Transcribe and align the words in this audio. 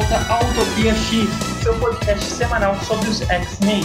Volta 0.00 0.32
ao 0.32 0.40
Utopia 0.50 0.94
X, 0.94 1.28
seu 1.62 1.78
podcast 1.78 2.24
semanal 2.24 2.74
sobre 2.84 3.06
os 3.10 3.20
X-Men. 3.20 3.82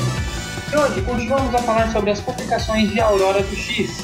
E 0.71 0.77
hoje 0.77 1.01
continuamos 1.01 1.53
a 1.53 1.57
falar 1.57 1.91
sobre 1.91 2.11
as 2.11 2.21
publicações 2.21 2.89
de 2.89 3.01
Aurora 3.01 3.43
do 3.43 3.53
X. 3.53 3.97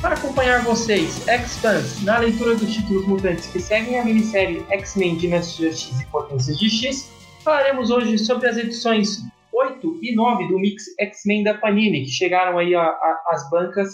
Para 0.00 0.14
acompanhar 0.14 0.62
vocês, 0.62 1.28
X-Fans, 1.28 2.02
na 2.04 2.16
leitura 2.20 2.54
dos 2.54 2.72
títulos 2.72 3.06
mutantes 3.06 3.48
que 3.48 3.60
seguem 3.60 3.98
a 3.98 4.04
minissérie 4.04 4.64
X-Men 4.70 5.16
Dinastia 5.16 5.70
X 5.70 6.00
e 6.00 6.06
Potências 6.06 6.58
de 6.58 6.70
X, 6.70 7.12
falaremos 7.44 7.90
hoje 7.90 8.16
sobre 8.16 8.48
as 8.48 8.56
edições 8.56 9.18
8 9.52 9.98
e 10.00 10.16
9 10.16 10.48
do 10.48 10.58
Mix 10.58 10.84
X-Men 10.98 11.44
da 11.44 11.52
Panini, 11.52 12.04
que 12.04 12.10
chegaram 12.10 12.56
aí 12.56 12.74
às 12.74 13.50
bancas 13.50 13.90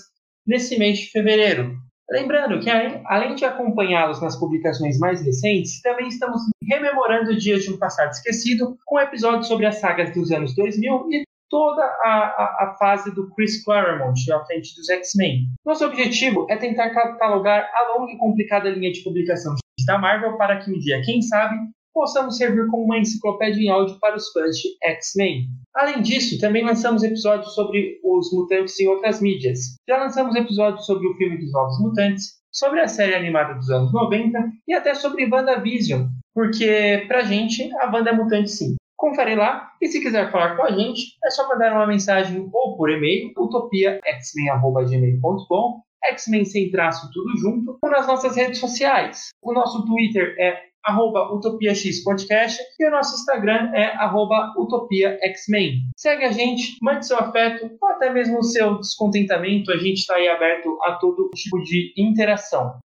nesse 0.47 0.79
mês 0.79 1.01
de 1.01 1.11
fevereiro. 1.11 1.77
Lembrando 2.11 2.59
que, 2.61 2.71
além 3.05 3.35
de 3.35 3.45
acompanhá-los 3.45 4.23
nas 4.23 4.35
publicações 4.39 4.99
mais 4.99 5.21
recentes, 5.21 5.83
também 5.83 6.09
estamos 6.09 6.41
rememorando 6.63 7.37
dias 7.37 7.65
de 7.65 7.73
um 7.73 7.79
passado 7.79 8.11
esquecido 8.13 8.79
com 8.87 8.99
episódios 8.99 9.47
sobre 9.47 9.67
as 9.67 9.77
sagas 9.77 10.13
dos 10.15 10.31
anos 10.31 10.55
2000 10.55 11.09
e 11.11 11.25
toda 11.51 11.83
a, 11.83 12.09
a, 12.09 12.65
a 12.65 12.77
fase 12.79 13.15
do 13.15 13.29
Chris 13.35 13.63
Claremont 13.63 14.19
à 14.33 14.45
frente 14.45 14.75
dos 14.75 14.89
X-Men. 14.89 15.47
Nosso 15.65 15.85
objetivo 15.85 16.47
é 16.49 16.57
tentar 16.57 16.91
catalogar 16.91 17.71
a 17.75 17.95
longa 17.95 18.13
e 18.13 18.19
complicada 18.19 18.71
linha 18.71 18.93
de 18.93 19.03
publicação 19.03 19.55
da 19.87 19.99
Marvel 19.99 20.37
para 20.37 20.59
que 20.59 20.71
um 20.71 20.79
dia, 20.79 21.03
quem 21.03 21.23
sabe, 21.23 21.57
possamos 21.99 22.37
servir 22.37 22.69
como 22.69 22.85
uma 22.85 23.01
enciclopédia 23.01 23.61
em 23.61 23.71
áudio 23.71 23.99
para 23.99 24.15
os 24.15 24.31
fãs 24.31 24.57
de 24.57 24.69
X-Men. 24.85 25.49
Além 25.75 26.01
disso, 26.01 26.39
também 26.39 26.65
lançamos 26.65 27.03
episódios 27.03 27.53
sobre 27.57 27.99
os 28.05 28.33
mutantes 28.33 28.79
em 28.79 28.87
outras 28.87 29.21
mídias. 29.21 29.75
Já 29.89 29.97
lançamos 29.97 30.37
episódios 30.37 30.87
sobre 30.87 31.09
o 31.09 31.17
filme 31.17 31.39
dos 31.39 31.53
Novos 31.53 31.81
Mutantes, 31.81 32.39
sobre 32.53 32.79
a 32.79 32.87
série 32.87 33.17
animada 33.17 33.55
dos 33.55 33.69
anos 33.69 33.93
90 33.93 34.39
e 34.69 34.75
até 34.75 34.95
sobre 34.95 35.29
WandaVision, 35.29 36.07
porque 36.33 37.05
pra 37.09 37.23
gente 37.23 37.69
a 37.81 37.93
Wanda 37.93 38.11
é 38.11 38.13
mutante 38.13 38.53
sim. 38.53 38.77
Confere 38.97 39.35
lá 39.35 39.73
e 39.83 39.89
se 39.89 40.01
quiser 40.01 40.31
falar 40.31 40.57
com 40.57 40.67
a 40.67 40.71
gente, 40.71 41.17
é 41.25 41.31
só 41.31 41.49
mandar 41.49 41.73
uma 41.73 41.89
mensagem 41.89 42.49
ou 42.53 42.77
por 42.77 42.91
e-mail 42.91 43.33
utopiaxmen.gmail.com 43.37 45.81
X-Men 46.05 46.45
sem 46.45 46.71
traço 46.71 47.11
tudo 47.13 47.37
junto, 47.39 47.77
ou 47.83 47.91
nas 47.91 48.07
nossas 48.07 48.37
redes 48.37 48.61
sociais. 48.61 49.31
O 49.43 49.53
nosso 49.53 49.85
Twitter 49.85 50.37
é 50.39 50.69
arroba 50.85 51.33
Utopia 51.33 51.75
X 51.75 52.03
Podcast 52.03 52.61
e 52.79 52.87
o 52.87 52.91
nosso 52.91 53.15
Instagram 53.17 53.71
é 53.75 53.87
arroba 53.97 54.55
Utopia 54.57 55.19
X-Men. 55.23 55.83
Segue 55.97 56.25
a 56.25 56.33
gente, 56.33 56.77
mande 56.83 57.07
seu 57.07 57.19
afeto 57.19 57.71
ou 57.81 57.89
até 57.89 58.11
mesmo 58.11 58.43
seu 58.43 58.79
descontentamento, 58.79 59.73
a 59.73 59.77
gente 59.77 59.99
está 59.99 60.15
aí 60.15 60.29
aberto 60.29 60.79
a 60.85 60.93
todo 60.93 61.31
tipo 61.35 61.63
de 61.63 61.93
interação. 61.97 62.79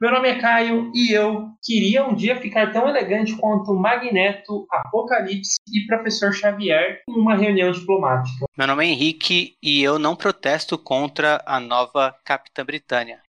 Meu 0.00 0.12
nome 0.12 0.28
é 0.28 0.38
Caio 0.38 0.92
e 0.94 1.10
eu 1.12 1.48
queria 1.60 2.06
um 2.06 2.14
dia 2.14 2.40
ficar 2.40 2.72
tão 2.72 2.88
elegante 2.88 3.36
quanto 3.36 3.74
Magneto, 3.74 4.64
Apocalipse 4.70 5.56
e 5.74 5.84
Professor 5.88 6.32
Xavier 6.32 7.02
em 7.08 7.20
uma 7.20 7.34
reunião 7.34 7.72
diplomática. 7.72 8.46
Meu 8.56 8.68
nome 8.68 8.86
é 8.86 8.90
Henrique 8.90 9.56
e 9.60 9.82
eu 9.82 9.98
não 9.98 10.14
protesto 10.14 10.78
contra 10.78 11.42
a 11.44 11.58
nova 11.58 12.14
Capitã 12.24 12.64
Britânia. 12.64 13.20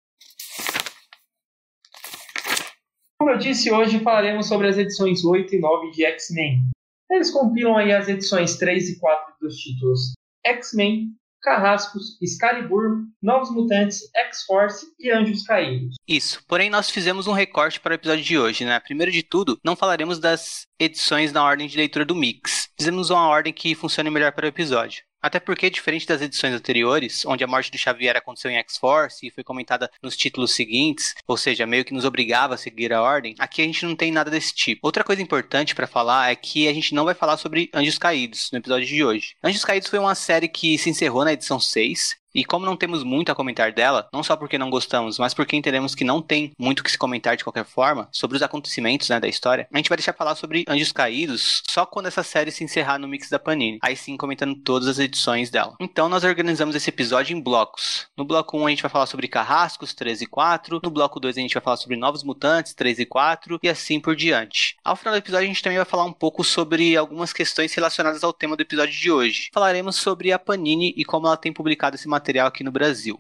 Como 3.29 3.37
eu 3.37 3.43
disse, 3.43 3.71
hoje 3.71 4.01
falaremos 4.01 4.49
sobre 4.49 4.69
as 4.69 4.79
edições 4.79 5.23
8 5.23 5.55
e 5.55 5.59
9 5.59 5.91
de 5.91 6.03
X-Men. 6.03 6.63
Eles 7.11 7.31
compilam 7.31 7.77
aí 7.77 7.93
as 7.93 8.09
edições 8.09 8.57
3 8.57 8.89
e 8.89 8.99
4 8.99 9.35
dos 9.39 9.55
títulos 9.59 10.15
X-Men, 10.47 11.09
Carrascos, 11.43 12.17
Excalibur, 12.23 13.05
Novos 13.23 13.51
Mutantes, 13.51 14.09
X-Force 14.17 14.87
e 14.99 15.11
Anjos 15.11 15.43
Caídos. 15.43 15.97
Isso, 16.09 16.43
porém 16.49 16.71
nós 16.71 16.89
fizemos 16.89 17.27
um 17.27 17.33
recorte 17.33 17.79
para 17.79 17.93
o 17.93 17.97
episódio 17.97 18.25
de 18.25 18.39
hoje, 18.39 18.65
né? 18.65 18.81
Primeiro 18.81 19.13
de 19.13 19.23
tudo, 19.23 19.59
não 19.63 19.77
falaremos 19.77 20.19
das 20.19 20.63
edições 20.81 21.31
na 21.31 21.45
ordem 21.45 21.69
de 21.69 21.77
leitura 21.77 22.07
do 22.07 22.15
Mix. 22.15 22.71
Fizemos 22.79 23.11
uma 23.11 23.29
ordem 23.29 23.53
que 23.53 23.75
funcione 23.75 24.09
melhor 24.09 24.33
para 24.33 24.47
o 24.47 24.49
episódio. 24.49 25.03
Até 25.21 25.41
porque, 25.41 25.71
diferente 25.71 26.07
das 26.07 26.23
edições 26.23 26.55
anteriores, 26.55 27.25
onde 27.27 27.43
a 27.43 27.47
morte 27.47 27.71
do 27.71 27.79
Xavier 27.79 28.17
aconteceu 28.17 28.51
em 28.51 28.57
X-Force 28.59 29.27
e 29.27 29.31
foi 29.31 29.43
comentada 29.43 29.91
nos 30.03 30.17
títulos 30.17 30.55
seguintes, 30.55 31.15
ou 31.27 31.37
seja, 31.37 31.67
meio 31.67 31.85
que 31.85 31.95
nos 31.95 32.05
obrigava 32.05 32.55
a 32.55 32.59
seguir 32.59 32.93
a 32.93 33.03
ordem, 33.03 33.35
aqui 33.39 33.63
a 33.63 33.65
gente 33.65 33.85
não 33.85 33.97
tem 33.97 34.13
nada 34.13 34.31
desse 34.31 34.55
tipo. 34.55 34.87
Outra 34.87 35.03
coisa 35.03 35.21
importante 35.21 35.75
para 35.75 35.87
falar 35.87 36.31
é 36.31 36.37
que 36.37 36.69
a 36.69 36.73
gente 36.73 36.95
não 36.95 37.05
vai 37.05 37.15
falar 37.15 37.37
sobre 37.37 37.71
Anjos 37.75 37.99
Caídos 37.99 38.51
no 38.53 38.59
episódio 38.59 38.87
de 38.87 39.05
hoje. 39.05 39.35
Anjos 39.43 39.65
Caídos 39.65 39.89
foi 39.89 39.99
uma 39.99 40.15
série 40.15 40.49
que 40.49 40.79
se 40.79 40.91
encerrou 40.91 41.25
na 41.25 41.33
edição 41.33 41.59
6 41.59 42.18
e 42.35 42.45
como 42.45 42.67
não 42.67 42.77
temos 42.77 43.03
muito 43.03 43.33
a 43.33 43.35
comentar 43.35 43.73
dela, 43.73 44.09
não 44.13 44.23
só 44.23 44.37
porque 44.37 44.59
não 44.59 44.71
gostamos, 44.71 45.19
mas 45.19 45.35
porque 45.35 45.57
entendemos 45.57 45.95
que 45.95 46.05
não 46.05 46.21
tem 46.21 46.53
muito 46.59 46.85
que 46.85 46.91
se 46.91 46.99
comentar 46.99 47.37
de 47.37 47.45
qualquer 47.45 47.65
forma 47.65 48.09
sobre 48.13 48.37
os 48.37 48.43
acontecimentos 48.43 49.09
né, 49.09 49.19
da 49.19 49.29
história, 49.29 49.67
a 49.73 49.77
gente 49.77 49.89
vai 49.89 49.97
deixar 49.97 50.13
falar 50.13 50.35
sobre 50.35 50.65
Anjos 50.69 50.93
Caídos 50.93 51.63
só 51.69 51.87
quando 51.87 52.07
essa 52.07 52.23
série 52.23 52.51
se 52.51 52.65
encerrar 52.65 52.99
no 52.99 53.09
mix 53.09 53.29
da 53.31 53.39
Panini. 53.39 53.79
Aí 53.83 53.97
sim 53.97 54.17
comentando 54.17 54.55
todas 54.57 54.89
as 54.89 54.99
edições 54.99 55.51
dela. 55.51 55.75
Então 55.81 56.09
nós 56.09 56.25
organizamos 56.25 56.75
esse 56.77 56.91
episódio 56.91 57.37
em 57.37 57.41
blocos. 57.41 58.07
No 58.17 58.25
bloco 58.25 58.59
1 58.59 58.67
a 58.67 58.71
gente 58.71 58.83
vai 58.83 58.91
falar 58.91 59.07
sobre 59.07 59.29
Carrascos 59.29 59.95
3 59.95 60.23
e 60.23 60.27
4, 60.27 60.81
no 60.83 60.91
bloco 60.91 61.19
2 61.19 61.37
a 61.37 61.41
gente 61.41 61.55
vai 61.55 61.63
falar 61.63 61.77
sobre 61.77 61.97
Novos 61.97 62.23
Mutantes 62.23 62.75
3 62.75 63.01
e 63.01 63.07
4 63.07 63.59
e 63.63 63.69
assim 63.69 63.99
por 63.99 64.15
diante. 64.15 64.77
Ao 64.85 64.97
final 64.97 65.15
do 65.15 65.19
episódio 65.19 65.45
a 65.45 65.49
gente 65.49 65.63
também 65.63 65.79
vai 65.79 65.87
falar 65.87 66.05
um 66.05 66.13
pouco 66.13 66.45
sobre 66.45 66.97
algumas 66.97 67.33
questões 67.33 67.73
relacionadas 67.73 68.23
ao 68.23 68.33
tema 68.33 68.57
do 68.57 68.63
episódio 68.63 68.95
de 68.95 69.11
hoje. 69.11 69.49
Falaremos 69.53 69.97
sobre 69.97 70.33
a 70.33 70.39
Panini 70.39 70.93
e 70.97 71.05
como 71.05 71.27
ela 71.27 71.37
tem 71.37 71.53
publicado 71.53 71.97
esse 71.97 72.07
material 72.07 72.18
material 72.19 72.49
aqui 72.49 72.65
no 72.65 72.73
Brasil. 72.73 73.17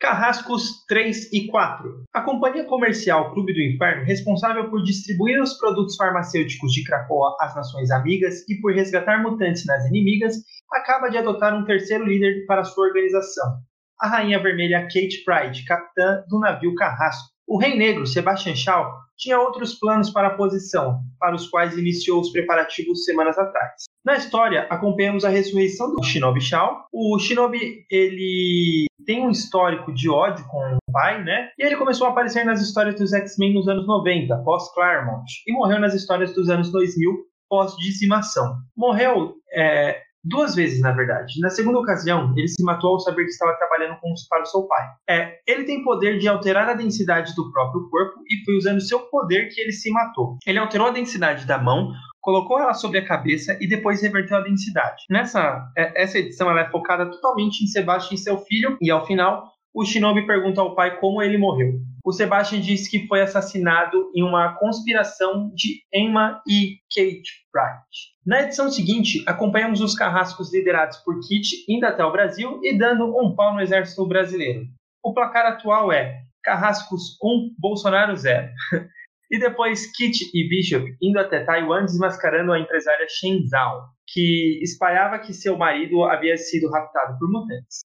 Carrascos 0.00 0.84
3 0.88 1.32
e 1.32 1.46
4. 1.46 2.04
A 2.12 2.22
companhia 2.22 2.64
comercial 2.64 3.32
Clube 3.32 3.52
do 3.52 3.60
Inferno, 3.60 4.04
responsável 4.04 4.68
por 4.68 4.82
distribuir 4.82 5.40
os 5.40 5.54
produtos 5.58 5.94
farmacêuticos 5.96 6.72
de 6.72 6.82
Krakoa 6.82 7.36
às 7.40 7.54
nações 7.54 7.90
amigas 7.90 8.48
e 8.48 8.60
por 8.60 8.72
resgatar 8.72 9.22
mutantes 9.22 9.64
nas 9.64 9.86
inimigas, 9.86 10.34
acaba 10.72 11.08
de 11.08 11.18
adotar 11.18 11.54
um 11.54 11.64
terceiro 11.64 12.04
líder 12.04 12.46
para 12.46 12.64
sua 12.64 12.86
organização, 12.86 13.58
a 14.00 14.08
Rainha 14.08 14.42
Vermelha 14.42 14.82
Kate 14.82 15.22
Pride, 15.24 15.64
capitã 15.64 16.24
do 16.28 16.40
navio 16.40 16.74
Carrasco. 16.74 17.30
O 17.46 17.58
Rei 17.58 17.76
Negro, 17.76 18.06
Sebastian 18.06 18.56
Shaw, 18.56 18.92
tinha 19.16 19.38
outros 19.38 19.78
planos 19.78 20.10
para 20.10 20.28
a 20.28 20.36
posição, 20.36 21.00
para 21.20 21.36
os 21.36 21.48
quais 21.48 21.76
iniciou 21.76 22.20
os 22.20 22.32
preparativos 22.32 23.04
semanas 23.04 23.38
atrás. 23.38 23.84
Na 24.04 24.16
história, 24.16 24.66
acompanhamos 24.68 25.24
a 25.24 25.28
ressurreição 25.28 25.94
do 25.94 26.02
Shinobi 26.02 26.40
Shao. 26.40 26.86
O 26.92 27.18
Shinobi, 27.18 27.86
ele 27.88 28.86
tem 29.06 29.24
um 29.24 29.30
histórico 29.30 29.92
de 29.92 30.10
ódio 30.10 30.44
com 30.48 30.58
o 30.58 30.92
pai, 30.92 31.22
né? 31.22 31.50
E 31.58 31.64
ele 31.64 31.76
começou 31.76 32.06
a 32.06 32.10
aparecer 32.10 32.44
nas 32.44 32.60
histórias 32.60 32.96
dos 32.96 33.12
X-Men 33.12 33.54
nos 33.54 33.68
anos 33.68 33.86
90, 33.86 34.36
pós-Claremont, 34.38 35.24
e 35.46 35.52
morreu 35.52 35.80
nas 35.80 35.94
histórias 35.94 36.34
dos 36.34 36.48
anos 36.48 36.72
2000, 36.72 37.12
pós-dizimação. 37.48 38.56
Morreu 38.76 39.34
é, 39.54 40.00
Duas 40.24 40.54
vezes, 40.54 40.80
na 40.80 40.92
verdade. 40.92 41.40
Na 41.40 41.50
segunda 41.50 41.80
ocasião, 41.80 42.32
ele 42.36 42.46
se 42.46 42.62
matou 42.62 42.90
ao 42.90 43.00
saber 43.00 43.24
que 43.24 43.30
estava 43.30 43.56
trabalhando 43.56 43.98
com, 43.98 44.14
para 44.28 44.42
o 44.42 44.46
seu 44.46 44.62
pai. 44.68 44.88
É, 45.10 45.38
ele 45.48 45.64
tem 45.64 45.82
poder 45.82 46.18
de 46.18 46.28
alterar 46.28 46.68
a 46.68 46.74
densidade 46.74 47.34
do 47.34 47.50
próprio 47.50 47.88
corpo 47.90 48.20
e 48.30 48.44
foi 48.44 48.56
usando 48.56 48.80
seu 48.80 49.00
poder 49.00 49.48
que 49.48 49.60
ele 49.60 49.72
se 49.72 49.90
matou. 49.90 50.36
Ele 50.46 50.58
alterou 50.58 50.86
a 50.86 50.92
densidade 50.92 51.44
da 51.44 51.58
mão, 51.58 51.92
colocou 52.22 52.58
ela 52.58 52.72
sobre 52.72 52.98
a 52.98 53.04
cabeça 53.04 53.58
e 53.60 53.68
depois 53.68 54.00
reverteu 54.00 54.38
a 54.38 54.42
densidade. 54.42 55.04
Nessa 55.10 55.70
é, 55.76 56.02
essa 56.02 56.18
edição 56.18 56.48
ela 56.48 56.62
é 56.62 56.70
focada 56.70 57.04
totalmente 57.10 57.62
em 57.62 57.66
Sebastian 57.66 58.14
e 58.14 58.18
seu 58.18 58.38
filho 58.38 58.78
e 58.80 58.90
ao 58.90 59.04
final 59.04 59.52
o 59.74 59.84
Shinobi 59.84 60.26
pergunta 60.26 60.60
ao 60.60 60.74
pai 60.74 60.98
como 60.98 61.22
ele 61.22 61.38
morreu. 61.38 61.80
O 62.04 62.12
Sebastian 62.12 62.60
diz 62.60 62.88
que 62.88 63.06
foi 63.06 63.22
assassinado 63.22 64.10
em 64.14 64.22
uma 64.22 64.54
conspiração 64.56 65.50
de 65.54 65.82
Emma 65.92 66.42
e 66.46 66.76
Kate 66.94 67.30
Wright. 67.54 68.12
Na 68.26 68.42
edição 68.42 68.70
seguinte, 68.70 69.24
acompanhamos 69.26 69.80
os 69.80 69.94
carrascos 69.94 70.52
liderados 70.52 70.98
por 70.98 71.18
Kit 71.20 71.64
indo 71.68 71.86
até 71.86 72.04
o 72.04 72.12
Brasil 72.12 72.60
e 72.62 72.76
dando 72.76 73.16
um 73.18 73.34
pau 73.34 73.54
no 73.54 73.60
exército 73.60 74.06
brasileiro. 74.06 74.66
O 75.02 75.14
placar 75.14 75.46
atual 75.46 75.90
é 75.90 76.20
Carrascos 76.42 77.16
1, 77.22 77.54
Bolsonaro 77.58 78.14
0. 78.14 78.50
e 79.32 79.38
depois 79.38 79.90
Kit 79.96 80.30
e 80.34 80.46
Bishop 80.46 80.94
indo 81.00 81.18
até 81.18 81.42
Taiwan 81.42 81.86
desmascarando 81.86 82.52
a 82.52 82.60
empresária 82.60 83.06
Shen 83.08 83.46
Zhao, 83.48 83.88
que 84.06 84.60
espalhava 84.62 85.18
que 85.18 85.32
seu 85.32 85.56
marido 85.56 86.04
havia 86.04 86.36
sido 86.36 86.70
raptado 86.70 87.18
por 87.18 87.30
mutantes. 87.30 87.80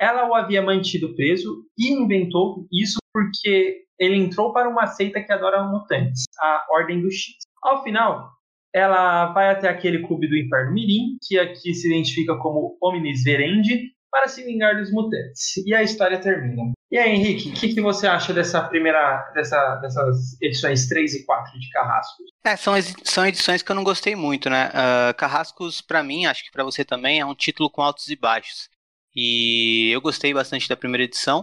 Ela 0.00 0.28
o 0.28 0.34
havia 0.34 0.60
mantido 0.60 1.14
preso 1.14 1.64
e 1.78 1.92
inventou 1.92 2.66
isso 2.72 2.98
porque 3.12 3.84
ele 3.96 4.16
entrou 4.16 4.52
para 4.52 4.68
uma 4.68 4.88
seita 4.88 5.22
que 5.22 5.32
adora 5.32 5.62
mutantes, 5.62 6.24
a 6.40 6.66
Ordem 6.72 7.00
do 7.00 7.08
X. 7.08 7.36
Ao 7.62 7.84
final, 7.84 8.32
ela 8.74 9.32
vai 9.32 9.50
até 9.50 9.68
aquele 9.68 10.04
clube 10.04 10.26
do 10.26 10.36
Inferno 10.36 10.72
Mirim, 10.72 11.16
que 11.22 11.38
aqui 11.38 11.72
se 11.72 11.86
identifica 11.86 12.36
como 12.38 12.76
Omnis 12.82 13.22
Verendi, 13.22 13.91
para 14.12 14.28
se 14.28 14.44
vingar 14.44 14.76
dos 14.76 14.92
mutantes. 14.92 15.56
E 15.66 15.74
a 15.74 15.82
história 15.82 16.20
termina. 16.20 16.70
E 16.90 16.98
aí, 16.98 17.12
Henrique, 17.12 17.48
o 17.48 17.54
que, 17.54 17.72
que, 17.72 17.80
você 17.80 18.06
acha 18.06 18.34
dessa 18.34 18.62
primeira, 18.62 19.32
dessa, 19.34 19.76
dessas 19.76 20.38
edições 20.42 20.86
3 20.86 21.14
e 21.14 21.24
4 21.24 21.58
de 21.58 21.70
Carrascos? 21.70 22.26
É, 22.44 22.54
são, 22.54 22.74
são 23.02 23.26
edições 23.26 23.62
que 23.62 23.72
eu 23.72 23.74
não 23.74 23.82
gostei 23.82 24.14
muito, 24.14 24.50
né? 24.50 24.68
Uh, 24.68 25.14
Carrascos, 25.14 25.80
para 25.80 26.02
mim, 26.02 26.26
acho 26.26 26.44
que 26.44 26.52
para 26.52 26.62
você 26.62 26.84
também, 26.84 27.20
é 27.20 27.24
um 27.24 27.34
título 27.34 27.70
com 27.70 27.80
altos 27.80 28.08
e 28.08 28.16
baixos. 28.16 28.68
E 29.16 29.90
eu 29.90 30.02
gostei 30.02 30.34
bastante 30.34 30.68
da 30.68 30.76
primeira 30.76 31.04
edição. 31.04 31.42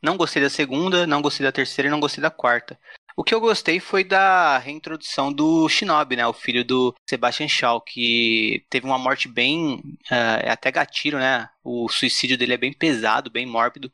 Não 0.00 0.16
gostei 0.16 0.40
da 0.40 0.50
segunda, 0.50 1.08
não 1.08 1.20
gostei 1.20 1.44
da 1.44 1.50
terceira 1.50 1.88
e 1.88 1.90
não 1.90 1.98
gostei 1.98 2.22
da 2.22 2.30
quarta. 2.30 2.78
O 3.16 3.22
que 3.22 3.34
eu 3.34 3.40
gostei 3.40 3.78
foi 3.78 4.02
da 4.02 4.58
reintrodução 4.58 5.32
do 5.32 5.68
Shinobi, 5.68 6.16
né? 6.16 6.26
O 6.26 6.32
filho 6.32 6.64
do 6.64 6.92
Sebastian 7.08 7.46
Shaw, 7.46 7.80
que 7.80 8.64
teve 8.68 8.86
uma 8.86 8.98
morte 8.98 9.28
bem. 9.28 9.76
Uh, 10.10 10.50
até 10.50 10.72
gatilho, 10.72 11.18
né? 11.18 11.48
O 11.62 11.88
suicídio 11.88 12.36
dele 12.36 12.54
é 12.54 12.58
bem 12.58 12.72
pesado, 12.72 13.30
bem 13.30 13.46
mórbido. 13.46 13.92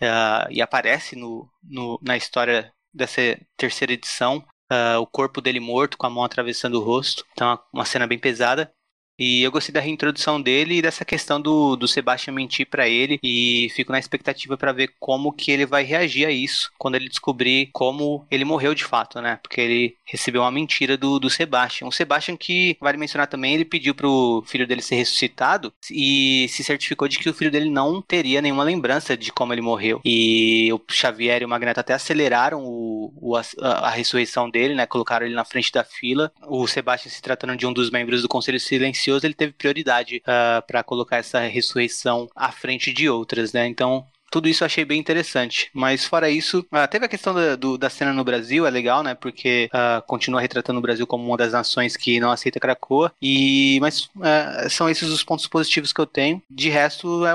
Uh, 0.00 0.46
e 0.50 0.62
aparece 0.62 1.16
no, 1.16 1.50
no, 1.62 1.98
na 2.02 2.16
história 2.16 2.72
dessa 2.94 3.20
terceira 3.56 3.92
edição. 3.92 4.44
Uh, 4.70 5.00
o 5.00 5.06
corpo 5.06 5.40
dele 5.40 5.58
morto, 5.58 5.98
com 5.98 6.06
a 6.06 6.10
mão 6.10 6.24
atravessando 6.24 6.74
o 6.80 6.84
rosto. 6.84 7.24
Então, 7.32 7.58
uma 7.72 7.84
cena 7.84 8.06
bem 8.06 8.18
pesada. 8.18 8.72
E 9.18 9.42
eu 9.42 9.50
gostei 9.50 9.72
da 9.72 9.80
reintrodução 9.80 10.40
dele 10.40 10.76
e 10.76 10.82
dessa 10.82 11.04
questão 11.04 11.40
do, 11.40 11.76
do 11.76 11.86
Sebastian 11.86 12.32
mentir 12.32 12.66
para 12.66 12.88
ele. 12.88 13.18
E 13.22 13.70
fico 13.74 13.92
na 13.92 13.98
expectativa 13.98 14.56
para 14.56 14.72
ver 14.72 14.94
como 14.98 15.32
que 15.32 15.50
ele 15.50 15.66
vai 15.66 15.84
reagir 15.84 16.26
a 16.26 16.30
isso 16.30 16.70
quando 16.78 16.94
ele 16.94 17.08
descobrir 17.08 17.70
como 17.72 18.26
ele 18.30 18.44
morreu 18.44 18.74
de 18.74 18.84
fato, 18.84 19.20
né? 19.20 19.38
Porque 19.42 19.60
ele 19.60 19.96
recebeu 20.04 20.42
uma 20.42 20.50
mentira 20.50 20.96
do, 20.96 21.18
do 21.18 21.30
Sebastian. 21.30 21.86
O 21.86 21.92
Sebastian 21.92 22.36
que, 22.36 22.76
vale 22.80 22.98
mencionar 22.98 23.26
também, 23.26 23.54
ele 23.54 23.64
pediu 23.64 23.94
pro 23.94 24.42
filho 24.46 24.66
dele 24.66 24.82
ser 24.82 24.96
ressuscitado 24.96 25.72
e 25.90 26.46
se 26.48 26.64
certificou 26.64 27.06
de 27.06 27.18
que 27.18 27.28
o 27.28 27.34
filho 27.34 27.50
dele 27.50 27.70
não 27.70 28.00
teria 28.02 28.42
nenhuma 28.42 28.64
lembrança 28.64 29.16
de 29.16 29.32
como 29.32 29.52
ele 29.52 29.60
morreu. 29.60 30.00
E 30.04 30.70
o 30.72 30.80
Xavier 30.90 31.42
e 31.42 31.44
o 31.44 31.48
Magneto 31.48 31.80
até 31.80 31.94
aceleraram 31.94 32.64
o, 32.64 33.12
o 33.16 33.36
a, 33.36 33.42
a, 33.60 33.90
ressurreição 33.90 34.50
dele, 34.50 34.74
né? 34.74 34.86
Colocaram 34.86 35.26
ele 35.26 35.34
na 35.34 35.44
frente 35.44 35.70
da 35.70 35.84
fila. 35.84 36.32
O 36.46 36.66
Sebastian 36.66 37.10
se 37.10 37.22
tratando 37.22 37.56
de 37.56 37.66
um 37.66 37.72
dos 37.72 37.90
membros 37.90 38.22
do 38.22 38.28
Conselho 38.28 38.58
Silencioso 38.58 39.01
silencioso, 39.02 39.26
ele 39.26 39.34
teve 39.34 39.52
prioridade 39.52 40.18
uh, 40.18 40.22
ah, 40.26 40.64
para 40.66 40.82
colocar 40.82 41.16
essa 41.16 41.40
ressurreição 41.40 42.28
à 42.34 42.52
frente 42.52 42.92
de 42.92 43.08
outras, 43.08 43.52
né? 43.52 43.66
Então, 43.66 44.06
tudo 44.32 44.48
isso 44.48 44.64
eu 44.64 44.66
achei 44.66 44.82
bem 44.82 44.98
interessante. 44.98 45.70
Mas 45.74 46.06
fora 46.06 46.30
isso, 46.30 46.60
uh, 46.60 46.88
teve 46.90 47.04
a 47.04 47.08
questão 47.08 47.34
da, 47.34 47.54
do, 47.54 47.76
da 47.76 47.90
cena 47.90 48.14
no 48.14 48.24
Brasil, 48.24 48.66
é 48.66 48.70
legal, 48.70 49.02
né? 49.02 49.14
Porque 49.14 49.68
uh, 49.72 50.00
continua 50.06 50.40
retratando 50.40 50.78
o 50.78 50.82
Brasil 50.82 51.06
como 51.06 51.26
uma 51.26 51.36
das 51.36 51.52
nações 51.52 51.98
que 51.98 52.18
não 52.18 52.32
aceita 52.32 52.58
Cracoa. 52.58 53.12
E, 53.20 53.78
mas 53.82 54.04
uh, 54.16 54.70
são 54.70 54.88
esses 54.88 55.10
os 55.10 55.22
pontos 55.22 55.46
positivos 55.46 55.92
que 55.92 56.00
eu 56.00 56.06
tenho. 56.06 56.42
De 56.50 56.70
resto, 56.70 57.26
é, 57.26 57.32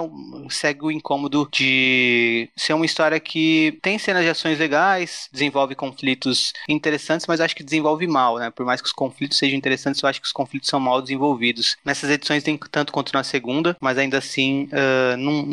segue 0.50 0.86
o 0.86 0.92
incômodo 0.92 1.48
de 1.54 2.50
ser 2.56 2.74
uma 2.74 2.86
história 2.86 3.20
que 3.20 3.78
tem 3.84 4.00
cenas 4.00 4.24
de 4.24 4.32
ações 4.32 4.58
legais, 4.58 5.30
desenvolve 5.32 5.76
conflitos 5.76 6.52
interessantes, 6.68 7.28
mas 7.28 7.40
acho 7.40 7.56
que 7.56 7.64
desenvolve 7.64 8.08
mal, 8.08 8.40
né? 8.40 8.50
Por 8.50 8.66
mais 8.66 8.82
que 8.82 8.88
os 8.88 8.94
conflitos 8.94 9.38
sejam 9.38 9.56
interessantes, 9.56 10.02
eu 10.02 10.10
acho 10.10 10.20
que 10.20 10.26
os 10.26 10.34
conflitos 10.34 10.68
são 10.68 10.80
mal 10.80 11.00
desenvolvidos. 11.00 11.78
Nessas 11.86 12.10
edições 12.10 12.42
tem 12.42 12.58
tanto 12.72 12.92
quanto 12.92 13.14
na 13.14 13.24
segunda, 13.24 13.78
mas 13.80 14.00
ainda 14.00 14.18
assim, 14.18 14.68
não, 15.20 15.46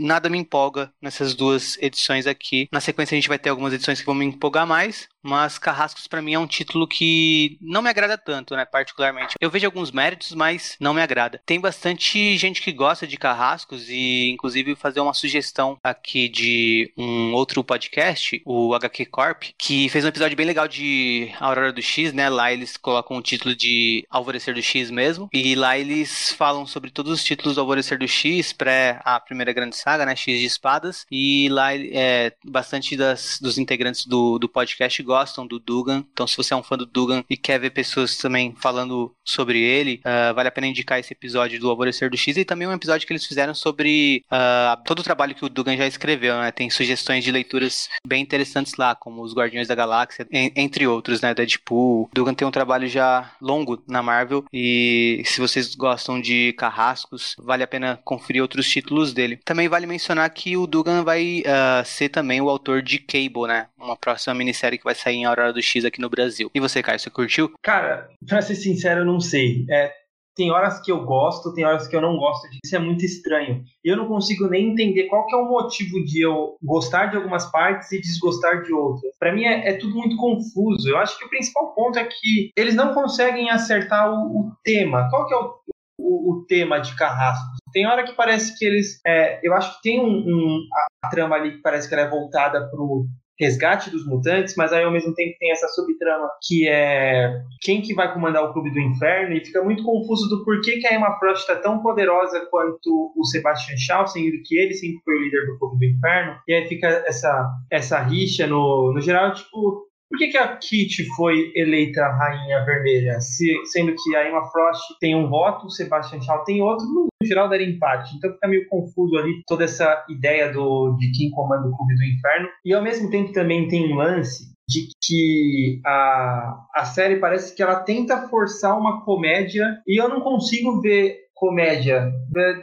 nada 0.00 0.28
me 0.28 0.38
empolga 0.38 0.87
nessas 1.00 1.34
duas 1.34 1.76
edições 1.78 2.26
aqui. 2.26 2.68
Na 2.72 2.80
sequência 2.80 3.14
a 3.14 3.18
gente 3.18 3.28
vai 3.28 3.38
ter 3.38 3.50
algumas 3.50 3.72
edições 3.72 4.00
que 4.00 4.06
vão 4.06 4.14
me 4.14 4.24
empolgar 4.24 4.66
mais, 4.66 5.08
mas 5.22 5.58
Carrascos 5.58 6.06
para 6.06 6.22
mim 6.22 6.34
é 6.34 6.38
um 6.38 6.46
título 6.46 6.86
que 6.86 7.58
não 7.60 7.82
me 7.82 7.90
agrada 7.90 8.16
tanto, 8.16 8.54
né, 8.54 8.64
particularmente. 8.64 9.34
Eu 9.40 9.50
vejo 9.50 9.66
alguns 9.66 9.90
méritos, 9.90 10.32
mas 10.32 10.76
não 10.80 10.94
me 10.94 11.02
agrada. 11.02 11.40
Tem 11.44 11.60
bastante 11.60 12.36
gente 12.36 12.62
que 12.62 12.72
gosta 12.72 13.06
de 13.06 13.16
Carrascos 13.16 13.88
e 13.88 14.30
inclusive 14.30 14.76
fazer 14.76 15.00
uma 15.00 15.14
sugestão 15.14 15.78
aqui 15.82 16.28
de 16.28 16.92
um 16.96 17.32
outro 17.32 17.62
podcast, 17.64 18.40
o 18.44 18.74
HQ 18.74 19.06
Corp, 19.06 19.44
que 19.58 19.88
fez 19.88 20.04
um 20.04 20.08
episódio 20.08 20.36
bem 20.36 20.46
legal 20.46 20.68
de 20.68 21.30
Aurora 21.40 21.72
do 21.72 21.82
X, 21.82 22.12
né? 22.12 22.28
Lá 22.28 22.52
eles 22.52 22.76
colocam 22.76 23.16
o 23.16 23.22
título 23.22 23.54
de 23.54 24.06
Alvorecer 24.10 24.54
do 24.54 24.62
X 24.62 24.90
mesmo, 24.90 25.28
e 25.32 25.54
lá 25.54 25.78
eles 25.78 26.32
falam 26.32 26.66
sobre 26.66 26.90
todos 26.90 27.12
os 27.12 27.24
títulos 27.24 27.54
do 27.54 27.60
Alvorecer 27.60 27.98
do 27.98 28.08
X, 28.08 28.52
pré 28.52 29.00
a 29.04 29.18
primeira 29.20 29.52
grande 29.52 29.76
saga, 29.76 30.06
né, 30.06 30.14
X 30.14 30.38
de 30.38 30.46
espadas, 30.46 31.06
e 31.10 31.48
lá 31.50 31.74
é 31.74 32.32
bastante 32.44 32.96
das, 32.96 33.38
dos 33.40 33.58
integrantes 33.58 34.06
do, 34.06 34.38
do 34.38 34.48
podcast 34.48 35.02
gostam 35.08 35.46
do 35.46 35.58
Dugan. 35.58 36.04
Então, 36.12 36.26
se 36.26 36.36
você 36.36 36.52
é 36.52 36.56
um 36.56 36.62
fã 36.62 36.76
do 36.76 36.84
Dugan 36.84 37.24
e 37.30 37.36
quer 37.36 37.58
ver 37.58 37.70
pessoas 37.70 38.18
também 38.18 38.54
falando 38.54 39.10
sobre 39.24 39.58
ele, 39.58 40.02
uh, 40.04 40.34
vale 40.34 40.48
a 40.48 40.52
pena 40.52 40.66
indicar 40.66 41.00
esse 41.00 41.14
episódio 41.14 41.58
do 41.58 41.70
Alvorecer 41.70 42.10
do 42.10 42.16
X 42.16 42.36
e 42.36 42.44
também 42.44 42.68
um 42.68 42.72
episódio 42.72 43.06
que 43.06 43.12
eles 43.12 43.24
fizeram 43.24 43.54
sobre 43.54 44.22
uh, 44.30 44.84
todo 44.84 44.98
o 44.98 45.02
trabalho 45.02 45.34
que 45.34 45.46
o 45.46 45.48
Dugan 45.48 45.78
já 45.78 45.86
escreveu, 45.86 46.36
né? 46.36 46.52
Tem 46.52 46.68
sugestões 46.68 47.24
de 47.24 47.32
leituras 47.32 47.88
bem 48.06 48.22
interessantes 48.22 48.74
lá, 48.76 48.94
como 48.94 49.22
Os 49.22 49.32
Guardiões 49.32 49.66
da 49.66 49.74
Galáxia, 49.74 50.26
entre 50.30 50.86
outros, 50.86 51.22
né? 51.22 51.32
Deadpool. 51.32 52.10
Dugan 52.12 52.34
tem 52.34 52.46
um 52.46 52.50
trabalho 52.50 52.86
já 52.86 53.32
longo 53.40 53.82
na 53.88 54.02
Marvel 54.02 54.44
e 54.52 55.22
se 55.24 55.40
vocês 55.40 55.74
gostam 55.74 56.20
de 56.20 56.52
carrascos, 56.52 57.34
vale 57.38 57.62
a 57.62 57.66
pena 57.66 57.98
conferir 58.04 58.42
outros 58.42 58.68
títulos 58.68 59.14
dele. 59.14 59.38
Também 59.42 59.68
vale 59.68 59.86
mencionar 59.86 60.28
que 60.28 60.54
o 60.54 60.66
Dugan 60.66 61.02
vai 61.02 61.42
uh, 61.46 61.84
ser 61.86 62.10
também 62.10 62.42
o 62.42 62.50
autor 62.50 62.82
de 62.82 62.98
Cable, 62.98 63.46
né? 63.48 63.68
Uma 63.78 63.96
próxima 63.96 64.34
minissérie 64.34 64.78
que 64.78 64.84
vai 64.84 64.97
sair 64.98 65.16
em 65.16 65.24
Aurora 65.24 65.52
do 65.52 65.62
X 65.62 65.84
aqui 65.84 66.00
no 66.00 66.10
Brasil. 66.10 66.50
E 66.54 66.60
você, 66.60 66.82
Caio, 66.82 66.98
você 66.98 67.10
curtiu? 67.10 67.52
Cara, 67.62 68.08
pra 68.26 68.42
ser 68.42 68.54
sincero, 68.54 69.00
eu 69.00 69.06
não 69.06 69.20
sei. 69.20 69.64
É, 69.70 69.92
tem 70.38 70.52
horas 70.52 70.80
que 70.80 70.92
eu 70.92 71.04
gosto, 71.04 71.52
tem 71.52 71.64
horas 71.64 71.88
que 71.88 71.96
eu 71.96 72.00
não 72.00 72.16
gosto 72.16 72.48
disso, 72.48 72.76
é 72.76 72.78
muito 72.78 73.04
estranho. 73.04 73.64
Eu 73.82 73.96
não 73.96 74.06
consigo 74.06 74.48
nem 74.48 74.70
entender 74.70 75.08
qual 75.08 75.26
que 75.26 75.34
é 75.34 75.38
o 75.38 75.48
motivo 75.48 76.02
de 76.04 76.24
eu 76.24 76.56
gostar 76.62 77.06
de 77.06 77.16
algumas 77.16 77.50
partes 77.50 77.90
e 77.90 78.00
desgostar 78.00 78.62
de 78.62 78.72
outras. 78.72 79.12
Para 79.18 79.34
mim 79.34 79.42
é, 79.42 79.68
é, 79.68 79.72
tudo 79.76 79.96
muito 79.96 80.16
confuso. 80.16 80.88
Eu 80.88 80.96
acho 80.96 81.18
que 81.18 81.24
o 81.24 81.28
principal 81.28 81.74
ponto 81.74 81.98
é 81.98 82.04
que 82.04 82.52
eles 82.56 82.76
não 82.76 82.94
conseguem 82.94 83.50
acertar 83.50 84.08
o, 84.08 84.38
o 84.38 84.52
tema. 84.62 85.10
Qual 85.10 85.26
que 85.26 85.34
é 85.34 85.36
o, 85.36 85.54
o, 85.98 86.32
o, 86.32 86.44
tema 86.46 86.78
de 86.78 86.94
Carrasco? 86.94 87.56
Tem 87.72 87.88
hora 87.88 88.04
que 88.04 88.12
parece 88.12 88.56
que 88.56 88.64
eles. 88.64 89.00
É, 89.04 89.40
eu 89.42 89.52
acho 89.54 89.74
que 89.76 89.82
tem 89.82 90.00
um, 90.00 90.06
um, 90.06 90.60
a 91.02 91.08
trama 91.08 91.34
ali 91.34 91.56
que 91.56 91.62
parece 91.62 91.88
que 91.88 91.94
ela 91.94 92.04
é 92.04 92.10
voltada 92.10 92.70
pro 92.70 93.08
resgate 93.38 93.90
dos 93.90 94.06
mutantes, 94.06 94.54
mas 94.56 94.72
aí 94.72 94.84
ao 94.84 94.92
mesmo 94.92 95.14
tempo 95.14 95.36
tem 95.38 95.52
essa 95.52 95.68
subtrama 95.68 96.28
que 96.42 96.68
é 96.68 97.40
quem 97.60 97.80
que 97.80 97.94
vai 97.94 98.12
comandar 98.12 98.44
o 98.44 98.52
Clube 98.52 98.70
do 98.70 98.80
Inferno 98.80 99.34
e 99.34 99.44
fica 99.44 99.62
muito 99.62 99.84
confuso 99.84 100.28
do 100.28 100.44
porquê 100.44 100.78
que 100.78 100.86
a 100.86 100.94
Emma 100.94 101.18
Frost 101.18 101.40
está 101.40 101.56
tão 101.56 101.80
poderosa 101.80 102.46
quanto 102.50 103.12
o 103.16 103.24
Sebastian 103.24 103.76
Shaw, 103.76 104.06
sendo 104.06 104.42
que 104.44 104.56
ele 104.56 104.74
sempre 104.74 105.00
foi 105.04 105.14
o 105.14 105.22
líder 105.22 105.46
do 105.46 105.58
Clube 105.58 105.78
do 105.78 105.96
Inferno, 105.96 106.38
e 106.46 106.54
aí 106.54 106.66
fica 106.66 106.86
essa, 107.06 107.50
essa 107.70 108.00
rixa 108.00 108.46
no, 108.46 108.92
no 108.92 109.00
geral, 109.00 109.32
tipo, 109.32 109.87
por 110.08 110.18
que, 110.18 110.28
que 110.28 110.38
a 110.38 110.56
Kitty 110.56 111.04
foi 111.16 111.52
eleita 111.54 112.06
Rainha 112.08 112.64
Vermelha? 112.64 113.20
Se, 113.20 113.46
sendo 113.66 113.94
que 113.94 114.16
a 114.16 114.28
Emma 114.28 114.44
Frost 114.46 114.82
tem 115.00 115.14
um 115.14 115.28
voto, 115.28 115.66
o 115.66 115.70
Sebastian 115.70 116.20
Shaw 116.20 116.44
tem 116.44 116.62
outro, 116.62 116.86
no 116.86 117.08
geral 117.26 117.48
daria 117.48 117.68
empate. 117.68 118.16
Então 118.16 118.32
fica 118.32 118.48
meio 118.48 118.66
confuso 118.68 119.16
ali 119.16 119.42
toda 119.46 119.64
essa 119.64 120.04
ideia 120.08 120.50
do, 120.52 120.96
de 120.98 121.12
quem 121.12 121.30
comanda 121.30 121.68
o 121.68 121.76
Clube 121.76 121.94
do 121.94 122.04
Inferno. 122.04 122.48
E 122.64 122.72
ao 122.72 122.82
mesmo 122.82 123.10
tempo 123.10 123.32
também 123.32 123.68
tem 123.68 123.92
um 123.92 123.96
lance 123.96 124.56
de 124.68 124.88
que 125.02 125.80
a, 125.84 126.66
a 126.74 126.84
série 126.84 127.16
parece 127.16 127.54
que 127.54 127.62
ela 127.62 127.80
tenta 127.80 128.28
forçar 128.28 128.78
uma 128.78 129.02
comédia 129.02 129.64
e 129.86 130.00
eu 130.00 130.08
não 130.08 130.20
consigo 130.20 130.80
ver 130.80 131.27
comédia. 131.38 132.12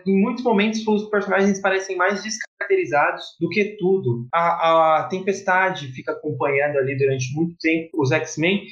Em 0.06 0.22
muitos 0.22 0.44
momentos, 0.44 0.86
os 0.88 1.10
personagens 1.10 1.60
parecem 1.60 1.96
mais 1.96 2.24
descaracterizados 2.24 3.36
do 3.40 3.50
que 3.50 3.76
tudo. 3.78 4.28
A, 4.34 5.00
a 5.00 5.04
Tempestade 5.04 5.88
fica 5.88 6.12
acompanhando 6.12 6.78
ali 6.78 6.98
durante 6.98 7.34
muito 7.34 7.56
tempo 7.60 7.90
os 7.96 8.12
X-Men, 8.12 8.64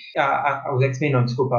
os 0.75 0.83
X-Men 0.83 1.12
não, 1.12 1.25
desculpa, 1.25 1.55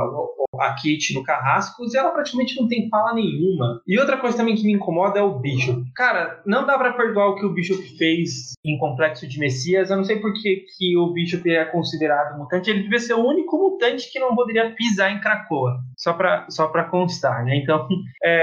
a 0.60 0.74
Kit 0.74 1.14
no 1.14 1.22
Carrascos, 1.22 1.94
e 1.94 1.98
ela 1.98 2.10
praticamente 2.10 2.60
não 2.60 2.68
tem 2.68 2.88
fala 2.88 3.14
nenhuma. 3.14 3.80
E 3.86 3.98
outra 3.98 4.16
coisa 4.16 4.36
também 4.36 4.54
que 4.54 4.64
me 4.64 4.72
incomoda 4.72 5.18
é 5.18 5.22
o 5.22 5.38
Bishop. 5.38 5.82
Cara, 5.94 6.42
não 6.46 6.66
dá 6.66 6.78
para 6.78 6.92
perdoar 6.92 7.30
o 7.30 7.36
que 7.36 7.46
o 7.46 7.52
Bishop 7.52 7.82
fez 7.96 8.54
em 8.64 8.78
Complexo 8.78 9.26
de 9.26 9.38
Messias. 9.38 9.90
Eu 9.90 9.96
não 9.96 10.04
sei 10.04 10.16
por 10.20 10.32
que, 10.34 10.64
que 10.76 10.96
o 10.96 11.12
Bishop 11.12 11.48
é 11.50 11.64
considerado 11.66 12.38
mutante. 12.38 12.70
Ele 12.70 12.82
devia 12.82 12.98
ser 12.98 13.14
o 13.14 13.26
único 13.26 13.56
mutante 13.58 14.10
que 14.10 14.18
não 14.18 14.34
poderia 14.34 14.74
pisar 14.74 15.12
em 15.12 15.20
Krakoa. 15.20 15.78
Só 15.96 16.12
para 16.12 16.46
só 16.48 16.68
pra 16.68 16.84
constar, 16.84 17.44
né? 17.44 17.56
Então, 17.56 17.86
é, 18.22 18.33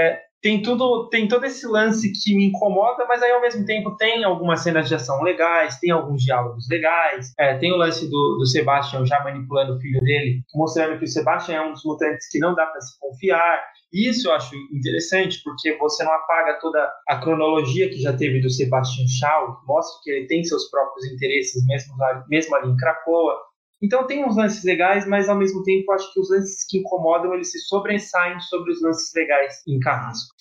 tem 0.42 0.60
tudo, 0.60 1.08
tem 1.08 1.28
todo 1.28 1.44
esse 1.44 1.64
lance 1.66 2.12
que 2.12 2.34
me 2.34 2.46
incomoda, 2.46 3.06
mas 3.06 3.22
aí 3.22 3.30
ao 3.30 3.40
mesmo 3.40 3.64
tempo 3.64 3.96
tem 3.96 4.24
algumas 4.24 4.60
cenas 4.60 4.88
de 4.88 4.94
ação 4.96 5.22
legais, 5.22 5.78
tem 5.78 5.92
alguns 5.92 6.24
diálogos 6.24 6.68
legais, 6.68 7.32
é, 7.38 7.56
tem 7.58 7.72
o 7.72 7.76
lance 7.76 8.10
do, 8.10 8.36
do 8.38 8.46
Sebastian 8.46 9.06
já 9.06 9.22
manipulando 9.22 9.76
o 9.76 9.80
filho 9.80 10.00
dele, 10.00 10.42
mostrando 10.52 10.98
que 10.98 11.04
o 11.04 11.08
Sebastian 11.08 11.54
é 11.54 11.60
um 11.60 11.72
dos 11.72 11.84
mutantes 11.84 12.28
que 12.28 12.40
não 12.40 12.56
dá 12.56 12.66
para 12.66 12.80
se 12.80 12.98
confiar. 12.98 13.62
Isso 13.92 14.28
eu 14.28 14.32
acho 14.32 14.56
interessante, 14.72 15.40
porque 15.44 15.76
você 15.76 16.02
não 16.02 16.12
apaga 16.12 16.58
toda 16.60 16.92
a 17.08 17.20
cronologia 17.20 17.88
que 17.88 18.02
já 18.02 18.12
teve 18.12 18.40
do 18.40 18.50
Sebastian 18.50 19.06
Shaw, 19.06 19.60
mostra 19.64 20.00
que 20.02 20.10
ele 20.10 20.26
tem 20.26 20.42
seus 20.42 20.68
próprios 20.70 21.06
interesses, 21.12 21.64
mesmo, 21.66 21.94
mesmo 22.28 22.56
ali 22.56 22.68
em 22.68 22.76
Cracoa. 22.76 23.38
Então 23.82 24.06
tem 24.06 24.24
uns 24.24 24.36
lances 24.36 24.62
legais, 24.62 25.08
mas 25.08 25.28
ao 25.28 25.36
mesmo 25.36 25.62
tempo 25.64 25.90
acho 25.90 26.12
que 26.12 26.20
os 26.20 26.30
lances 26.30 26.64
que 26.68 26.78
incomodam 26.78 27.34
eles 27.34 27.50
se 27.50 27.58
sobressaem 27.60 28.38
sobre 28.40 28.70
os 28.70 28.80
lances 28.80 29.12
legais 29.12 29.60
em 29.66 29.80
Carrasco. 29.80 30.32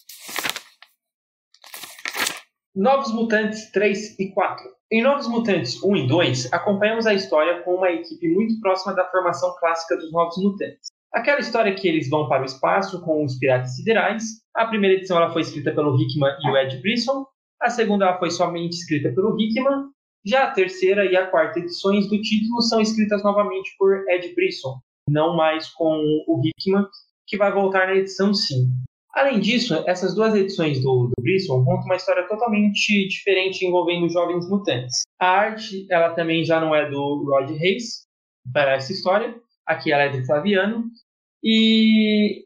Novos 2.76 3.12
Mutantes 3.12 3.72
3 3.72 4.20
e 4.20 4.32
4. 4.32 4.70
Em 4.92 5.02
Novos 5.02 5.28
Mutantes 5.28 5.82
1 5.84 5.96
e 5.96 6.08
2, 6.08 6.54
acompanhamos 6.54 7.08
a 7.08 7.14
história 7.14 7.62
com 7.64 7.76
uma 7.76 7.92
equipe 7.92 8.28
muito 8.30 8.60
próxima 8.62 8.94
da 8.94 9.10
formação 9.10 9.56
clássica 9.60 9.98
dos 9.98 10.12
Novos 10.12 10.38
Mutantes. 10.38 10.90
Aquela 11.12 11.40
história 11.40 11.74
que 11.74 11.88
eles 11.88 12.10
vão 12.10 12.30
para 12.30 12.44
o 12.44 12.46
espaço 12.46 13.02
com 13.02 13.26
os 13.26 13.38
piratas 13.38 13.76
siderais. 13.76 14.24
A 14.56 14.68
primeira 14.68 14.98
edição 14.98 15.18
ela 15.18 15.34
foi 15.34 15.42
escrita 15.42 15.74
pelo 15.74 16.00
Hickman 16.00 16.32
e 16.46 16.50
o 16.50 16.58
Ed 16.58 16.78
Brisson. 16.82 17.26
A 17.62 17.70
segunda 17.70 18.06
ela 18.06 18.20
foi 18.20 18.30
somente 18.30 18.74
escrita 18.74 19.12
pelo 19.14 19.36
Hickman. 19.38 19.90
Já 20.26 20.46
a 20.46 20.52
terceira 20.52 21.06
e 21.06 21.16
a 21.16 21.28
quarta 21.28 21.60
edições 21.60 22.08
do 22.08 22.22
título 22.22 22.62
são 22.62 22.80
escritas 22.80 23.24
novamente 23.24 23.74
por 23.78 24.08
Ed 24.10 24.34
Brisson, 24.36 24.80
não 25.10 25.36
mais 25.36 25.70
com 25.70 25.96
o 26.28 26.42
Hickman, 26.44 26.86
que 27.28 27.38
vai 27.38 27.52
voltar 27.52 27.88
na 27.88 27.96
edição 27.96 28.34
5. 28.34 28.70
Além 29.14 29.40
disso, 29.40 29.84
essas 29.88 30.16
duas 30.16 30.34
edições 30.36 30.82
do, 30.82 31.08
do 31.08 31.22
Brisson 31.22 31.66
contam 31.66 31.86
uma 31.86 31.96
história 31.96 32.28
totalmente 32.28 33.08
diferente 33.08 33.66
envolvendo 33.66 34.10
jovens 34.10 34.48
mutantes. 34.48 35.02
A 35.20 35.28
arte, 35.28 35.86
ela 35.90 36.14
também 36.14 36.46
já 36.46 36.62
não 36.62 36.74
é 36.74 36.90
do 36.90 37.26
Rod 37.26 37.50
Reis, 37.58 38.06
para 38.54 38.74
essa 38.76 38.92
história. 38.92 39.36
Aqui 39.66 39.92
ela 39.92 40.04
é 40.04 40.10
do 40.10 40.26
Flaviano. 40.26 40.86
E 41.44 42.46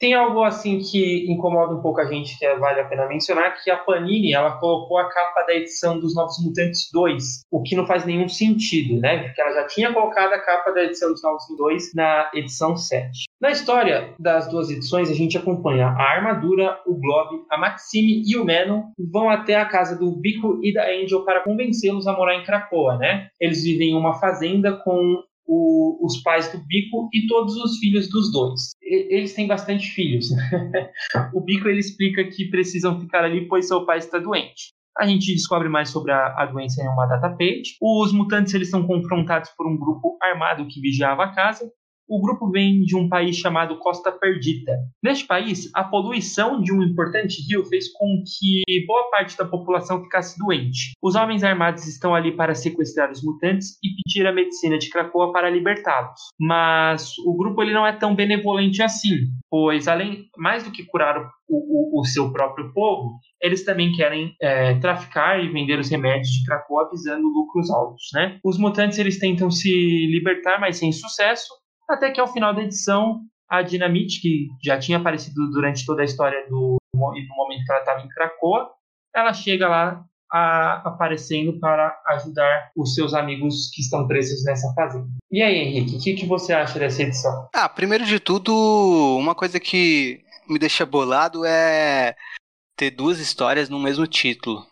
tem 0.00 0.14
algo 0.14 0.42
assim 0.42 0.78
que 0.78 1.30
incomoda 1.30 1.74
um 1.74 1.82
pouco 1.82 2.00
a 2.00 2.06
gente, 2.06 2.36
que 2.38 2.54
vale 2.54 2.80
a 2.80 2.86
pena 2.86 3.06
mencionar, 3.06 3.62
que 3.62 3.70
a 3.70 3.76
Panini 3.76 4.32
ela 4.32 4.52
colocou 4.52 4.96
a 4.96 5.08
capa 5.10 5.42
da 5.42 5.54
edição 5.54 6.00
dos 6.00 6.14
Novos 6.14 6.42
Mutantes 6.42 6.88
2, 6.90 7.42
o 7.50 7.62
que 7.62 7.76
não 7.76 7.86
faz 7.86 8.06
nenhum 8.06 8.26
sentido, 8.26 8.98
né? 8.98 9.24
Porque 9.24 9.40
ela 9.40 9.52
já 9.52 9.66
tinha 9.66 9.92
colocado 9.92 10.32
a 10.32 10.40
capa 10.40 10.70
da 10.72 10.82
edição 10.82 11.10
dos 11.10 11.22
Novos 11.22 11.42
Mutantes 11.50 11.92
2 11.92 11.94
na 11.94 12.30
edição 12.32 12.76
7. 12.76 13.10
Na 13.38 13.50
história 13.50 14.14
das 14.18 14.48
duas 14.48 14.70
edições, 14.70 15.10
a 15.10 15.14
gente 15.14 15.36
acompanha 15.36 15.88
a 15.88 16.02
Armadura, 16.02 16.80
o 16.86 16.94
Globe, 16.94 17.44
a 17.50 17.58
Maxime 17.58 18.22
e 18.26 18.36
o 18.38 18.44
Menon 18.44 18.84
vão 19.12 19.28
até 19.28 19.56
a 19.56 19.66
casa 19.66 19.98
do 19.98 20.10
Bico 20.12 20.58
e 20.62 20.72
da 20.72 20.86
Angel 20.90 21.24
para 21.24 21.42
convencê-los 21.42 22.06
a 22.06 22.14
morar 22.14 22.36
em 22.36 22.44
Krakoa, 22.44 22.96
né? 22.96 23.28
Eles 23.38 23.62
vivem 23.62 23.90
em 23.90 23.96
uma 23.96 24.14
fazenda 24.14 24.72
com 24.72 25.22
o, 25.50 26.06
os 26.06 26.22
pais 26.22 26.50
do 26.52 26.58
Bico 26.58 27.10
e 27.12 27.26
todos 27.26 27.56
os 27.56 27.78
filhos 27.78 28.08
dos 28.08 28.30
dois. 28.30 28.70
E, 28.80 29.16
eles 29.16 29.34
têm 29.34 29.48
bastante 29.48 29.88
filhos. 29.88 30.30
Né? 30.30 30.90
o 31.34 31.40
Bico 31.40 31.68
ele 31.68 31.80
explica 31.80 32.22
que 32.24 32.48
precisam 32.48 33.00
ficar 33.00 33.24
ali 33.24 33.48
pois 33.48 33.66
seu 33.66 33.84
pai 33.84 33.98
está 33.98 34.20
doente. 34.20 34.72
A 34.96 35.06
gente 35.06 35.32
descobre 35.32 35.68
mais 35.68 35.88
sobre 35.90 36.12
a, 36.12 36.34
a 36.36 36.46
doença 36.46 36.82
em 36.82 36.88
uma 36.88 37.06
data 37.06 37.30
page. 37.30 37.76
Os 37.80 38.12
mutantes 38.12 38.54
eles 38.54 38.70
são 38.70 38.86
confrontados 38.86 39.50
por 39.56 39.66
um 39.66 39.76
grupo 39.76 40.16
armado 40.22 40.66
que 40.68 40.80
vigiava 40.80 41.24
a 41.24 41.34
casa 41.34 41.70
o 42.10 42.20
grupo 42.20 42.50
vem 42.50 42.82
de 42.82 42.96
um 42.96 43.08
país 43.08 43.36
chamado 43.36 43.78
Costa 43.78 44.10
Perdita. 44.10 44.72
Neste 45.00 45.24
país, 45.26 45.70
a 45.72 45.84
poluição 45.84 46.60
de 46.60 46.72
um 46.72 46.82
importante 46.82 47.40
rio 47.48 47.64
fez 47.66 47.88
com 47.92 48.22
que 48.26 48.64
boa 48.84 49.08
parte 49.10 49.38
da 49.38 49.44
população 49.44 50.02
ficasse 50.02 50.36
doente. 50.36 50.92
Os 51.00 51.14
homens 51.14 51.44
armados 51.44 51.86
estão 51.86 52.12
ali 52.12 52.32
para 52.32 52.54
sequestrar 52.54 53.12
os 53.12 53.22
mutantes 53.22 53.78
e 53.82 53.88
pedir 54.02 54.26
a 54.26 54.32
medicina 54.32 54.76
de 54.76 54.90
Krakoa 54.90 55.32
para 55.32 55.48
libertá-los. 55.48 56.20
Mas 56.38 57.16
o 57.24 57.36
grupo 57.36 57.62
ele 57.62 57.72
não 57.72 57.86
é 57.86 57.92
tão 57.92 58.14
benevolente 58.14 58.82
assim, 58.82 59.28
pois 59.48 59.86
além 59.86 60.24
mais 60.36 60.64
do 60.64 60.72
que 60.72 60.84
curar 60.84 61.16
o, 61.48 61.98
o, 61.98 62.00
o 62.00 62.04
seu 62.04 62.32
próprio 62.32 62.72
povo, 62.72 63.18
eles 63.40 63.64
também 63.64 63.92
querem 63.92 64.34
é, 64.40 64.74
traficar 64.78 65.42
e 65.42 65.48
vender 65.48 65.78
os 65.78 65.90
remédios 65.90 66.28
de 66.28 66.44
Krakoa 66.44 66.88
visando 66.90 67.26
lucros 67.28 67.70
altos, 67.70 68.08
né? 68.14 68.38
Os 68.44 68.58
mutantes 68.58 68.98
eles 68.98 69.18
tentam 69.18 69.50
se 69.50 69.70
libertar, 70.06 70.60
mas 70.60 70.76
sem 70.76 70.92
sucesso, 70.92 71.48
até 71.90 72.10
que 72.10 72.20
ao 72.20 72.32
final 72.32 72.54
da 72.54 72.62
edição, 72.62 73.20
a 73.48 73.62
Dinamite, 73.62 74.20
que 74.20 74.48
já 74.64 74.78
tinha 74.78 74.98
aparecido 74.98 75.50
durante 75.50 75.84
toda 75.84 76.02
a 76.02 76.04
história 76.04 76.46
do 76.48 76.76
no 76.92 77.36
momento 77.36 77.64
que 77.64 77.72
ela 77.72 77.80
estava 77.80 78.00
em 78.02 78.08
Cracoa, 78.08 78.70
ela 79.14 79.32
chega 79.32 79.68
lá 79.68 80.04
a, 80.30 80.88
aparecendo 80.88 81.58
para 81.58 81.96
ajudar 82.08 82.70
os 82.76 82.94
seus 82.94 83.14
amigos 83.14 83.70
que 83.72 83.80
estão 83.80 84.06
presos 84.06 84.44
nessa 84.44 84.72
fazenda. 84.74 85.08
E 85.30 85.42
aí, 85.42 85.56
Henrique, 85.56 85.96
o 85.96 86.00
que, 86.00 86.14
que 86.14 86.26
você 86.26 86.52
acha 86.52 86.78
dessa 86.78 87.02
edição? 87.02 87.48
Ah, 87.54 87.68
primeiro 87.68 88.04
de 88.04 88.20
tudo, 88.20 88.52
uma 89.18 89.34
coisa 89.34 89.58
que 89.58 90.22
me 90.48 90.58
deixa 90.58 90.86
bolado 90.86 91.44
é 91.44 92.14
ter 92.76 92.90
duas 92.90 93.18
histórias 93.18 93.68
no 93.68 93.78
mesmo 93.78 94.06
título. 94.06 94.64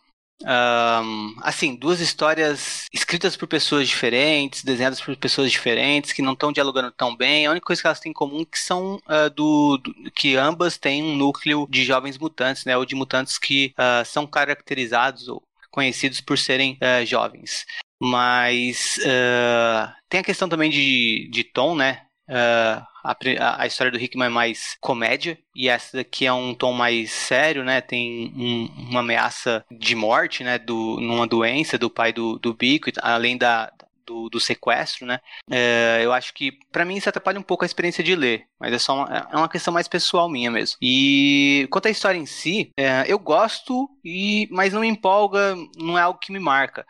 Um, 0.45 1.35
assim, 1.43 1.75
duas 1.75 2.01
histórias 2.01 2.87
escritas 2.93 3.37
por 3.37 3.49
pessoas 3.49 3.89
diferentes, 3.89 4.63
desenhadas 4.63 5.01
por 5.01 5.17
pessoas 5.17 5.51
diferentes, 5.51 6.13
que 6.13 6.23
não 6.23 6.35
estão 6.35 6.53
dialogando 6.53 6.93
tão 6.93 7.17
bem. 7.17 7.47
A 7.47 7.51
única 7.51 7.67
coisa 7.67 7.83
que 7.83 7.89
elas 7.89 8.01
têm 8.01 8.11
em 8.11 8.15
comum 8.15 8.43
é 8.43 8.45
que 8.45 8.59
são 8.59 8.97
uh, 8.97 9.31
do, 9.35 9.79
do, 9.79 10.11
que 10.13 10.37
ambas 10.37 10.79
têm 10.79 11.03
um 11.03 11.17
núcleo 11.17 11.67
de 11.69 11.85
jovens 11.85 12.17
mutantes, 12.17 12.65
né, 12.65 12.77
ou 12.77 12.85
de 12.85 12.95
mutantes 12.95 13.37
que 13.37 13.75
uh, 13.77 14.05
são 14.05 14.27
caracterizados 14.27 15.29
ou 15.29 15.43
conhecidos 15.71 16.21
por 16.21 16.39
serem 16.39 16.79
uh, 16.83 17.05
jovens. 17.05 17.67
Mas 18.01 18.97
tem 20.09 20.21
a 20.21 20.25
questão 20.25 20.49
também 20.49 20.71
de, 20.71 21.29
de 21.33 21.43
tom, 21.43 21.75
né? 21.75 22.03
A, 23.09 23.63
a, 23.63 23.67
história 23.67 23.91
do 23.91 23.99
Hickman 23.99 24.27
é 24.27 24.31
mais 24.31 24.77
comédia 24.81 25.39
e 25.55 25.69
essa 25.69 25.97
daqui 25.97 26.27
é 26.27 26.33
um 26.33 26.55
tom 26.55 26.73
mais 26.75 27.11
sério, 27.11 27.65
né? 27.65 27.81
Tem 27.81 28.33
um, 28.37 28.69
uma 28.91 29.01
ameaça 29.01 29.65
de 29.71 29.95
morte, 29.95 30.45
né? 30.45 30.59
Do, 30.59 31.01
numa 31.01 31.27
doença 31.27 31.79
do 31.79 31.89
pai 31.89 32.13
do, 32.13 32.39
do 32.39 32.53
Bico, 32.53 32.91
além 33.01 33.39
da, 33.39 33.73
do, 34.05 34.29
do, 34.29 34.39
sequestro, 34.39 35.07
né? 35.07 35.21
É, 35.51 36.01
eu 36.03 36.13
acho 36.13 36.35
que, 36.35 36.53
para 36.71 36.85
mim, 36.85 36.97
isso 36.97 37.09
atrapalha 37.09 37.41
um 37.41 37.43
pouco 37.43 37.65
a 37.65 37.67
experiência 37.67 38.05
de 38.05 38.15
ler, 38.15 38.47
mas 38.61 38.75
é 38.75 38.79
só 38.79 38.95
uma, 38.95 39.29
é 39.33 39.37
uma 39.37 39.49
questão 39.49 39.73
mais 39.73 39.89
pessoal 39.89 40.29
minha 40.29 40.51
mesmo. 40.51 40.77
E 40.83 41.67
quanto 41.71 41.87
à 41.87 41.91
história 41.91 42.19
em 42.19 42.27
si, 42.27 42.71
é, 42.77 43.05
eu 43.07 43.19
gosto, 43.19 43.89
e 44.05 44.49
mas 44.51 44.75
não 44.75 44.83
me 44.83 44.89
empolga, 44.89 45.55
não 45.79 45.99
é 45.99 46.03
algo 46.03 46.19
que 46.19 46.33
me 46.33 46.39
marca. 46.39 46.87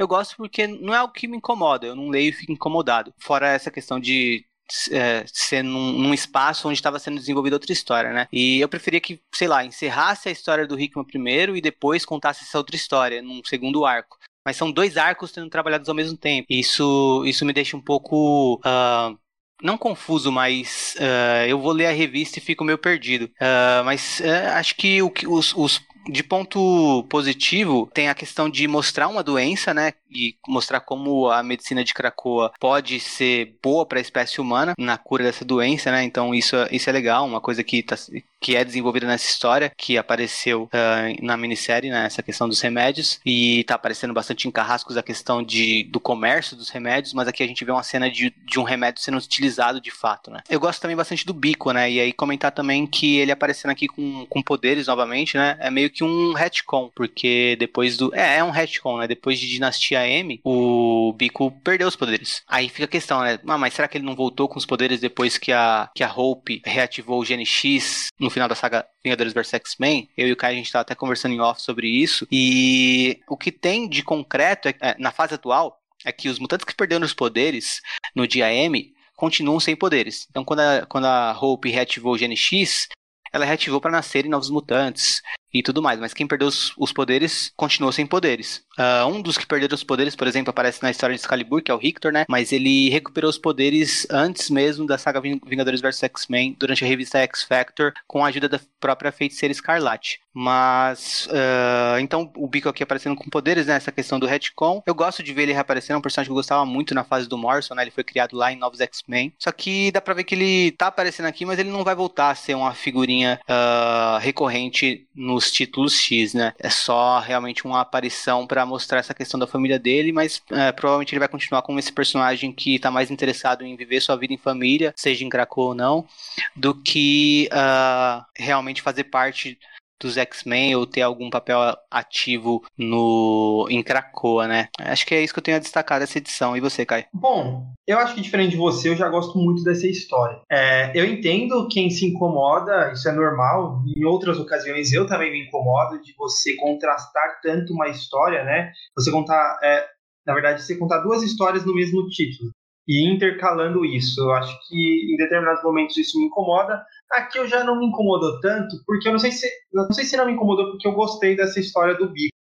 Eu 0.00 0.08
gosto 0.08 0.34
porque 0.36 0.66
não 0.66 0.94
é 0.94 0.96
algo 0.96 1.12
que 1.12 1.28
me 1.28 1.36
incomoda, 1.36 1.86
eu 1.86 1.94
não 1.94 2.08
leio 2.08 2.30
e 2.30 2.32
fico 2.32 2.50
incomodado. 2.50 3.12
Fora 3.18 3.48
essa 3.48 3.70
questão 3.70 4.00
de 4.00 4.44
é, 4.90 5.24
ser 5.26 5.62
num, 5.62 5.92
num, 5.92 6.14
espaço 6.14 6.68
onde 6.68 6.78
estava 6.78 6.98
sendo 6.98 7.18
desenvolvida 7.18 7.56
outra 7.56 7.72
história, 7.72 8.12
né? 8.12 8.28
E 8.32 8.60
eu 8.60 8.68
preferia 8.68 9.00
que, 9.00 9.20
sei 9.34 9.48
lá, 9.48 9.64
encerrasse 9.64 10.28
a 10.28 10.32
história 10.32 10.66
do 10.66 10.78
Hickman 10.78 11.04
primeiro 11.04 11.56
e 11.56 11.60
depois 11.60 12.04
contasse 12.04 12.44
essa 12.44 12.58
outra 12.58 12.76
história, 12.76 13.22
num 13.22 13.42
segundo 13.44 13.84
arco. 13.84 14.18
Mas 14.44 14.56
são 14.56 14.72
dois 14.72 14.96
arcos 14.96 15.30
sendo 15.30 15.50
trabalhados 15.50 15.88
ao 15.88 15.94
mesmo 15.94 16.16
tempo. 16.16 16.46
Isso, 16.48 17.22
isso 17.26 17.44
me 17.44 17.52
deixa 17.52 17.76
um 17.76 17.80
pouco. 17.80 18.56
Uh, 18.56 19.18
não 19.62 19.76
confuso, 19.76 20.32
mas 20.32 20.96
uh, 20.98 21.46
eu 21.46 21.58
vou 21.58 21.72
ler 21.72 21.86
a 21.86 21.92
revista 21.92 22.38
e 22.38 22.42
fico 22.42 22.64
meio 22.64 22.78
perdido. 22.78 23.26
Uh, 23.26 23.84
mas 23.84 24.20
uh, 24.20 24.56
acho 24.56 24.74
que 24.76 25.02
o, 25.02 25.12
os, 25.28 25.54
os, 25.54 25.80
de 26.08 26.22
ponto 26.22 27.04
positivo, 27.08 27.90
tem 27.92 28.08
a 28.08 28.14
questão 28.14 28.48
de 28.48 28.66
mostrar 28.66 29.08
uma 29.08 29.22
doença, 29.22 29.74
né? 29.74 29.92
E 30.10 30.34
mostrar 30.46 30.80
como 30.80 31.30
a 31.30 31.42
medicina 31.42 31.84
de 31.84 31.94
Krakoa 31.94 32.52
pode 32.58 32.98
ser 33.00 33.56
boa 33.62 33.86
para 33.86 33.98
a 33.98 34.02
espécie 34.02 34.40
humana 34.40 34.74
na 34.78 34.98
cura 34.98 35.24
dessa 35.24 35.44
doença, 35.44 35.90
né? 35.90 36.02
Então 36.02 36.34
isso, 36.34 36.56
isso 36.70 36.88
é 36.88 36.92
legal, 36.92 37.26
uma 37.26 37.40
coisa 37.40 37.62
que, 37.62 37.82
tá, 37.82 37.96
que 38.40 38.56
é 38.56 38.64
desenvolvida 38.64 39.06
nessa 39.06 39.28
história, 39.28 39.70
que 39.76 39.98
apareceu 39.98 40.64
uh, 40.64 41.24
na 41.24 41.36
minissérie, 41.36 41.90
né? 41.90 42.06
Essa 42.06 42.22
questão 42.22 42.48
dos 42.48 42.60
remédios. 42.60 43.20
E 43.24 43.64
tá 43.64 43.74
aparecendo 43.74 44.14
bastante 44.14 44.48
em 44.48 44.50
carrascos 44.50 44.96
a 44.96 45.02
questão 45.02 45.42
de, 45.42 45.84
do 45.84 46.00
comércio 46.00 46.56
dos 46.56 46.70
remédios, 46.70 47.12
mas 47.12 47.28
aqui 47.28 47.42
a 47.42 47.46
gente 47.46 47.64
vê 47.64 47.70
uma 47.70 47.82
cena 47.82 48.10
de, 48.10 48.34
de 48.44 48.58
um 48.58 48.62
remédio 48.62 49.02
sendo 49.02 49.18
utilizado 49.18 49.80
de 49.80 49.90
fato, 49.90 50.30
né? 50.30 50.40
Eu 50.48 50.58
gosto 50.58 50.80
também 50.80 50.96
bastante 50.96 51.26
do 51.26 51.34
Bico, 51.34 51.72
né? 51.72 51.90
E 51.90 52.00
aí 52.00 52.12
comentar 52.12 52.52
também 52.52 52.86
que 52.86 53.18
ele 53.18 53.32
aparecendo 53.32 53.70
aqui 53.70 53.86
com, 53.86 54.24
com 54.26 54.42
poderes 54.42 54.86
novamente, 54.86 55.36
né? 55.36 55.56
É 55.60 55.70
meio 55.70 55.90
que 55.90 56.02
um 56.02 56.32
retcon, 56.32 56.90
porque 56.94 57.56
depois 57.58 57.96
do. 57.96 58.14
É, 58.14 58.38
é 58.38 58.44
um 58.44 58.50
retcon, 58.50 58.98
né? 58.98 59.06
Depois 59.06 59.38
de 59.38 59.48
Dinastia 59.48 60.06
M, 60.06 60.40
o 60.44 61.12
Bico 61.16 61.50
perdeu 61.62 61.88
os 61.88 61.96
poderes. 61.96 62.42
Aí 62.48 62.68
fica 62.68 62.84
a 62.84 62.88
questão, 62.88 63.20
né? 63.20 63.38
Ah, 63.46 63.58
mas 63.58 63.74
será 63.74 63.86
que 63.86 63.98
ele 63.98 64.06
não 64.06 64.14
voltou 64.14 64.48
com 64.48 64.58
os 64.58 64.66
poderes 64.66 65.00
depois 65.00 65.36
que 65.36 65.52
a, 65.52 65.90
que 65.94 66.02
a 66.02 66.12
Hope 66.12 66.62
reativou 66.64 67.20
o 67.20 67.24
Gene 67.24 67.44
X 67.44 68.08
no 68.18 68.29
final 68.30 68.48
da 68.48 68.54
saga 68.54 68.86
Vingadores 69.02 69.32
vs 69.32 69.54
X-Men? 69.54 70.08
Eu 70.16 70.28
e 70.28 70.32
o 70.32 70.36
Kai 70.36 70.52
a 70.52 70.56
gente 70.56 70.70
tava 70.70 70.82
até 70.82 70.94
conversando 70.94 71.34
em 71.34 71.40
off 71.40 71.60
sobre 71.60 71.88
isso. 71.88 72.26
E 72.30 73.20
o 73.28 73.36
que 73.36 73.52
tem 73.52 73.88
de 73.88 74.02
concreto 74.02 74.68
é, 74.68 74.74
é, 74.80 74.96
na 74.98 75.10
fase 75.10 75.34
atual 75.34 75.80
é 76.04 76.12
que 76.12 76.28
os 76.28 76.38
mutantes 76.38 76.64
que 76.64 76.74
perderam 76.74 77.04
os 77.04 77.14
poderes 77.14 77.80
no 78.14 78.26
dia 78.26 78.52
M 78.52 78.94
continuam 79.16 79.60
sem 79.60 79.76
poderes. 79.76 80.26
Então, 80.30 80.44
quando 80.44 80.60
a, 80.60 80.86
quando 80.86 81.04
a 81.06 81.38
Hope 81.38 81.70
reativou 81.70 82.14
o 82.14 82.18
Gene 82.18 82.36
X, 82.36 82.88
ela 83.32 83.44
reativou 83.44 83.80
para 83.80 83.90
nascerem 83.90 84.30
novos 84.30 84.50
mutantes 84.50 85.22
e 85.52 85.62
tudo 85.62 85.82
mais, 85.82 85.98
mas 85.98 86.14
quem 86.14 86.26
perdeu 86.26 86.48
os, 86.48 86.72
os 86.78 86.92
poderes 86.92 87.52
continuou 87.56 87.92
sem 87.92 88.06
poderes. 88.06 88.64
Uh, 88.78 89.06
um 89.06 89.20
dos 89.20 89.36
que 89.36 89.46
perderam 89.46 89.74
os 89.74 89.84
poderes, 89.84 90.14
por 90.14 90.26
exemplo, 90.26 90.50
aparece 90.50 90.82
na 90.82 90.90
história 90.90 91.14
de 91.14 91.20
Excalibur, 91.20 91.62
que 91.62 91.70
é 91.70 91.74
o 91.74 91.78
Rictor, 91.78 92.12
né? 92.12 92.24
Mas 92.28 92.52
ele 92.52 92.88
recuperou 92.90 93.28
os 93.28 93.38
poderes 93.38 94.06
antes 94.10 94.48
mesmo 94.50 94.86
da 94.86 94.96
saga 94.96 95.20
Vingadores 95.20 95.80
vs 95.80 96.04
X-Men, 96.04 96.56
durante 96.58 96.84
a 96.84 96.88
revista 96.88 97.18
X 97.18 97.42
Factor, 97.42 97.92
com 98.06 98.24
a 98.24 98.28
ajuda 98.28 98.48
da 98.48 98.60
própria 98.78 99.12
feiticeira 99.12 99.52
Escarlate. 99.52 100.20
Mas, 100.32 101.26
uh, 101.30 101.98
então, 102.00 102.30
o 102.36 102.46
Bico 102.46 102.68
aqui 102.68 102.82
aparecendo 102.82 103.16
com 103.16 103.28
poderes, 103.28 103.66
né? 103.66 103.74
Essa 103.74 103.90
questão 103.90 104.18
do 104.18 104.26
retcon. 104.26 104.82
Eu 104.86 104.94
gosto 104.94 105.22
de 105.22 105.32
ver 105.32 105.42
ele 105.42 105.52
reaparecendo, 105.52 105.94
é 105.94 105.98
um 105.98 106.02
personagem 106.02 106.28
que 106.28 106.32
eu 106.32 106.36
gostava 106.36 106.64
muito 106.64 106.94
na 106.94 107.02
fase 107.02 107.28
do 107.28 107.36
Morrison, 107.36 107.74
né? 107.74 107.82
Ele 107.82 107.90
foi 107.90 108.04
criado 108.04 108.36
lá 108.36 108.52
em 108.52 108.56
Novos 108.56 108.80
X-Men. 108.80 109.32
Só 109.38 109.50
que 109.50 109.90
dá 109.90 110.00
pra 110.00 110.14
ver 110.14 110.24
que 110.24 110.34
ele 110.34 110.72
tá 110.72 110.86
aparecendo 110.86 111.26
aqui, 111.26 111.44
mas 111.44 111.58
ele 111.58 111.70
não 111.70 111.82
vai 111.82 111.94
voltar 111.94 112.30
a 112.30 112.34
ser 112.34 112.54
uma 112.54 112.72
figurinha 112.74 113.40
uh, 113.48 114.18
recorrente 114.18 115.06
nos 115.14 115.50
títulos 115.50 115.94
X, 115.94 116.34
né? 116.34 116.52
É 116.58 116.70
só 116.70 117.18
realmente 117.18 117.64
uma 117.64 117.80
aparição 117.80 118.46
para 118.46 118.64
mostrar 118.64 118.98
essa 118.98 119.14
questão 119.14 119.38
da 119.38 119.46
família 119.46 119.78
dele, 119.78 120.12
mas 120.12 120.40
é, 120.50 120.70
provavelmente 120.72 121.12
ele 121.12 121.18
vai 121.18 121.28
continuar 121.28 121.62
como 121.62 121.78
esse 121.78 121.92
personagem 121.92 122.52
que 122.52 122.76
está 122.76 122.90
mais 122.90 123.10
interessado 123.10 123.64
em 123.64 123.76
viver 123.76 124.00
sua 124.00 124.16
vida 124.16 124.32
em 124.32 124.38
família, 124.38 124.94
seja 124.96 125.24
em 125.24 125.28
Krakow 125.28 125.68
ou 125.68 125.74
não, 125.74 126.06
do 126.54 126.74
que 126.74 127.48
uh, 127.52 128.24
realmente 128.36 128.82
fazer 128.82 129.04
parte 129.04 129.58
dos 130.00 130.16
X-Men 130.16 130.74
ou 130.76 130.86
ter 130.86 131.02
algum 131.02 131.30
papel 131.30 131.60
ativo 131.90 132.64
no 132.76 133.66
em 133.70 133.82
Krakoa, 133.82 134.48
né? 134.48 134.68
Acho 134.78 135.06
que 135.06 135.14
é 135.14 135.22
isso 135.22 135.32
que 135.32 135.38
eu 135.38 135.44
tenho 135.44 135.56
a 135.56 135.60
destacar 135.60 136.00
dessa 136.00 136.18
edição. 136.18 136.56
E 136.56 136.60
você, 136.60 136.86
Kai? 136.86 137.06
Bom, 137.12 137.66
eu 137.86 137.98
acho 137.98 138.14
que 138.14 138.20
diferente 138.20 138.52
de 138.52 138.56
você, 138.56 138.88
eu 138.88 138.96
já 138.96 139.08
gosto 139.08 139.38
muito 139.38 139.62
dessa 139.62 139.86
história. 139.86 140.40
É, 140.50 140.90
eu 140.98 141.04
entendo 141.04 141.68
quem 141.68 141.90
se 141.90 142.06
incomoda, 142.06 142.92
isso 142.92 143.08
é 143.08 143.12
normal. 143.12 143.82
Em 143.86 144.04
outras 144.04 144.38
ocasiões 144.38 144.92
eu 144.92 145.06
também 145.06 145.30
me 145.30 145.46
incomodo 145.46 146.00
de 146.02 146.14
você 146.16 146.56
contrastar 146.56 147.40
tanto 147.42 147.72
uma 147.72 147.88
história, 147.88 148.44
né? 148.44 148.72
Você 148.96 149.10
contar, 149.10 149.58
é, 149.62 149.86
na 150.26 150.34
verdade, 150.34 150.62
você 150.62 150.76
contar 150.76 150.98
duas 150.98 151.22
histórias 151.22 151.64
no 151.64 151.74
mesmo 151.74 152.06
título 152.08 152.50
e 152.86 153.08
intercalando 153.08 153.84
isso. 153.84 154.20
Eu 154.20 154.32
acho 154.32 154.56
que 154.68 155.12
em 155.12 155.16
determinados 155.16 155.62
momentos 155.62 155.96
isso 155.96 156.18
me 156.18 156.26
incomoda. 156.26 156.84
Aqui 157.12 157.38
eu 157.38 157.48
já 157.48 157.64
não 157.64 157.78
me 157.78 157.86
incomodou 157.86 158.40
tanto, 158.40 158.76
porque 158.86 159.08
eu 159.08 159.12
não 159.12 159.18
sei 159.18 159.32
se 159.32 159.48
não 159.72 159.92
sei 159.92 160.04
se 160.04 160.16
não 160.16 160.26
me 160.26 160.32
incomodou 160.32 160.70
porque 160.70 160.86
eu 160.86 160.92
gostei 160.92 161.36
dessa 161.36 161.60
história 161.60 161.94
do 161.94 162.08
bico. 162.10 162.34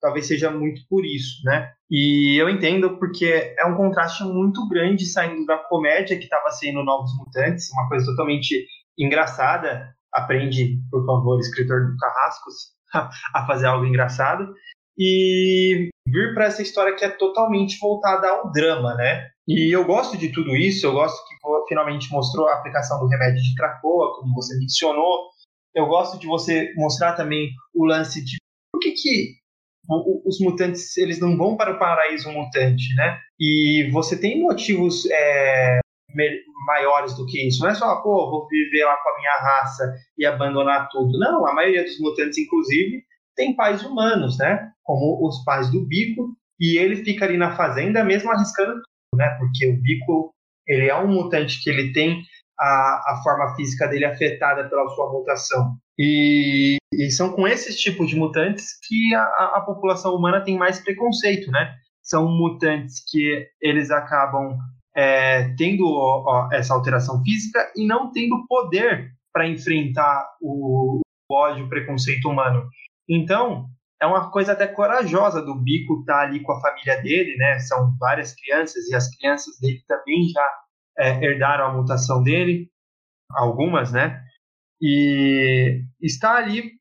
Talvez 0.00 0.26
seja 0.26 0.50
muito 0.50 0.82
por 0.88 1.04
isso, 1.04 1.44
né? 1.44 1.72
E 1.88 2.36
eu 2.40 2.48
entendo 2.48 2.98
porque 2.98 3.54
é 3.56 3.64
um 3.66 3.76
contraste 3.76 4.24
muito 4.24 4.66
grande 4.68 5.06
saindo 5.06 5.46
da 5.46 5.58
comédia 5.58 6.18
que 6.18 6.24
estava 6.24 6.50
sendo 6.50 6.82
Novos 6.82 7.16
Mutantes, 7.16 7.70
uma 7.72 7.88
coisa 7.88 8.06
totalmente 8.06 8.66
engraçada. 8.98 9.94
Aprende, 10.12 10.78
por 10.90 11.06
favor, 11.06 11.38
escritor 11.38 11.86
do 11.86 11.96
Carrascos, 11.96 12.72
a 13.34 13.46
fazer 13.46 13.66
algo 13.66 13.86
engraçado 13.86 14.52
e 14.98 15.88
vir 16.06 16.34
para 16.34 16.46
essa 16.46 16.62
história 16.62 16.94
que 16.94 17.04
é 17.04 17.10
totalmente 17.10 17.78
voltada 17.78 18.28
ao 18.28 18.52
drama, 18.52 18.94
né? 18.94 19.28
E 19.46 19.74
eu 19.74 19.84
gosto 19.84 20.16
de 20.16 20.30
tudo 20.30 20.54
isso, 20.56 20.86
eu 20.86 20.92
gosto 20.92 21.16
que 21.26 21.34
finalmente 21.68 22.10
mostrou 22.10 22.46
a 22.48 22.54
aplicação 22.54 23.00
do 23.00 23.08
remédio 23.08 23.42
de 23.42 23.54
Krakoa, 23.54 24.14
como 24.16 24.34
você 24.34 24.56
mencionou. 24.58 25.30
Eu 25.74 25.86
gosto 25.86 26.18
de 26.18 26.26
você 26.26 26.72
mostrar 26.76 27.14
também 27.14 27.50
o 27.74 27.84
lance 27.84 28.24
de 28.24 28.36
por 28.72 28.80
que, 28.80 28.92
que 28.92 29.42
os 30.24 30.38
mutantes 30.40 30.96
eles 30.96 31.18
não 31.18 31.36
vão 31.36 31.56
para 31.56 31.72
o 31.72 31.78
paraíso 31.78 32.30
mutante, 32.30 32.94
né? 32.94 33.18
E 33.38 33.90
você 33.92 34.16
tem 34.18 34.40
motivos 34.40 35.06
é, 35.10 35.80
maiores 36.66 37.14
do 37.14 37.26
que 37.26 37.48
isso. 37.48 37.62
Não 37.62 37.70
é 37.70 37.74
só, 37.74 37.96
pô, 38.00 38.30
vou 38.30 38.46
viver 38.48 38.84
lá 38.84 38.96
com 38.96 39.08
a 39.08 39.18
minha 39.18 39.36
raça 39.40 39.94
e 40.16 40.24
abandonar 40.24 40.88
tudo. 40.90 41.18
Não, 41.18 41.46
a 41.46 41.52
maioria 41.52 41.82
dos 41.82 41.98
mutantes, 41.98 42.38
inclusive, 42.38 43.02
tem 43.34 43.56
pais 43.56 43.82
humanos, 43.82 44.38
né? 44.38 44.70
Como 44.84 45.26
os 45.26 45.42
pais 45.44 45.70
do 45.70 45.84
Bico, 45.84 46.36
e 46.60 46.78
ele 46.78 46.96
fica 46.96 47.24
ali 47.24 47.36
na 47.36 47.56
fazenda 47.56 48.04
mesmo 48.04 48.30
arriscando 48.30 48.80
né? 49.14 49.28
Porque 49.38 49.68
o 49.68 49.80
Bico, 49.80 50.32
ele 50.66 50.88
é 50.88 50.96
um 50.96 51.08
mutante 51.08 51.62
que 51.62 51.70
ele 51.70 51.92
tem 51.92 52.22
a, 52.58 53.12
a 53.12 53.20
forma 53.22 53.54
física 53.56 53.88
dele 53.88 54.04
afetada 54.04 54.68
pela 54.68 54.88
sua 54.90 55.12
mutação. 55.12 55.76
E, 55.98 56.76
e 56.92 57.10
são 57.10 57.32
com 57.32 57.46
esses 57.46 57.78
tipos 57.78 58.08
de 58.08 58.16
mutantes 58.16 58.78
que 58.86 59.14
a, 59.14 59.24
a, 59.56 59.60
população 59.60 60.14
humana 60.14 60.42
tem 60.42 60.56
mais 60.56 60.80
preconceito, 60.80 61.50
né? 61.50 61.74
São 62.02 62.28
mutantes 62.28 63.02
que 63.10 63.46
eles 63.60 63.90
acabam 63.90 64.56
é, 64.96 65.54
tendo 65.56 65.84
ó, 65.86 66.48
essa 66.52 66.74
alteração 66.74 67.22
física 67.22 67.70
e 67.76 67.86
não 67.86 68.10
tendo 68.10 68.46
poder 68.46 69.10
para 69.32 69.46
enfrentar 69.46 70.26
o, 70.40 71.00
o 71.30 71.34
ódio, 71.34 71.66
o 71.66 71.68
preconceito 71.68 72.28
humano. 72.28 72.68
Então, 73.08 73.66
é 74.02 74.06
uma 74.06 74.32
coisa 74.32 74.52
até 74.52 74.66
corajosa 74.66 75.40
do 75.40 75.54
Bico 75.54 76.00
estar 76.00 76.14
tá 76.14 76.20
ali 76.22 76.42
com 76.42 76.50
a 76.50 76.60
família 76.60 77.00
dele, 77.00 77.36
né? 77.36 77.60
São 77.60 77.96
várias 78.00 78.34
crianças 78.34 78.88
e 78.88 78.94
as 78.96 79.08
crianças 79.16 79.60
dele 79.60 79.80
também 79.86 80.28
já 80.28 80.46
é, 80.98 81.24
herdaram 81.24 81.66
a 81.66 81.72
mutação 81.72 82.20
dele, 82.20 82.68
algumas, 83.30 83.92
né? 83.92 84.20
E 84.80 85.84
está 86.00 86.34
ali 86.34 86.72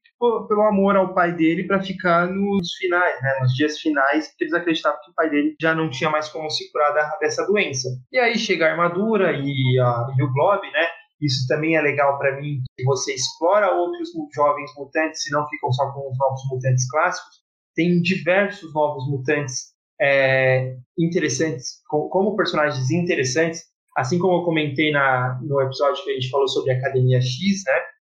pelo 0.48 0.63
amor 0.63 0.95
ao 0.95 1.13
pai 1.13 1.32
dele 1.32 1.63
para 1.63 1.82
ficar 1.82 2.28
nos 2.28 2.74
finais, 2.76 3.22
né, 3.24 3.39
nos 3.41 3.54
dias 3.56 3.80
finais, 3.80 4.28
porque 4.28 4.43
eles 4.43 4.54
acreditavam 4.54 5.00
que 5.04 5.10
o 5.10 5.13
pai 5.15 5.30
dele 5.32 5.56
já 5.60 5.74
não 5.74 5.89
tinha 5.89 6.12
mais 6.12 6.30
como 6.30 6.50
se 6.50 6.72
curar 6.72 6.93
dessa 7.19 7.45
doença. 7.48 7.89
E 8.12 8.19
aí 8.19 8.38
chega 8.38 8.67
a 8.67 8.72
armadura 8.72 9.32
e, 9.32 9.80
a, 9.80 10.08
e 10.15 10.24
o 10.24 10.32
Blob, 10.32 10.62
né, 10.72 10.88
isso 11.21 11.47
também 11.47 11.75
é 11.75 11.81
legal 11.81 12.17
para 12.17 12.39
mim, 12.39 12.62
que 12.77 12.84
você 12.84 13.13
explora 13.13 13.71
outros 13.71 14.10
jovens 14.34 14.71
mutantes 14.75 15.25
e 15.27 15.31
não 15.31 15.47
ficam 15.47 15.71
só 15.71 15.91
com 15.91 16.10
os 16.10 16.17
novos 16.17 16.41
mutantes 16.49 16.89
clássicos. 16.89 17.41
Tem 17.75 18.01
diversos 18.01 18.73
novos 18.73 19.07
mutantes 19.07 19.73
é, 20.01 20.75
interessantes, 20.97 21.81
como 21.88 22.36
personagens 22.36 22.89
interessantes, 22.89 23.63
assim 23.95 24.17
como 24.17 24.38
eu 24.38 24.45
comentei 24.45 24.91
na, 24.91 25.39
no 25.43 25.62
episódio 25.62 26.03
que 26.03 26.12
a 26.12 26.13
gente 26.13 26.29
falou 26.29 26.47
sobre 26.47 26.71
Academia 26.71 27.21
X, 27.21 27.63
né? 27.65 27.73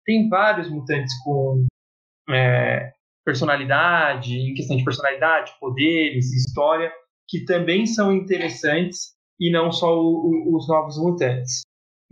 Tem 0.06 0.30
vários 0.30 0.70
mutantes 0.70 1.14
com 1.24 1.66
é, 2.30 2.94
personalidade, 3.26 4.34
em 4.34 4.54
questão 4.54 4.78
de 4.78 4.84
personalidade, 4.84 5.54
poderes, 5.60 6.32
história, 6.32 6.92
que 7.28 7.46
também 7.46 7.86
são 7.86 8.14
interessantes 8.14 9.14
e 9.40 9.52
não 9.52 9.72
só 9.72 9.98
o, 9.98 10.52
o, 10.52 10.56
os 10.56 10.68
novos 10.68 10.98
mutantes. 10.98 11.62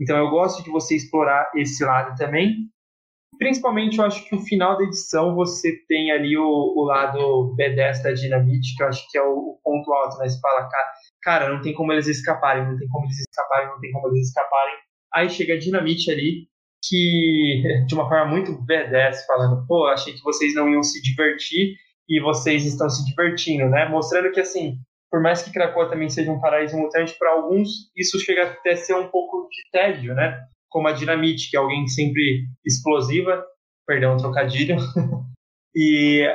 Então 0.02 0.18
eu 0.18 0.32
gosto 0.32 0.64
de 0.64 0.72
você 0.72 0.96
explorar 0.96 1.52
esse 1.56 1.86
lado 1.86 2.18
também. 2.18 2.68
Principalmente 3.38 4.00
eu 4.00 4.06
acho 4.06 4.28
que 4.28 4.36
o 4.36 4.42
final 4.42 4.76
da 4.78 4.84
edição 4.84 5.36
você 5.36 5.78
tem 5.88 6.12
ali 6.12 6.36
o, 6.36 6.44
o 6.44 6.84
lado 6.84 7.56
B10 7.56 8.02
da 8.02 8.12
Dinamite, 8.12 8.76
que 8.76 8.84
eu 8.84 8.88
acho 8.88 9.08
que 9.10 9.18
é 9.18 9.22
o, 9.22 9.34
o 9.34 9.60
ponto 9.64 9.94
alto, 9.94 10.18
né? 10.18 10.28
Você 10.28 10.40
fala, 10.40 10.68
cara, 10.68 10.92
cara, 11.22 11.54
não 11.54 11.62
tem 11.62 11.74
como 11.74 11.94
eles 11.94 12.08
escaparem, 12.08 12.66
não 12.66 12.78
tem 12.78 12.88
como 12.88 13.06
eles 13.06 13.20
escaparem, 13.20 13.70
não 13.70 13.80
tem 13.80 13.92
como 13.92 14.08
eles 14.08 14.28
escaparem. 14.28 14.76
Aí 15.14 15.30
chega 15.30 15.54
a 15.54 15.60
Dinamite 15.60 16.12
ali, 16.12 16.48
que 16.84 17.64
de 17.88 17.94
uma 17.94 18.10
forma 18.10 18.26
muito 18.26 18.54
B10, 18.66 19.26
falando, 19.28 19.66
pô, 19.68 19.86
achei 19.86 20.14
que 20.14 20.24
vocês 20.24 20.56
não 20.56 20.68
iam 20.68 20.84
se 20.84 21.02
divertir 21.02 21.76
e 22.10 22.20
vocês 22.20 22.66
estão 22.66 22.90
se 22.90 23.06
divertindo, 23.06 23.70
né? 23.70 23.88
Mostrando 23.88 24.32
que 24.32 24.40
assim, 24.40 24.78
por 25.12 25.22
mais 25.22 25.44
que 25.44 25.52
Krakoa 25.52 25.90
também 25.90 26.10
seja 26.10 26.32
um 26.32 26.40
paraíso 26.40 26.78
mutante, 26.78 27.18
para 27.20 27.32
alguns 27.32 27.92
isso 27.96 28.18
chega 28.18 28.50
até 28.50 28.72
a 28.72 28.78
ser 28.78 28.96
um 28.96 29.10
pouco 29.10 29.50
de 29.50 29.62
tédio, 29.70 30.16
né? 30.16 30.42
Como 30.70 30.88
a 30.88 30.94
Dinamite, 30.94 31.52
que 31.52 31.58
é 31.58 31.60
alguém 31.60 31.86
sempre 31.86 32.48
explosiva, 32.66 33.46
perdão, 33.86 34.16
trocadilho, 34.16 34.78
e, 35.76 36.26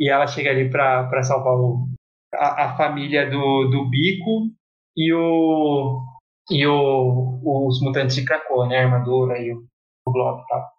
e 0.00 0.08
ela 0.08 0.26
chega 0.26 0.48
ali 0.48 0.70
para 0.70 1.22
salvar 1.22 1.52
o, 1.52 1.86
a, 2.34 2.64
a, 2.64 2.76
família 2.76 3.28
do, 3.30 3.68
do 3.68 3.90
Bico 3.90 4.50
e 4.96 5.12
o 5.12 6.00
e 6.50 6.66
o, 6.66 7.38
os 7.44 7.80
mutantes 7.82 8.16
de 8.16 8.24
Krakoa, 8.24 8.66
né? 8.66 8.78
A 8.78 8.84
armadura 8.84 9.38
e 9.38 9.52
o, 9.52 9.62
o 10.06 10.10
Blob 10.10 10.42
e 10.42 10.46
tal. 10.46 10.70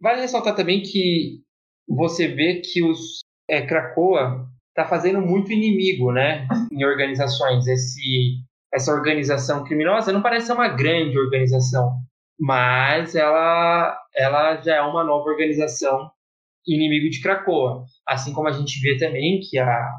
Vale 0.00 0.22
ressaltar 0.22 0.54
também 0.56 0.82
que 0.82 1.42
você 1.86 2.26
vê 2.26 2.60
que 2.60 2.82
os 2.82 3.20
é, 3.48 3.60
Krakoa 3.60 4.48
está 4.72 4.86
fazendo 4.86 5.20
muito 5.20 5.52
inimigo, 5.52 6.12
né, 6.12 6.48
em 6.72 6.84
organizações. 6.84 7.66
Esse, 7.66 8.38
essa 8.72 8.92
organização 8.92 9.64
criminosa 9.64 10.12
não 10.12 10.22
parece 10.22 10.46
ser 10.46 10.54
uma 10.54 10.68
grande 10.68 11.18
organização, 11.18 11.92
mas 12.40 13.14
ela, 13.14 13.96
ela 14.16 14.60
já 14.60 14.76
é 14.76 14.82
uma 14.82 15.04
nova 15.04 15.28
organização 15.28 16.10
inimigo 16.66 17.10
de 17.10 17.20
Krakoa. 17.20 17.84
Assim 18.08 18.32
como 18.32 18.48
a 18.48 18.52
gente 18.52 18.80
vê 18.80 18.96
também 18.96 19.40
que 19.40 19.58
a, 19.58 19.90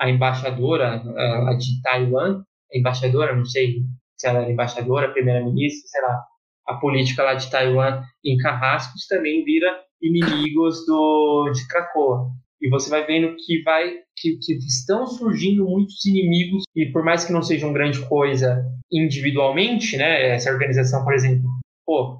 a 0.00 0.10
embaixadora 0.10 0.94
a, 0.94 1.54
de 1.54 1.80
Taiwan, 1.82 2.42
a 2.72 2.78
embaixadora, 2.78 3.34
não 3.34 3.44
sei 3.44 3.76
se 4.16 4.26
ela 4.26 4.40
era 4.40 4.50
embaixadora, 4.50 5.12
primeira-ministra, 5.12 5.88
sei 5.88 6.02
lá, 6.02 6.24
a 6.66 6.74
política 6.74 7.22
lá 7.22 7.34
de 7.34 7.48
Taiwan 7.48 8.02
em 8.24 8.36
Carrascos 8.38 9.06
também 9.06 9.44
vira 9.44 9.68
inimigos 10.02 10.84
do, 10.84 11.50
de 11.54 11.66
Krakoa 11.68 12.30
e 12.66 12.68
você 12.68 12.90
vai 12.90 13.06
vendo 13.06 13.36
que 13.36 13.62
vai 13.62 14.00
que, 14.16 14.36
que, 14.38 14.54
estão 14.54 15.06
surgindo 15.06 15.64
muitos 15.64 16.04
inimigos 16.04 16.64
e 16.74 16.86
por 16.86 17.04
mais 17.04 17.24
que 17.24 17.32
não 17.32 17.42
sejam 17.42 17.72
grande 17.72 18.04
coisa 18.08 18.64
individualmente, 18.90 19.96
né, 19.96 20.30
essa 20.30 20.50
organização, 20.50 21.04
por 21.04 21.14
exemplo, 21.14 21.48
pô, 21.84 22.18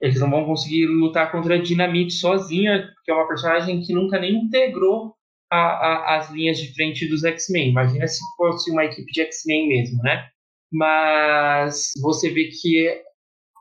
eles 0.00 0.20
não 0.20 0.30
vão 0.30 0.44
conseguir 0.44 0.86
lutar 0.86 1.32
contra 1.32 1.56
a 1.56 1.60
Dinamite 1.60 2.12
sozinha, 2.12 2.88
que 3.04 3.10
é 3.10 3.14
uma 3.14 3.26
personagem 3.26 3.80
que 3.80 3.92
nunca 3.92 4.20
nem 4.20 4.36
integrou 4.36 5.14
a, 5.50 5.56
a, 5.56 6.18
as 6.18 6.30
linhas 6.30 6.58
de 6.58 6.72
frente 6.74 7.08
dos 7.08 7.24
X-Men. 7.24 7.70
Imagina 7.70 8.06
se 8.06 8.20
fosse 8.36 8.70
uma 8.70 8.84
equipe 8.84 9.10
de 9.10 9.22
X-Men 9.22 9.68
mesmo, 9.68 10.00
né? 10.02 10.28
Mas 10.72 11.90
você 12.00 12.30
vê 12.30 12.44
que 12.44 13.02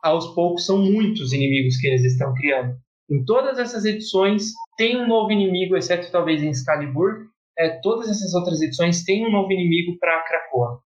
aos 0.04 0.28
poucos 0.36 0.66
são 0.66 0.78
muitos 0.78 1.34
inimigos 1.34 1.78
que 1.78 1.88
eles 1.88 2.04
estão 2.04 2.32
criando. 2.36 2.76
Em 3.10 3.24
todas 3.26 3.58
essas 3.58 3.86
edições 3.86 4.52
tem 4.78 4.96
um 4.96 5.08
novo 5.08 5.32
inimigo, 5.32 5.76
exceto 5.76 6.12
talvez 6.12 6.42
em 6.42 6.52
Excalibur. 6.52 7.26
É, 7.58 7.80
todas 7.82 8.08
essas 8.08 8.34
outras 8.36 8.62
edições 8.62 9.04
têm 9.04 9.26
um 9.26 9.32
novo 9.32 9.52
inimigo 9.52 9.98
para 10.00 10.24
Krakoa. 10.24 10.80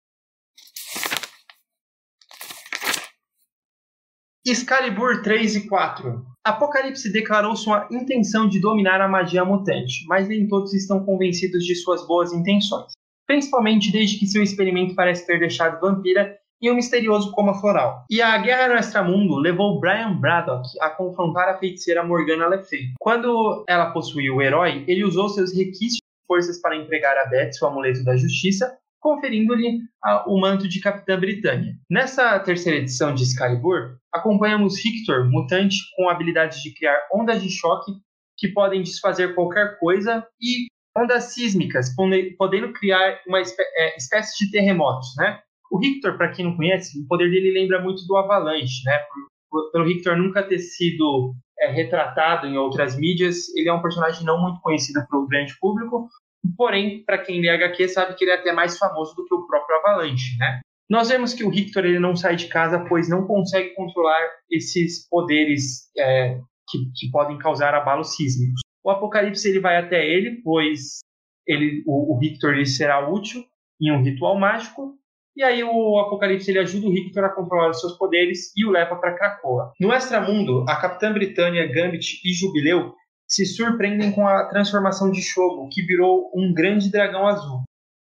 Excalibur 4.45 5.21
3 5.23 5.55
e 5.55 5.67
4. 5.67 6.25
Apocalipse 6.43 7.11
declarou 7.11 7.55
sua 7.55 7.87
intenção 7.91 8.47
de 8.47 8.59
dominar 8.59 9.01
a 9.01 9.07
magia 9.07 9.43
mutante, 9.43 10.05
mas 10.07 10.27
nem 10.27 10.47
todos 10.47 10.73
estão 10.73 11.03
convencidos 11.03 11.65
de 11.65 11.75
suas 11.75 12.05
boas 12.07 12.31
intenções. 12.31 12.93
Principalmente 13.27 13.91
desde 13.91 14.17
que 14.17 14.25
seu 14.25 14.41
experimento 14.41 14.95
parece 14.95 15.25
ter 15.25 15.39
deixado 15.39 15.79
Vampira 15.79 16.35
e 16.61 16.69
um 16.69 16.75
misterioso 16.75 17.31
coma 17.31 17.59
floral. 17.59 18.05
E 18.09 18.21
a 18.21 18.37
Guerra 18.37 18.67
no 18.67 18.75
Extramundo 18.75 19.35
levou 19.35 19.79
Brian 19.79 20.13
Braddock 20.19 20.67
a 20.81 20.89
confrontar 20.89 21.49
a 21.49 21.57
feiticeira 21.57 22.03
Morgana 22.03 22.47
Le 22.47 22.63
Fay. 22.63 22.93
Quando 22.99 23.63
ela 23.67 23.91
possuiu 23.91 24.35
o 24.35 24.41
herói, 24.41 24.83
ele 24.87 25.03
usou 25.03 25.29
seus 25.29 25.55
requisitos 25.55 25.97
de 25.97 26.27
forças 26.27 26.61
para 26.61 26.75
entregar 26.75 27.17
a 27.17 27.25
Beth 27.25 27.51
o 27.61 27.65
amuleto 27.65 28.03
da 28.03 28.15
justiça, 28.15 28.77
conferindo-lhe 28.99 29.79
o 30.27 30.39
manto 30.39 30.67
de 30.67 30.81
Capitã 30.81 31.17
Britânia. 31.19 31.73
Nessa 31.89 32.37
terceira 32.39 32.79
edição 32.79 33.15
de 33.15 33.23
Excalibur, 33.23 33.97
acompanhamos 34.13 34.81
Victor, 34.81 35.29
mutante 35.29 35.77
com 35.95 36.09
habilidades 36.09 36.61
de 36.61 36.73
criar 36.73 37.07
ondas 37.13 37.41
de 37.41 37.49
choque 37.49 37.93
que 38.37 38.49
podem 38.49 38.81
desfazer 38.81 39.35
qualquer 39.35 39.79
coisa 39.79 40.25
e 40.41 40.67
ondas 40.97 41.33
sísmicas, 41.33 41.93
podendo 42.37 42.73
criar 42.73 43.21
uma 43.27 43.39
é, 43.39 43.97
espécie 43.97 44.45
de 44.45 44.51
terremotos, 44.51 45.15
né? 45.17 45.39
O 45.71 45.77
Richter, 45.77 46.17
para 46.17 46.31
quem 46.31 46.45
não 46.45 46.55
conhece, 46.55 46.99
o 46.99 47.07
poder 47.07 47.29
dele 47.29 47.51
lembra 47.51 47.81
muito 47.81 48.05
do 48.07 48.17
Avalanche, 48.17 48.83
né? 48.85 48.99
Pelo 49.71 49.85
Richter 49.85 50.17
nunca 50.17 50.43
ter 50.43 50.59
sido 50.59 51.33
é, 51.59 51.71
retratado 51.71 52.47
em 52.47 52.57
outras 52.57 52.97
mídias, 52.97 53.49
ele 53.55 53.69
é 53.69 53.73
um 53.73 53.81
personagem 53.81 54.25
não 54.25 54.41
muito 54.41 54.59
conhecido 54.61 55.05
para 55.07 55.19
o 55.19 55.27
grande 55.27 55.53
público, 55.59 56.07
porém, 56.57 57.03
para 57.03 57.17
quem 57.17 57.41
lê 57.41 57.49
HQ, 57.49 57.89
sabe 57.89 58.15
que 58.15 58.23
ele 58.23 58.31
é 58.31 58.35
até 58.35 58.51
mais 58.51 58.77
famoso 58.77 59.15
do 59.15 59.25
que 59.25 59.33
o 59.33 59.45
próprio 59.45 59.77
Avalanche, 59.77 60.37
né? 60.37 60.61
Nós 60.89 61.09
vemos 61.09 61.33
que 61.33 61.43
o 61.43 61.49
Richter 61.49 61.85
ele 61.85 61.99
não 61.99 62.15
sai 62.15 62.35
de 62.35 62.47
casa, 62.47 62.83
pois 62.87 63.07
não 63.07 63.27
consegue 63.27 63.75
controlar 63.75 64.27
esses 64.49 65.07
poderes 65.07 65.87
é, 65.95 66.39
que, 66.67 66.79
que, 66.95 67.11
podem 67.11 67.37
causar 67.37 67.75
abalos 67.75 68.15
sísmicos. 68.15 68.61
O 68.83 68.89
Apocalipse 68.89 69.47
ele 69.47 69.59
vai 69.59 69.77
até 69.77 70.03
ele, 70.03 70.41
pois 70.43 70.99
ele, 71.45 71.83
o, 71.85 72.15
o 72.15 72.19
Richter 72.19 72.55
ele 72.55 72.65
será 72.65 73.07
útil 73.07 73.45
em 73.79 73.91
um 73.91 74.01
ritual 74.01 74.39
mágico, 74.39 74.97
e 75.35 75.43
aí 75.43 75.63
o 75.63 75.99
Apocalipse 75.99 76.49
ele 76.49 76.59
ajuda 76.59 76.87
o 76.87 76.91
Richter 76.91 77.23
a 77.23 77.29
controlar 77.29 77.69
os 77.69 77.79
seus 77.79 77.97
poderes 77.97 78.51
e 78.57 78.65
o 78.65 78.71
leva 78.71 78.95
para 78.95 79.15
Krakoa. 79.15 79.71
No 79.79 79.93
Extramundo, 79.93 80.65
a 80.67 80.75
Capitã 80.75 81.13
Britânia, 81.13 81.67
Gambit 81.71 82.21
e 82.25 82.33
Jubileu 82.33 82.93
se 83.27 83.45
surpreendem 83.45 84.11
com 84.11 84.27
a 84.27 84.45
transformação 84.45 85.11
de 85.11 85.21
Shogo, 85.21 85.69
que 85.69 85.83
virou 85.83 86.31
um 86.35 86.51
grande 86.53 86.91
dragão 86.91 87.27
azul. 87.27 87.61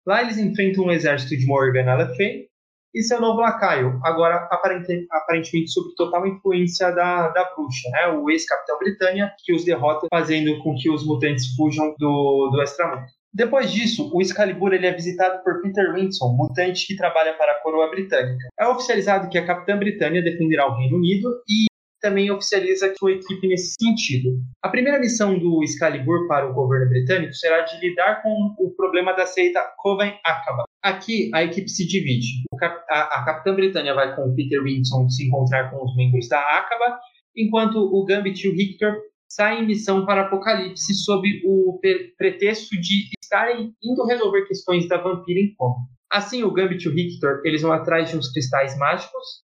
Lá 0.07 0.21
eles 0.21 0.37
enfrentam 0.37 0.85
um 0.85 0.91
exército 0.91 1.37
de 1.37 1.45
Morgan 1.45 1.83
Le 1.95 2.49
e 2.93 3.01
seu 3.03 3.21
novo 3.21 3.39
lacaio, 3.39 3.99
agora 4.03 4.49
aparentemente 4.51 5.71
sob 5.71 5.93
total 5.95 6.27
influência 6.27 6.91
da, 6.91 7.29
da 7.29 7.43
bruxa, 7.55 7.89
né? 7.89 8.07
o 8.07 8.29
ex-capitão 8.29 8.77
Britânia, 8.79 9.33
que 9.45 9.53
os 9.53 9.63
derrota, 9.63 10.07
fazendo 10.09 10.57
com 10.61 10.75
que 10.75 10.89
os 10.89 11.05
mutantes 11.05 11.55
fujam 11.55 11.95
do, 11.97 12.49
do 12.51 12.61
Extramundo. 12.61 13.07
Depois 13.33 13.71
disso, 13.71 14.11
o 14.13 14.21
Excalibur 14.21 14.73
ele 14.73 14.87
é 14.87 14.93
visitado 14.93 15.41
por 15.43 15.61
Peter 15.61 15.93
Winson, 15.93 16.35
mutante 16.35 16.85
que 16.85 16.97
trabalha 16.97 17.33
para 17.33 17.53
a 17.53 17.61
coroa 17.61 17.89
britânica. 17.89 18.49
É 18.59 18.67
oficializado 18.67 19.29
que 19.29 19.37
a 19.37 19.45
Capitã 19.45 19.77
Britânia 19.77 20.21
defenderá 20.21 20.67
o 20.67 20.75
Reino 20.75 20.97
Unido 20.97 21.29
e 21.47 21.71
também 22.01 22.31
oficializa 22.31 22.93
sua 22.97 23.13
equipe 23.13 23.47
nesse 23.47 23.75
sentido. 23.79 24.31
A 24.61 24.69
primeira 24.69 24.99
missão 24.99 25.37
do 25.37 25.63
Excalibur 25.63 26.27
para 26.27 26.49
o 26.49 26.53
governo 26.53 26.89
britânico 26.89 27.33
será 27.33 27.61
de 27.61 27.79
lidar 27.79 28.21
com 28.21 28.55
o 28.59 28.71
problema 28.75 29.13
da 29.13 29.25
seita 29.25 29.61
Coven 29.77 30.19
Akaba. 30.25 30.63
Aqui 30.83 31.29
a 31.33 31.43
equipe 31.43 31.69
se 31.69 31.87
divide. 31.87 32.43
Cap 32.59 32.83
a, 32.89 33.19
a 33.19 33.25
Capitã 33.25 33.55
Britânia 33.55 33.93
vai 33.93 34.15
com 34.15 34.23
o 34.23 34.35
Peter 34.35 34.61
Winson 34.61 35.07
se 35.09 35.27
encontrar 35.27 35.69
com 35.69 35.85
os 35.85 35.95
membros 35.95 36.27
da 36.27 36.39
Akaba, 36.39 36.99
enquanto 37.37 37.77
o 37.77 38.03
Gambit 38.03 38.45
e 38.45 38.49
o 38.49 38.55
Victor 38.55 38.97
saem 39.35 39.63
em 39.63 39.67
missão 39.67 40.05
para 40.05 40.23
Apocalipse 40.23 40.93
sob 40.93 41.27
o 41.45 41.79
pretexto 42.17 42.75
de 42.79 43.09
estarem 43.21 43.73
indo 43.81 44.05
resolver 44.05 44.45
questões 44.45 44.87
da 44.87 44.97
vampira 44.97 45.39
em 45.39 45.55
coma. 45.55 45.87
Assim, 46.11 46.43
o 46.43 46.51
Gambit 46.51 46.83
e 46.83 46.89
o 46.89 46.93
Victor 46.93 47.41
eles 47.45 47.61
vão 47.61 47.71
atrás 47.71 48.09
de 48.09 48.17
uns 48.17 48.29
cristais 48.31 48.77
mágicos. 48.77 49.43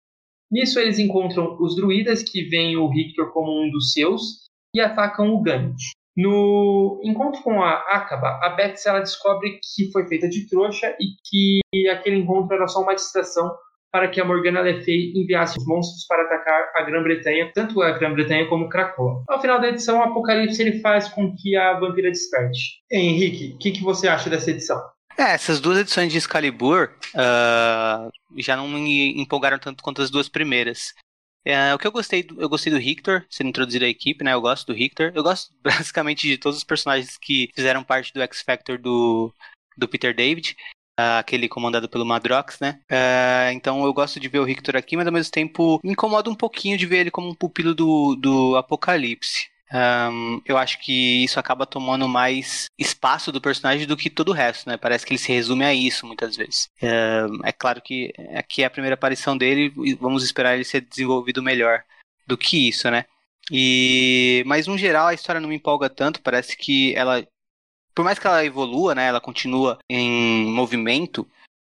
Nisso, 0.52 0.80
eles 0.80 0.98
encontram 0.98 1.56
os 1.60 1.76
druidas 1.76 2.24
que 2.24 2.44
veem 2.46 2.78
o 2.78 2.90
Victor 2.90 3.32
como 3.32 3.64
um 3.64 3.70
dos 3.70 3.92
seus 3.92 4.48
e 4.74 4.82
atacam 4.82 5.30
o 5.30 5.42
Gambit. 5.42 5.92
No 6.18 7.00
encontro 7.04 7.44
com 7.44 7.62
a 7.62 7.74
Acaba, 7.90 8.40
a 8.42 8.50
Betsy 8.50 8.88
ela 8.88 9.02
descobre 9.02 9.60
que 9.62 9.92
foi 9.92 10.08
feita 10.08 10.28
de 10.28 10.48
trouxa 10.48 10.96
e 11.00 11.08
que 11.24 11.90
aquele 11.90 12.18
encontro 12.18 12.56
era 12.56 12.68
só 12.68 12.82
uma 12.82 12.96
distração 12.96 13.54
para 13.96 14.10
que 14.10 14.20
a 14.20 14.26
Morgana 14.26 14.60
Le 14.60 14.84
Fay 14.84 15.14
enviasse 15.16 15.58
os 15.58 15.66
monstros 15.66 16.06
para 16.06 16.24
atacar 16.24 16.70
a 16.76 16.82
Grã-Bretanha, 16.82 17.50
tanto 17.56 17.82
a 17.82 17.92
Grã-Bretanha 17.92 18.46
como 18.50 18.68
Krakoa. 18.68 19.24
Ao 19.26 19.40
final 19.40 19.58
da 19.62 19.70
edição, 19.70 20.00
o 20.00 20.04
Apocalipse 20.04 20.62
ele 20.62 20.82
faz 20.82 21.08
com 21.08 21.34
que 21.34 21.56
a 21.56 21.80
vampira 21.80 22.12
desperte. 22.12 22.84
Henrique, 22.92 23.54
o 23.54 23.58
que, 23.58 23.72
que 23.72 23.82
você 23.82 24.10
acha 24.10 24.30
dessa 24.30 24.52
edição? 24.52 24.78
É, 25.18 25.32
essas 25.32 25.62
duas 25.62 25.78
edições 25.78 26.12
de 26.12 26.18
Excalibur 26.18 26.92
uh, 27.14 28.12
já 28.36 28.58
não 28.58 28.68
me 28.68 29.18
empolgaram 29.18 29.58
tanto 29.58 29.82
quanto 29.82 30.02
as 30.02 30.12
duas 30.12 30.28
primeiras. 30.28 30.94
É, 31.46 31.74
o 31.74 31.78
que 31.78 31.88
eu 31.88 31.92
gostei, 31.94 32.28
eu 32.38 32.50
gostei 32.50 32.74
do 32.74 32.78
Richter, 32.78 33.26
sendo 33.30 33.48
introduzido 33.48 33.86
à 33.86 33.88
equipe, 33.88 34.26
né? 34.26 34.34
Eu 34.34 34.42
gosto 34.42 34.68
do 34.68 34.74
Richter. 34.74 35.14
Eu 35.16 35.24
gosto 35.24 35.54
basicamente 35.64 36.28
de 36.28 36.38
todos 36.38 36.58
os 36.58 36.66
personagens 36.66 37.18
que 37.18 37.50
fizeram 37.56 37.82
parte 37.82 38.12
do 38.12 38.22
X 38.22 38.42
Factor 38.42 38.78
do, 38.78 39.34
do 39.78 39.88
Peter 39.88 40.14
David. 40.14 40.54
Aquele 40.98 41.50
comandado 41.50 41.90
pelo 41.90 42.06
Madrox, 42.06 42.60
né? 42.60 42.80
Uh, 42.90 43.52
então 43.52 43.84
eu 43.84 43.94
gosto 43.94 44.20
de 44.20 44.30
ver 44.30 44.40
o 44.40 44.46
Richter 44.46 44.78
aqui, 44.78 44.96
mas 44.96 45.06
ao 45.06 45.12
mesmo 45.12 45.32
tempo 45.32 45.80
me 45.84 45.92
incomoda 45.92 46.30
um 46.30 46.36
pouquinho 46.36 46.78
de 46.78 46.86
ver 46.86 47.00
ele 47.00 47.12
como 47.12 47.28
um 47.28 47.36
pupilo 47.36 47.76
do, 47.76 48.16
do 48.16 48.56
Apocalipse. 48.56 49.50
Um, 49.74 50.42
eu 50.46 50.58
acho 50.58 50.80
que 50.80 51.24
isso 51.24 51.40
acaba 51.40 51.66
tomando 51.66 52.08
mais 52.08 52.68
espaço 52.78 53.32
do 53.32 53.42
personagem 53.42 53.88
do 53.88 53.98
que 53.98 54.10
todo 54.10 54.30
o 54.30 54.34
resto, 54.34 54.70
né? 54.70 54.78
Parece 54.78 55.06
que 55.06 55.14
ele 55.14 55.20
se 55.20 55.34
resume 55.34 55.66
a 55.66 55.74
isso 55.74 56.06
muitas 56.06 56.36
vezes. 56.36 56.70
Um, 56.82 57.46
é 57.46 57.52
claro 57.52 57.82
que 57.82 58.14
aqui 58.36 58.64
é 58.64 58.66
a 58.66 58.70
primeira 58.70 58.94
aparição 58.94 59.38
dele 59.38 59.74
e 59.84 59.94
vamos 59.96 60.24
esperar 60.24 60.56
ele 60.56 60.64
ser 60.64 60.82
desenvolvido 60.82 61.42
melhor 61.42 61.84
do 62.28 62.38
que 62.38 62.70
isso, 62.70 62.90
né? 62.90 63.06
E 63.52 64.44
mas 64.46 64.68
no 64.68 64.78
geral 64.78 65.08
a 65.08 65.14
história 65.14 65.42
não 65.42 65.50
me 65.50 65.56
empolga 65.56 65.90
tanto, 65.90 66.22
parece 66.22 66.56
que 66.58 66.96
ela 66.96 67.26
por 67.96 68.04
mais 68.04 68.20
que 68.20 68.28
ela 68.28 68.44
evolua, 68.46 68.94
né, 68.94 69.08
ela 69.08 69.22
continua 69.22 69.80
em 69.90 70.46
movimento, 70.52 71.22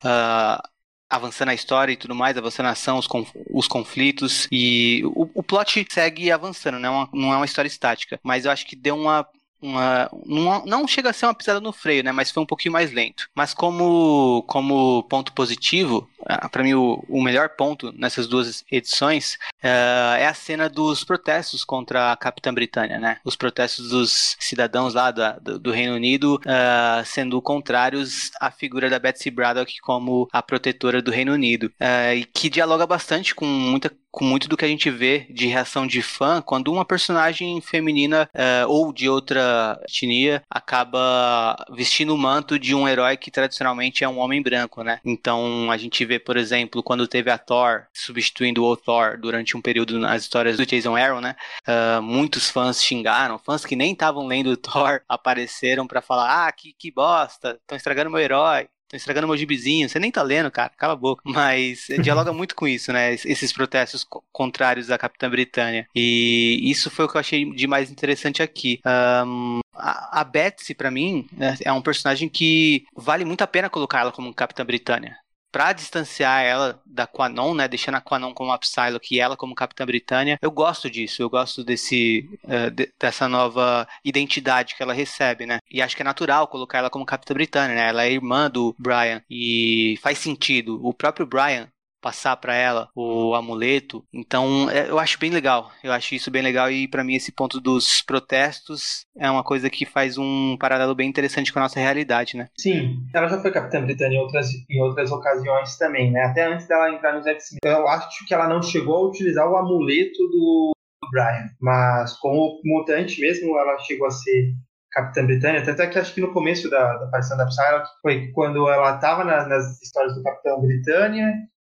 uh, 0.04 0.62
avançando 1.10 1.48
a 1.50 1.54
história 1.54 1.92
e 1.92 1.96
tudo 1.96 2.14
mais, 2.14 2.38
avançando 2.38 2.66
a 2.66 2.70
ação, 2.70 2.96
os, 2.96 3.06
conf 3.06 3.30
os 3.50 3.66
conflitos, 3.66 4.48
e 4.50 5.02
o, 5.04 5.28
o 5.34 5.42
plot 5.42 5.84
segue 5.90 6.30
avançando, 6.30 6.78
né, 6.78 6.88
uma, 6.88 7.08
não 7.12 7.32
é 7.32 7.36
uma 7.36 7.44
história 7.44 7.68
estática, 7.68 8.20
mas 8.22 8.44
eu 8.44 8.52
acho 8.52 8.64
que 8.64 8.76
deu 8.76 8.96
uma 8.96 9.26
uma, 9.62 10.08
uma, 10.12 10.62
não 10.66 10.86
chega 10.88 11.10
a 11.10 11.12
ser 11.12 11.26
uma 11.26 11.34
pisada 11.34 11.60
no 11.60 11.72
freio, 11.72 12.02
né? 12.02 12.10
Mas 12.12 12.30
foi 12.30 12.42
um 12.42 12.46
pouquinho 12.46 12.72
mais 12.72 12.92
lento. 12.92 13.28
Mas 13.34 13.54
como, 13.54 14.44
como 14.48 15.04
ponto 15.04 15.32
positivo, 15.32 16.08
ah, 16.26 16.48
para 16.48 16.62
mim 16.62 16.74
o, 16.74 17.04
o, 17.08 17.22
melhor 17.22 17.50
ponto 17.50 17.92
nessas 17.96 18.26
duas 18.26 18.64
edições 18.70 19.34
uh, 19.62 20.16
é 20.18 20.26
a 20.26 20.34
cena 20.34 20.68
dos 20.68 21.04
protestos 21.04 21.64
contra 21.64 22.12
a 22.12 22.16
Capitã 22.16 22.52
Britânia, 22.52 22.98
né? 22.98 23.18
Os 23.24 23.36
protestos 23.36 23.90
dos 23.90 24.36
cidadãos 24.40 24.94
lá 24.94 25.10
da, 25.10 25.38
do, 25.38 25.58
do, 25.58 25.70
Reino 25.70 25.94
Unido 25.94 26.40
uh, 26.44 27.04
sendo 27.04 27.40
contrários 27.40 28.30
à 28.40 28.50
figura 28.50 28.90
da 28.90 28.98
Betsy 28.98 29.30
Braddock 29.30 29.80
como 29.80 30.28
a 30.32 30.42
protetora 30.42 31.00
do 31.00 31.10
Reino 31.10 31.32
Unido. 31.32 31.72
Uh, 31.80 32.14
e 32.16 32.24
que 32.24 32.50
dialoga 32.50 32.86
bastante 32.86 33.34
com 33.34 33.46
muita 33.46 33.90
com 34.12 34.26
muito 34.26 34.46
do 34.46 34.56
que 34.56 34.64
a 34.64 34.68
gente 34.68 34.90
vê 34.90 35.26
de 35.30 35.46
reação 35.46 35.86
de 35.86 36.02
fã 36.02 36.42
quando 36.42 36.70
uma 36.70 36.84
personagem 36.84 37.60
feminina 37.62 38.28
uh, 38.34 38.68
ou 38.68 38.92
de 38.92 39.08
outra 39.08 39.80
etnia 39.88 40.42
acaba 40.50 41.56
vestindo 41.70 42.14
o 42.14 42.18
manto 42.18 42.58
de 42.58 42.74
um 42.74 42.86
herói 42.86 43.16
que 43.16 43.30
tradicionalmente 43.30 44.04
é 44.04 44.08
um 44.08 44.18
homem 44.18 44.42
branco, 44.42 44.82
né? 44.84 45.00
Então 45.02 45.70
a 45.70 45.78
gente 45.78 46.04
vê, 46.04 46.18
por 46.18 46.36
exemplo, 46.36 46.82
quando 46.82 47.08
teve 47.08 47.30
a 47.30 47.38
Thor 47.38 47.86
substituindo 47.92 48.62
o 48.62 48.76
Thor 48.76 49.18
durante 49.18 49.56
um 49.56 49.62
período 49.62 49.98
nas 49.98 50.22
histórias 50.22 50.58
do 50.58 50.66
Jason 50.66 50.94
Aaron, 50.94 51.22
né? 51.22 51.34
Uh, 51.66 52.02
muitos 52.02 52.50
fãs 52.50 52.82
xingaram, 52.82 53.38
fãs 53.38 53.64
que 53.64 53.74
nem 53.74 53.92
estavam 53.92 54.26
lendo 54.26 54.56
Thor 54.58 55.00
apareceram 55.08 55.86
para 55.86 56.02
falar: 56.02 56.46
ah, 56.46 56.52
que, 56.52 56.74
que 56.78 56.92
bosta, 56.92 57.58
estão 57.62 57.76
estragando 57.76 58.10
meu 58.10 58.20
herói 58.20 58.68
tô 58.92 58.96
estragando 58.96 59.26
meu 59.26 59.36
gibizinho, 59.36 59.88
você 59.88 59.98
nem 59.98 60.10
tá 60.12 60.22
lendo, 60.22 60.50
cara, 60.50 60.70
cala 60.76 60.92
a 60.92 60.96
boca. 60.96 61.22
Mas 61.26 61.86
dialoga 62.02 62.32
muito 62.32 62.54
com 62.54 62.68
isso, 62.68 62.92
né? 62.92 63.14
Esses 63.14 63.52
protestos 63.52 64.06
contrários 64.30 64.90
à 64.90 64.98
Capitã 64.98 65.30
Britânia. 65.30 65.88
E 65.94 66.60
isso 66.62 66.90
foi 66.90 67.06
o 67.06 67.08
que 67.08 67.16
eu 67.16 67.20
achei 67.20 67.50
de 67.52 67.66
mais 67.66 67.90
interessante 67.90 68.42
aqui. 68.42 68.80
Um, 69.26 69.60
a, 69.74 70.20
a 70.20 70.24
Betsy, 70.24 70.74
para 70.74 70.90
mim, 70.90 71.26
é, 71.40 71.70
é 71.70 71.72
um 71.72 71.80
personagem 71.80 72.28
que 72.28 72.84
vale 72.94 73.24
muito 73.24 73.42
a 73.42 73.46
pena 73.46 73.70
colocar 73.70 74.00
ela 74.00 74.12
como 74.12 74.34
Capitã 74.34 74.64
Britânia 74.64 75.16
para 75.52 75.72
distanciar 75.74 76.42
ela 76.42 76.80
da 76.86 77.06
Quanon, 77.06 77.54
né, 77.54 77.68
deixando 77.68 77.96
a 77.96 78.00
Quanon 78.00 78.32
como 78.32 78.50
a 78.50 78.58
Psylocke 78.58 79.14
e 79.14 79.20
ela 79.20 79.36
como 79.36 79.54
Capitã 79.54 79.84
Britânia. 79.84 80.38
Eu 80.40 80.50
gosto 80.50 80.90
disso, 80.90 81.22
eu 81.22 81.28
gosto 81.28 81.62
desse 81.62 82.28
uh, 82.44 82.70
de, 82.70 82.90
dessa 82.98 83.28
nova 83.28 83.86
identidade 84.02 84.74
que 84.74 84.82
ela 84.82 84.94
recebe, 84.94 85.44
né? 85.44 85.58
E 85.70 85.82
acho 85.82 85.94
que 85.94 86.02
é 86.02 86.04
natural 86.04 86.48
colocar 86.48 86.78
ela 86.78 86.90
como 86.90 87.04
Capitã 87.04 87.34
Britânia, 87.34 87.76
né? 87.76 87.88
Ela 87.88 88.04
é 88.04 88.12
irmã 88.12 88.50
do 88.50 88.74
Brian 88.78 89.22
e 89.30 89.98
faz 90.02 90.18
sentido. 90.18 90.80
O 90.82 90.94
próprio 90.94 91.26
Brian 91.26 91.68
passar 92.02 92.36
para 92.36 92.54
ela 92.54 92.88
o 92.94 93.34
amuleto. 93.34 94.04
Então, 94.12 94.68
é, 94.68 94.90
eu 94.90 94.98
acho 94.98 95.18
bem 95.18 95.30
legal. 95.30 95.70
Eu 95.82 95.92
acho 95.92 96.14
isso 96.14 96.30
bem 96.30 96.42
legal 96.42 96.70
e 96.70 96.88
para 96.88 97.04
mim 97.04 97.14
esse 97.14 97.30
ponto 97.30 97.60
dos 97.60 98.02
protestos 98.02 99.06
é 99.16 99.30
uma 99.30 99.44
coisa 99.44 99.70
que 99.70 99.86
faz 99.86 100.18
um 100.18 100.56
paralelo 100.58 100.94
bem 100.94 101.08
interessante 101.08 101.52
com 101.52 101.60
a 101.60 101.62
nossa 101.62 101.78
realidade, 101.78 102.36
né? 102.36 102.48
Sim, 102.58 102.96
ela 103.14 103.28
já 103.28 103.40
foi 103.40 103.52
Capitã 103.52 103.82
Britânia 103.82 104.16
em 104.16 104.20
outras, 104.20 104.48
em 104.68 104.82
outras 104.82 105.12
ocasiões 105.12 105.78
também, 105.78 106.10
né? 106.10 106.22
Até 106.24 106.44
antes 106.52 106.66
dela 106.66 106.90
entrar 106.90 107.14
nos 107.14 107.26
X-Men. 107.26 107.60
Eu 107.64 107.88
acho 107.88 108.26
que 108.26 108.34
ela 108.34 108.48
não 108.48 108.60
chegou 108.60 108.96
a 108.96 109.08
utilizar 109.08 109.48
o 109.48 109.56
amuleto 109.56 110.18
do 110.28 110.72
Brian, 111.10 111.48
mas 111.60 112.14
como 112.18 112.60
mutante 112.64 113.20
mesmo, 113.20 113.56
ela 113.58 113.78
chegou 113.78 114.06
a 114.06 114.10
ser 114.10 114.54
Capitã 114.90 115.24
Britânia, 115.24 115.64
tanto 115.64 115.80
é 115.80 115.86
que 115.86 115.98
acho 115.98 116.12
que 116.12 116.20
no 116.20 116.32
começo 116.32 116.68
da, 116.68 116.98
da 116.98 117.06
aparição 117.06 117.36
da 117.36 117.46
Psylocke 117.46 117.88
foi 118.02 118.30
quando 118.32 118.68
ela 118.68 118.94
estava 118.94 119.24
na, 119.24 119.46
nas 119.46 119.80
histórias 119.80 120.14
do 120.14 120.22
Capitão 120.22 120.60
Britânia 120.60 121.32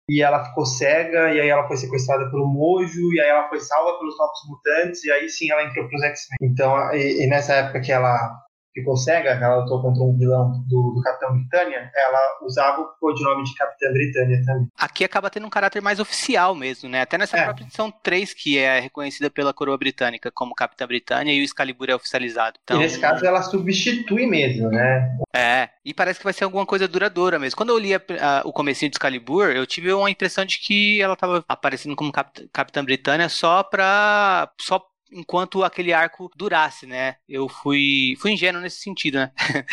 e 0.08 0.22
ela 0.22 0.44
ficou 0.44 0.64
cega 0.64 1.32
e 1.32 1.40
aí 1.40 1.48
ela 1.48 1.66
foi 1.66 1.76
sequestrada 1.76 2.30
pelo 2.30 2.46
Mojo 2.46 3.12
e 3.12 3.20
aí 3.20 3.28
ela 3.28 3.48
foi 3.48 3.58
salva 3.60 3.98
pelos 3.98 4.16
Novos 4.16 4.40
Mutantes 4.48 5.04
e 5.04 5.10
aí 5.10 5.28
sim 5.28 5.50
ela 5.50 5.64
entrou 5.64 5.88
para 5.88 5.96
os 5.96 6.02
X-Men. 6.04 6.50
Então, 6.50 6.94
e, 6.94 7.24
e, 7.24 7.26
nessa 7.26 7.54
época 7.54 7.80
que 7.80 7.92
ela 7.92 8.45
ficou 8.76 8.94
cega, 8.94 9.30
ela 9.30 9.62
lutou 9.62 9.80
contra 9.80 10.02
um 10.02 10.16
vilão 10.16 10.62
do, 10.68 10.92
do 10.94 11.00
Capitão 11.02 11.32
Britânia, 11.32 11.90
ela 11.96 12.38
usava 12.42 12.82
o 12.82 12.88
codinome 13.00 13.42
de 13.44 13.54
Capitã 13.54 13.90
Britânia 13.90 14.42
também. 14.44 14.68
Aqui 14.78 15.02
acaba 15.02 15.30
tendo 15.30 15.46
um 15.46 15.50
caráter 15.50 15.80
mais 15.80 15.98
oficial 15.98 16.54
mesmo, 16.54 16.88
né? 16.88 17.00
Até 17.00 17.16
nessa 17.16 17.38
é. 17.38 17.44
própria 17.44 17.64
edição 17.64 17.90
3, 17.90 18.34
que 18.34 18.58
é 18.58 18.78
reconhecida 18.78 19.30
pela 19.30 19.54
coroa 19.54 19.78
britânica 19.78 20.30
como 20.30 20.54
Capitã 20.54 20.86
Britânia 20.86 21.32
e 21.32 21.40
o 21.40 21.44
Excalibur 21.44 21.88
é 21.88 21.94
oficializado. 21.94 22.58
Então, 22.62 22.76
e 22.76 22.80
nesse 22.80 23.00
caso 23.00 23.24
ela 23.24 23.42
substitui 23.42 24.26
mesmo, 24.26 24.68
né? 24.68 25.16
É, 25.34 25.70
e 25.84 25.94
parece 25.94 26.18
que 26.18 26.24
vai 26.24 26.34
ser 26.34 26.44
alguma 26.44 26.66
coisa 26.66 26.86
duradoura 26.86 27.38
mesmo. 27.38 27.56
Quando 27.56 27.70
eu 27.70 27.78
li 27.78 27.94
a, 27.94 28.00
a, 28.20 28.42
o 28.44 28.52
comecinho 28.52 28.90
de 28.90 28.96
Excalibur, 28.96 29.50
eu 29.50 29.66
tive 29.66 29.92
uma 29.92 30.10
impressão 30.10 30.44
de 30.44 30.58
que 30.58 31.00
ela 31.00 31.14
estava 31.14 31.42
aparecendo 31.48 31.96
como 31.96 32.12
Cap, 32.12 32.46
Capitã 32.52 32.84
Britânia 32.84 33.28
só 33.28 33.62
pra... 33.62 34.50
Só 34.60 34.84
enquanto 35.12 35.62
aquele 35.62 35.92
arco 35.92 36.30
durasse, 36.36 36.86
né? 36.86 37.16
Eu 37.28 37.48
fui, 37.48 38.14
fui 38.18 38.32
ingênuo 38.32 38.60
nesse 38.60 38.80
sentido, 38.80 39.18
né? 39.18 39.32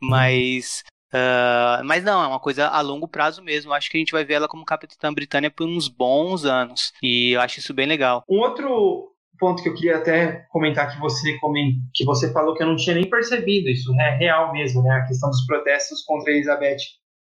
mas. 0.00 0.84
Uh, 1.12 1.84
mas 1.84 2.02
não, 2.02 2.22
é 2.22 2.26
uma 2.26 2.40
coisa 2.40 2.66
a 2.66 2.80
longo 2.80 3.06
prazo 3.06 3.42
mesmo. 3.42 3.72
Acho 3.72 3.88
que 3.88 3.96
a 3.96 4.00
gente 4.00 4.12
vai 4.12 4.24
ver 4.24 4.34
ela 4.34 4.48
como 4.48 4.64
Capitã 4.64 5.12
Britânia 5.12 5.50
por 5.50 5.68
uns 5.68 5.86
bons 5.86 6.44
anos. 6.44 6.92
E 7.02 7.32
eu 7.32 7.40
acho 7.40 7.60
isso 7.60 7.72
bem 7.72 7.86
legal. 7.86 8.24
Um 8.28 8.40
outro 8.40 9.14
ponto 9.38 9.62
que 9.62 9.68
eu 9.68 9.74
queria 9.74 9.98
até 9.98 10.46
comentar 10.50 10.92
que 10.92 11.00
você 11.00 11.38
que 11.94 12.04
você 12.04 12.32
falou 12.32 12.54
que 12.54 12.62
eu 12.62 12.66
não 12.66 12.76
tinha 12.76 12.96
nem 12.96 13.08
percebido, 13.08 13.68
isso 13.68 13.92
é 14.00 14.16
real 14.16 14.52
mesmo, 14.52 14.82
né? 14.82 14.90
A 14.90 15.06
questão 15.06 15.30
dos 15.30 15.44
protestos 15.46 16.02
contra 16.02 16.30
a 16.30 16.34
Elizabeth 16.34 16.78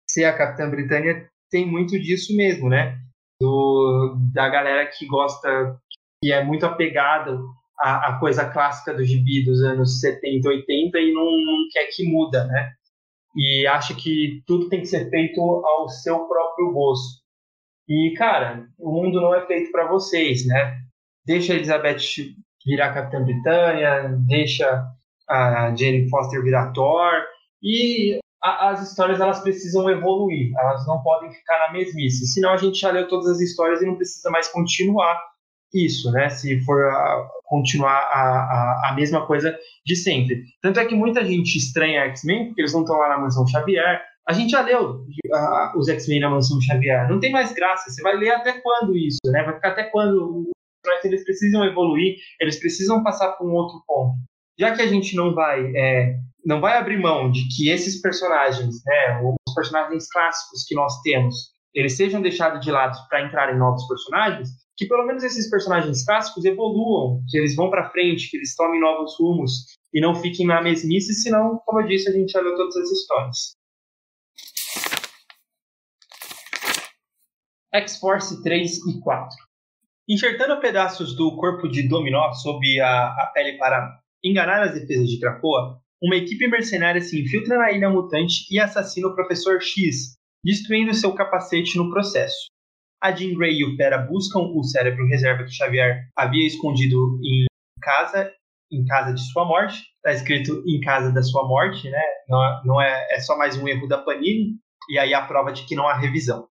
ser 0.10 0.26
a 0.26 0.38
Capitã 0.38 0.70
Britânia 0.70 1.28
tem 1.50 1.66
muito 1.66 2.00
disso 2.00 2.36
mesmo, 2.36 2.70
né? 2.70 2.98
Do, 3.40 4.16
da 4.34 4.48
galera 4.48 4.86
que 4.88 5.06
gosta 5.06 5.78
que 6.26 6.34
é 6.34 6.44
muito 6.44 6.66
apegado 6.66 7.46
à, 7.80 8.10
à, 8.10 8.20
coisa 8.20 8.50
clássica 8.50 8.92
do 8.96 9.04
gibi 9.04 9.46
dos 9.46 9.62
anos 9.62 10.00
70, 10.00 10.50
80 10.50 10.98
e 10.98 11.14
não, 11.14 11.24
não 11.24 11.68
quer 11.72 11.86
que 11.96 12.04
muda, 12.04 12.46
né? 12.46 12.72
E 13.38 13.68
acha 13.68 13.94
que 13.94 14.42
tudo 14.48 14.68
tem 14.68 14.80
que 14.80 14.88
ser 14.88 15.08
feito 15.12 15.40
ao 15.40 15.88
seu 15.88 16.28
próprio 16.28 16.72
gosto. 16.72 17.22
E, 17.88 18.16
cara, 18.18 18.66
o 18.80 18.92
mundo 18.92 19.22
não 19.22 19.36
é 19.36 19.46
feito 19.46 19.72
para 19.72 19.88
vocês, 19.88 20.48
né? 20.48 20.80
Deixa 21.28 21.54
a 21.54 21.58
Elizabeth 21.58 22.34
virar 22.66 22.96
Capitã 22.96 23.24
Britânia, 23.24 24.18
deixa 24.26 24.84
a 25.30 25.76
Jane 25.76 26.10
Foster 26.10 26.42
virar 26.42 26.72
Thor, 26.72 27.12
e 27.62 28.18
a, 28.44 28.72
as 28.72 28.90
histórias 28.90 29.20
elas 29.20 29.42
precisam 29.42 29.88
evoluir, 29.92 30.52
elas 30.58 30.88
não 30.88 31.04
podem 31.04 31.32
ficar 31.32 31.68
na 31.68 31.74
mesmice, 31.74 32.26
senão 32.26 32.50
a 32.50 32.58
gente 32.58 32.80
já 32.80 32.90
leu 32.90 33.08
todas 33.08 33.28
as 33.28 33.42
histórias 33.42 33.84
e 33.84 33.86
não 33.86 33.96
precisa 33.96 34.32
mais 34.32 34.48
continuar 34.48 35.35
isso, 35.76 36.12
né? 36.12 36.30
Se 36.30 36.60
for 36.62 36.86
a, 36.86 37.28
continuar 37.46 37.92
a, 37.92 38.22
a, 38.22 38.90
a, 38.90 38.94
mesma 38.96 39.26
coisa 39.26 39.56
de 39.86 39.96
sempre. 39.96 40.44
Tanto 40.62 40.80
é 40.80 40.86
que 40.86 40.96
muita 40.96 41.24
gente 41.24 41.58
estranha 41.58 42.06
X-Men, 42.06 42.48
porque 42.48 42.62
eles 42.62 42.74
não 42.74 42.82
estão 42.82 42.98
lá 42.98 43.10
na 43.10 43.20
Mansão 43.20 43.48
Xavier. 43.48 44.02
A 44.28 44.34
gente 44.34 44.52
já 44.52 44.62
leu 44.62 45.02
uh, 45.02 45.78
os 45.78 45.88
X-Men 45.88 46.22
na 46.22 46.30
Mansão 46.30 46.60
Xavier. 46.62 47.08
Não 47.10 47.20
tem 47.20 47.32
mais 47.32 47.54
graça. 47.54 47.90
Você 47.90 48.02
vai 48.02 48.16
ler 48.16 48.32
até 48.32 48.54
quando 48.54 48.98
isso, 48.98 49.20
né? 49.26 49.44
Vai 49.44 49.56
ficar 49.56 49.70
até 49.70 49.84
quando 49.84 50.50
eles 51.04 51.24
precisam 51.24 51.64
evoluir, 51.64 52.16
eles 52.40 52.60
precisam 52.60 53.04
passar 53.04 53.32
por 53.34 53.48
um 53.48 53.54
outro 53.54 53.84
ponto. 53.88 54.16
Já 54.60 54.76
que 54.76 54.82
a 54.82 54.88
gente 54.88 55.16
não 55.16 55.34
vai, 55.34 55.66
é, 55.76 56.16
não 56.46 56.62
vai 56.62 56.78
abrir 56.78 56.98
mão 56.98 57.32
de 57.32 57.48
que 57.50 57.70
esses 57.70 58.02
personagens, 58.02 58.76
né, 58.86 59.22
os 59.22 59.54
personagens 59.54 60.08
clássicos 60.10 60.64
que 60.66 60.76
nós 60.76 61.02
temos, 61.02 61.36
eles 61.74 61.98
sejam 61.98 62.22
deixados 62.22 62.64
de 62.64 62.72
lado 62.72 62.98
para 63.10 63.26
entrar 63.26 63.54
em 63.54 63.58
novos 63.58 63.86
personagens, 63.88 64.50
que 64.78 64.86
pelo 64.86 65.06
menos 65.06 65.24
esses 65.24 65.50
personagens 65.50 66.06
clássicos 66.06 66.44
evoluam, 66.44 67.24
que 67.30 67.38
eles 67.38 67.56
vão 67.56 67.70
para 67.70 67.90
frente, 67.90 68.30
que 68.30 68.38
eles 68.38 68.56
tomem 68.56 68.80
novos 68.80 69.16
rumos 69.18 69.78
e 69.94 70.02
não 70.02 70.16
fiquem 70.16 70.46
na 70.46 70.62
mesmice, 70.62 71.14
senão, 71.14 71.62
como 71.66 71.82
eu 71.82 71.88
disse, 71.88 72.10
a 72.10 72.12
gente 72.12 72.32
já 72.32 72.42
leu 72.42 72.56
todas 72.56 72.76
as 72.76 72.92
histórias. 72.92 73.56
X-Force 77.74 78.44
3 78.44 78.78
e 78.88 79.00
4. 79.02 79.38
Enxertando 80.08 80.60
pedaços 80.62 81.16
do 81.16 81.36
corpo 81.36 81.68
de 81.68 81.88
Dominó 81.88 82.32
sob 82.34 82.80
a, 82.80 83.08
a 83.08 83.32
pele 83.34 83.58
para 83.58 84.00
enganar 84.24 84.62
as 84.62 84.74
defesas 84.74 85.10
de 85.10 85.20
Krakoa, 85.20 85.80
uma 86.02 86.16
equipe 86.16 86.48
mercenária 86.48 87.02
se 87.02 87.22
infiltra 87.22 87.58
na 87.58 87.72
ilha 87.72 87.90
mutante 87.90 88.46
e 88.52 88.60
assassina 88.60 89.08
o 89.08 89.16
Professor 89.16 89.62
X, 89.62 90.18
destruindo 90.44 90.94
seu 90.94 91.14
capacete 91.14 91.78
no 91.78 91.90
processo 91.90 92.55
a 93.02 93.12
Jean 93.12 93.34
Grey 93.36 93.60
e 93.60 93.66
o 93.66 93.78
Pera 93.78 93.98
buscam 93.98 94.40
o 94.40 94.64
cérebro 94.64 95.08
reserva 95.08 95.44
que 95.44 95.52
Xavier 95.52 96.08
havia 96.16 96.46
escondido 96.48 97.20
em 97.24 97.46
casa, 97.82 98.32
em 98.72 98.86
casa 98.86 99.14
de 99.14 99.22
sua 99.32 99.46
morte. 99.46 99.84
Está 99.98 100.12
escrito 100.12 100.64
em 100.68 100.80
casa 100.80 101.12
da 101.12 101.22
sua 101.22 101.48
morte, 101.48 101.90
né? 101.90 102.02
Não, 102.28 102.64
não 102.66 102.82
é, 102.82 103.08
é 103.12 103.20
só 103.20 103.38
mais 103.38 103.58
um 103.58 103.68
erro 103.68 103.88
da 103.88 103.98
Panini, 103.98 104.58
e 104.90 104.98
aí 104.98 105.14
a 105.14 105.26
prova 105.26 105.52
de 105.52 105.66
que 105.66 105.76
não 105.76 105.88
há 105.88 105.94
revisão. 105.96 106.48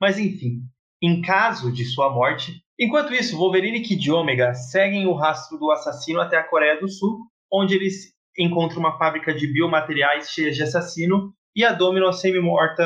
Mas 0.00 0.18
enfim, 0.18 0.62
em 1.02 1.20
caso 1.20 1.72
de 1.72 1.84
sua 1.84 2.10
morte. 2.10 2.62
Enquanto 2.78 3.12
isso, 3.12 3.36
Wolverine 3.36 3.78
e 3.78 3.82
Kid 3.82 4.10
Omega 4.10 4.54
seguem 4.54 5.06
o 5.06 5.14
rastro 5.14 5.58
do 5.58 5.70
assassino 5.70 6.20
até 6.20 6.36
a 6.36 6.44
Coreia 6.44 6.78
do 6.80 6.88
Sul, 6.88 7.18
onde 7.52 7.74
eles 7.74 8.12
encontram 8.38 8.78
uma 8.78 8.96
fábrica 8.96 9.34
de 9.34 9.52
biomateriais 9.52 10.30
cheia 10.30 10.52
de 10.52 10.62
assassino 10.62 11.32
e 11.56 11.64
a 11.64 11.72
Domino 11.72 12.12
semi-morta 12.12 12.84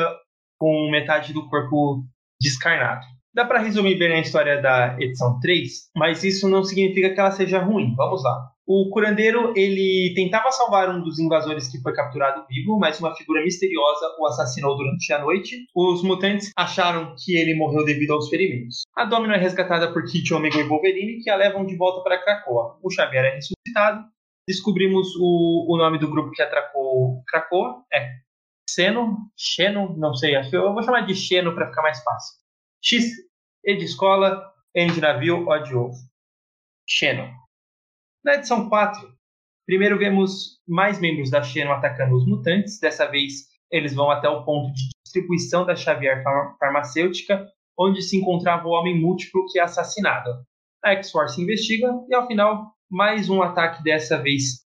com 0.57 0.89
metade 0.89 1.31
do 1.31 1.47
corpo 1.47 2.03
descarnado. 2.43 3.05
Dá 3.33 3.45
para 3.45 3.59
resumir 3.59 3.97
bem 3.97 4.13
a 4.13 4.19
história 4.19 4.61
da 4.61 4.95
edição 4.99 5.39
3, 5.39 5.89
mas 5.95 6.23
isso 6.23 6.47
não 6.47 6.63
significa 6.63 7.11
que 7.11 7.19
ela 7.19 7.31
seja 7.31 7.59
ruim. 7.59 7.95
Vamos 7.95 8.23
lá. 8.23 8.51
O 8.65 8.89
curandeiro, 8.91 9.51
ele 9.57 10.13
tentava 10.15 10.51
salvar 10.51 10.89
um 10.89 11.01
dos 11.01 11.19
invasores 11.19 11.67
que 11.67 11.81
foi 11.81 11.93
capturado 11.93 12.45
vivo, 12.47 12.77
mas 12.77 12.99
uma 12.99 13.13
figura 13.15 13.43
misteriosa 13.43 14.15
o 14.19 14.27
assassinou 14.27 14.77
durante 14.77 15.11
a 15.11 15.19
noite. 15.19 15.65
Os 15.75 16.03
mutantes 16.03 16.51
acharam 16.55 17.15
que 17.17 17.35
ele 17.35 17.55
morreu 17.55 17.83
devido 17.83 18.13
aos 18.13 18.29
ferimentos. 18.29 18.83
A 18.95 19.03
Domino 19.03 19.33
é 19.33 19.37
resgatada 19.37 19.91
por 19.91 20.05
Kit, 20.05 20.31
Omega 20.33 20.59
e 20.59 20.63
Wolverine, 20.63 21.21
que 21.21 21.29
a 21.29 21.35
levam 21.35 21.65
de 21.65 21.75
volta 21.75 22.03
para 22.03 22.23
Krakoa. 22.23 22.77
O 22.83 22.91
Xavier 22.91 23.25
é 23.25 23.35
ressuscitado. 23.35 24.05
Descobrimos 24.47 25.07
o, 25.19 25.73
o 25.73 25.77
nome 25.77 25.97
do 25.97 26.09
grupo 26.09 26.31
que 26.31 26.41
atracou 26.41 27.23
Krakoa. 27.27 27.83
É 27.91 28.22
Xeno, 28.73 29.17
Xeno, 29.37 29.95
não 29.97 30.15
sei, 30.15 30.35
acho 30.35 30.49
que 30.49 30.57
eu 30.57 30.73
vou 30.73 30.81
chamar 30.81 31.01
de 31.05 31.13
Xeno 31.13 31.53
para 31.53 31.67
ficar 31.67 31.83
mais 31.83 32.01
fácil. 32.01 32.39
X, 32.81 33.05
E 33.63 33.75
de 33.77 33.85
escola, 33.85 34.51
N 34.75 34.91
de 34.91 34.99
navio, 34.99 35.47
O 35.47 35.57
de 35.59 35.75
ovo. 35.75 35.95
Xeno. 36.89 37.31
Na 38.23 38.35
edição 38.35 38.67
4, 38.67 39.07
primeiro 39.65 39.97
vemos 39.97 40.59
mais 40.67 40.99
membros 40.99 41.29
da 41.29 41.43
Xeno 41.43 41.71
atacando 41.71 42.15
os 42.15 42.25
mutantes. 42.25 42.79
Dessa 42.79 43.05
vez, 43.05 43.47
eles 43.71 43.93
vão 43.93 44.09
até 44.09 44.27
o 44.27 44.43
ponto 44.43 44.73
de 44.73 44.89
distribuição 45.05 45.65
da 45.65 45.75
Xavier 45.75 46.23
Farmacêutica, 46.59 47.47
onde 47.77 48.01
se 48.01 48.17
encontrava 48.17 48.67
o 48.67 48.71
Homem 48.71 48.99
Múltiplo 48.99 49.45
que 49.51 49.59
é 49.59 49.63
assassinado. 49.63 50.29
A 50.83 50.91
X-Force 50.93 51.41
investiga 51.41 51.87
e, 52.09 52.15
ao 52.15 52.27
final, 52.27 52.73
mais 52.89 53.29
um 53.29 53.41
ataque 53.41 53.83
dessa 53.83 54.21
vez 54.21 54.62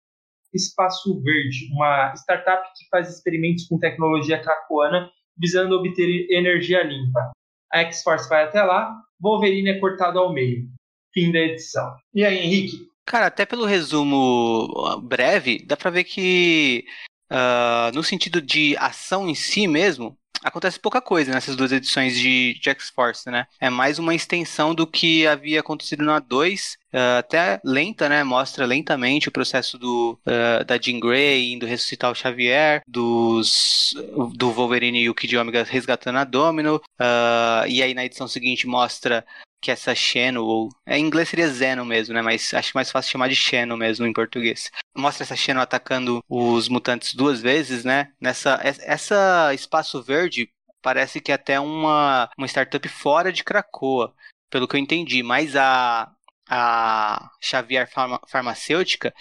Espaço 0.55 1.21
Verde, 1.23 1.69
uma 1.73 2.15
startup 2.15 2.67
que 2.77 2.89
faz 2.89 3.09
experimentos 3.09 3.67
com 3.67 3.79
tecnologia 3.79 4.41
cracoana 4.41 5.11
visando 5.37 5.75
obter 5.75 6.27
energia 6.31 6.83
limpa. 6.83 7.33
A 7.73 7.81
X-Force 7.81 8.29
vai 8.29 8.45
até 8.45 8.63
lá, 8.63 8.95
Wolverine 9.21 9.71
é 9.71 9.81
cortado 9.81 10.19
ao 10.19 10.33
meio. 10.33 10.69
Fim 11.13 11.33
da 11.33 11.41
edição. 11.41 11.95
E 12.15 12.25
aí, 12.25 12.39
Henrique? 12.39 12.89
Cara, 13.07 13.27
até 13.27 13.45
pelo 13.45 13.67
resumo 13.67 14.69
breve, 15.03 15.65
dá 15.65 15.77
pra 15.77 15.91
ver 15.91 16.05
que 16.05 16.85
uh, 17.31 17.95
no 17.95 18.03
sentido 18.03 18.41
de 18.41 18.77
ação 18.79 19.29
em 19.29 19.35
si 19.35 19.67
mesmo, 19.67 20.17
acontece 20.45 20.79
pouca 20.79 21.01
coisa 21.01 21.33
nessas 21.33 21.57
duas 21.57 21.73
edições 21.73 22.17
de, 22.17 22.59
de 22.61 22.71
X-Force, 22.71 23.31
né? 23.31 23.47
É 23.59 23.71
mais 23.71 23.99
uma 23.99 24.15
extensão 24.15 24.75
do 24.75 24.87
que 24.87 25.27
havia 25.27 25.61
acontecido 25.61 26.05
na 26.05 26.19
2, 26.19 26.77
uh, 26.93 26.97
eh, 26.97 27.19
até 27.19 27.61
lenta, 27.65 28.09
né? 28.09 28.23
Mostra 28.23 28.67
lentamente 28.67 29.29
o 29.29 29.33
processo 29.33 29.79
do, 29.79 30.19
uh, 30.27 30.65
da 30.65 30.79
Jean 30.79 31.01
Grey 31.01 31.53
indo 31.55 31.67
ressuscitar 31.67 32.11
o 32.11 32.15
Xavier, 32.15 32.83
dos, 32.87 33.95
do 34.35 34.51
Wolverine 34.53 35.01
e 35.01 35.09
o 35.09 35.15
Kid 35.15 35.37
Omega 35.37 35.65
resgatando 35.65 36.19
a 36.19 36.25
Domino, 36.25 36.77
uh, 36.77 37.67
e 37.67 37.83
aí 37.83 37.95
na 37.95 38.05
edição 38.05 38.29
seguinte 38.29 38.67
mostra 38.67 39.25
que 39.65 39.71
essa 39.71 39.95
Xeno, 39.95 40.45
ou 40.45 40.69
é, 40.85 40.99
em 40.99 41.07
inglês 41.07 41.31
seria 41.31 41.49
Zeno 41.49 41.87
mesmo, 41.87 42.13
né? 42.13 42.21
Mas 42.21 42.53
acho 42.53 42.73
mais 42.75 42.91
fácil 42.91 43.13
chamar 43.13 43.29
de 43.29 43.35
Xeno 43.35 43.79
mesmo 43.79 44.07
em 44.07 44.13
português. 44.13 44.71
Mostra 44.95 45.25
essa 45.25 45.35
Xeno 45.35 45.61
atacando 45.61 46.23
os 46.29 46.69
mutantes 46.69 47.15
duas 47.15 47.41
vezes, 47.41 47.83
né? 47.83 48.13
Nessa 48.21 48.61
essa 48.63 49.55
espaço 49.55 50.03
verde 50.03 50.51
parece 50.83 51.19
que 51.19 51.33
é 51.33 51.35
até 51.37 51.59
uma, 51.59 52.29
uma 52.37 52.47
startup 52.47 52.87
fora 52.89 53.33
de 53.33 53.43
Krakoa, 53.43 54.15
pelo 54.51 54.69
que 54.69 54.77
eu 54.77 54.81
entendi, 54.81 55.23
mas 55.23 55.57
a 55.57 56.13
a 56.47 57.31
Xavier 57.41 57.91
Farma, 57.91 58.21
Farmacêutica 58.29 59.15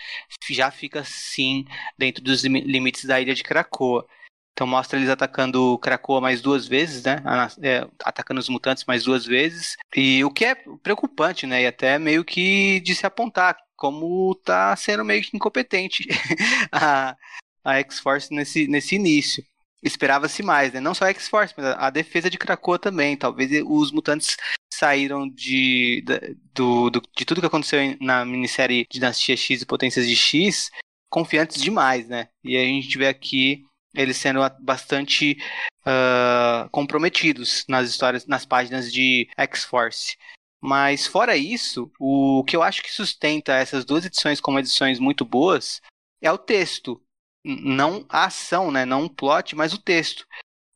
já 0.49 0.69
fica 0.69 1.05
sim 1.05 1.65
dentro 1.97 2.21
dos 2.21 2.43
limites 2.43 3.05
da 3.05 3.19
ilha 3.21 3.33
de 3.33 3.43
Krakoa. 3.43 4.05
Então 4.53 4.67
mostra 4.67 4.99
eles 4.99 5.09
atacando 5.09 5.77
Krakoa 5.79 6.21
mais 6.21 6.41
duas 6.41 6.67
vezes, 6.67 7.03
né? 7.03 7.23
É, 7.61 7.87
atacando 8.03 8.39
os 8.39 8.47
mutantes 8.47 8.85
mais 8.85 9.03
duas 9.03 9.25
vezes. 9.25 9.75
E 9.95 10.23
o 10.23 10.29
que 10.29 10.45
é 10.45 10.55
preocupante, 10.83 11.47
né? 11.47 11.63
E 11.63 11.67
até 11.67 11.97
meio 11.97 12.23
que 12.23 12.79
de 12.81 12.93
se 12.93 13.05
apontar 13.05 13.57
como 13.75 14.35
tá 14.35 14.75
sendo 14.75 15.03
meio 15.03 15.23
que 15.23 15.35
incompetente 15.35 16.07
a, 16.71 17.17
a 17.63 17.79
X-Force 17.79 18.33
nesse, 18.33 18.67
nesse 18.67 18.95
início. 18.95 19.43
Esperava-se 19.81 20.43
mais, 20.43 20.71
né? 20.71 20.79
Não 20.79 20.93
só 20.93 21.05
a 21.05 21.09
X-Force, 21.09 21.53
mas 21.57 21.65
a, 21.65 21.89
defesa 21.89 22.29
de 22.29 22.37
Krakoa 22.37 22.77
também. 22.77 23.17
Talvez 23.17 23.51
os 23.65 23.91
mutantes 23.91 24.37
saíram 24.71 25.27
de, 25.27 26.03
de, 26.05 26.37
do, 26.53 26.89
do, 26.91 27.01
de 27.17 27.25
tudo 27.25 27.41
que 27.41 27.47
aconteceu 27.47 27.79
na 27.99 28.23
minissérie 28.23 28.85
Dinastia 28.89 29.35
X 29.35 29.61
e 29.61 29.65
Potências 29.65 30.07
de 30.07 30.15
X 30.15 30.71
confiantes 31.09 31.61
demais, 31.61 32.07
né? 32.07 32.29
E 32.43 32.57
a 32.57 32.63
gente 32.63 32.97
vê 32.97 33.07
aqui 33.07 33.63
eles 33.93 34.17
sendo 34.17 34.39
bastante 34.59 35.37
uh, 35.81 36.69
comprometidos 36.71 37.65
nas 37.67 37.89
histórias, 37.89 38.25
nas 38.25 38.45
páginas 38.45 38.91
de 38.91 39.29
X-Force. 39.37 40.17
Mas 40.61 41.05
fora 41.05 41.35
isso, 41.35 41.91
o 41.99 42.43
que 42.45 42.55
eu 42.55 42.63
acho 42.63 42.81
que 42.81 42.91
sustenta 42.91 43.53
essas 43.53 43.83
duas 43.83 44.05
edições 44.05 44.39
como 44.39 44.59
edições 44.59 44.97
muito 44.97 45.25
boas 45.25 45.81
é 46.21 46.31
o 46.31 46.37
texto, 46.37 47.01
não 47.43 48.05
a 48.07 48.25
ação, 48.25 48.71
né? 48.71 48.85
Não 48.85 49.03
o 49.03 49.09
plot, 49.09 49.55
mas 49.55 49.73
o 49.73 49.77
texto. 49.77 50.25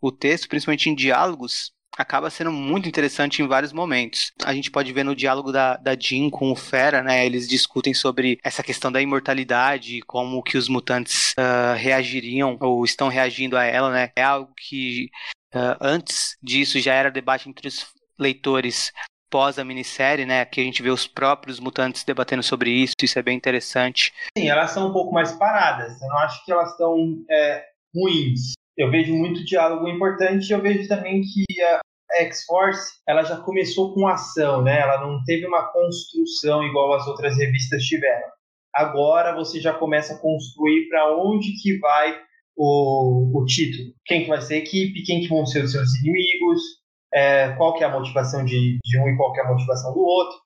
O 0.02 0.12
texto, 0.12 0.50
principalmente 0.50 0.90
em 0.90 0.96
diálogos, 0.96 1.72
acaba 1.98 2.30
sendo 2.30 2.52
muito 2.52 2.88
interessante 2.88 3.42
em 3.42 3.48
vários 3.48 3.74
momentos. 3.74 4.32
A 4.46 4.54
gente 4.54 4.70
pode 4.70 4.94
ver 4.94 5.04
no 5.04 5.16
diálogo 5.16 5.52
da, 5.52 5.76
da 5.78 5.96
Jean 5.96 6.30
com 6.30 6.52
o 6.52 6.56
Fera, 6.56 7.02
né? 7.02 7.26
Eles 7.26 7.48
discutem 7.48 7.94
sobre 7.94 8.40
essa 8.44 8.62
questão 8.62 8.92
da 8.92 9.02
imortalidade, 9.02 10.02
como 10.02 10.44
que 10.44 10.58
os 10.58 10.70
mutantes 10.70 11.34
uh, 11.34 11.76
reagiriam 11.76 12.58
ou 12.62 12.86
estão 12.86 13.08
reagindo 13.08 13.58
a 13.58 13.64
ela, 13.64 13.92
né? 13.92 14.12
É 14.16 14.24
algo 14.24 14.54
que 14.56 15.10
uh, 15.56 15.78
antes 15.82 16.38
disso 16.42 16.80
já 16.80 16.94
era 16.94 17.10
debate 17.10 17.50
entre 17.50 17.68
os 17.68 17.88
leitores 18.20 18.92
pós 19.30 19.60
a 19.60 19.64
minissérie, 19.64 20.26
né? 20.26 20.46
Que 20.46 20.62
a 20.62 20.64
gente 20.64 20.82
vê 20.82 20.90
os 20.90 21.08
próprios 21.08 21.60
mutantes 21.60 22.04
debatendo 22.04 22.44
sobre 22.44 22.70
isso, 22.70 22.94
isso 23.02 23.20
é 23.20 23.24
bem 23.24 23.36
interessante. 23.36 24.14
Sim, 24.38 24.50
elas 24.50 24.72
são 24.72 24.90
um 24.90 24.94
pouco 24.94 25.14
mais 25.14 25.32
paradas. 25.34 26.02
Eu 26.02 26.08
não 26.10 26.18
acho 26.20 26.44
que 26.46 26.52
elas 26.52 26.72
estão 26.72 26.96
é, 27.30 27.66
ruins. 27.94 28.54
Eu 28.78 28.92
vejo 28.92 29.14
muito 29.14 29.44
diálogo 29.44 29.88
importante 29.88 30.48
e 30.48 30.54
eu 30.54 30.62
vejo 30.62 30.88
também 30.88 31.22
que 31.22 31.62
a, 31.64 31.80
X-Force, 32.14 32.94
ela 33.08 33.24
já 33.24 33.38
começou 33.38 33.94
com 33.94 34.08
ação, 34.08 34.62
né? 34.64 34.80
Ela 34.80 35.02
não 35.02 35.24
teve 35.24 35.46
uma 35.46 35.72
construção 35.72 36.64
igual 36.64 36.94
as 36.94 37.08
outras 37.08 37.38
revistas 37.38 37.84
tiveram. 37.84 38.28
Agora 38.74 39.36
você 39.36 39.60
já 39.60 39.74
começa 39.74 40.14
a 40.14 40.20
construir 40.20 40.88
para 40.90 41.16
onde 41.18 41.54
que 41.62 41.78
vai 41.80 42.20
o, 42.56 43.40
o 43.40 43.46
título. 43.46 43.94
Quem 44.06 44.24
que 44.24 44.30
vai 44.30 44.42
ser 44.42 44.56
a 44.56 44.58
equipe, 44.58 45.04
quem 45.04 45.22
que 45.22 45.30
vão 45.30 45.46
ser 45.46 45.64
os 45.64 45.72
seus 45.72 45.96
inimigos, 45.96 46.62
é, 47.14 47.50
qual 47.54 47.74
que 47.74 47.84
é 47.84 47.88
a 47.88 47.92
motivação 47.92 48.44
de, 48.44 48.78
de 48.84 49.00
um 49.00 49.08
e 49.08 49.18
qual 49.18 49.34
que 49.34 49.40
é 49.40 49.44
a 49.44 49.50
motivação 49.50 49.94
do 49.94 50.02
outro. 50.02 50.38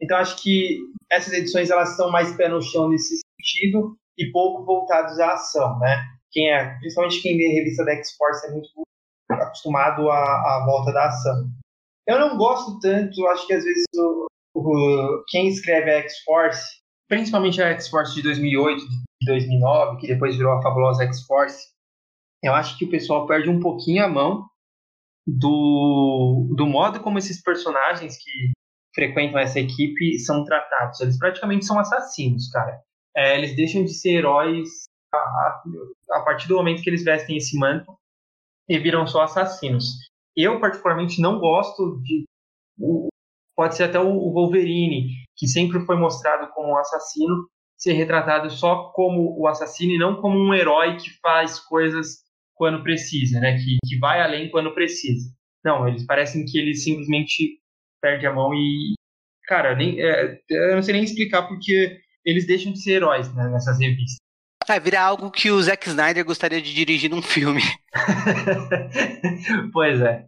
Então 0.00 0.16
acho 0.18 0.42
que 0.42 0.78
essas 1.10 1.32
edições 1.32 1.70
elas 1.70 1.90
estão 1.90 2.10
mais 2.10 2.34
pé 2.36 2.48
no 2.48 2.60
chão 2.60 2.88
nesse 2.88 3.18
sentido 3.18 3.96
e 4.18 4.30
pouco 4.30 4.64
voltados 4.64 5.18
à 5.18 5.34
ação, 5.34 5.78
né? 5.78 6.02
Quem 6.30 6.52
é, 6.52 6.76
principalmente 6.78 7.22
quem 7.22 7.36
lê 7.36 7.50
a 7.50 7.54
revista 7.54 7.84
da 7.84 7.92
X-Force 7.92 8.46
é 8.46 8.50
muito 8.50 8.68
acostumado 9.42 10.10
à, 10.10 10.16
à 10.16 10.64
volta 10.66 10.92
da 10.92 11.06
ação. 11.06 11.48
Eu 12.06 12.18
não 12.18 12.36
gosto 12.36 12.78
tanto, 12.80 13.26
acho 13.28 13.46
que 13.46 13.54
às 13.54 13.64
vezes 13.64 13.84
o, 13.96 14.26
o, 14.54 15.24
quem 15.28 15.48
escreve 15.48 15.90
a 15.90 15.98
X-Force, 16.02 16.80
principalmente 17.08 17.62
a 17.62 17.70
X-Force 17.70 18.14
de 18.14 18.22
2008, 18.22 18.84
de 18.86 19.26
2009, 19.26 20.00
que 20.00 20.06
depois 20.06 20.36
virou 20.36 20.52
a 20.52 20.62
fabulosa 20.62 21.04
X-Force, 21.04 21.74
eu 22.42 22.52
acho 22.52 22.76
que 22.78 22.84
o 22.84 22.90
pessoal 22.90 23.26
perde 23.26 23.48
um 23.48 23.58
pouquinho 23.58 24.04
a 24.04 24.08
mão 24.08 24.46
do, 25.26 26.52
do 26.54 26.66
modo 26.66 27.00
como 27.00 27.18
esses 27.18 27.42
personagens 27.42 28.16
que 28.22 28.52
frequentam 28.94 29.40
essa 29.40 29.58
equipe 29.58 30.18
são 30.18 30.44
tratados. 30.44 31.00
Eles 31.00 31.18
praticamente 31.18 31.64
são 31.64 31.78
assassinos, 31.78 32.50
cara. 32.50 32.80
É, 33.16 33.38
eles 33.38 33.56
deixam 33.56 33.82
de 33.84 33.94
ser 33.94 34.18
heróis 34.18 34.68
a, 35.12 35.16
a, 35.16 35.62
a, 36.12 36.20
partir 36.22 36.48
do 36.48 36.56
momento 36.56 36.82
que 36.82 36.90
eles 36.90 37.04
vestem 37.04 37.36
esse 37.36 37.58
manto 37.58 37.96
e 38.68 38.78
viram 38.78 39.06
só 39.06 39.22
assassinos. 39.22 39.84
Eu, 40.36 40.60
particularmente, 40.60 41.20
não 41.20 41.38
gosto 41.38 42.00
de. 42.02 42.24
Pode 43.56 43.76
ser 43.76 43.84
até 43.84 44.00
o 44.00 44.32
Wolverine, 44.32 45.08
que 45.36 45.46
sempre 45.46 45.80
foi 45.80 45.96
mostrado 45.96 46.50
como 46.52 46.72
um 46.72 46.78
assassino, 46.78 47.48
ser 47.78 47.92
retratado 47.92 48.50
só 48.50 48.90
como 48.92 49.38
o 49.38 49.46
assassino 49.46 49.92
e 49.92 49.98
não 49.98 50.20
como 50.20 50.36
um 50.36 50.52
herói 50.52 50.96
que 50.96 51.10
faz 51.20 51.60
coisas 51.60 52.24
quando 52.54 52.82
precisa, 52.82 53.38
né? 53.40 53.56
Que, 53.56 53.76
que 53.86 53.98
vai 53.98 54.20
além 54.20 54.50
quando 54.50 54.74
precisa. 54.74 55.30
Não, 55.64 55.86
eles 55.86 56.04
parecem 56.04 56.44
que 56.44 56.58
ele 56.58 56.74
simplesmente 56.74 57.60
perde 58.00 58.26
a 58.26 58.32
mão 58.32 58.52
e. 58.54 58.94
Cara, 59.46 59.76
nem, 59.76 60.00
é, 60.00 60.40
eu 60.50 60.74
não 60.74 60.82
sei 60.82 60.94
nem 60.94 61.04
explicar 61.04 61.46
porque 61.46 62.00
eles 62.24 62.46
deixam 62.46 62.72
de 62.72 62.82
ser 62.82 62.92
heróis 62.94 63.32
né, 63.34 63.48
nessas 63.50 63.78
revistas. 63.78 64.23
É, 64.68 64.80
vira 64.80 65.00
algo 65.00 65.30
que 65.30 65.50
o 65.50 65.62
Zack 65.62 65.88
Snyder 65.88 66.24
gostaria 66.24 66.60
de 66.60 66.72
dirigir 66.72 67.10
num 67.10 67.22
filme. 67.22 67.62
pois 69.72 70.00
é. 70.00 70.26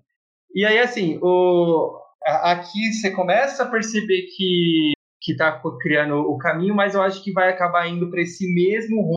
E 0.55 0.65
aí, 0.65 0.79
assim, 0.79 1.19
o... 1.23 1.99
aqui 2.25 2.93
você 2.93 3.11
começa 3.11 3.63
a 3.63 3.71
perceber 3.71 4.23
que 4.37 4.93
que 5.27 5.33
está 5.33 5.61
criando 5.81 6.19
o 6.19 6.39
caminho, 6.39 6.73
mas 6.73 6.95
eu 6.95 7.03
acho 7.03 7.23
que 7.25 7.33
vai 7.33 7.51
acabar 7.51 7.89
indo 7.89 8.09
para 8.09 8.23
esse 8.23 8.47
mesmo 8.55 9.03
rumo 9.03 9.17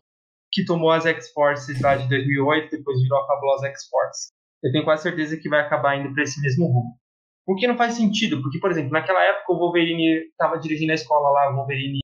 que 0.51 0.65
tomou 0.65 0.89
as 0.89 1.05
X-Forces 1.05 1.79
lá 1.79 1.95
de 1.95 2.10
2008, 2.10 2.71
depois 2.71 2.99
virou 2.99 3.19
a 3.19 3.27
fabulosa 3.27 3.67
X-Force. 3.67 4.29
Eu 4.63 4.71
tenho 4.71 4.84
quase 4.84 5.03
certeza 5.03 5.38
que 5.38 5.47
vai 5.47 5.60
acabar 5.60 5.95
indo 5.95 6.12
para 6.12 6.23
esse 6.23 6.41
mesmo 6.41 6.65
rumo. 6.65 6.97
O 7.47 7.55
que 7.55 7.67
não 7.67 7.77
faz 7.77 7.93
sentido, 7.93 8.41
porque, 8.41 8.60
por 8.60 8.71
exemplo, 8.71 8.91
naquela 8.91 9.23
época 9.23 9.53
o 9.53 9.58
Wolverine 9.58 10.27
estava 10.32 10.58
dirigindo 10.58 10.91
a 10.91 10.95
escola 10.95 11.29
lá, 11.29 11.51
o 11.51 11.55
Wolverine 11.58 11.99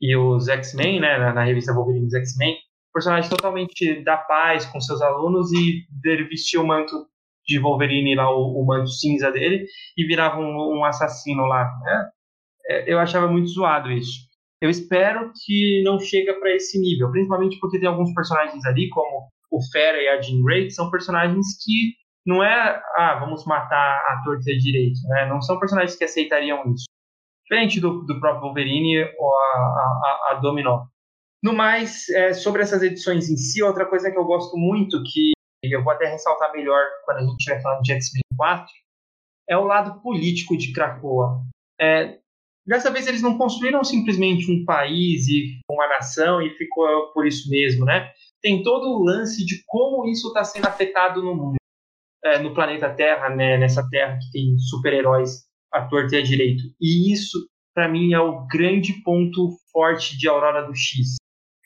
e 0.00 0.16
os 0.16 0.48
X-Men, 0.48 1.00
né, 1.00 1.18
na, 1.18 1.32
na, 1.32 1.44
revista 1.44 1.72
Wolverine 1.72 2.06
dos 2.06 2.14
X-Men, 2.14 2.56
personagem 2.92 3.30
totalmente 3.30 4.02
da 4.04 4.16
paz 4.16 4.66
com 4.66 4.80
seus 4.80 5.00
alunos 5.02 5.52
e 5.52 5.84
ele 6.04 6.24
vestia 6.24 6.60
o 6.60 6.66
manto 6.66 7.06
de 7.46 7.58
Wolverine 7.58 8.14
lá, 8.14 8.30
o, 8.30 8.60
o 8.60 8.66
manto 8.66 8.90
cinza 8.90 9.30
dele, 9.30 9.66
e 9.96 10.04
virava 10.04 10.38
um, 10.38 10.78
um 10.78 10.84
assassino 10.84 11.44
lá. 11.46 11.64
Né? 11.82 12.08
É, 12.68 12.92
eu 12.92 12.98
achava 12.98 13.26
muito 13.26 13.48
zoado 13.48 13.90
isso. 13.90 14.28
Eu 14.60 14.68
espero 14.68 15.32
que 15.44 15.82
não 15.84 15.98
chega 15.98 16.34
para 16.34 16.54
esse 16.54 16.78
nível, 16.80 17.10
principalmente 17.10 17.58
porque 17.60 17.78
tem 17.78 17.88
alguns 17.88 18.12
personagens 18.12 18.64
ali, 18.66 18.88
como 18.90 19.28
o 19.50 19.60
Fera 19.70 20.02
e 20.02 20.08
a 20.08 20.20
Jean 20.20 20.42
Grey, 20.42 20.64
que 20.64 20.72
são 20.72 20.90
personagens 20.90 21.46
que 21.64 21.94
não 22.26 22.42
é, 22.42 22.82
ah, 22.96 23.18
vamos 23.20 23.46
matar 23.46 24.02
a 24.08 24.22
torta 24.24 24.52
direito, 24.58 25.00
né? 25.08 25.26
Não 25.26 25.40
são 25.40 25.58
personagens 25.58 25.96
que 25.96 26.04
aceitariam 26.04 26.62
isso. 26.74 26.84
Diferente 27.48 27.80
do, 27.80 28.02
do 28.02 28.20
próprio 28.20 28.42
Wolverine 28.42 29.04
ou 29.18 29.34
a, 29.34 29.56
a, 29.56 30.28
a 30.30 30.34
Dominó. 30.34 30.84
No 31.42 31.54
mais, 31.54 32.08
é, 32.10 32.34
sobre 32.34 32.62
essas 32.62 32.82
edições 32.82 33.30
em 33.30 33.36
si, 33.36 33.62
outra 33.62 33.86
coisa 33.86 34.10
que 34.10 34.18
eu 34.18 34.24
gosto 34.24 34.56
muito, 34.56 35.02
que 35.02 35.32
eu 35.62 35.82
vou 35.82 35.92
até 35.92 36.06
ressaltar 36.06 36.52
melhor 36.52 36.84
quando 37.04 37.18
a 37.18 37.20
gente 37.20 37.38
estiver 37.38 37.62
falando 37.62 37.82
de 37.82 37.92
X-Men 37.92 38.22
4, 38.36 38.66
é 39.48 39.56
o 39.56 39.64
lado 39.64 40.00
político 40.02 40.58
de 40.58 40.72
Krakoa. 40.72 41.40
É, 41.80 42.18
dessa 42.66 42.90
vez 42.90 43.06
eles 43.06 43.22
não 43.22 43.38
construíram 43.38 43.82
simplesmente 43.82 44.52
um 44.52 44.64
país 44.66 45.26
e 45.28 45.58
uma 45.70 45.88
nação 45.88 46.42
e 46.42 46.50
ficou 46.50 47.12
por 47.12 47.26
isso 47.26 47.48
mesmo, 47.48 47.86
né? 47.86 48.12
Tem 48.42 48.62
todo 48.62 48.88
o 48.88 49.02
lance 49.02 49.44
de 49.46 49.62
como 49.66 50.06
isso 50.06 50.28
está 50.28 50.44
sendo 50.44 50.66
afetado 50.66 51.22
no 51.22 51.34
mundo, 51.34 51.56
é, 52.24 52.38
no 52.40 52.52
planeta 52.52 52.92
Terra, 52.92 53.30
né? 53.30 53.56
nessa 53.56 53.88
Terra 53.88 54.18
que 54.18 54.30
tem 54.32 54.58
super-heróis 54.58 55.47
à 55.72 55.82
torta 55.86 56.16
e 56.16 56.22
direito. 56.22 56.62
E 56.80 57.12
isso, 57.12 57.38
para 57.74 57.88
mim, 57.88 58.12
é 58.12 58.20
o 58.20 58.46
grande 58.46 58.94
ponto 59.02 59.50
forte 59.72 60.16
de 60.18 60.28
Aurora 60.28 60.66
do 60.66 60.74
X. 60.74 61.16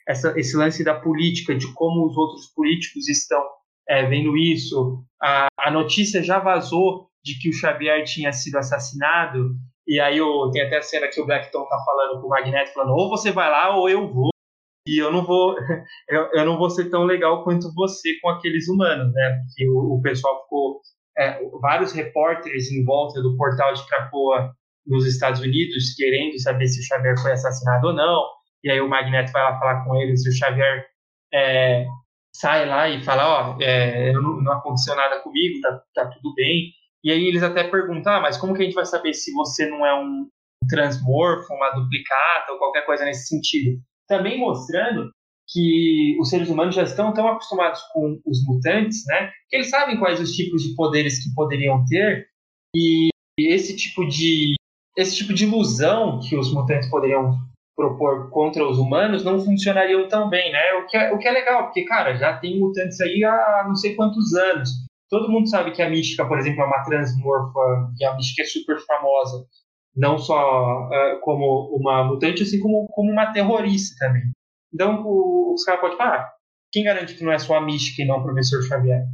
Essa, 0.07 0.37
esse 0.37 0.55
lance 0.55 0.83
da 0.83 0.99
política, 0.99 1.55
de 1.55 1.71
como 1.73 2.05
os 2.05 2.17
outros 2.17 2.47
políticos 2.53 3.07
estão 3.07 3.41
é, 3.87 4.05
vendo 4.05 4.35
isso. 4.37 5.03
A, 5.21 5.47
a 5.57 5.71
notícia 5.71 6.21
já 6.21 6.39
vazou 6.39 7.07
de 7.23 7.39
que 7.39 7.49
o 7.49 7.53
Xavier 7.53 8.03
tinha 8.03 8.31
sido 8.33 8.57
assassinado. 8.57 9.55
E 9.87 9.99
aí 9.99 10.17
eu, 10.17 10.49
tem 10.51 10.61
até 10.61 10.77
a 10.77 10.81
cena 10.81 11.07
que 11.07 11.21
o 11.21 11.25
Blackton 11.25 11.65
tá 11.65 11.77
falando 11.85 12.21
com 12.21 12.27
o 12.27 12.29
Magneto, 12.29 12.73
falando, 12.73 12.93
ou 12.93 13.09
você 13.09 13.31
vai 13.31 13.49
lá 13.49 13.75
ou 13.75 13.89
eu 13.89 14.11
vou. 14.11 14.29
E 14.85 15.01
eu 15.01 15.11
não 15.11 15.25
vou, 15.25 15.55
eu, 16.09 16.29
eu 16.33 16.45
não 16.45 16.57
vou 16.57 16.69
ser 16.69 16.89
tão 16.89 17.03
legal 17.03 17.43
quanto 17.43 17.73
você 17.73 18.19
com 18.21 18.29
aqueles 18.29 18.67
humanos, 18.67 19.13
né? 19.13 19.41
Porque 19.45 19.69
o, 19.69 19.95
o 19.95 20.01
pessoal 20.01 20.43
ficou, 20.43 20.81
é, 21.17 21.39
vários 21.61 21.91
repórteres 21.91 22.71
em 22.71 22.83
volta 22.83 23.21
do 23.21 23.37
portal 23.37 23.73
de 23.73 23.85
Krakoa 23.87 24.53
nos 24.85 25.05
Estados 25.05 25.39
Unidos 25.39 25.93
querendo 25.95 26.39
saber 26.39 26.67
se 26.67 26.79
o 26.79 26.83
Xavier 26.83 27.19
foi 27.19 27.31
assassinado 27.31 27.87
ou 27.87 27.93
não. 27.93 28.25
E 28.63 28.69
aí 28.69 28.79
o 28.81 28.89
Magneto 28.89 29.31
vai 29.31 29.43
lá 29.43 29.59
falar 29.59 29.83
com 29.83 29.95
eles 29.95 30.25
e 30.25 30.29
o 30.29 30.31
Xavier 30.31 30.85
é, 31.33 31.85
sai 32.35 32.65
lá 32.65 32.89
e 32.89 33.03
fala, 33.03 33.55
ó, 33.55 33.57
é, 33.61 34.11
não, 34.13 34.41
não, 34.41 34.53
aconteceu 34.53 34.95
nada 34.95 35.19
comigo, 35.21 35.61
tá, 35.61 35.81
tá, 35.93 36.05
tudo 36.07 36.33
bem. 36.35 36.71
E 37.03 37.11
aí 37.11 37.27
eles 37.27 37.43
até 37.43 37.63
perguntam, 37.65 38.13
ah, 38.13 38.19
mas 38.21 38.37
como 38.37 38.53
que 38.53 38.61
a 38.61 38.65
gente 38.65 38.75
vai 38.75 38.85
saber 38.85 39.13
se 39.13 39.31
você 39.33 39.67
não 39.67 39.85
é 39.85 39.93
um 39.93 40.27
transmorfo, 40.69 41.53
uma 41.53 41.71
duplicata 41.71 42.51
ou 42.51 42.57
qualquer 42.57 42.85
coisa 42.85 43.03
nesse 43.05 43.27
sentido? 43.27 43.79
Também 44.07 44.39
mostrando 44.39 45.11
que 45.47 46.17
os 46.19 46.29
seres 46.29 46.49
humanos 46.49 46.75
já 46.75 46.83
estão 46.83 47.13
tão 47.13 47.27
acostumados 47.27 47.81
com 47.93 48.19
os 48.25 48.45
mutantes, 48.45 49.03
né, 49.07 49.31
que 49.49 49.57
eles 49.57 49.69
sabem 49.69 49.99
quais 49.99 50.19
os 50.19 50.31
tipos 50.31 50.63
de 50.63 50.75
poderes 50.75 51.23
que 51.23 51.33
poderiam 51.33 51.83
ter 51.85 52.27
e 52.75 53.09
esse 53.37 53.75
tipo 53.75 54.07
de 54.07 54.55
esse 54.97 55.15
tipo 55.15 55.33
de 55.33 55.45
ilusão 55.45 56.19
que 56.19 56.35
os 56.35 56.53
mutantes 56.53 56.89
poderiam 56.89 57.35
propor 57.75 58.29
contra 58.29 58.67
os 58.67 58.77
humanos 58.77 59.23
não 59.23 59.39
funcionariam 59.39 60.07
tão 60.07 60.29
bem, 60.29 60.51
né? 60.51 60.73
O 60.75 60.87
que 60.87 60.97
é, 60.97 61.11
o 61.11 61.17
que 61.17 61.27
é 61.27 61.31
legal, 61.31 61.65
porque, 61.65 61.83
cara, 61.83 62.15
já 62.15 62.37
tem 62.37 62.59
mutantes 62.59 62.99
aí 63.01 63.23
há 63.23 63.65
não 63.67 63.75
sei 63.75 63.95
quantos 63.95 64.33
anos. 64.33 64.69
Todo 65.09 65.31
mundo 65.31 65.49
sabe 65.49 65.71
que 65.71 65.81
a 65.81 65.89
Mística, 65.89 66.25
por 66.25 66.39
exemplo, 66.39 66.61
é 66.61 66.65
uma 66.65 66.83
transmorfa, 66.83 67.91
e 67.99 68.05
a 68.05 68.15
Mística 68.15 68.43
é 68.43 68.45
super 68.45 68.79
famosa, 68.85 69.45
não 69.95 70.17
só 70.17 70.87
uh, 70.87 71.19
como 71.21 71.75
uma 71.75 72.03
mutante, 72.03 72.43
assim 72.43 72.59
como, 72.59 72.87
como 72.89 73.11
uma 73.11 73.31
terrorista 73.31 73.95
também. 73.99 74.23
Então, 74.73 75.03
o, 75.05 75.53
os 75.53 75.63
caras 75.63 75.81
podem 75.81 75.97
falar, 75.97 76.15
ah, 76.17 76.33
quem 76.71 76.83
garante 76.83 77.13
que 77.13 77.23
não 77.23 77.31
é 77.31 77.37
só 77.37 77.55
a 77.55 77.61
Mística 77.61 78.01
e 78.01 78.05
não 78.05 78.17
o 78.17 78.23
Professor 78.23 78.63
Xavier? 78.63 79.05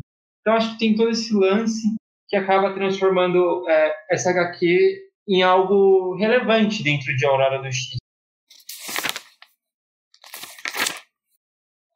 Então, 0.42 0.54
acho 0.54 0.74
que 0.74 0.80
tem 0.80 0.96
todo 0.96 1.10
esse 1.10 1.34
lance 1.34 1.82
que 2.30 2.36
acaba 2.36 2.74
transformando 2.74 3.64
uh, 3.64 3.92
essa 4.10 4.30
HQ 4.30 5.10
em 5.28 5.44
algo 5.44 6.16
relevante 6.16 6.82
dentro 6.82 7.16
de 7.16 7.26
Aurora 7.26 7.62
do 7.62 7.68
X. 7.68 7.98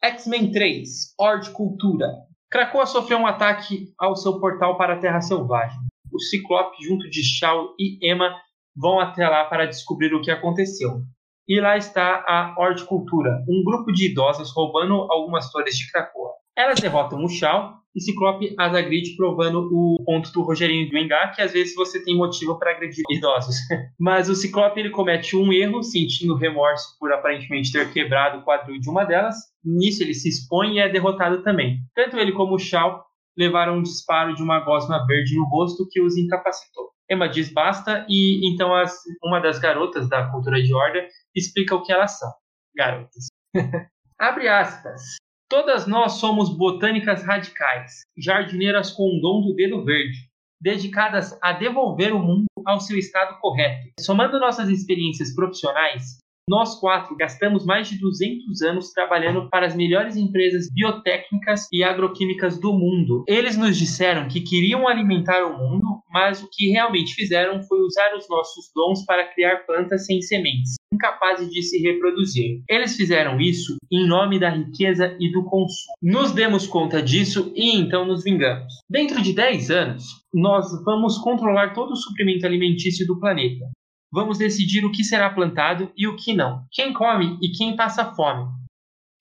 X-Men 0.04 0.52
3, 0.52 1.14
Horde 1.18 1.50
Cultura. 1.52 2.08
Krakoa 2.52 2.86
sofreu 2.86 3.18
um 3.18 3.26
ataque 3.26 3.94
ao 3.98 4.16
seu 4.16 4.40
portal 4.40 4.78
para 4.78 4.96
a 4.96 5.00
Terra 5.00 5.22
Selvagem. 5.22 5.80
O 6.12 6.20
Ciclope, 6.20 6.84
junto 6.86 7.10
de 7.10 7.24
Shao 7.24 7.74
e 7.80 7.98
Emma, 8.06 8.36
vão 8.76 9.00
até 9.00 9.28
lá 9.28 9.46
para 9.46 9.66
descobrir 9.66 10.14
o 10.14 10.22
que 10.22 10.30
aconteceu. 10.30 11.02
E 11.48 11.60
lá 11.60 11.76
está 11.76 12.24
a 12.26 12.56
Horde 12.58 12.86
Cultura, 12.86 13.44
um 13.50 13.64
grupo 13.64 13.92
de 13.92 14.10
idosas 14.10 14.50
roubando 14.52 14.94
algumas 15.12 15.52
torres 15.52 15.76
de 15.76 15.92
Krakoa. 15.92 16.32
Elas 16.56 16.80
derrotam 16.80 17.24
o 17.24 17.28
Shao 17.28 17.84
e 17.96 18.02
Ciclope 18.02 18.56
as 18.58 18.74
agride, 18.74 19.16
provando 19.16 19.70
o 19.72 20.02
ponto 20.06 20.32
do 20.32 20.42
Rogerinho 20.42 20.90
do 20.90 20.98
Engá, 20.98 21.28
que 21.30 21.42
às 21.42 21.52
vezes 21.52 21.76
você 21.76 22.04
tem 22.04 22.16
motivo 22.16 22.58
para 22.58 22.72
agredir 22.72 23.04
idosos. 23.10 23.56
Mas 24.00 24.30
o 24.30 24.36
Ciclope 24.36 24.80
ele 24.80 24.90
comete 24.90 25.36
um 25.36 25.52
erro, 25.52 25.84
sentindo 25.84 26.36
remorso 26.36 26.98
por 27.00 27.12
aparentemente 27.12 27.72
ter 27.72 27.92
quebrado 27.92 28.40
o 28.40 28.44
quadril 28.44 28.80
de 28.80 28.90
uma 28.90 29.04
delas. 29.04 29.36
Nisso 29.64 30.02
ele 30.02 30.14
se 30.14 30.30
expõe 30.30 30.76
e 30.76 30.80
é 30.80 30.90
derrotado 30.90 31.44
também. 31.44 31.80
Tanto 31.94 32.18
ele 32.18 32.32
como 32.32 32.56
o 32.56 32.60
Shao 32.60 33.04
levaram 33.38 33.78
um 33.78 33.84
disparo 33.84 34.34
de 34.34 34.42
uma 34.42 34.60
gosma 34.60 35.06
verde 35.06 35.36
no 35.36 35.46
rosto 35.46 35.88
que 35.90 36.02
os 36.02 36.18
incapacitou. 36.18 36.93
Emma 37.10 37.28
diz 37.28 37.52
basta 37.52 38.06
e 38.10 38.48
então 38.52 38.74
as, 38.74 38.98
uma 39.24 39.40
das 39.40 39.60
garotas 39.60 40.10
da 40.10 40.30
cultura 40.30 40.62
de 40.62 40.74
Horda 40.74 41.08
explica 41.36 41.76
o 41.76 41.84
que 41.84 41.92
elas 41.92 42.18
são. 42.18 42.32
Garotas. 42.76 43.28
Abre 44.20 44.48
aspas. 44.48 45.02
Todas 45.50 45.86
nós 45.86 46.14
somos 46.14 46.58
botânicas 46.58 47.24
radicais, 47.24 48.02
jardineiras 48.18 48.92
com 48.92 49.04
o 49.04 49.22
dom 49.22 49.42
do 49.42 49.54
dedo 49.54 49.84
verde, 49.84 50.18
dedicadas 50.60 51.38
a 51.44 51.52
devolver 51.52 52.14
o 52.14 52.20
mundo 52.20 52.46
ao 52.66 52.80
seu 52.80 52.98
estado 52.98 53.38
correto. 53.40 53.92
Somando 54.00 54.40
nossas 54.40 54.70
experiências 54.70 55.36
profissionais, 55.36 56.18
nós 56.50 56.78
quatro 56.80 57.16
gastamos 57.16 57.66
mais 57.66 57.88
de 57.88 57.98
200 57.98 58.62
anos 58.64 58.92
trabalhando 58.92 59.50
para 59.50 59.66
as 59.66 59.76
melhores 59.76 60.18
empresas 60.18 60.68
biotécnicas 60.74 61.68
e 61.72 61.84
agroquímicas 61.84 62.60
do 62.60 62.74
mundo. 62.74 63.24
Eles 63.28 63.56
nos 63.56 63.78
disseram 63.78 64.28
que 64.28 64.42
queriam 64.42 64.88
alimentar 64.88 65.46
o 65.46 65.58
mundo, 65.58 65.86
mas 66.12 66.44
o 66.44 66.50
que 66.52 66.70
realmente 66.70 67.14
fizeram 67.14 67.64
foi 67.64 67.80
usar 67.82 68.14
os 68.16 68.28
nossos 68.30 68.70
dons 68.76 69.06
para 69.06 69.28
criar 69.34 69.66
plantas 69.66 70.06
sem 70.06 70.22
sementes, 70.22 70.76
incapazes 70.94 71.50
de 71.50 71.64
se 71.64 71.80
reproduzir. 71.80 72.62
Eles 72.70 72.96
fizeram 72.98 73.40
isso 73.40 73.78
em 73.90 74.06
nome 74.06 74.38
da 74.38 74.50
riqueza 74.50 75.16
e 75.20 75.32
do 75.32 75.46
consumo. 75.46 75.94
Nos 76.02 76.34
demos 76.34 76.68
conta 76.68 77.02
disso 77.02 77.54
e 77.56 77.76
então 77.78 78.06
nos 78.06 78.22
vingamos. 78.22 78.74
Dentro 78.90 79.22
de 79.22 79.34
10 79.34 79.72
anos, 79.72 80.04
nós 80.34 80.66
vamos 80.84 81.18
controlar 81.20 81.74
todo 81.74 81.92
o 81.92 81.98
suprimento 81.98 82.46
alimentício 82.46 83.08
do 83.08 83.18
planeta 83.18 83.66
vamos 84.14 84.38
decidir 84.38 84.86
o 84.86 84.92
que 84.92 85.04
será 85.04 85.32
plantado 85.32 85.92
e 85.98 86.08
o 86.08 86.16
que 86.16 86.34
não, 86.34 86.64
quem 86.72 86.94
come 86.94 87.40
e 87.42 87.50
quem 87.50 87.76
passa 87.76 88.14
fome. 88.14 88.46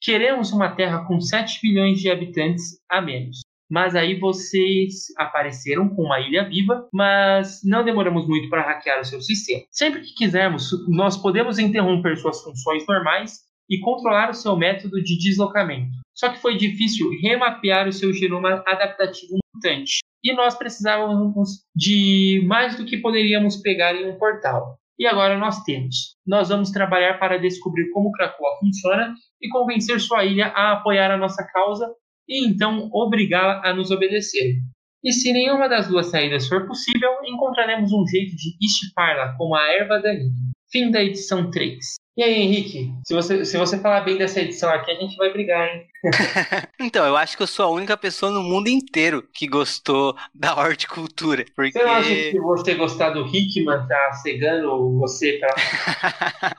Queremos 0.03 0.53
uma 0.53 0.69
Terra 0.69 1.07
com 1.07 1.19
7 1.19 1.61
bilhões 1.63 1.99
de 1.99 2.11
habitantes 2.11 2.79
a 2.91 3.01
menos. 3.01 3.41
Mas 3.71 3.95
aí 3.95 4.21
vocês 4.21 5.07
apareceram 5.17 5.89
com 5.89 6.03
uma 6.03 6.21
ilha 6.21 6.47
viva, 6.47 6.87
mas 6.93 7.61
não 7.65 7.83
demoramos 7.83 8.29
muito 8.29 8.51
para 8.51 8.61
hackear 8.61 9.01
o 9.01 9.05
seu 9.05 9.23
sistema. 9.23 9.63
Sempre 9.71 10.03
que 10.03 10.15
quisermos, 10.15 10.71
nós 10.89 11.17
podemos 11.17 11.59
interromper 11.59 12.19
suas 12.19 12.43
funções 12.43 12.85
normais 12.87 13.39
e 13.71 13.81
controlar 13.81 14.29
o 14.29 14.35
seu 14.35 14.55
método 14.57 15.03
de 15.03 15.17
deslocamento. 15.17 15.93
Só 16.15 16.29
que 16.29 16.43
foi 16.43 16.59
difícil 16.59 17.09
remapear 17.23 17.89
o 17.89 17.93
seu 17.93 18.13
genoma 18.13 18.63
adaptativo 18.67 19.39
mutante. 19.55 20.01
E 20.23 20.35
nós 20.35 20.55
precisávamos 20.55 21.65
de 21.75 22.45
mais 22.47 22.77
do 22.77 22.85
que 22.85 22.99
poderíamos 22.99 23.57
pegar 23.57 23.95
em 23.95 24.11
um 24.11 24.19
portal. 24.19 24.77
E 25.03 25.07
agora 25.09 25.37
nós 25.37 25.65
temos. 25.65 26.17
Nós 26.25 26.49
vamos 26.49 26.71
trabalhar 26.71 27.19
para 27.19 27.37
descobrir 27.37 27.91
como 27.91 28.13
Krakoa 28.13 28.61
funciona 28.61 29.13
e 29.41 29.49
convencer 29.49 29.99
sua 29.99 30.25
ilha 30.25 30.47
a 30.55 30.75
apoiar 30.75 31.11
a 31.11 31.17
nossa 31.17 31.45
causa 31.45 31.93
e 32.29 32.47
então 32.47 32.89
obrigá-la 32.93 33.61
a 33.69 33.75
nos 33.75 33.91
obedecer. 33.91 34.55
E 35.03 35.13
se 35.13 35.33
nenhuma 35.33 35.69
das 35.69 35.89
duas 35.89 36.07
saídas 36.07 36.47
for 36.47 36.69
possível, 36.69 37.11
encontraremos 37.25 37.93
um 37.93 38.07
jeito 38.07 38.37
de 38.37 38.57
estipar-la 38.65 39.37
como 39.37 39.57
a 39.57 39.73
erva 39.73 39.99
daninha. 40.01 40.31
Fim 40.71 40.89
da 40.93 41.03
edição 41.03 41.51
3. 41.51 41.97
E 42.15 42.23
aí, 42.23 42.43
Henrique, 42.43 42.93
se 43.07 43.15
você, 43.15 43.43
se 43.43 43.57
você 43.57 43.79
falar 43.79 44.03
bem 44.03 44.19
dessa 44.19 44.39
edição 44.39 44.69
aqui, 44.69 44.91
a 44.91 44.95
gente 44.97 45.17
vai 45.17 45.33
brigar, 45.33 45.67
hein? 45.67 45.87
então, 46.79 47.07
eu 47.07 47.17
acho 47.17 47.35
que 47.39 47.43
eu 47.43 47.47
sou 47.47 47.65
a 47.65 47.71
única 47.71 47.97
pessoa 47.97 48.31
no 48.31 48.43
mundo 48.43 48.69
inteiro 48.69 49.27
que 49.33 49.47
gostou 49.47 50.15
da 50.35 50.55
horticultura. 50.55 51.47
Porque... 51.57 51.73
Você 51.73 51.83
não 51.83 51.93
acha 51.93 52.15
que 52.15 52.39
você 52.39 52.75
gostar 52.75 53.11
do 53.11 53.27
Hickman 53.27 53.87
tá 53.89 54.13
cegando 54.13 54.99
você 54.99 55.39
pra, 55.39 55.55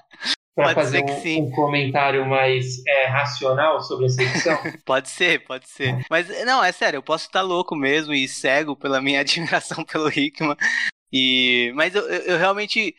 pra 0.56 0.74
fazer 0.74 1.04
um, 1.04 1.43
um, 1.43 1.51
comentário 1.51 2.26
mais 2.26 2.84
é, 2.88 3.06
racional 3.06 3.80
sobre 3.80 4.08
essa 4.08 4.24
edição? 4.24 4.58
pode 4.84 5.08
ser, 5.08 5.43
pode 5.45 5.70
ser. 5.70 6.04
Mas, 6.10 6.30
não, 6.45 6.64
é 6.64 6.72
sério, 6.72 6.97
eu 6.97 7.04
posso 7.04 7.28
estar 7.28 7.43
louco 7.43 7.76
mesmo 7.76 8.12
e 8.12 8.28
cego 8.28 8.76
pela 8.76 8.99
minha 8.99 9.20
admiração 9.20 9.86
pelo 9.86 10.10
Hickman. 10.10 10.58
E, 11.12 11.72
mas 11.76 11.93
eu, 11.93 12.01
eu 12.10 12.39
realmente 12.39 12.95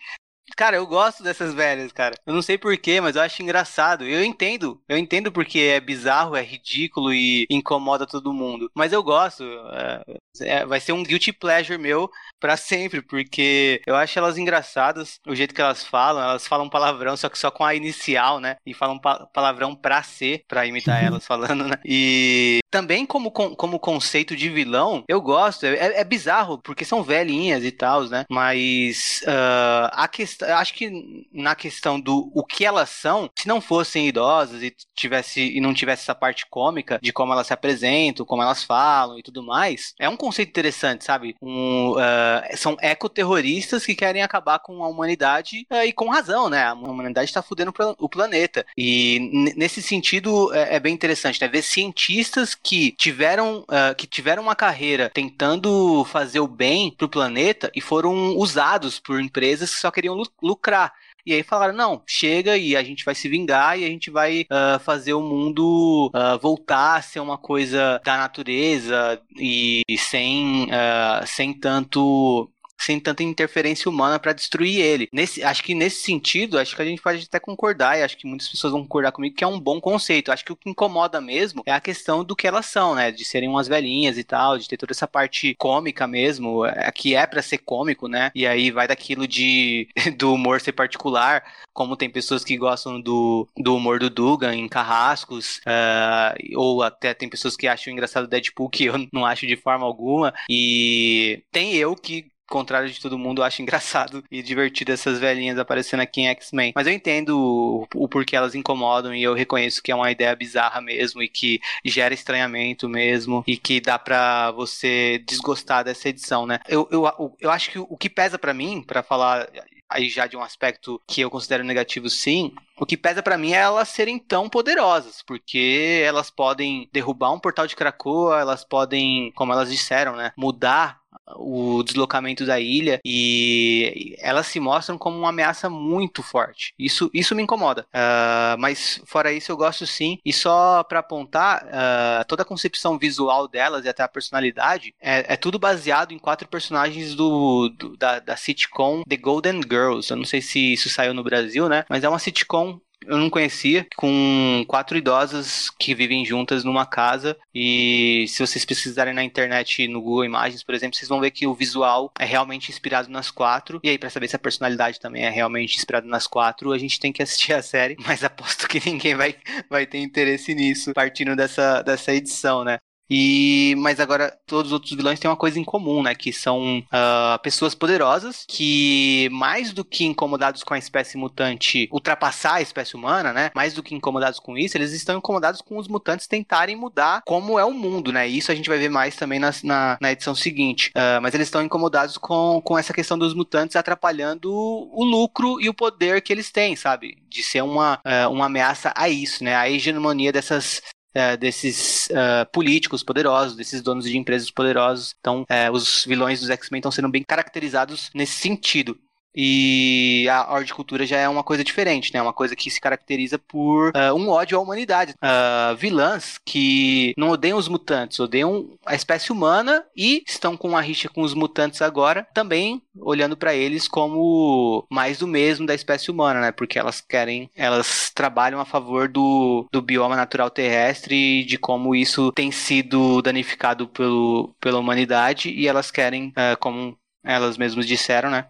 Cara, 0.56 0.76
eu 0.76 0.86
gosto 0.86 1.22
dessas 1.22 1.52
velhas, 1.54 1.90
cara. 1.90 2.14
Eu 2.26 2.32
não 2.34 2.42
sei 2.42 2.56
porquê, 2.56 3.00
mas 3.00 3.16
eu 3.16 3.22
acho 3.22 3.42
engraçado. 3.42 4.04
Eu 4.04 4.22
entendo. 4.22 4.80
Eu 4.88 4.96
entendo 4.98 5.32
porque 5.32 5.58
é 5.58 5.80
bizarro, 5.80 6.36
é 6.36 6.42
ridículo 6.42 7.12
e 7.12 7.46
incomoda 7.50 8.06
todo 8.06 8.32
mundo. 8.32 8.70
Mas 8.74 8.92
eu 8.92 9.02
gosto. 9.02 9.42
É, 9.72 10.04
é, 10.42 10.66
vai 10.66 10.80
ser 10.80 10.92
um 10.92 11.02
guilty 11.02 11.32
pleasure 11.32 11.78
meu 11.78 12.10
para 12.38 12.56
sempre, 12.56 13.02
porque 13.02 13.80
eu 13.86 13.96
acho 13.96 14.18
elas 14.18 14.38
engraçadas, 14.38 15.18
o 15.26 15.34
jeito 15.34 15.54
que 15.54 15.60
elas 15.60 15.84
falam. 15.84 16.22
Elas 16.22 16.46
falam 16.46 16.68
palavrão, 16.68 17.16
só 17.16 17.28
que 17.28 17.38
só 17.38 17.50
com 17.50 17.64
a 17.64 17.74
inicial, 17.74 18.38
né? 18.38 18.56
E 18.64 18.74
falam 18.74 18.98
pa 18.98 19.26
palavrão 19.26 19.74
pra 19.74 20.02
ser, 20.02 20.44
pra 20.46 20.66
imitar 20.66 21.02
elas 21.02 21.26
falando, 21.26 21.64
né? 21.66 21.76
E 21.84 22.60
também 22.74 23.06
como, 23.06 23.30
como 23.30 23.78
conceito 23.78 24.34
de 24.34 24.50
vilão, 24.50 25.04
eu 25.06 25.20
gosto. 25.20 25.64
É, 25.64 26.00
é 26.00 26.02
bizarro, 26.02 26.58
porque 26.58 26.84
são 26.84 27.04
velhinhas 27.04 27.62
e 27.62 27.70
tal, 27.70 28.02
né? 28.08 28.24
Mas 28.28 29.22
uh, 29.22 29.90
a 29.92 30.08
questão 30.08 30.48
acho 30.56 30.74
que 30.74 30.90
na 31.32 31.54
questão 31.54 32.00
do 32.00 32.32
o 32.34 32.44
que 32.44 32.64
elas 32.64 32.90
são, 32.90 33.30
se 33.38 33.46
não 33.46 33.60
fossem 33.60 34.08
idosas 34.08 34.60
e 34.60 34.74
tivesse 34.92 35.56
e 35.56 35.60
não 35.60 35.72
tivesse 35.72 36.02
essa 36.02 36.16
parte 36.16 36.46
cômica 36.50 36.98
de 37.00 37.12
como 37.12 37.32
elas 37.32 37.46
se 37.46 37.52
apresentam, 37.52 38.26
como 38.26 38.42
elas 38.42 38.64
falam 38.64 39.20
e 39.20 39.22
tudo 39.22 39.40
mais, 39.40 39.94
é 39.96 40.08
um 40.08 40.16
conceito 40.16 40.48
interessante, 40.48 41.04
sabe? 41.04 41.36
Um, 41.40 41.92
uh, 41.92 42.56
são 42.56 42.76
ecoterroristas 42.80 43.86
que 43.86 43.94
querem 43.94 44.20
acabar 44.20 44.58
com 44.58 44.82
a 44.82 44.88
humanidade 44.88 45.64
uh, 45.72 45.84
e 45.84 45.92
com 45.92 46.10
razão, 46.10 46.50
né? 46.50 46.64
A 46.64 46.74
humanidade 46.74 47.30
está 47.30 47.40
fudendo 47.40 47.72
o 48.00 48.08
planeta. 48.08 48.66
E 48.76 49.52
nesse 49.54 49.80
sentido 49.80 50.52
é, 50.52 50.74
é, 50.74 50.80
bem 50.80 50.92
interessante, 50.92 51.40
né? 51.40 51.46
Ver 51.46 51.62
cientistas 51.62 52.56
que 52.64 52.90
tiveram, 52.92 53.58
uh, 53.60 53.94
que 53.96 54.06
tiveram 54.06 54.42
uma 54.42 54.56
carreira 54.56 55.10
tentando 55.12 56.02
fazer 56.06 56.40
o 56.40 56.48
bem 56.48 56.90
pro 56.90 57.08
planeta 57.08 57.70
e 57.76 57.80
foram 57.80 58.36
usados 58.36 58.98
por 58.98 59.20
empresas 59.20 59.74
que 59.74 59.80
só 59.80 59.90
queriam 59.90 60.20
lucrar. 60.42 60.92
E 61.26 61.32
aí 61.32 61.42
falaram: 61.42 61.74
não, 61.74 62.02
chega 62.06 62.56
e 62.56 62.76
a 62.76 62.82
gente 62.82 63.04
vai 63.04 63.14
se 63.14 63.28
vingar 63.28 63.78
e 63.78 63.84
a 63.84 63.88
gente 63.88 64.10
vai 64.10 64.42
uh, 64.42 64.78
fazer 64.80 65.14
o 65.14 65.22
mundo 65.22 66.10
uh, 66.14 66.38
voltar 66.38 66.96
a 66.96 67.02
ser 67.02 67.20
uma 67.20 67.38
coisa 67.38 68.00
da 68.04 68.16
natureza 68.16 69.20
e 69.36 69.82
sem, 69.98 70.64
uh, 70.64 71.26
sem 71.26 71.52
tanto 71.54 72.50
sem 72.80 73.00
tanta 73.00 73.22
interferência 73.22 73.88
humana 73.88 74.18
para 74.18 74.32
destruir 74.32 74.80
ele. 74.80 75.08
Nesse, 75.12 75.42
acho 75.42 75.62
que 75.62 75.74
nesse 75.74 76.02
sentido, 76.02 76.58
acho 76.58 76.74
que 76.76 76.82
a 76.82 76.84
gente 76.84 77.02
pode 77.02 77.24
até 77.24 77.40
concordar, 77.40 77.98
e 77.98 78.02
acho 78.02 78.16
que 78.16 78.26
muitas 78.26 78.48
pessoas 78.48 78.72
vão 78.72 78.82
concordar 78.82 79.12
comigo, 79.12 79.34
que 79.34 79.44
é 79.44 79.46
um 79.46 79.60
bom 79.60 79.80
conceito. 79.80 80.30
Acho 80.30 80.44
que 80.44 80.52
o 80.52 80.56
que 80.56 80.68
incomoda 80.68 81.20
mesmo 81.20 81.62
é 81.66 81.72
a 81.72 81.80
questão 81.80 82.24
do 82.24 82.36
que 82.36 82.46
elas 82.46 82.66
são, 82.66 82.94
né? 82.94 83.10
De 83.10 83.24
serem 83.24 83.48
umas 83.48 83.68
velhinhas 83.68 84.18
e 84.18 84.24
tal, 84.24 84.58
de 84.58 84.68
ter 84.68 84.76
toda 84.76 84.92
essa 84.92 85.08
parte 85.08 85.54
cômica 85.58 86.06
mesmo, 86.06 86.64
é, 86.66 86.90
que 86.92 87.14
é 87.14 87.26
para 87.26 87.42
ser 87.42 87.58
cômico, 87.58 88.08
né? 88.08 88.30
E 88.34 88.46
aí 88.46 88.70
vai 88.70 88.86
daquilo 88.86 89.26
de 89.26 89.88
do 90.18 90.34
humor 90.34 90.60
ser 90.60 90.72
particular, 90.72 91.42
como 91.72 91.96
tem 91.96 92.10
pessoas 92.10 92.44
que 92.44 92.56
gostam 92.56 93.00
do, 93.00 93.48
do 93.56 93.76
humor 93.76 93.98
do 93.98 94.10
Dugan 94.10 94.54
em 94.54 94.68
Carrascos, 94.68 95.58
uh, 95.58 96.58
ou 96.58 96.82
até 96.82 97.14
tem 97.14 97.28
pessoas 97.28 97.56
que 97.56 97.66
acham 97.66 97.92
engraçado 97.92 98.24
o 98.24 98.28
Deadpool, 98.28 98.68
que 98.68 98.84
eu 98.84 98.94
não 99.12 99.24
acho 99.24 99.46
de 99.46 99.56
forma 99.56 99.84
alguma, 99.84 100.32
e 100.48 101.42
tem 101.50 101.74
eu 101.74 101.94
que 101.96 102.33
contrário 102.48 102.88
de 102.88 103.00
todo 103.00 103.18
mundo, 103.18 103.42
acho 103.42 103.62
engraçado 103.62 104.24
e 104.30 104.42
divertido 104.42 104.92
essas 104.92 105.18
velhinhas 105.18 105.58
aparecendo 105.58 106.00
aqui 106.00 106.22
em 106.22 106.28
X-Men. 106.28 106.72
Mas 106.74 106.86
eu 106.86 106.92
entendo 106.92 107.38
o, 107.38 107.86
o, 107.94 108.08
porquê 108.08 108.36
elas 108.36 108.54
incomodam 108.54 109.14
e 109.14 109.22
eu 109.22 109.34
reconheço 109.34 109.82
que 109.82 109.92
é 109.92 109.94
uma 109.94 110.10
ideia 110.10 110.34
bizarra 110.34 110.80
mesmo 110.80 111.22
e 111.22 111.28
que 111.28 111.60
gera 111.84 112.14
estranhamento 112.14 112.88
mesmo 112.88 113.42
e 113.46 113.56
que 113.56 113.80
dá 113.80 113.98
pra 113.98 114.50
você 114.52 115.22
desgostar 115.26 115.84
dessa 115.84 116.08
edição, 116.08 116.46
né? 116.46 116.60
Eu, 116.68 116.88
eu, 116.90 117.36
eu 117.40 117.50
acho 117.50 117.70
que 117.70 117.78
o 117.78 117.96
que 117.96 118.10
pesa 118.10 118.38
para 118.38 118.54
mim, 118.54 118.82
para 118.82 119.02
falar 119.02 119.48
aí 119.88 120.08
já 120.08 120.26
de 120.26 120.36
um 120.36 120.42
aspecto 120.42 121.00
que 121.06 121.20
eu 121.20 121.30
considero 121.30 121.64
negativo 121.64 122.08
sim, 122.08 122.52
o 122.76 122.84
que 122.84 122.96
pesa 122.96 123.22
para 123.22 123.38
mim 123.38 123.52
é 123.52 123.58
elas 123.58 123.88
serem 123.88 124.18
tão 124.18 124.48
poderosas, 124.48 125.22
porque 125.22 126.02
elas 126.04 126.30
podem 126.30 126.88
derrubar 126.92 127.32
um 127.32 127.38
portal 127.38 127.66
de 127.66 127.76
Krakoa, 127.76 128.40
elas 128.40 128.64
podem, 128.64 129.30
como 129.32 129.52
elas 129.52 129.70
disseram, 129.70 130.16
né, 130.16 130.32
mudar 130.36 131.00
o 131.36 131.82
deslocamento 131.82 132.44
da 132.44 132.60
ilha 132.60 133.00
e 133.04 134.16
elas 134.18 134.46
se 134.46 134.60
mostram 134.60 134.98
como 134.98 135.18
uma 135.18 135.30
ameaça 135.30 135.68
muito 135.70 136.22
forte. 136.22 136.74
Isso, 136.78 137.10
isso 137.12 137.34
me 137.34 137.42
incomoda. 137.42 137.86
Uh, 137.94 138.58
mas 138.58 139.00
fora 139.06 139.32
isso 139.32 139.50
eu 139.50 139.56
gosto 139.56 139.86
sim. 139.86 140.18
E 140.24 140.32
só 140.32 140.82
para 140.82 141.00
apontar, 141.00 141.64
uh, 141.64 142.24
toda 142.26 142.42
a 142.42 142.46
concepção 142.46 142.98
visual 142.98 143.48
delas 143.48 143.84
e 143.84 143.88
até 143.88 144.02
a 144.02 144.08
personalidade 144.08 144.94
é, 145.00 145.34
é 145.34 145.36
tudo 145.36 145.58
baseado 145.58 146.12
em 146.12 146.18
quatro 146.18 146.48
personagens 146.48 147.14
do, 147.14 147.68
do 147.70 147.96
da, 147.96 148.18
da 148.18 148.36
sitcom 148.36 149.02
The 149.08 149.16
Golden 149.16 149.60
Girls. 149.62 150.10
Eu 150.10 150.16
não 150.16 150.24
sei 150.24 150.40
se 150.40 150.72
isso 150.72 150.88
saiu 150.88 151.14
no 151.14 151.24
Brasil, 151.24 151.68
né? 151.68 151.84
Mas 151.88 152.04
é 152.04 152.08
uma 152.08 152.18
sitcom 152.18 152.80
eu 153.06 153.16
não 153.16 153.30
conhecia, 153.30 153.86
com 153.96 154.64
quatro 154.66 154.96
idosas 154.96 155.70
que 155.70 155.94
vivem 155.94 156.24
juntas 156.24 156.64
numa 156.64 156.86
casa. 156.86 157.36
E 157.54 158.26
se 158.28 158.44
vocês 158.44 158.64
pesquisarem 158.64 159.14
na 159.14 159.24
internet, 159.24 159.86
no 159.88 160.00
Google 160.00 160.24
Imagens, 160.24 160.62
por 160.62 160.74
exemplo, 160.74 160.96
vocês 160.96 161.08
vão 161.08 161.20
ver 161.20 161.30
que 161.30 161.46
o 161.46 161.54
visual 161.54 162.10
é 162.18 162.24
realmente 162.24 162.70
inspirado 162.70 163.08
nas 163.08 163.30
quatro. 163.30 163.80
E 163.82 163.88
aí, 163.88 163.98
para 163.98 164.10
saber 164.10 164.28
se 164.28 164.36
a 164.36 164.38
personalidade 164.38 165.00
também 165.00 165.24
é 165.24 165.30
realmente 165.30 165.76
inspirada 165.76 166.06
nas 166.06 166.26
quatro, 166.26 166.72
a 166.72 166.78
gente 166.78 167.00
tem 167.00 167.12
que 167.12 167.22
assistir 167.22 167.52
a 167.52 167.62
série. 167.62 167.96
Mas 168.06 168.24
aposto 168.24 168.68
que 168.68 168.80
ninguém 168.84 169.14
vai, 169.14 169.36
vai 169.68 169.86
ter 169.86 169.98
interesse 169.98 170.54
nisso, 170.54 170.92
partindo 170.92 171.36
dessa, 171.36 171.82
dessa 171.82 172.12
edição, 172.12 172.64
né? 172.64 172.78
E 173.16 173.76
mas 173.78 174.00
agora 174.00 174.36
todos 174.44 174.70
os 174.70 174.72
outros 174.72 174.92
vilões 174.92 175.20
têm 175.20 175.30
uma 175.30 175.36
coisa 175.36 175.56
em 175.56 175.62
comum, 175.62 176.02
né? 176.02 176.16
Que 176.16 176.32
são 176.32 176.78
uh, 176.78 177.38
pessoas 177.44 177.72
poderosas 177.72 178.44
que 178.48 179.28
mais 179.30 179.72
do 179.72 179.84
que 179.84 180.04
incomodados 180.04 180.64
com 180.64 180.74
a 180.74 180.78
espécie 180.78 181.16
mutante 181.16 181.88
ultrapassar 181.92 182.54
a 182.54 182.60
espécie 182.60 182.96
humana, 182.96 183.32
né? 183.32 183.52
Mais 183.54 183.72
do 183.72 183.84
que 183.84 183.94
incomodados 183.94 184.40
com 184.40 184.58
isso, 184.58 184.76
eles 184.76 184.92
estão 184.92 185.18
incomodados 185.18 185.60
com 185.60 185.78
os 185.78 185.86
mutantes 185.86 186.26
tentarem 186.26 186.74
mudar 186.74 187.22
como 187.24 187.56
é 187.56 187.64
o 187.64 187.72
mundo, 187.72 188.10
né? 188.10 188.28
E 188.28 188.36
isso 188.36 188.50
a 188.50 188.54
gente 188.54 188.68
vai 188.68 188.78
ver 188.78 188.88
mais 188.88 189.14
também 189.14 189.38
na, 189.38 189.50
na, 189.62 189.96
na 190.00 190.10
edição 190.10 190.34
seguinte. 190.34 190.90
Uh, 190.90 191.22
mas 191.22 191.34
eles 191.34 191.46
estão 191.46 191.62
incomodados 191.62 192.18
com, 192.18 192.60
com 192.64 192.76
essa 192.76 192.92
questão 192.92 193.16
dos 193.16 193.32
mutantes 193.32 193.76
atrapalhando 193.76 194.50
o 194.52 195.04
lucro 195.04 195.60
e 195.60 195.68
o 195.68 195.74
poder 195.74 196.20
que 196.20 196.32
eles 196.32 196.50
têm, 196.50 196.74
sabe? 196.74 197.16
De 197.28 197.44
ser 197.44 197.62
uma, 197.62 198.00
uh, 198.04 198.28
uma 198.32 198.46
ameaça 198.46 198.92
a 198.96 199.08
isso, 199.08 199.44
né? 199.44 199.54
A 199.54 199.70
hegemonia 199.70 200.32
dessas 200.32 200.82
é, 201.14 201.36
desses 201.36 202.08
uh, 202.08 202.44
políticos 202.52 203.02
poderosos, 203.02 203.56
desses 203.56 203.80
donos 203.80 204.04
de 204.04 204.18
empresas 204.18 204.50
poderosos. 204.50 205.14
Então, 205.20 205.44
é, 205.48 205.70
os 205.70 206.04
vilões 206.04 206.40
dos 206.40 206.50
X-Men 206.50 206.80
estão 206.80 206.90
sendo 206.92 207.08
bem 207.08 207.22
caracterizados 207.22 208.10
nesse 208.14 208.34
sentido. 208.34 208.98
E 209.34 210.28
a 210.28 210.54
horticultura 210.54 211.06
já 211.06 211.18
é 211.18 211.28
uma 211.28 211.42
coisa 211.42 211.64
diferente, 211.64 212.12
né? 212.12 212.22
Uma 212.22 212.32
coisa 212.32 212.54
que 212.54 212.70
se 212.70 212.80
caracteriza 212.80 213.38
por 213.38 213.90
uh, 213.90 214.14
um 214.14 214.28
ódio 214.28 214.56
à 214.56 214.60
humanidade. 214.60 215.14
Uh, 215.14 215.76
vilãs 215.76 216.38
que 216.44 217.14
não 217.16 217.30
odeiam 217.30 217.58
os 217.58 217.68
mutantes, 217.68 218.20
odeiam 218.20 218.70
a 218.86 218.94
espécie 218.94 219.32
humana 219.32 219.84
e 219.96 220.22
estão 220.26 220.56
com 220.56 220.68
uma 220.68 220.80
rixa 220.80 221.08
com 221.08 221.22
os 221.22 221.34
mutantes 221.34 221.82
agora, 221.82 222.26
também 222.32 222.82
olhando 223.00 223.36
para 223.36 223.54
eles 223.54 223.88
como 223.88 224.86
mais 224.90 225.18
do 225.18 225.26
mesmo 225.26 225.66
da 225.66 225.74
espécie 225.74 226.10
humana, 226.10 226.40
né? 226.40 226.52
Porque 226.52 226.78
elas 226.78 227.00
querem, 227.00 227.50
elas 227.56 228.10
trabalham 228.14 228.60
a 228.60 228.64
favor 228.64 229.08
do, 229.08 229.66
do 229.72 229.82
bioma 229.82 230.16
natural 230.16 230.50
terrestre 230.50 231.40
e 231.40 231.44
de 231.44 231.58
como 231.58 231.94
isso 231.94 232.32
tem 232.32 232.50
sido 232.50 233.20
danificado 233.22 233.88
pelo, 233.88 234.54
pela 234.60 234.78
humanidade 234.78 235.50
e 235.50 235.66
elas 235.66 235.90
querem, 235.90 236.28
uh, 236.28 236.56
como 236.60 236.96
elas 237.24 237.56
mesmas 237.56 237.86
disseram, 237.86 238.30
né? 238.30 238.46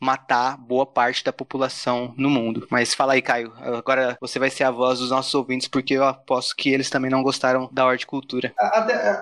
Matar 0.00 0.56
boa 0.56 0.86
parte 0.86 1.24
da 1.24 1.32
população 1.32 2.14
no 2.16 2.30
mundo. 2.30 2.66
Mas 2.70 2.94
fala 2.94 3.14
aí, 3.14 3.22
Caio. 3.22 3.52
Agora 3.58 4.16
você 4.20 4.38
vai 4.38 4.50
ser 4.50 4.64
a 4.64 4.70
voz 4.70 4.98
dos 4.98 5.10
nossos 5.10 5.34
ouvintes, 5.34 5.68
porque 5.68 5.94
eu 5.94 6.04
aposto 6.04 6.54
que 6.56 6.70
eles 6.70 6.90
também 6.90 7.10
não 7.10 7.22
gostaram 7.22 7.68
da 7.72 7.86
horticultura. 7.86 8.52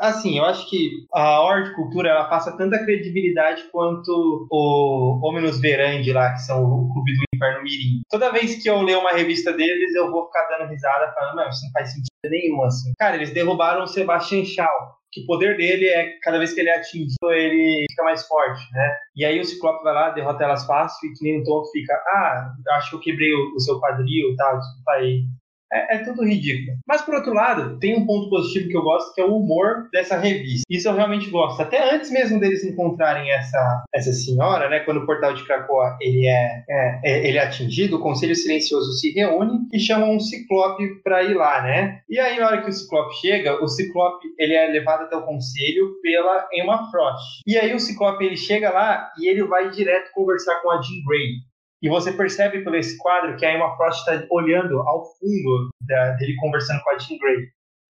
Assim, 0.00 0.38
eu 0.38 0.44
acho 0.44 0.68
que 0.68 1.06
a 1.12 1.40
horticultura 1.40 2.10
ela 2.10 2.24
passa 2.24 2.56
tanta 2.56 2.78
credibilidade 2.84 3.64
quanto 3.72 4.46
o 4.50 5.20
Hominus 5.22 5.60
Verandi 5.60 6.12
lá, 6.12 6.32
que 6.32 6.42
são 6.42 6.62
o 6.64 6.92
clube 6.92 7.12
do 7.16 7.27
mirim. 7.38 8.02
Toda 8.10 8.32
vez 8.32 8.62
que 8.62 8.68
eu 8.68 8.82
ler 8.82 8.96
uma 8.96 9.12
revista 9.12 9.52
deles, 9.52 9.94
eu 9.94 10.10
vou 10.10 10.26
ficar 10.26 10.46
dando 10.48 10.68
risada, 10.68 11.12
falando, 11.12 11.36
não, 11.36 11.48
isso 11.48 11.64
não 11.64 11.72
faz 11.72 11.92
sentido 11.92 12.08
nenhum, 12.24 12.62
assim. 12.64 12.92
Cara, 12.98 13.16
eles 13.16 13.30
derrubaram 13.30 13.84
o 13.84 13.86
Sebastian 13.86 14.44
Shaw, 14.44 14.98
que 15.12 15.22
o 15.22 15.26
poder 15.26 15.56
dele 15.56 15.86
é 15.86 16.18
cada 16.22 16.38
vez 16.38 16.52
que 16.52 16.60
ele 16.60 16.68
é 16.68 16.76
atingido, 16.76 17.14
ele 17.30 17.86
fica 17.90 18.04
mais 18.04 18.26
forte, 18.26 18.62
né? 18.72 18.96
E 19.16 19.24
aí 19.24 19.40
o 19.40 19.44
Ciclope 19.44 19.82
vai 19.82 19.94
lá, 19.94 20.10
derrota 20.10 20.44
elas 20.44 20.66
fácil 20.66 21.08
e 21.08 21.12
que 21.14 21.24
nem 21.24 21.40
um 21.40 21.44
tonto 21.44 21.70
fica, 21.70 21.94
ah, 21.94 22.52
acho 22.76 22.90
que 22.90 22.96
eu 22.96 23.00
quebrei 23.00 23.32
o, 23.32 23.54
o 23.54 23.60
seu 23.60 23.80
quadril, 23.80 24.34
tá, 24.36 24.54
desculpa 24.54 24.92
aí. 24.92 25.24
É, 25.72 25.96
é, 25.96 25.98
tudo 25.98 26.24
ridículo. 26.24 26.78
Mas, 26.86 27.02
por 27.02 27.14
outro 27.14 27.32
lado, 27.32 27.78
tem 27.78 27.96
um 27.96 28.06
ponto 28.06 28.30
positivo 28.30 28.68
que 28.68 28.76
eu 28.76 28.82
gosto, 28.82 29.14
que 29.14 29.20
é 29.20 29.24
o 29.24 29.36
humor 29.36 29.88
dessa 29.92 30.18
revista. 30.18 30.64
Isso 30.68 30.88
eu 30.88 30.94
realmente 30.94 31.30
gosto. 31.30 31.60
Até 31.60 31.94
antes 31.94 32.10
mesmo 32.10 32.40
deles 32.40 32.64
encontrarem 32.64 33.30
essa, 33.30 33.84
essa 33.94 34.12
senhora, 34.12 34.68
né? 34.68 34.80
Quando 34.80 34.98
o 34.98 35.06
portal 35.06 35.34
de 35.34 35.44
Krakoa 35.44 35.96
ele 36.00 36.26
é, 36.26 36.64
é, 36.68 37.00
é 37.04 37.28
ele 37.28 37.38
é 37.38 37.42
atingido, 37.42 37.96
o 37.96 38.00
Conselho 38.00 38.34
Silencioso 38.34 38.92
se 38.92 39.12
reúne 39.12 39.66
e 39.72 39.78
chama 39.78 40.06
um 40.06 40.18
Ciclope 40.18 41.02
para 41.02 41.22
ir 41.22 41.34
lá, 41.34 41.62
né? 41.62 42.00
E 42.08 42.18
aí, 42.18 42.38
na 42.38 42.46
hora 42.46 42.62
que 42.62 42.70
o 42.70 42.72
Ciclope 42.72 43.14
chega, 43.16 43.62
o 43.62 43.68
Ciclope 43.68 44.26
ele 44.38 44.54
é 44.54 44.66
levado 44.68 45.02
até 45.02 45.16
o 45.16 45.22
Conselho 45.22 46.00
pela 46.02 46.48
Emma 46.52 46.90
Frost. 46.90 47.42
E 47.46 47.56
aí 47.56 47.74
o 47.74 47.80
Ciclope 47.80 48.24
ele 48.24 48.36
chega 48.36 48.70
lá 48.70 49.10
e 49.18 49.28
ele 49.28 49.44
vai 49.44 49.70
direto 49.70 50.12
conversar 50.12 50.60
com 50.62 50.70
a 50.70 50.80
Jean 50.80 51.02
Grey. 51.06 51.47
E 51.82 51.88
você 51.88 52.12
percebe 52.12 52.62
por 52.64 52.74
esse 52.74 52.96
quadro 52.98 53.36
que 53.36 53.46
a 53.46 53.54
Emma 53.54 53.76
Frost 53.76 54.00
está 54.00 54.26
olhando 54.30 54.80
ao 54.80 55.04
fundo 55.16 55.70
da, 55.82 56.12
dele 56.12 56.34
conversando 56.36 56.82
com 56.82 56.90
a 56.90 56.98
Jean 56.98 57.18
Grey. 57.18 57.36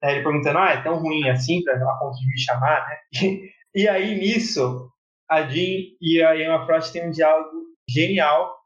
Né? 0.03 0.13
Ele 0.13 0.23
perguntando, 0.23 0.59
ah, 0.59 0.71
é 0.71 0.83
tão 0.83 0.99
ruim 0.99 1.29
assim 1.29 1.63
para 1.63 1.75
a 1.75 1.99
ponto 1.99 2.19
de 2.19 2.27
me 2.27 2.39
chamar, 2.39 2.87
né? 2.89 2.97
E, 3.75 3.83
e 3.83 3.89
aí, 3.89 4.19
nisso, 4.19 4.91
a 5.31 5.43
Jean 5.43 5.83
e 6.01 6.23
a 6.23 6.37
Emma 6.37 6.65
Frost 6.67 6.93
têm 6.93 7.07
um 7.07 7.11
diálogo 7.11 7.51
genial 7.89 8.58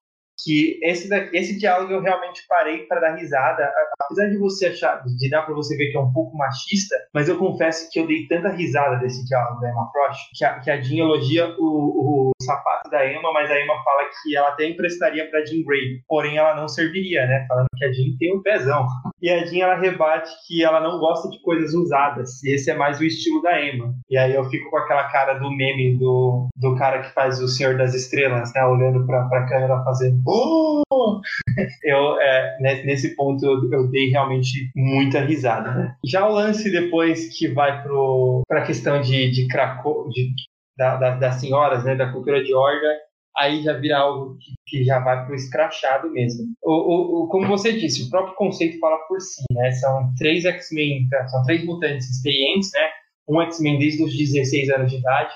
que 0.45 0.79
esse, 0.83 1.09
esse 1.33 1.59
diálogo 1.59 1.93
eu 1.93 2.01
realmente 2.01 2.43
parei 2.49 2.79
para 2.87 3.01
dar 3.01 3.17
risada, 3.17 3.71
apesar 4.01 4.29
de 4.29 4.39
você 4.39 4.67
achar, 4.67 5.03
de 5.05 5.31
dar 5.31 5.43
para 5.43 5.55
você 5.55 5.77
ver 5.77 5.91
que 5.91 5.97
é 5.97 6.01
um 6.01 6.13
pouco 6.13 6.37
machista, 6.37 6.97
mas 7.13 7.29
eu 7.29 7.39
confesso 7.39 7.89
que 7.91 8.01
eu 8.01 8.07
dei 8.07 8.27
tanta 8.27 8.49
risada 8.49 8.97
desse 8.97 9.25
diálogo 9.27 9.61
da 9.61 9.71
Emma 9.71 9.91
Frost, 9.91 10.31
que 10.35 10.45
a, 10.45 10.61
que 10.61 10.71
a 10.71 10.81
Jean 10.81 11.05
elogia 11.05 11.55
o, 11.59 12.31
o 12.31 12.33
sapato 12.43 12.91
da 12.91 13.07
Emma, 13.07 13.33
mas 13.33 13.51
a 13.51 13.61
Emma 13.61 13.75
fala 13.85 14.03
que 14.23 14.37
ela 14.37 14.49
até 14.49 14.67
emprestaria 14.67 15.29
para 15.31 15.45
Jean 15.45 15.63
Grey, 15.65 16.01
porém 16.09 16.37
ela 16.37 16.55
não 16.55 16.69
serviria, 16.69 17.27
né, 17.27 17.45
falando 17.49 17.67
que 17.77 17.85
a 17.85 17.93
Jean 17.93 18.17
tem 18.19 18.37
um 18.37 18.43
pezão. 18.43 18.87
E 19.21 19.31
a 19.31 19.45
Jean 19.45 19.65
ela 19.65 19.77
rebate 19.77 20.31
que 20.47 20.65
ela 20.65 20.81
não 20.81 20.99
gosta 20.99 21.29
de 21.31 21.41
coisas 21.43 21.73
usadas, 21.75 22.43
e 22.43 22.55
esse 22.55 22.71
é 22.71 22.75
mais 22.75 22.99
o 22.99 23.05
estilo 23.05 23.41
da 23.43 23.61
Emma. 23.63 23.95
E 24.11 24.17
aí 24.17 24.35
eu 24.35 24.45
fico 24.45 24.71
com 24.71 24.77
aquela 24.77 25.05
cara 25.05 25.35
do 25.35 25.51
meme 25.51 25.97
do, 25.97 26.49
do 26.57 26.77
cara 26.77 27.03
que 27.03 27.13
faz 27.15 27.41
o 27.41 27.49
Senhor 27.49 27.77
das 27.77 27.95
Estrelas, 27.95 28.53
né, 28.55 28.65
olhando 28.65 29.07
para 29.07 29.23
a 29.23 29.49
câmera 29.49 29.83
fazendo 29.85 30.23
oh! 30.33 31.21
Eu, 31.85 32.21
é, 32.21 32.59
nesse 32.85 33.15
ponto, 33.15 33.45
eu, 33.45 33.71
eu, 33.71 33.91
dei 33.91 34.09
realmente 34.09 34.71
muita 34.75 35.21
risada. 35.21 35.71
Né? 35.73 35.97
Já 36.05 36.27
o 36.27 36.33
lance 36.33 36.71
depois 36.71 37.37
que 37.37 37.49
vai 37.49 37.83
para 37.83 38.61
a 38.61 38.67
questão 38.67 39.01
de, 39.01 39.31
de 39.31 39.47
de, 39.47 40.35
da, 40.77 40.97
da, 40.97 41.17
das 41.17 41.35
senhoras, 41.37 41.85
né, 41.85 41.95
da 41.95 42.11
cultura 42.11 42.43
de 42.43 42.55
Orga, 42.55 42.89
aí 43.37 43.63
já 43.63 43.73
vira 43.75 43.99
algo 43.99 44.37
que, 44.39 44.53
que 44.67 44.85
já 44.85 44.99
vai 44.99 45.25
para 45.25 45.33
o 45.33 45.37
escrachado 45.37 46.11
mesmo. 46.11 46.45
O, 46.63 46.73
o, 46.73 47.25
o, 47.25 47.29
como 47.29 47.47
você 47.47 47.73
disse, 47.73 48.05
o 48.05 48.11
próprio 48.11 48.35
conceito 48.35 48.79
fala 48.79 48.99
por 49.09 49.21
si, 49.21 49.43
né? 49.53 49.71
São 49.73 50.13
três 50.19 50.45
X-Men, 50.45 51.09
são 51.29 51.43
três 51.45 51.65
mutantes 51.65 52.09
experientes, 52.11 52.71
né? 52.73 52.91
Um 53.29 53.41
X-Men 53.43 53.79
desde 53.79 54.03
os 54.03 54.17
16 54.17 54.71
anos 54.71 54.91
de 54.91 54.99
idade, 54.99 55.33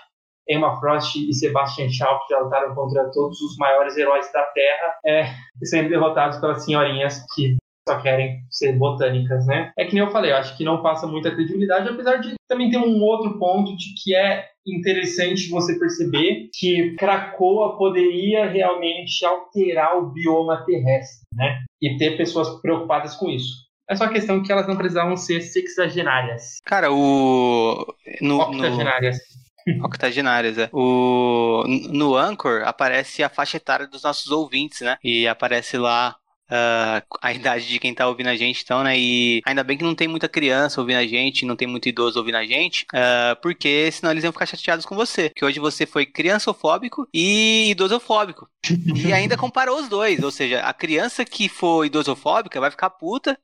Emma 0.49 0.79
Frost 0.81 1.17
e 1.17 1.33
Sebastian 1.33 1.91
Shaw, 1.91 2.21
que 2.27 2.35
já 2.35 2.41
lutaram 2.41 2.75
contra 2.75 3.11
todos 3.11 3.41
os 3.41 3.57
maiores 3.57 3.97
heróis 3.97 4.31
da 4.33 4.43
Terra, 4.43 4.99
é, 5.05 5.27
sendo 5.65 5.89
derrotados 5.89 6.39
pelas 6.39 6.65
senhorinhas 6.65 7.25
que 7.35 7.57
só 7.89 8.01
querem 8.01 8.41
ser 8.51 8.73
botânicas, 8.73 9.47
né? 9.47 9.71
É 9.79 9.85
que 9.85 9.95
nem 9.95 10.03
eu 10.03 10.11
falei, 10.11 10.33
eu 10.33 10.37
acho 10.37 10.57
que 10.57 10.65
não 10.65 10.83
passa 10.83 11.07
muita 11.07 11.31
credibilidade, 11.31 11.89
apesar 11.89 12.17
de 12.17 12.35
também 12.49 12.69
ter 12.69 12.79
um 12.79 13.01
outro 13.01 13.39
ponto 13.39 13.77
de 13.77 13.95
que 14.03 14.15
é 14.15 14.45
interessante 14.67 15.49
você 15.49 15.79
perceber 15.79 16.49
que 16.53 16.97
Krakoa 16.99 17.79
poderia 17.79 18.51
realmente 18.51 19.25
alterar 19.25 19.99
o 19.99 20.11
bioma 20.11 20.65
terrestre, 20.67 21.23
né? 21.33 21.61
E 21.81 21.97
ter 21.97 22.17
pessoas 22.17 22.61
preocupadas 22.61 23.15
com 23.15 23.31
isso. 23.31 23.67
É 23.89 23.95
só 23.95 24.09
questão 24.09 24.43
que 24.43 24.51
elas 24.51 24.67
não 24.67 24.77
precisavam 24.77 25.17
ser 25.17 25.41
sexagenárias. 25.43 26.57
Cara, 26.65 26.91
o. 26.91 27.87
No, 28.21 28.41
Octogenárias. 28.41 29.17
No... 29.17 29.46
Octogenárias, 29.85 30.59
é. 30.59 30.69
O... 30.73 31.65
No 31.67 32.17
Anchor 32.17 32.63
aparece 32.65 33.23
a 33.23 33.29
faixa 33.29 33.57
etária 33.57 33.87
dos 33.87 34.03
nossos 34.03 34.31
ouvintes, 34.31 34.81
né? 34.81 34.97
E 35.03 35.27
aparece 35.27 35.77
lá 35.77 36.17
Uh, 36.49 37.03
a 37.21 37.33
idade 37.33 37.67
de 37.67 37.81
quem 37.81 37.93
tá 37.93 38.07
ouvindo 38.07 38.29
a 38.29 38.37
gente, 38.37 38.63
então, 38.63 38.85
né? 38.85 38.97
E 38.97 39.43
ainda 39.45 39.65
bem 39.65 39.77
que 39.77 39.83
não 39.83 39.97
tem 39.97 40.07
muita 40.07 40.29
criança 40.29 40.81
ouvindo 40.81 40.99
a 40.99 41.07
gente, 41.07 41.45
não 41.45 41.57
tem 41.57 41.67
muito 41.67 41.89
idoso 41.89 42.21
ouvindo 42.21 42.37
a 42.37 42.47
gente, 42.47 42.87
uh, 42.95 43.35
porque 43.43 43.91
senão 43.91 44.13
eles 44.13 44.23
iam 44.23 44.33
ficar 44.33 44.47
chateados 44.47 44.87
com 44.87 44.95
você. 44.95 45.31
Que 45.35 45.45
hoje 45.45 45.59
você 45.59 45.85
foi 45.85 46.07
criançofóbico 46.07 47.09
e 47.13 47.71
idosofóbico. 47.71 48.49
e 48.95 49.13
ainda 49.13 49.37
comparou 49.37 49.81
os 49.81 49.89
dois, 49.89 50.23
ou 50.23 50.31
seja, 50.31 50.61
a 50.61 50.73
criança 50.73 51.25
que 51.25 51.49
for 51.49 51.85
idosofóbica 51.85 52.61
vai 52.61 52.71
ficar 52.71 52.91
puta 52.91 53.37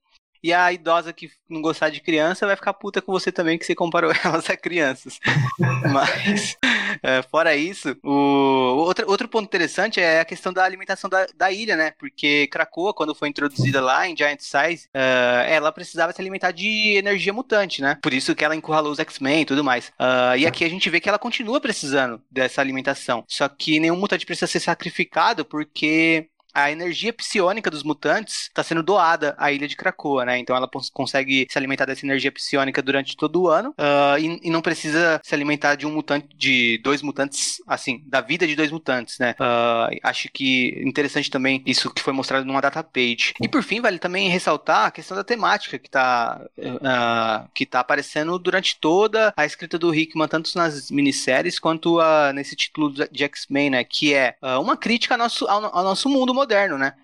e 0.42 0.52
a 0.52 0.72
idosa 0.72 1.12
que 1.12 1.30
não 1.48 1.62
gostar 1.62 1.90
de 1.90 2.00
criança 2.00 2.46
vai 2.46 2.56
ficar 2.56 2.72
puta 2.72 3.00
com 3.00 3.12
você 3.12 3.30
também, 3.30 3.58
que 3.58 3.64
você 3.64 3.74
comparou 3.74 4.12
elas 4.24 4.48
a 4.50 4.56
crianças. 4.56 5.20
Mas, 5.92 6.56
é, 7.02 7.22
fora 7.22 7.54
isso, 7.54 7.96
o... 8.02 8.10
outro, 8.86 9.08
outro 9.08 9.28
ponto 9.28 9.44
interessante 9.44 10.00
é 10.00 10.20
a 10.20 10.24
questão 10.24 10.52
da 10.52 10.64
alimentação 10.64 11.08
da, 11.08 11.26
da 11.36 11.50
ilha, 11.50 11.76
né? 11.76 11.92
Porque 11.98 12.48
Krakoa, 12.48 12.92
quando 12.92 13.14
foi 13.14 13.28
introduzida 13.28 13.80
lá 13.80 14.08
em 14.08 14.16
Giant 14.16 14.40
Size, 14.40 14.86
uh, 14.88 15.42
ela 15.46 15.70
precisava 15.70 16.12
se 16.12 16.20
alimentar 16.20 16.50
de 16.50 16.96
energia 16.96 17.32
mutante, 17.32 17.80
né? 17.80 17.98
Por 18.02 18.12
isso 18.12 18.34
que 18.34 18.44
ela 18.44 18.56
encurralou 18.56 18.92
os 18.92 18.98
X-Men 18.98 19.42
e 19.42 19.46
tudo 19.46 19.62
mais. 19.62 19.88
Uh, 19.90 20.36
e 20.38 20.46
aqui 20.46 20.64
a 20.64 20.68
gente 20.68 20.90
vê 20.90 21.00
que 21.00 21.08
ela 21.08 21.18
continua 21.18 21.60
precisando 21.60 22.20
dessa 22.30 22.60
alimentação. 22.60 23.24
Só 23.28 23.48
que 23.48 23.78
nenhum 23.78 23.96
mutante 23.96 24.26
precisa 24.26 24.46
ser 24.46 24.60
sacrificado 24.60 25.44
porque 25.44 26.28
a 26.54 26.70
energia 26.70 27.12
psionica 27.12 27.70
dos 27.70 27.82
mutantes 27.82 28.42
está 28.48 28.62
sendo 28.62 28.82
doada 28.82 29.34
à 29.38 29.50
ilha 29.52 29.66
de 29.66 29.76
Krakoa, 29.76 30.24
né? 30.24 30.38
Então 30.38 30.54
ela 30.54 30.68
consegue 30.92 31.46
se 31.50 31.58
alimentar 31.58 31.86
dessa 31.86 32.04
energia 32.04 32.30
psionica 32.30 32.82
durante 32.82 33.16
todo 33.16 33.42
o 33.42 33.48
ano 33.48 33.70
uh, 33.70 34.18
e, 34.18 34.40
e, 34.42 34.50
não 34.50 34.60
precisa 34.60 35.20
se 35.24 35.34
alimentar 35.34 35.74
de 35.74 35.86
um 35.86 35.92
mutante, 35.92 36.28
de 36.36 36.78
dois 36.82 37.02
mutantes, 37.02 37.62
assim, 37.66 38.02
da 38.06 38.20
vida 38.20 38.46
de 38.46 38.54
dois 38.54 38.70
mutantes, 38.70 39.18
né? 39.18 39.34
Uh, 39.40 39.98
acho 40.02 40.28
que 40.32 40.82
interessante 40.84 41.30
também 41.30 41.62
isso 41.66 41.90
que 41.90 42.02
foi 42.02 42.12
mostrado 42.12 42.44
numa 42.44 42.60
data 42.60 42.82
page. 42.82 43.34
E 43.40 43.48
por 43.48 43.62
fim, 43.62 43.80
vale 43.80 43.98
também 43.98 44.28
ressaltar 44.28 44.86
a 44.86 44.90
questão 44.90 45.16
da 45.16 45.24
temática 45.24 45.78
que 45.78 45.88
está 45.88 46.40
uh, 46.58 47.48
que 47.54 47.64
tá 47.64 47.80
aparecendo 47.80 48.38
durante 48.38 48.78
toda 48.78 49.32
a 49.36 49.46
escrita 49.46 49.78
do 49.78 49.94
Hickman, 49.94 50.28
tanto 50.28 50.50
nas 50.56 50.90
minisséries 50.90 51.58
quanto 51.58 51.98
nesse 52.34 52.54
título 52.56 52.92
de 53.10 53.24
X-Men, 53.24 53.70
né? 53.70 53.84
Que 53.84 54.14
é 54.14 54.36
uma 54.60 54.76
crítica 54.76 55.14
ao 55.14 55.18
nosso, 55.18 55.46
ao, 55.46 55.76
ao 55.76 55.84
nosso 55.84 56.08
mundo 56.08 56.34
moderno, 56.42 56.76
né? 56.76 56.94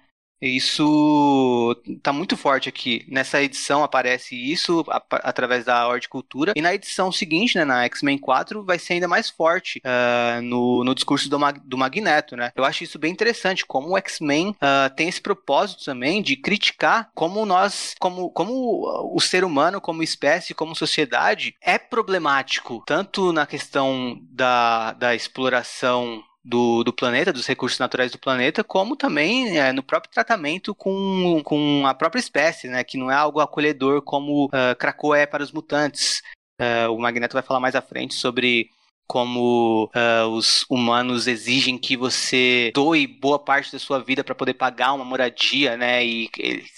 Isso 0.41 1.77
tá 2.03 2.13
muito 2.13 2.37
forte 2.37 2.69
aqui. 2.69 3.05
Nessa 3.09 3.43
edição 3.43 3.83
aparece 3.83 4.37
isso 4.37 4.85
a, 4.89 5.03
através 5.25 5.65
da 5.65 5.89
horticultura. 5.89 6.53
E 6.55 6.63
na 6.63 6.73
edição 6.73 7.11
seguinte, 7.11 7.59
né, 7.59 7.65
na 7.65 7.85
X-Men 7.85 8.19
4, 8.19 8.65
vai 8.65 8.79
ser 8.79 8.95
ainda 8.95 9.09
mais 9.09 9.29
forte 9.29 9.83
uh, 9.85 10.41
no, 10.43 10.85
no 10.85 10.95
discurso 10.95 11.29
do, 11.29 11.39
Mag, 11.39 11.61
do 11.65 11.77
Magneto, 11.77 12.37
né? 12.37 12.53
Eu 12.55 12.65
acho 12.65 12.85
isso 12.85 12.99
bem 12.99 13.13
interessante, 13.13 13.67
como 13.67 13.91
o 13.91 13.99
X-Men 13.99 14.51
uh, 14.51 14.95
tem 14.95 15.09
esse 15.09 15.21
propósito 15.21 15.85
também 15.85 16.23
de 16.23 16.37
criticar 16.37 17.11
como 17.15 17.45
nós, 17.45 17.95
como, 17.99 18.31
como 18.31 19.13
o 19.13 19.21
ser 19.21 19.43
humano, 19.43 19.81
como 19.81 20.05
espécie, 20.05 20.55
como 20.55 20.77
sociedade, 20.77 21.57
é 21.61 21.79
problemático, 21.79 22.85
tanto 22.87 23.33
na 23.33 23.45
questão 23.45 24.21
da, 24.31 24.93
da 24.93 25.15
exploração 25.17 26.23
do, 26.49 26.83
do 26.83 26.95
planeta, 26.95 27.31
dos 27.31 27.47
recursos 27.47 27.79
naturais 27.79 28.11
do 28.11 28.19
planeta, 28.19 28.65
como 28.65 28.97
também 28.97 29.59
é, 29.59 29.71
no 29.71 29.83
próprio 29.83 30.11
tratamento 30.11 30.75
com, 30.75 31.43
com 31.45 31.87
a 31.87 31.93
própria 31.93 32.19
espécie, 32.19 32.69
né? 32.69 32.83
Que 32.83 32.97
não 32.97 33.11
é 33.11 33.15
algo 33.15 33.39
acolhedor 33.39 34.01
como 34.01 34.47
uh, 34.47 34.75
Krakoa 34.79 35.19
é 35.19 35.27
para 35.27 35.43
os 35.43 35.53
mutantes. 35.53 36.23
Uh, 36.59 36.91
o 36.91 36.99
Magneto 36.99 37.35
vai 37.35 37.43
falar 37.43 37.61
mais 37.61 37.75
à 37.75 37.83
frente 37.83 38.15
sobre 38.15 38.71
como 39.09 39.91
uh, 39.97 40.29
os 40.29 40.67
humanos 40.69 41.27
exigem 41.27 41.79
que 41.79 41.97
você 41.97 42.71
doe 42.75 43.07
boa 43.07 43.39
parte 43.39 43.73
da 43.73 43.79
sua 43.79 43.99
vida 43.99 44.23
para 44.23 44.35
poder 44.35 44.53
pagar 44.53 44.93
uma 44.93 45.05
moradia, 45.05 45.79
né? 45.79 46.05
E 46.05 46.31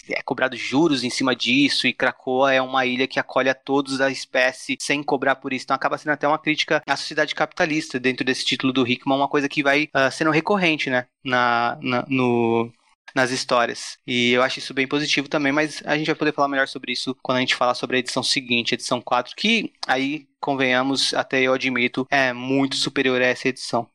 é 0.08 0.22
cobrado 0.22 0.56
juros 0.56 1.02
em 1.02 1.10
cima 1.10 1.34
disso. 1.34 1.88
E 1.88 1.92
Krakoa 1.92 2.52
é 2.52 2.62
uma 2.62 2.86
ilha 2.86 3.08
que 3.08 3.18
acolhe 3.18 3.48
a 3.48 3.54
todos 3.54 3.98
da 3.98 4.08
espécie 4.08 4.76
sem 4.80 5.02
cobrar 5.02 5.34
por 5.34 5.52
isso. 5.52 5.64
Então 5.64 5.74
acaba 5.74 5.98
sendo 5.98 6.12
até 6.12 6.28
uma 6.28 6.38
crítica 6.38 6.80
à 6.88 6.96
sociedade 6.96 7.34
capitalista 7.34 7.98
dentro 7.98 8.24
desse 8.24 8.44
título 8.44 8.72
do 8.72 8.86
Hickman, 8.86 9.18
uma 9.18 9.28
coisa 9.28 9.48
que 9.48 9.62
vai 9.62 9.88
uh, 9.94 10.10
sendo 10.12 10.30
recorrente, 10.30 10.88
né? 10.88 11.06
Na, 11.24 11.76
na 11.82 12.04
no, 12.08 12.72
nas 13.14 13.30
histórias. 13.30 13.98
E 14.06 14.32
eu 14.32 14.42
acho 14.42 14.58
isso 14.58 14.74
bem 14.74 14.86
positivo 14.86 15.28
também, 15.28 15.52
mas 15.52 15.82
a 15.84 15.96
gente 15.96 16.06
vai 16.06 16.14
poder 16.14 16.32
falar 16.32 16.48
melhor 16.48 16.68
sobre 16.68 16.92
isso 16.92 17.14
quando 17.22 17.38
a 17.38 17.40
gente 17.40 17.54
falar 17.54 17.74
sobre 17.74 17.96
a 17.96 18.00
edição 18.00 18.22
seguinte, 18.22 18.74
edição 18.74 19.00
4, 19.00 19.34
que 19.36 19.72
aí, 19.86 20.26
convenhamos, 20.40 21.14
até 21.14 21.40
eu 21.42 21.52
admito, 21.52 22.06
é 22.10 22.32
muito 22.32 22.76
superior 22.76 23.20
a 23.20 23.26
essa 23.26 23.48
edição. 23.48 23.88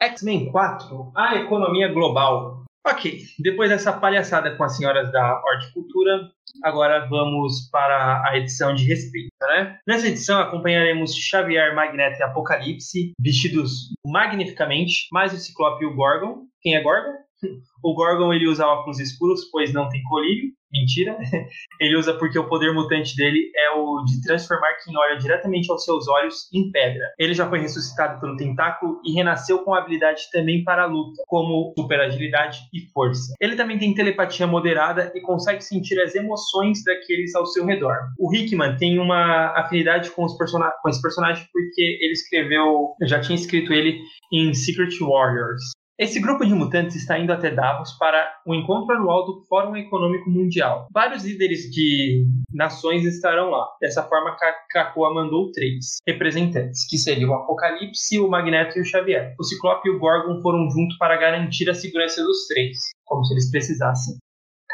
X-Men 0.00 0.50
4, 0.52 1.12
a 1.16 1.36
economia 1.36 1.92
global. 1.92 2.67
Ok, 2.86 3.20
depois 3.38 3.68
dessa 3.68 3.92
palhaçada 3.92 4.56
com 4.56 4.64
as 4.64 4.76
senhoras 4.76 5.12
da 5.12 5.42
horticultura, 5.44 6.30
agora 6.62 7.06
vamos 7.06 7.68
para 7.70 8.22
a 8.26 8.36
edição 8.38 8.74
de 8.74 8.84
respeito, 8.84 9.28
né? 9.42 9.78
Nessa 9.86 10.08
edição 10.08 10.40
acompanharemos 10.40 11.14
Xavier, 11.14 11.74
Magneto 11.74 12.18
e 12.18 12.22
Apocalipse, 12.22 13.12
vestidos 13.20 13.92
magnificamente, 14.06 15.08
mais 15.12 15.34
o 15.34 15.36
Ciclope 15.36 15.84
e 15.84 15.86
o 15.86 15.94
Gorgon. 15.94 16.46
Quem 16.62 16.76
é 16.76 16.82
Gorgon? 16.82 17.18
O 17.80 17.94
Gorgon 17.94 18.34
ele 18.34 18.48
usa 18.48 18.66
óculos 18.66 18.98
escuros, 18.98 19.48
pois 19.52 19.72
não 19.72 19.88
tem 19.88 20.02
colírio. 20.02 20.52
Mentira. 20.72 21.16
Ele 21.80 21.96
usa 21.96 22.14
porque 22.14 22.38
o 22.38 22.48
poder 22.48 22.72
mutante 22.72 23.16
dele 23.16 23.50
é 23.54 23.70
o 23.70 24.04
de 24.04 24.20
transformar 24.22 24.74
quem 24.84 24.96
olha 24.96 25.16
diretamente 25.16 25.70
aos 25.70 25.84
seus 25.84 26.06
olhos 26.08 26.48
em 26.52 26.70
pedra. 26.70 27.10
Ele 27.18 27.34
já 27.34 27.48
foi 27.48 27.60
ressuscitado 27.60 28.20
pelo 28.20 28.36
tentáculo 28.36 29.00
e 29.04 29.12
renasceu 29.12 29.60
com 29.60 29.74
habilidade 29.74 30.22
também 30.32 30.62
para 30.64 30.82
a 30.82 30.86
luta, 30.86 31.22
como 31.26 31.72
super 31.78 32.00
agilidade 32.00 32.58
e 32.72 32.80
força. 32.92 33.34
Ele 33.40 33.56
também 33.56 33.78
tem 33.78 33.94
telepatia 33.94 34.46
moderada 34.46 35.10
e 35.14 35.20
consegue 35.20 35.62
sentir 35.62 35.98
as 36.00 36.14
emoções 36.14 36.84
daqueles 36.84 37.34
ao 37.34 37.46
seu 37.46 37.64
redor. 37.64 37.96
O 38.18 38.34
Hickman 38.34 38.76
tem 38.76 38.98
uma 38.98 39.52
afinidade 39.58 40.10
com, 40.10 40.24
os 40.24 40.36
person 40.36 40.58
com 40.82 40.88
esse 40.88 41.00
personagem 41.00 41.46
porque 41.52 41.98
ele 42.00 42.12
escreveu, 42.12 42.94
já 43.04 43.20
tinha 43.20 43.36
escrito 43.36 43.72
ele 43.72 43.98
em 44.32 44.52
Secret 44.52 44.98
Warriors. 45.00 45.62
Esse 45.98 46.20
grupo 46.20 46.46
de 46.46 46.54
mutantes 46.54 46.94
está 46.94 47.18
indo 47.18 47.32
até 47.32 47.50
Davos 47.50 47.90
para 47.98 48.32
o 48.46 48.54
encontro 48.54 48.94
anual 48.94 49.26
do 49.26 49.44
Fórum 49.48 49.76
Econômico 49.76 50.30
Mundial. 50.30 50.86
Vários 50.94 51.24
líderes 51.24 51.68
de 51.72 52.24
nações 52.54 53.04
estarão 53.04 53.50
lá. 53.50 53.66
Dessa 53.80 54.04
forma, 54.04 54.36
Krakoa 54.70 55.12
mandou 55.12 55.50
três 55.50 55.96
representantes, 56.06 56.88
que 56.88 56.96
seriam 56.96 57.30
o 57.30 57.34
Apocalipse, 57.34 58.20
o 58.20 58.28
Magneto 58.28 58.78
e 58.78 58.82
o 58.82 58.84
Xavier. 58.84 59.34
O 59.40 59.42
Ciclope 59.42 59.88
e 59.88 59.90
o 59.90 59.98
Gorgon 59.98 60.40
foram 60.40 60.70
juntos 60.70 60.96
para 60.98 61.16
garantir 61.16 61.68
a 61.68 61.74
segurança 61.74 62.22
dos 62.22 62.46
três, 62.46 62.78
como 63.04 63.24
se 63.24 63.34
eles 63.34 63.50
precisassem. 63.50 64.14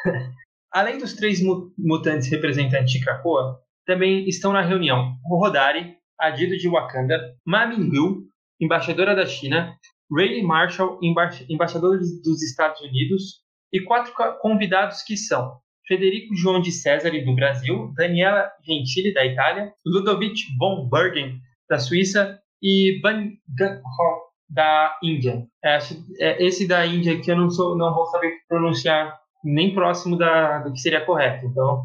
Além 0.70 0.98
dos 0.98 1.14
três 1.14 1.40
mutantes 1.78 2.28
representantes 2.28 2.92
de 2.92 3.02
Krakoa, 3.02 3.58
também 3.86 4.28
estão 4.28 4.52
na 4.52 4.60
reunião 4.60 5.14
o 5.24 5.38
Rodari, 5.38 5.96
Adido 6.20 6.58
de 6.58 6.68
Wakanda, 6.68 7.18
Mamingu, 7.46 8.24
embaixadora 8.60 9.16
da 9.16 9.24
China, 9.24 9.74
Ray 10.12 10.42
Marshall, 10.42 10.98
emba 11.02 11.30
embaixador 11.48 11.98
dos 11.98 12.42
Estados 12.42 12.80
Unidos, 12.80 13.44
e 13.72 13.80
quatro 13.80 14.12
convidados 14.40 15.02
que 15.02 15.16
são 15.16 15.58
Federico 15.86 16.34
João 16.34 16.60
de 16.60 16.72
César 16.72 17.10
do 17.10 17.34
Brasil, 17.34 17.92
Daniela 17.96 18.50
Gentili 18.64 19.12
da 19.12 19.24
Itália, 19.24 19.72
Ludovic 19.84 20.42
von 20.58 20.88
Bergen 20.88 21.40
da 21.68 21.78
Suíça 21.78 22.40
e 22.62 23.00
Van 23.02 23.30
da 24.48 24.98
Índia. 25.02 25.46
É, 25.62 25.78
é, 26.20 26.44
esse 26.44 26.66
da 26.68 26.86
Índia 26.86 27.20
que 27.20 27.30
eu 27.30 27.36
não, 27.36 27.50
sou, 27.50 27.76
não 27.76 27.94
vou 27.94 28.06
saber 28.06 28.32
pronunciar 28.48 29.18
nem 29.42 29.74
próximo 29.74 30.16
da, 30.16 30.60
do 30.60 30.72
que 30.72 30.80
seria 30.80 31.04
correto. 31.04 31.46
Então, 31.46 31.84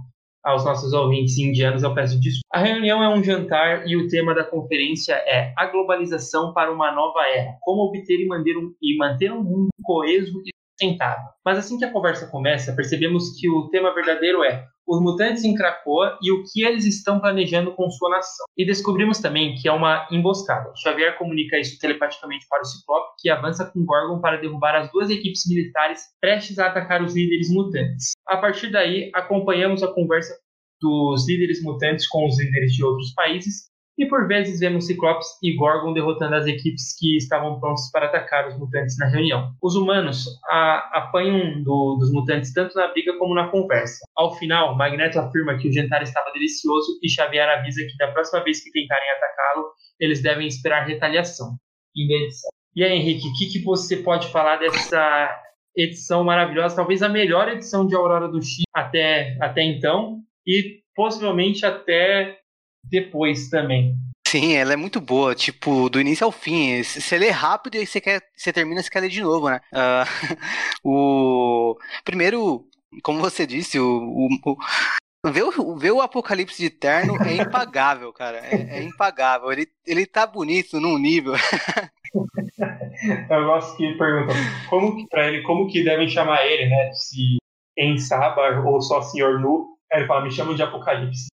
aos 0.49 0.65
nossos 0.65 0.93
ouvintes 0.93 1.37
indianos, 1.37 1.83
eu 1.83 1.93
peço 1.93 2.19
desculpa. 2.19 2.47
A 2.51 2.59
reunião 2.59 3.03
é 3.03 3.09
um 3.09 3.23
jantar 3.23 3.87
e 3.87 3.95
o 3.95 4.07
tema 4.07 4.33
da 4.33 4.43
conferência 4.43 5.13
é 5.13 5.53
a 5.55 5.67
globalização 5.67 6.53
para 6.53 6.71
uma 6.71 6.91
nova 6.91 7.21
era. 7.27 7.55
Como 7.61 7.83
obter 7.83 8.19
e 8.19 8.27
manter 8.27 8.57
um, 8.57 8.73
e 8.81 8.97
manter 8.97 9.31
um 9.31 9.43
mundo 9.43 9.69
coeso 9.83 10.41
e 10.45 10.51
sustentável. 10.79 11.25
Mas 11.45 11.57
assim 11.57 11.77
que 11.77 11.85
a 11.85 11.91
conversa 11.91 12.27
começa, 12.27 12.73
percebemos 12.73 13.37
que 13.37 13.49
o 13.49 13.67
tema 13.69 13.93
verdadeiro 13.93 14.43
é 14.43 14.65
os 14.87 14.99
mutantes 15.01 15.43
em 15.43 15.53
Krakoa 15.53 16.17
e 16.19 16.31
o 16.31 16.43
que 16.43 16.63
eles 16.63 16.83
estão 16.83 17.19
planejando 17.19 17.73
com 17.75 17.91
sua 17.91 18.09
nação. 18.09 18.45
E 18.57 18.65
descobrimos 18.65 19.19
também 19.19 19.53
que 19.53 19.67
é 19.67 19.71
uma 19.71 20.07
emboscada. 20.09 20.71
Xavier 20.81 21.15
comunica 21.15 21.59
isso 21.59 21.77
telepaticamente 21.79 22.47
para 22.49 22.61
o 22.61 22.65
Ciclope, 22.65 23.13
que 23.19 23.29
avança 23.29 23.65
com 23.65 23.85
Gorgon 23.85 24.19
para 24.19 24.37
derrubar 24.37 24.75
as 24.75 24.91
duas 24.91 25.11
equipes 25.11 25.43
militares 25.47 26.01
prestes 26.19 26.57
a 26.57 26.67
atacar 26.67 27.03
os 27.03 27.13
líderes 27.13 27.51
mutantes. 27.51 28.13
A 28.25 28.37
partir 28.37 28.71
daí, 28.71 29.11
acompanhamos 29.13 29.83
a 29.83 29.93
conversa 29.93 30.35
dos 30.81 31.27
líderes 31.27 31.61
mutantes 31.61 32.07
com 32.07 32.25
os 32.25 32.39
líderes 32.39 32.71
de 32.73 32.83
outros 32.83 33.13
países 33.13 33.69
e 33.99 34.07
por 34.07 34.27
vezes 34.27 34.61
vemos 34.61 34.87
Ciclopes 34.87 35.27
e 35.43 35.53
Gorgon 35.57 35.91
derrotando 35.91 36.35
as 36.35 36.47
equipes 36.47 36.95
que 36.97 37.17
estavam 37.17 37.59
prontas 37.59 37.91
para 37.91 38.05
atacar 38.05 38.47
os 38.47 38.57
mutantes 38.57 38.97
na 38.97 39.07
reunião. 39.07 39.51
Os 39.61 39.75
humanos 39.75 40.25
a, 40.47 40.99
apanham 40.99 41.61
do, 41.61 41.97
dos 41.99 42.09
mutantes 42.09 42.53
tanto 42.53 42.73
na 42.75 42.87
briga 42.87 43.17
como 43.17 43.35
na 43.35 43.49
conversa. 43.49 43.99
Ao 44.15 44.33
final, 44.37 44.77
Magneto 44.77 45.19
afirma 45.19 45.57
que 45.57 45.67
o 45.67 45.73
jantar 45.73 46.01
estava 46.01 46.31
delicioso 46.31 46.97
e 47.03 47.09
Xavier 47.09 47.49
avisa 47.49 47.81
que 47.81 47.97
da 47.97 48.09
próxima 48.13 48.41
vez 48.41 48.63
que 48.63 48.71
tentarem 48.71 49.11
atacá-lo, 49.11 49.65
eles 49.99 50.21
devem 50.21 50.47
esperar 50.47 50.87
retaliação. 50.87 51.57
E 51.93 52.83
aí, 52.83 52.93
Henrique, 52.93 53.27
o 53.27 53.33
que, 53.33 53.47
que 53.47 53.65
você 53.65 53.97
pode 53.97 54.31
falar 54.31 54.55
dessa 54.55 55.37
edição 55.75 56.23
maravilhosa, 56.23 56.77
talvez 56.77 57.03
a 57.03 57.09
melhor 57.09 57.49
edição 57.49 57.85
de 57.85 57.95
Aurora 57.95 58.29
do 58.29 58.41
X 58.41 58.63
até, 58.73 59.37
até 59.41 59.61
então, 59.61 60.19
e 60.47 60.79
possivelmente 60.95 61.65
até 61.65 62.38
depois 62.89 63.49
também. 63.49 63.95
Sim, 64.27 64.55
ela 64.55 64.73
é 64.73 64.75
muito 64.75 65.01
boa, 65.01 65.33
tipo, 65.33 65.89
do 65.89 65.99
início 65.99 66.23
ao 66.23 66.31
fim. 66.31 66.83
Você 66.83 67.17
lê 67.17 67.31
rápido 67.31 67.75
e 67.75 67.87
você 67.87 67.99
quer, 67.99 68.21
você 68.35 68.53
termina, 68.53 68.81
você 68.81 68.89
quer 68.89 68.99
ler 68.99 69.09
de 69.09 69.21
novo, 69.21 69.49
né? 69.49 69.59
Uh, 69.73 70.05
o 71.73 71.77
primeiro, 72.03 72.63
como 73.01 73.19
você 73.19 73.47
disse, 73.47 73.79
o, 73.79 73.87
o, 73.87 74.27
o 75.25 75.31
ver, 75.31 75.43
o, 75.43 75.75
ver 75.75 75.91
o 75.91 76.01
Apocalipse 76.01 76.61
de 76.61 76.69
Terno 76.69 77.17
é 77.23 77.33
impagável, 77.41 78.13
cara. 78.13 78.37
É, 78.37 78.77
é, 78.77 78.83
impagável. 78.83 79.51
Ele, 79.51 79.67
ele 79.85 80.05
tá 80.05 80.27
bonito 80.27 80.79
num 80.79 80.97
nível. 80.97 81.33
Eu 83.29 83.45
gosto 83.45 83.77
que 83.77 83.97
perguntam 83.97 84.35
como 84.69 84.95
que, 84.95 85.07
pra 85.07 85.27
ele 85.27 85.41
como 85.43 85.67
que 85.67 85.83
devem 85.83 86.07
chamar 86.07 86.45
ele, 86.45 86.67
né? 86.67 86.91
Se 86.93 87.37
em 87.77 87.97
Saba 87.97 88.61
ou 88.65 88.81
só 88.81 89.01
Senhor 89.01 89.39
Nu. 89.39 89.77
Aí 89.91 89.99
ele 89.99 90.07
fala, 90.07 90.23
me 90.23 90.31
chamam 90.31 90.53
de 90.53 90.61
Apocalipse. 90.61 91.27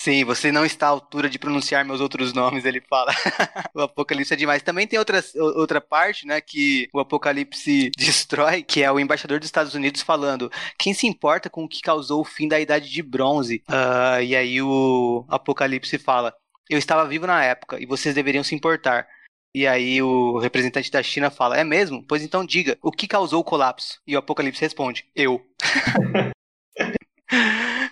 Sim, 0.00 0.24
você 0.24 0.52
não 0.52 0.64
está 0.64 0.86
à 0.86 0.90
altura 0.90 1.28
de 1.28 1.40
pronunciar 1.40 1.84
meus 1.84 2.00
outros 2.00 2.32
nomes, 2.32 2.64
ele 2.64 2.80
fala. 2.80 3.12
o 3.74 3.80
Apocalipse 3.80 4.32
é 4.32 4.36
demais. 4.36 4.62
Também 4.62 4.86
tem 4.86 4.96
outra, 4.96 5.22
outra 5.56 5.80
parte, 5.80 6.24
né, 6.24 6.40
que 6.40 6.88
o 6.92 7.00
Apocalipse 7.00 7.90
destrói, 7.98 8.62
que 8.62 8.82
é 8.82 8.92
o 8.92 9.00
embaixador 9.00 9.40
dos 9.40 9.48
Estados 9.48 9.74
Unidos 9.74 10.00
falando: 10.00 10.50
quem 10.78 10.94
se 10.94 11.08
importa 11.08 11.50
com 11.50 11.64
o 11.64 11.68
que 11.68 11.82
causou 11.82 12.20
o 12.20 12.24
fim 12.24 12.46
da 12.46 12.60
Idade 12.60 12.88
de 12.88 13.02
Bronze? 13.02 13.64
Uh, 13.68 14.22
e 14.22 14.36
aí 14.36 14.62
o 14.62 15.24
Apocalipse 15.28 15.98
fala: 15.98 16.32
eu 16.70 16.78
estava 16.78 17.08
vivo 17.08 17.26
na 17.26 17.42
época 17.42 17.80
e 17.80 17.86
vocês 17.86 18.14
deveriam 18.14 18.44
se 18.44 18.54
importar. 18.54 19.08
E 19.52 19.66
aí 19.66 20.00
o 20.00 20.38
representante 20.38 20.92
da 20.92 21.02
China 21.02 21.28
fala: 21.28 21.58
é 21.58 21.64
mesmo? 21.64 22.04
Pois 22.06 22.22
então 22.22 22.44
diga, 22.46 22.78
o 22.80 22.92
que 22.92 23.08
causou 23.08 23.40
o 23.40 23.44
colapso? 23.44 24.00
E 24.06 24.14
o 24.14 24.18
Apocalipse 24.20 24.60
responde: 24.60 25.08
eu. 25.16 25.44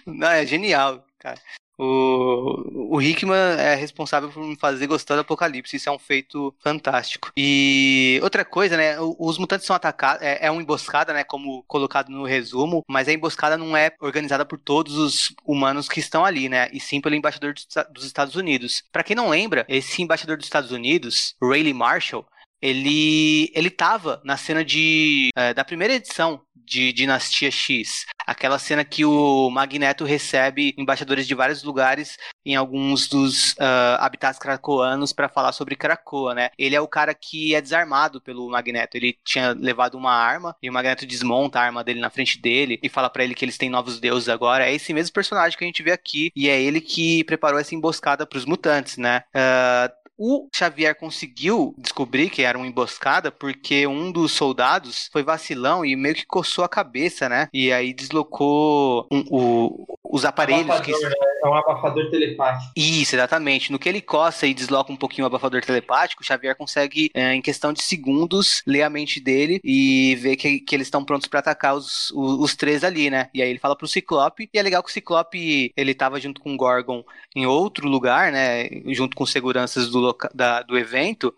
Não, 0.07 0.28
é 0.28 0.46
genial, 0.46 1.04
cara. 1.18 1.40
O, 1.78 2.96
o 2.96 3.02
Hickman 3.02 3.36
é 3.58 3.74
responsável 3.74 4.30
por 4.30 4.42
me 4.42 4.56
fazer 4.56 4.86
gostar 4.86 5.14
do 5.14 5.20
Apocalipse. 5.20 5.76
Isso 5.76 5.88
é 5.88 5.92
um 5.92 5.98
feito 5.98 6.54
fantástico. 6.60 7.30
E 7.36 8.18
outra 8.22 8.44
coisa, 8.44 8.76
né? 8.76 8.96
Os 9.00 9.38
mutantes 9.38 9.66
são 9.66 9.76
atacados. 9.76 10.22
É, 10.22 10.46
é 10.46 10.50
uma 10.50 10.62
emboscada, 10.62 11.12
né? 11.12 11.24
Como 11.24 11.62
colocado 11.64 12.08
no 12.08 12.24
resumo. 12.24 12.82
Mas 12.88 13.08
a 13.08 13.12
emboscada 13.12 13.56
não 13.56 13.76
é 13.76 13.92
organizada 14.00 14.44
por 14.44 14.58
todos 14.58 14.96
os 14.96 15.34
humanos 15.44 15.88
que 15.88 16.00
estão 16.00 16.24
ali, 16.24 16.48
né? 16.48 16.68
E 16.72 16.80
sim 16.80 17.00
pelo 17.00 17.14
embaixador 17.14 17.54
dos 17.92 18.04
Estados 18.04 18.36
Unidos. 18.36 18.82
Para 18.90 19.02
quem 19.02 19.16
não 19.16 19.28
lembra, 19.28 19.66
esse 19.68 20.02
embaixador 20.02 20.36
dos 20.36 20.46
Estados 20.46 20.70
Unidos, 20.70 21.34
Rayleigh 21.42 21.74
Marshall, 21.74 22.26
ele 22.60 23.50
ele 23.54 23.70
tava 23.70 24.20
na 24.24 24.36
cena 24.36 24.64
de 24.64 25.30
é, 25.36 25.52
da 25.52 25.64
primeira 25.64 25.94
edição 25.94 26.40
de 26.66 26.92
Dinastia 26.92 27.50
X, 27.50 28.04
aquela 28.26 28.58
cena 28.58 28.84
que 28.84 29.04
o 29.04 29.48
Magneto 29.50 30.04
recebe 30.04 30.74
embaixadores 30.76 31.26
de 31.26 31.34
vários 31.34 31.62
lugares 31.62 32.18
em 32.44 32.56
alguns 32.56 33.08
dos 33.08 33.52
uh, 33.52 33.96
habitats 33.98 34.38
cracoanos 34.38 35.12
para 35.12 35.28
falar 35.28 35.52
sobre 35.52 35.76
Krakoa, 35.76 36.34
né? 36.34 36.50
Ele 36.58 36.74
é 36.74 36.80
o 36.80 36.88
cara 36.88 37.14
que 37.14 37.54
é 37.54 37.60
desarmado 37.60 38.20
pelo 38.20 38.48
Magneto. 38.50 38.96
Ele 38.96 39.16
tinha 39.24 39.52
levado 39.52 39.96
uma 39.96 40.12
arma 40.12 40.56
e 40.60 40.68
o 40.68 40.72
Magneto 40.72 41.06
desmonta 41.06 41.60
a 41.60 41.62
arma 41.62 41.84
dele 41.84 42.00
na 42.00 42.10
frente 42.10 42.40
dele 42.40 42.78
e 42.82 42.88
fala 42.88 43.08
para 43.08 43.22
ele 43.22 43.34
que 43.34 43.44
eles 43.44 43.56
têm 43.56 43.70
novos 43.70 44.00
deuses 44.00 44.28
agora. 44.28 44.66
É 44.66 44.74
esse 44.74 44.92
mesmo 44.92 45.12
personagem 45.12 45.56
que 45.56 45.64
a 45.64 45.66
gente 45.66 45.82
vê 45.82 45.92
aqui 45.92 46.32
e 46.34 46.48
é 46.48 46.60
ele 46.60 46.80
que 46.80 47.22
preparou 47.24 47.60
essa 47.60 47.74
emboscada 47.74 48.26
para 48.26 48.38
os 48.38 48.44
mutantes, 48.44 48.96
né? 48.96 49.22
Uh, 49.34 50.05
o 50.18 50.48
Xavier 50.54 50.94
conseguiu 50.94 51.74
descobrir 51.76 52.30
que 52.30 52.42
era 52.42 52.56
uma 52.56 52.66
emboscada 52.66 53.30
porque 53.30 53.86
um 53.86 54.10
dos 54.10 54.32
soldados 54.32 55.08
foi 55.12 55.22
vacilão 55.22 55.84
e 55.84 55.94
meio 55.94 56.14
que 56.14 56.26
coçou 56.26 56.64
a 56.64 56.68
cabeça, 56.68 57.28
né? 57.28 57.48
E 57.52 57.72
aí 57.72 57.92
deslocou 57.92 59.06
um, 59.10 59.24
o, 59.30 59.98
os 60.02 60.24
aparelhos 60.24 60.70
abafador, 60.70 60.84
que. 60.84 60.92
Né? 60.92 61.14
É 61.44 61.48
um 61.48 61.54
abafador 61.54 62.10
telepático. 62.10 62.72
Isso, 62.76 63.14
exatamente. 63.14 63.70
No 63.70 63.78
que 63.78 63.88
ele 63.88 64.00
coça 64.00 64.46
e 64.46 64.54
desloca 64.54 64.92
um 64.92 64.96
pouquinho 64.96 65.24
o 65.24 65.26
abafador 65.26 65.62
telepático, 65.62 66.22
o 66.22 66.26
Xavier 66.26 66.56
consegue, 66.56 67.10
é, 67.14 67.34
em 67.34 67.42
questão 67.42 67.72
de 67.72 67.82
segundos, 67.82 68.62
ler 68.66 68.82
a 68.82 68.90
mente 68.90 69.20
dele 69.20 69.60
e 69.62 70.16
ver 70.16 70.36
que, 70.36 70.60
que 70.60 70.74
eles 70.74 70.86
estão 70.86 71.04
prontos 71.04 71.28
para 71.28 71.40
atacar 71.40 71.74
os, 71.74 72.10
os, 72.12 72.40
os, 72.40 72.56
três 72.56 72.82
ali, 72.82 73.10
né? 73.10 73.28
E 73.34 73.42
aí 73.42 73.50
ele 73.50 73.58
fala 73.58 73.76
pro 73.76 73.86
Ciclope, 73.86 74.48
e 74.52 74.58
é 74.58 74.62
legal 74.62 74.82
que 74.82 74.90
o 74.90 74.92
Ciclope 74.92 75.72
ele 75.76 75.94
tava 75.94 76.20
junto 76.20 76.40
com 76.40 76.54
o 76.54 76.56
Gorgon 76.56 77.04
em 77.34 77.46
outro 77.46 77.88
lugar, 77.88 78.32
né? 78.32 78.68
Junto 78.86 79.16
com 79.16 79.26
seguranças 79.26 79.90
do, 79.90 80.05
da, 80.34 80.62
do 80.62 80.76
evento 80.76 81.34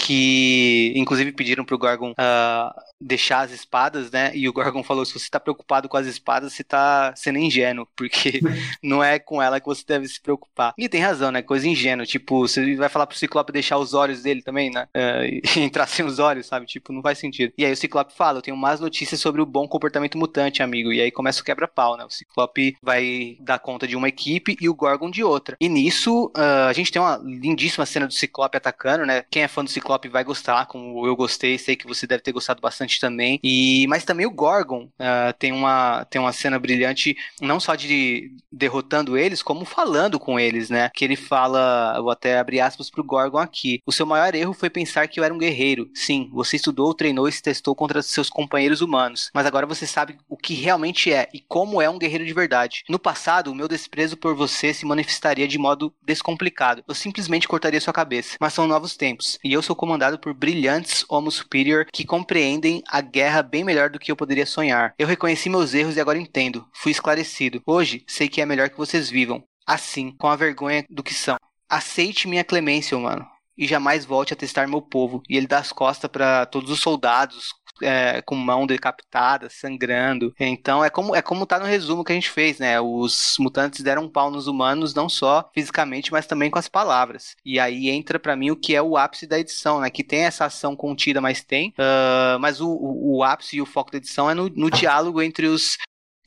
que 0.00 0.92
inclusive 0.96 1.30
pediram 1.32 1.64
pro 1.64 1.78
Gorgon 1.78 2.12
uh, 2.12 2.80
deixar 2.98 3.40
as 3.40 3.50
espadas, 3.50 4.10
né? 4.10 4.32
E 4.34 4.48
o 4.48 4.52
Gorgon 4.52 4.82
falou: 4.82 5.04
se 5.04 5.12
você 5.12 5.28
tá 5.28 5.38
preocupado 5.38 5.88
com 5.88 5.96
as 5.96 6.06
espadas, 6.06 6.54
você 6.54 6.64
tá 6.64 7.12
sendo 7.14 7.38
ingênuo, 7.38 7.86
porque 7.94 8.40
não 8.82 9.04
é 9.04 9.18
com 9.18 9.42
ela 9.42 9.60
que 9.60 9.66
você 9.66 9.84
deve 9.86 10.08
se 10.08 10.20
preocupar. 10.20 10.72
E 10.78 10.88
tem 10.88 11.00
razão, 11.00 11.30
né? 11.30 11.42
Coisa 11.42 11.68
ingênua. 11.68 12.06
Tipo, 12.06 12.48
você 12.48 12.74
vai 12.76 12.88
falar 12.88 13.06
pro 13.06 13.16
Ciclope 13.16 13.52
deixar 13.52 13.76
os 13.76 13.92
olhos 13.92 14.22
dele 14.22 14.42
também, 14.42 14.70
né? 14.70 14.88
Uh, 14.96 15.24
e 15.24 15.42
entrar 15.60 15.86
sem 15.86 16.04
os 16.04 16.18
olhos, 16.18 16.46
sabe? 16.46 16.64
Tipo, 16.64 16.92
não 16.92 17.02
faz 17.02 17.18
sentido. 17.18 17.52
E 17.58 17.64
aí 17.64 17.72
o 17.72 17.76
Ciclope 17.76 18.14
fala: 18.14 18.38
eu 18.38 18.42
tenho 18.42 18.56
mais 18.56 18.80
notícias 18.80 19.20
sobre 19.20 19.42
o 19.42 19.46
bom 19.46 19.68
comportamento 19.68 20.16
mutante, 20.16 20.62
amigo. 20.62 20.92
E 20.92 21.00
aí 21.00 21.10
começa 21.10 21.42
o 21.42 21.44
quebra-pau, 21.44 21.96
né? 21.98 22.04
O 22.04 22.10
Ciclope 22.10 22.76
vai 22.82 23.36
dar 23.40 23.58
conta 23.58 23.86
de 23.86 23.96
uma 23.96 24.08
equipe 24.08 24.56
e 24.60 24.68
o 24.68 24.74
Gorgon 24.74 25.10
de 25.10 25.22
outra. 25.22 25.56
E 25.60 25.68
nisso, 25.68 26.32
uh, 26.36 26.68
a 26.68 26.72
gente 26.72 26.90
tem 26.90 27.02
uma 27.02 27.20
lindíssima 27.22 27.84
cena 27.84 28.06
do 28.06 28.14
Ciclope 28.14 28.56
atacando, 28.56 29.04
né? 29.04 29.24
Quem 29.30 29.42
é 29.42 29.48
fã 29.48 29.62
do 29.62 29.70
Ciclope 29.70 29.89
vai 30.08 30.24
gostar, 30.24 30.66
como 30.66 31.06
eu 31.06 31.16
gostei, 31.16 31.58
sei 31.58 31.76
que 31.76 31.86
você 31.86 32.06
deve 32.06 32.22
ter 32.22 32.32
gostado 32.32 32.60
bastante 32.60 33.00
também. 33.00 33.38
E 33.42 33.86
mas 33.88 34.04
também 34.04 34.26
o 34.26 34.30
Gorgon 34.30 34.84
uh, 34.84 35.32
tem 35.38 35.52
uma 35.52 36.04
tem 36.04 36.20
uma 36.20 36.32
cena 36.32 36.58
brilhante 36.58 37.16
não 37.40 37.60
só 37.60 37.74
de 37.74 38.32
derrotando 38.52 39.16
eles, 39.16 39.42
como 39.42 39.64
falando 39.64 40.18
com 40.18 40.38
eles, 40.38 40.70
né? 40.70 40.90
Que 40.94 41.04
ele 41.04 41.16
fala, 41.16 42.00
vou 42.00 42.10
até 42.10 42.38
abrir 42.38 42.60
aspas 42.60 42.90
pro 42.90 43.04
Gorgon 43.04 43.38
aqui. 43.38 43.80
O 43.86 43.92
seu 43.92 44.04
maior 44.04 44.34
erro 44.34 44.52
foi 44.52 44.68
pensar 44.68 45.06
que 45.08 45.20
eu 45.20 45.24
era 45.24 45.32
um 45.32 45.38
guerreiro. 45.38 45.88
Sim, 45.94 46.28
você 46.32 46.56
estudou, 46.56 46.94
treinou 46.94 47.28
e 47.28 47.32
se 47.32 47.42
testou 47.42 47.74
contra 47.74 48.02
seus 48.02 48.28
companheiros 48.28 48.80
humanos, 48.80 49.30
mas 49.34 49.46
agora 49.46 49.66
você 49.66 49.86
sabe 49.86 50.18
o 50.28 50.36
que 50.36 50.54
realmente 50.54 51.12
é 51.12 51.28
e 51.32 51.40
como 51.40 51.80
é 51.80 51.88
um 51.88 51.98
guerreiro 51.98 52.24
de 52.24 52.32
verdade. 52.32 52.82
No 52.88 52.98
passado, 52.98 53.50
o 53.50 53.54
meu 53.54 53.68
desprezo 53.68 54.16
por 54.16 54.34
você 54.34 54.74
se 54.74 54.84
manifestaria 54.84 55.46
de 55.46 55.58
modo 55.58 55.92
descomplicado. 56.02 56.82
Eu 56.86 56.94
simplesmente 56.94 57.48
cortaria 57.48 57.80
sua 57.80 57.92
cabeça. 57.92 58.36
Mas 58.40 58.52
são 58.52 58.66
novos 58.66 58.96
tempos, 58.96 59.38
e 59.44 59.52
eu 59.52 59.62
sou 59.62 59.76
comandado 59.80 60.18
por 60.18 60.34
brilhantes 60.34 61.06
Homo 61.08 61.30
Superior 61.30 61.86
que 61.90 62.04
compreendem 62.04 62.82
a 62.86 63.00
guerra 63.00 63.42
bem 63.42 63.64
melhor 63.64 63.88
do 63.88 63.98
que 63.98 64.12
eu 64.12 64.16
poderia 64.16 64.44
sonhar. 64.44 64.92
Eu 64.98 65.06
reconheci 65.06 65.48
meus 65.48 65.72
erros 65.72 65.96
e 65.96 66.00
agora 66.02 66.18
entendo. 66.18 66.68
Fui 66.74 66.92
esclarecido. 66.92 67.62
Hoje, 67.64 68.04
sei 68.06 68.28
que 68.28 68.42
é 68.42 68.44
melhor 68.44 68.68
que 68.68 68.76
vocês 68.76 69.08
vivam. 69.08 69.42
Assim, 69.66 70.14
com 70.18 70.28
a 70.28 70.36
vergonha 70.36 70.84
do 70.90 71.02
que 71.02 71.14
são. 71.14 71.38
Aceite 71.66 72.28
minha 72.28 72.44
clemência, 72.44 72.94
humano. 72.94 73.26
E 73.56 73.66
jamais 73.66 74.04
volte 74.04 74.34
a 74.34 74.36
testar 74.36 74.68
meu 74.68 74.82
povo. 74.82 75.22
E 75.26 75.38
ele 75.38 75.46
dá 75.46 75.60
as 75.60 75.72
costas 75.72 76.10
para 76.10 76.44
todos 76.44 76.70
os 76.70 76.80
soldados, 76.80 77.54
é, 77.82 78.22
com 78.22 78.34
mão 78.34 78.66
decapitada, 78.66 79.48
sangrando. 79.50 80.34
Então 80.38 80.84
é 80.84 80.90
como 80.90 81.14
é 81.14 81.22
como 81.22 81.46
tá 81.46 81.58
no 81.58 81.66
resumo 81.66 82.04
que 82.04 82.12
a 82.12 82.14
gente 82.14 82.30
fez, 82.30 82.58
né? 82.58 82.80
Os 82.80 83.36
mutantes 83.38 83.82
deram 83.82 84.04
um 84.04 84.08
pau 84.08 84.30
nos 84.30 84.46
humanos 84.46 84.94
não 84.94 85.08
só 85.08 85.50
fisicamente, 85.54 86.12
mas 86.12 86.26
também 86.26 86.50
com 86.50 86.58
as 86.58 86.68
palavras. 86.68 87.36
E 87.44 87.58
aí 87.58 87.88
entra 87.88 88.18
para 88.18 88.36
mim 88.36 88.50
o 88.50 88.56
que 88.56 88.74
é 88.74 88.82
o 88.82 88.96
ápice 88.96 89.26
da 89.26 89.38
edição, 89.38 89.80
né? 89.80 89.90
Que 89.90 90.04
tem 90.04 90.20
essa 90.20 90.44
ação 90.44 90.74
contida, 90.76 91.20
mas 91.20 91.42
tem. 91.42 91.70
Uh, 91.70 92.38
mas 92.40 92.60
o, 92.60 92.68
o, 92.68 93.18
o, 93.18 93.24
ápice 93.24 93.56
e 93.56 93.62
o 93.62 93.66
foco 93.66 93.90
da 93.90 93.98
edição 93.98 94.30
é 94.30 94.34
no, 94.34 94.48
no 94.48 94.70
diálogo 94.70 95.22
entre 95.22 95.46
os 95.46 95.76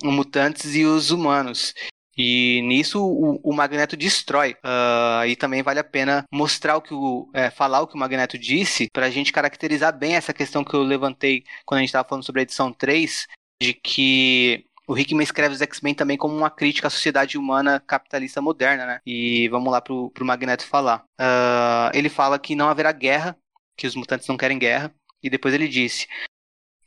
mutantes 0.03 0.75
e 0.75 0.83
os 0.83 1.11
humanos. 1.11 1.73
E 2.18 2.61
nisso 2.64 3.03
o, 3.03 3.39
o 3.43 3.53
Magneto 3.53 3.97
destrói. 3.97 4.53
Uh, 4.64 5.26
e 5.28 5.36
também 5.36 5.64
vale 5.64 5.80
a 5.80 5.84
pena 5.84 6.26
mostrar 6.32 6.78
o 6.78 6.82
que 6.82 6.93
o. 6.93 7.30
É, 7.34 7.49
falar 7.49 7.82
o 7.82 7.88
que 7.88 7.95
o 7.95 7.99
Magneto 7.99 8.38
disse 8.38 8.89
para 8.91 9.07
a 9.07 9.09
gente 9.09 9.32
caracterizar 9.32 9.97
bem 9.97 10.16
essa 10.16 10.34
questão 10.34 10.64
que 10.64 10.76
eu 10.76 10.84
levantei 10.84 11.43
quando 11.66 11.80
a 11.80 11.82
gente 11.82 11.89
estava 11.89 12.07
falando 12.07 12.26
sobre 12.26 12.41
a 12.41 12.43
edição 12.43 12.72
3, 12.72 13.28
de 13.61 13.74
que 13.74 14.66
o 14.88 14.97
Hickman 14.97 15.24
escreve 15.24 15.55
os 15.55 15.61
X-Men 15.61 15.95
também 15.95 16.18
como 16.18 16.36
uma 16.36 16.49
crítica 16.49 16.88
à 16.88 16.91
sociedade 16.91 17.38
humana 17.38 17.80
capitalista 17.80 18.41
moderna, 18.41 18.86
né? 18.86 19.01
E 19.05 19.47
vamos 19.49 19.72
lá 19.72 19.82
pro, 19.82 20.11
pro 20.11 20.26
Magneto 20.26 20.66
falar. 20.66 21.03
Uh, 21.20 21.89
ele 21.93 22.09
fala 22.09 22.38
que 22.38 22.55
não 22.55 22.70
haverá 22.70 22.91
guerra, 22.91 23.38
que 23.78 23.88
os 23.88 23.95
mutantes 23.95 24.28
não 24.28 24.38
querem 24.38 24.59
guerra, 24.59 24.93
e 25.22 25.30
depois 25.30 25.53
ele 25.53 25.68
disse: 25.68 26.07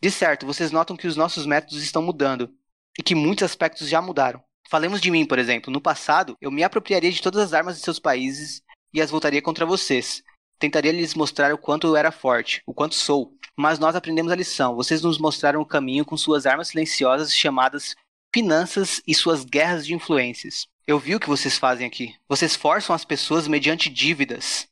De 0.01 0.11
certo, 0.11 0.47
vocês 0.47 0.71
notam 0.71 0.97
que 0.97 1.07
os 1.07 1.17
nossos 1.17 1.47
métodos 1.47 1.83
estão 1.83 2.03
mudando, 2.03 2.55
e 2.99 3.03
que 3.03 3.15
muitos 3.15 3.45
aspectos 3.45 3.89
já 3.89 4.01
mudaram. 4.01 4.43
Falemos 4.69 5.01
de 5.01 5.11
mim, 5.11 5.25
por 5.25 5.39
exemplo. 5.39 5.73
No 5.73 5.81
passado, 5.81 6.37
eu 6.41 6.51
me 6.51 6.65
apropriaria 6.65 7.11
de 7.11 7.23
todas 7.23 7.41
as 7.41 7.53
armas 7.53 7.77
de 7.77 7.83
seus 7.83 7.99
países 7.99 8.63
e 8.93 9.01
as 9.01 9.11
voltaria 9.11 9.41
contra 9.41 9.65
vocês. 9.65 10.23
Tentaria 10.59 10.93
lhes 10.93 11.15
mostrar 11.15 11.53
o 11.53 11.59
quanto 11.59 11.87
eu 11.87 11.97
era 11.97 12.11
forte, 12.11 12.63
o 12.67 12.75
quanto 12.75 12.95
sou. 12.95 13.33
Mas 13.57 13.79
nós 13.79 13.95
aprendemos 13.95 14.33
a 14.33 14.37
lição. 14.37 14.75
Vocês 14.75 15.03
nos 15.03 15.19
mostraram 15.19 15.61
o 15.61 15.67
caminho 15.67 16.05
com 16.05 16.17
suas 16.17 16.47
armas 16.47 16.69
silenciosas 16.69 17.35
chamadas 17.35 17.95
finanças 18.35 19.01
e 19.07 19.15
suas 19.15 19.45
guerras 19.45 19.87
de 19.87 19.95
influências. 19.95 20.67
Eu 20.87 20.99
vi 20.99 21.15
o 21.15 21.21
que 21.21 21.29
vocês 21.29 21.57
fazem 21.57 21.87
aqui. 21.87 22.15
Vocês 22.29 22.55
forçam 22.55 22.95
as 22.95 23.05
pessoas 23.05 23.49
mediante 23.49 23.89
dívidas. 23.89 24.69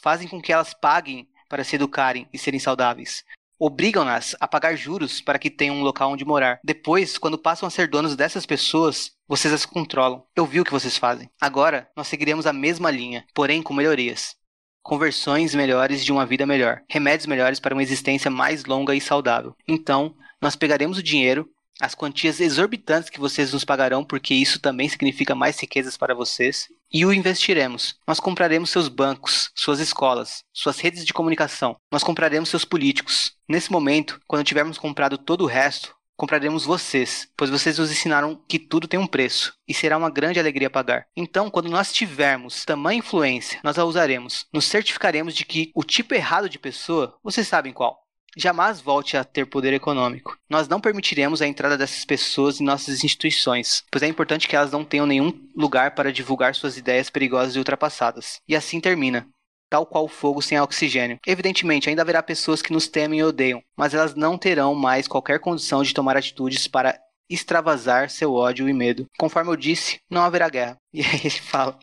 Fazem 0.00 0.28
com 0.28 0.40
que 0.40 0.52
elas 0.52 0.74
paguem 0.74 1.28
para 1.48 1.64
se 1.64 1.76
educarem 1.76 2.28
e 2.32 2.38
serem 2.38 2.60
saudáveis 2.60 3.24
obrigam-nas 3.60 4.34
a 4.40 4.48
pagar 4.48 4.74
juros 4.74 5.20
para 5.20 5.38
que 5.38 5.50
tenham 5.50 5.76
um 5.76 5.82
local 5.82 6.10
onde 6.10 6.24
morar. 6.24 6.58
Depois, 6.64 7.18
quando 7.18 7.38
passam 7.38 7.66
a 7.66 7.70
ser 7.70 7.86
donos 7.88 8.16
dessas 8.16 8.46
pessoas, 8.46 9.12
vocês 9.28 9.52
as 9.52 9.66
controlam. 9.66 10.24
Eu 10.34 10.46
vi 10.46 10.58
o 10.60 10.64
que 10.64 10.72
vocês 10.72 10.96
fazem. 10.96 11.30
Agora, 11.38 11.88
nós 11.94 12.08
seguiremos 12.08 12.46
a 12.46 12.52
mesma 12.52 12.90
linha, 12.90 13.24
porém 13.34 13.62
com 13.62 13.74
melhorias. 13.74 14.34
Conversões 14.82 15.54
melhores 15.54 16.02
de 16.02 16.10
uma 16.10 16.24
vida 16.24 16.46
melhor, 16.46 16.80
remédios 16.88 17.26
melhores 17.26 17.60
para 17.60 17.74
uma 17.74 17.82
existência 17.82 18.30
mais 18.30 18.64
longa 18.64 18.94
e 18.94 19.00
saudável. 19.00 19.54
Então, 19.68 20.16
nós 20.40 20.56
pegaremos 20.56 20.96
o 20.96 21.02
dinheiro 21.02 21.46
as 21.80 21.94
quantias 21.94 22.40
exorbitantes 22.40 23.08
que 23.08 23.18
vocês 23.18 23.52
nos 23.54 23.64
pagarão, 23.64 24.04
porque 24.04 24.34
isso 24.34 24.60
também 24.60 24.88
significa 24.88 25.34
mais 25.34 25.58
riquezas 25.58 25.96
para 25.96 26.14
vocês, 26.14 26.68
e 26.92 27.04
o 27.06 27.12
investiremos. 27.12 27.96
Nós 28.06 28.20
compraremos 28.20 28.70
seus 28.70 28.88
bancos, 28.88 29.50
suas 29.54 29.80
escolas, 29.80 30.42
suas 30.52 30.78
redes 30.80 31.04
de 31.04 31.12
comunicação. 31.12 31.76
Nós 31.90 32.02
compraremos 32.02 32.48
seus 32.48 32.64
políticos. 32.64 33.32
Nesse 33.48 33.70
momento, 33.70 34.20
quando 34.26 34.44
tivermos 34.44 34.78
comprado 34.78 35.16
todo 35.18 35.44
o 35.44 35.46
resto, 35.46 35.94
compraremos 36.20 36.66
vocês, 36.66 37.28
pois 37.34 37.48
vocês 37.48 37.78
nos 37.78 37.90
ensinaram 37.90 38.38
que 38.46 38.58
tudo 38.58 38.86
tem 38.86 39.00
um 39.00 39.06
preço 39.06 39.54
e 39.66 39.72
será 39.72 39.96
uma 39.96 40.10
grande 40.10 40.38
alegria 40.38 40.68
pagar. 40.68 41.06
Então, 41.16 41.48
quando 41.48 41.70
nós 41.70 41.94
tivermos 41.94 42.62
tamanha 42.62 42.98
influência, 42.98 43.58
nós 43.64 43.78
a 43.78 43.86
usaremos. 43.86 44.44
Nos 44.52 44.66
certificaremos 44.66 45.34
de 45.34 45.46
que 45.46 45.70
o 45.74 45.82
tipo 45.82 46.14
errado 46.14 46.46
de 46.46 46.58
pessoa, 46.58 47.16
vocês 47.24 47.48
sabem 47.48 47.72
qual, 47.72 47.99
jamais 48.36 48.80
volte 48.80 49.16
a 49.16 49.24
ter 49.24 49.46
poder 49.46 49.72
econômico. 49.72 50.36
Nós 50.48 50.68
não 50.68 50.80
permitiremos 50.80 51.42
a 51.42 51.46
entrada 51.46 51.76
dessas 51.76 52.04
pessoas 52.04 52.60
em 52.60 52.64
nossas 52.64 53.04
instituições, 53.04 53.84
pois 53.90 54.02
é 54.02 54.06
importante 54.06 54.48
que 54.48 54.56
elas 54.56 54.70
não 54.70 54.84
tenham 54.84 55.06
nenhum 55.06 55.32
lugar 55.56 55.94
para 55.94 56.12
divulgar 56.12 56.54
suas 56.54 56.76
ideias 56.76 57.10
perigosas 57.10 57.54
e 57.54 57.58
ultrapassadas. 57.58 58.40
E 58.48 58.56
assim 58.56 58.80
termina. 58.80 59.26
Tal 59.70 59.86
qual 59.86 60.08
fogo 60.08 60.42
sem 60.42 60.58
oxigênio. 60.60 61.18
Evidentemente, 61.24 61.88
ainda 61.88 62.02
haverá 62.02 62.20
pessoas 62.22 62.60
que 62.60 62.72
nos 62.72 62.88
temem 62.88 63.20
e 63.20 63.22
odeiam, 63.22 63.62
mas 63.76 63.94
elas 63.94 64.16
não 64.16 64.36
terão 64.36 64.74
mais 64.74 65.06
qualquer 65.06 65.38
condição 65.38 65.82
de 65.84 65.94
tomar 65.94 66.16
atitudes 66.16 66.66
para 66.66 66.98
extravasar 67.30 68.10
seu 68.10 68.34
ódio 68.34 68.68
e 68.68 68.72
medo. 68.72 69.06
Conforme 69.16 69.52
eu 69.52 69.56
disse, 69.56 70.00
não 70.10 70.22
haverá 70.22 70.48
guerra. 70.48 70.76
E 70.92 71.02
aí 71.02 71.20
ele 71.20 71.30
fala: 71.30 71.78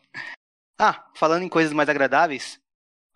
Ah, 0.78 1.06
falando 1.16 1.44
em 1.44 1.50
coisas 1.50 1.72
mais 1.72 1.88
agradáveis, 1.88 2.60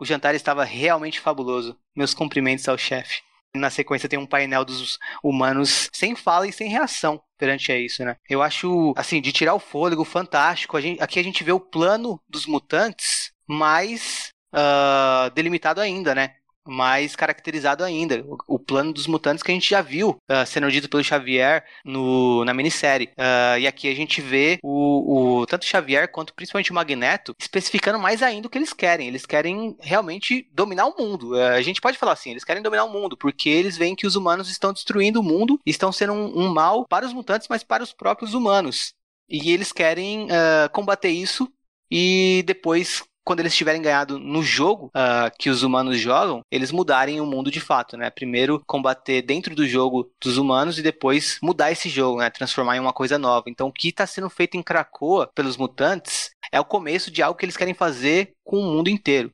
o 0.02 0.06
jantar 0.06 0.34
estava 0.34 0.64
realmente 0.64 1.20
fabuloso. 1.20 1.78
Meus 1.96 2.12
cumprimentos 2.12 2.68
ao 2.68 2.76
chefe. 2.76 3.22
Na 3.54 3.70
sequência 3.70 4.10
tem 4.10 4.18
um 4.18 4.26
painel 4.26 4.66
dos 4.66 4.98
humanos 5.24 5.90
sem 5.94 6.16
fala 6.16 6.48
e 6.48 6.52
sem 6.52 6.70
reação 6.70 7.22
perante 7.38 7.72
a 7.72 7.78
isso, 7.78 8.04
né? 8.04 8.16
Eu 8.28 8.42
acho, 8.42 8.94
assim, 8.98 9.22
de 9.22 9.32
tirar 9.32 9.54
o 9.54 9.60
fôlego, 9.60 10.04
fantástico. 10.04 10.76
A 10.76 10.82
gente, 10.82 11.00
aqui 11.04 11.20
a 11.20 11.24
gente 11.24 11.44
vê 11.44 11.52
o 11.52 11.60
plano 11.60 12.20
dos 12.28 12.48
mutantes 12.48 13.32
mais 13.48 14.32
uh, 14.56 15.30
delimitado 15.36 15.80
ainda, 15.80 16.16
né? 16.16 16.34
Mais 16.66 17.16
caracterizado 17.16 17.84
ainda. 17.84 18.24
O, 18.28 18.56
o, 18.56 18.60
plano 18.60 18.94
dos 18.94 19.08
mutantes 19.08 19.44
que 19.44 19.52
a 19.52 19.54
gente 19.54 19.70
já 19.70 19.82
viu 19.82 20.12
uh, 20.12 20.46
sendo 20.46 20.72
dito 20.72 20.90
pelo 20.90 21.04
Xavier 21.04 21.66
no, 21.84 22.46
na 22.46 22.54
minissérie. 22.54 23.10
Uh, 23.18 23.60
e 23.60 23.68
aqui 23.68 23.90
a 23.90 23.96
gente 23.96 24.22
vê 24.22 24.60
o, 24.64 25.40
o, 25.40 25.46
tanto 25.46 25.64
o 25.64 25.66
Xavier 25.66 26.12
quanto 26.12 26.34
principalmente 26.34 26.72
o 26.72 26.76
Magneto 26.76 27.36
especificando 27.40 28.00
mais 28.00 28.22
ainda 28.22 28.48
o 28.48 28.50
que 28.50 28.58
eles 28.58 28.74
querem. 28.74 29.08
Eles 29.08 29.26
querem 29.26 29.76
realmente 29.80 30.48
dominar 30.54 30.86
o 30.86 30.96
mundo. 30.98 31.32
Uh, 31.32 31.44
a 31.44 31.62
gente 31.62 31.82
pode 31.82 31.98
falar 31.98 32.14
assim, 32.14 32.32
eles 32.32 32.44
querem 32.44 32.62
dominar 32.62 32.86
o 32.86 32.92
mundo, 32.92 33.18
porque 33.18 33.50
eles 33.50 33.78
veem 33.78 33.96
que 33.96 34.08
os 34.08 34.16
humanos 34.16 34.50
estão 34.50 34.74
destruindo 34.74 35.20
o 35.20 35.24
mundo, 35.24 35.60
estão 35.66 35.92
sendo 35.92 36.14
um, 36.14 36.46
um 36.46 36.54
mal 36.54 36.86
para 36.88 37.06
os 37.06 37.14
mutantes, 37.14 37.48
mas 37.50 37.64
para 37.64 37.84
os 37.84 37.94
próprios 37.94 38.34
humanos. 38.34 38.94
E 39.30 39.52
eles 39.52 39.72
querem 39.72 40.28
combater 40.74 41.08
isso 41.10 41.50
e 41.90 42.44
depois 42.46 43.04
quando 43.32 43.40
eles 43.40 43.56
tiverem 43.56 43.82
ganhado 43.82 44.20
no 44.20 44.44
jogo 44.44 44.88
uh, 44.88 45.32
que 45.40 45.50
os 45.50 45.64
humanos 45.64 45.98
jogam, 45.98 46.42
eles 46.52 46.70
mudarem 46.70 47.22
o 47.22 47.26
mundo 47.26 47.50
de 47.50 47.62
fato, 47.62 47.96
né? 47.96 48.10
Primeiro 48.10 48.62
combater 48.68 49.22
dentro 49.22 49.56
do 49.56 49.66
jogo 49.66 50.12
dos 50.22 50.36
humanos 50.36 50.78
e 50.78 50.82
depois 50.82 51.40
mudar 51.42 51.72
esse 51.72 51.88
jogo, 51.88 52.20
né? 52.20 52.30
Transformar 52.30 52.76
em 52.76 52.82
uma 52.82 52.92
coisa 52.92 53.18
nova. 53.18 53.46
Então, 53.48 53.70
o 53.70 53.72
que 53.72 53.88
está 53.88 54.06
sendo 54.06 54.30
feito 54.30 54.58
em 54.58 54.62
Krakoa 54.62 55.32
pelos 55.34 55.56
mutantes 55.56 56.32
é 56.52 56.60
o 56.60 56.66
começo 56.66 57.10
de 57.10 57.22
algo 57.22 57.40
que 57.40 57.46
eles 57.46 57.56
querem 57.56 57.74
fazer 57.74 58.34
com 58.44 58.58
o 58.58 58.70
mundo 58.70 58.90
inteiro. 58.90 59.32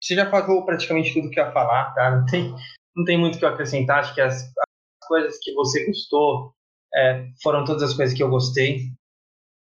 Você 0.00 0.14
já 0.14 0.30
falou 0.30 0.64
praticamente 0.64 1.12
tudo 1.12 1.28
que 1.28 1.40
ia 1.40 1.50
falar, 1.50 1.92
tá? 1.94 2.12
Não 2.12 2.24
tem, 2.24 2.54
não 2.94 3.04
tem 3.04 3.18
muito 3.18 3.34
o 3.34 3.38
que 3.40 3.44
eu 3.44 3.48
acrescentar. 3.48 3.98
Acho 3.98 4.14
que 4.14 4.20
as, 4.20 4.44
as 4.44 5.08
coisas 5.08 5.38
que 5.42 5.52
você 5.54 5.84
gostou 5.86 6.54
é, 6.94 7.26
foram 7.42 7.64
todas 7.64 7.82
as 7.82 7.94
coisas 7.94 8.16
que 8.16 8.22
eu 8.22 8.30
gostei. 8.30 8.92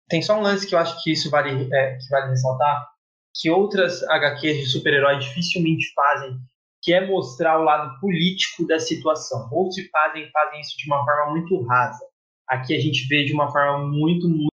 Tem 0.10 0.24
só 0.24 0.36
um 0.36 0.42
lance 0.42 0.66
que 0.66 0.74
eu 0.74 0.80
acho 0.80 1.00
que 1.04 1.12
isso 1.12 1.30
vale, 1.30 1.70
é, 1.72 1.98
que 1.98 2.10
vale 2.10 2.32
ressaltar 2.32 2.95
que 3.36 3.50
outras 3.50 4.02
HQs 4.04 4.60
de 4.60 4.66
super-herói 4.68 5.20
dificilmente 5.20 5.92
fazem, 5.94 6.38
que 6.82 6.94
é 6.94 7.06
mostrar 7.06 7.60
o 7.60 7.64
lado 7.64 8.00
político 8.00 8.66
da 8.66 8.80
situação. 8.80 9.50
Ou 9.52 9.70
se 9.72 9.90
fazem, 9.90 10.30
fazem 10.32 10.62
isso 10.62 10.78
de 10.78 10.88
uma 10.88 11.04
forma 11.04 11.32
muito 11.32 11.62
rasa. 11.64 12.06
Aqui 12.48 12.76
a 12.76 12.80
gente 12.80 13.08
vê 13.08 13.26
de 13.26 13.34
uma 13.34 13.52
forma 13.52 13.88
muito, 13.88 14.30
muito 14.30 14.50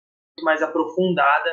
mais 0.42 0.62
aprofundada, 0.62 1.50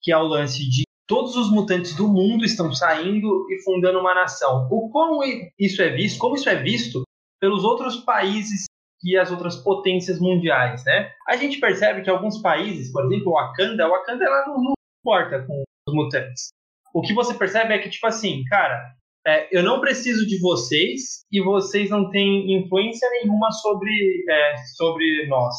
que 0.00 0.12
é 0.12 0.16
o 0.16 0.22
lance 0.22 0.58
de 0.68 0.84
todos 1.08 1.34
os 1.36 1.50
mutantes 1.50 1.96
do 1.96 2.06
mundo 2.06 2.44
estão 2.44 2.72
saindo 2.72 3.46
e 3.50 3.60
fundando 3.64 3.98
uma 3.98 4.14
nação. 4.14 4.68
O 4.70 4.88
como 4.90 5.22
isso 5.58 5.82
é 5.82 5.88
visto, 5.88 6.18
como 6.18 6.36
isso 6.36 6.48
é 6.48 6.54
visto 6.54 7.02
pelos 7.40 7.64
outros 7.64 7.96
países 7.96 8.66
e 9.02 9.16
as 9.16 9.30
outras 9.30 9.56
potências 9.56 10.20
mundiais, 10.20 10.84
né? 10.84 11.10
A 11.26 11.34
gente 11.36 11.58
percebe 11.58 12.02
que 12.02 12.10
alguns 12.10 12.40
países, 12.40 12.92
por 12.92 13.06
exemplo, 13.06 13.32
o 13.32 13.34
Wakanda, 13.34 13.88
o 13.88 13.90
Wakanda 13.90 14.24
ela 14.24 14.46
não, 14.46 14.62
não 14.62 14.74
importa 15.00 15.42
com 15.46 15.64
os 15.88 15.94
mutantes 15.94 16.50
o 16.92 17.02
que 17.02 17.14
você 17.14 17.34
percebe 17.34 17.74
é 17.74 17.78
que, 17.78 17.90
tipo 17.90 18.06
assim, 18.06 18.42
cara, 18.44 18.94
é, 19.26 19.48
eu 19.56 19.62
não 19.62 19.80
preciso 19.80 20.26
de 20.26 20.40
vocês 20.40 21.24
e 21.30 21.42
vocês 21.42 21.90
não 21.90 22.10
têm 22.10 22.58
influência 22.58 23.08
nenhuma 23.10 23.50
sobre, 23.52 24.24
é, 24.28 24.56
sobre 24.76 25.26
nós. 25.28 25.54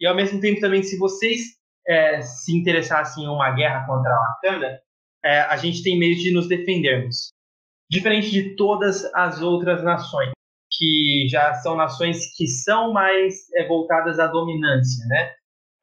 E 0.00 0.06
ao 0.06 0.14
mesmo 0.14 0.40
tempo 0.40 0.60
também, 0.60 0.82
se 0.82 0.98
vocês 0.98 1.56
é, 1.86 2.20
se 2.20 2.56
interessassem 2.56 3.24
em 3.24 3.28
uma 3.28 3.50
guerra 3.52 3.86
contra 3.86 4.10
a 4.10 4.18
Wakanda, 4.18 4.80
é, 5.24 5.40
a 5.40 5.56
gente 5.56 5.82
tem 5.82 5.98
meio 5.98 6.16
de 6.16 6.32
nos 6.32 6.48
defendermos. 6.48 7.30
Diferente 7.88 8.30
de 8.30 8.56
todas 8.56 9.04
as 9.14 9.40
outras 9.40 9.82
nações, 9.84 10.32
que 10.72 11.26
já 11.30 11.54
são 11.54 11.76
nações 11.76 12.36
que 12.36 12.46
são 12.46 12.92
mais 12.92 13.48
é, 13.54 13.66
voltadas 13.66 14.18
à 14.18 14.26
dominância, 14.26 15.06
né? 15.06 15.32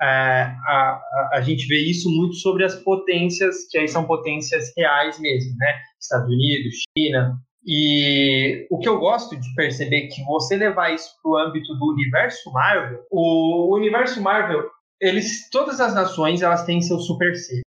É, 0.04 0.54
a, 0.68 1.02
a, 1.36 1.42
gente 1.42 1.66
vê 1.66 1.78
isso 1.78 2.10
muito 2.10 2.36
sobre 2.36 2.66
as 2.66 2.76
potências, 2.76 3.70
que 3.70 3.78
aí 3.78 3.88
são 3.88 4.04
potências 4.06 4.74
reais 4.76 5.18
mesmo, 5.18 5.56
né? 5.56 5.80
Estados 5.98 6.28
Unidos, 6.28 6.76
China. 6.98 7.38
E 7.66 8.68
o 8.70 8.80
que 8.80 8.90
eu 8.90 9.00
gosto 9.00 9.40
de 9.40 9.56
perceber 9.56 10.06
é 10.06 10.08
que 10.08 10.22
você 10.26 10.58
levar 10.58 10.94
isso 10.94 11.10
para 11.22 11.32
o 11.32 11.38
âmbito 11.38 11.74
do 11.76 11.94
universo 11.94 12.52
Marvel, 12.52 13.00
o 13.10 13.74
universo 13.74 14.22
Marvel, 14.22 14.70
eles, 15.00 15.50
todas 15.50 15.80
as 15.80 15.96
nações 15.96 16.42
elas 16.42 16.66
têm 16.66 16.82
seu 16.82 17.00
super 17.00 17.34
ser. 17.38 17.62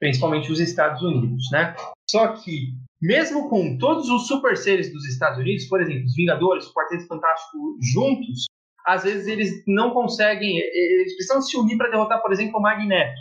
principalmente 0.00 0.50
os 0.50 0.60
Estados 0.60 1.02
Unidos, 1.02 1.44
né? 1.52 1.76
Só 2.08 2.28
que, 2.28 2.72
mesmo 3.02 3.50
com 3.50 3.76
todos 3.76 4.08
os 4.08 4.26
super 4.26 4.56
seres 4.56 4.90
dos 4.90 5.06
Estados 5.06 5.38
Unidos, 5.38 5.66
por 5.66 5.82
exemplo, 5.82 6.06
os 6.06 6.14
Vingadores, 6.14 6.66
o 6.66 6.72
Quarteto 6.72 7.06
Fantástico 7.06 7.76
juntos, 7.82 8.46
às 8.86 9.02
vezes 9.02 9.26
eles 9.26 9.62
não 9.66 9.90
conseguem, 9.90 10.58
eles 10.58 11.16
precisam 11.16 11.42
se 11.42 11.56
unir 11.56 11.76
para 11.76 11.90
derrotar, 11.90 12.22
por 12.22 12.32
exemplo, 12.32 12.58
o 12.58 12.62
Magneto. 12.62 13.20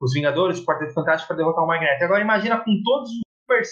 Os 0.00 0.12
Vingadores, 0.12 0.58
o 0.58 0.64
Quarteto 0.64 0.92
Fantástico 0.92 1.28
para 1.28 1.38
derrotar 1.38 1.64
o 1.64 1.66
Magneto. 1.66 2.04
Agora 2.04 2.20
imagina 2.22 2.58
com 2.58 2.82
todos 2.84 3.10
os 3.10 3.20
super 3.40 3.62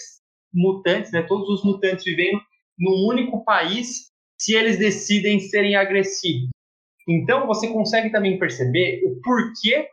mutantes, 0.53 1.11
né, 1.11 1.21
todos 1.21 1.47
os 1.49 1.63
mutantes 1.63 2.03
vivendo 2.03 2.41
num 2.79 3.07
único 3.07 3.43
país, 3.45 4.11
se 4.39 4.55
eles 4.55 4.79
decidem 4.79 5.39
serem 5.39 5.75
agressivos. 5.75 6.49
Então 7.07 7.45
você 7.45 7.67
consegue 7.67 8.09
também 8.11 8.39
perceber 8.39 9.01
o 9.05 9.21
porquê 9.21 9.87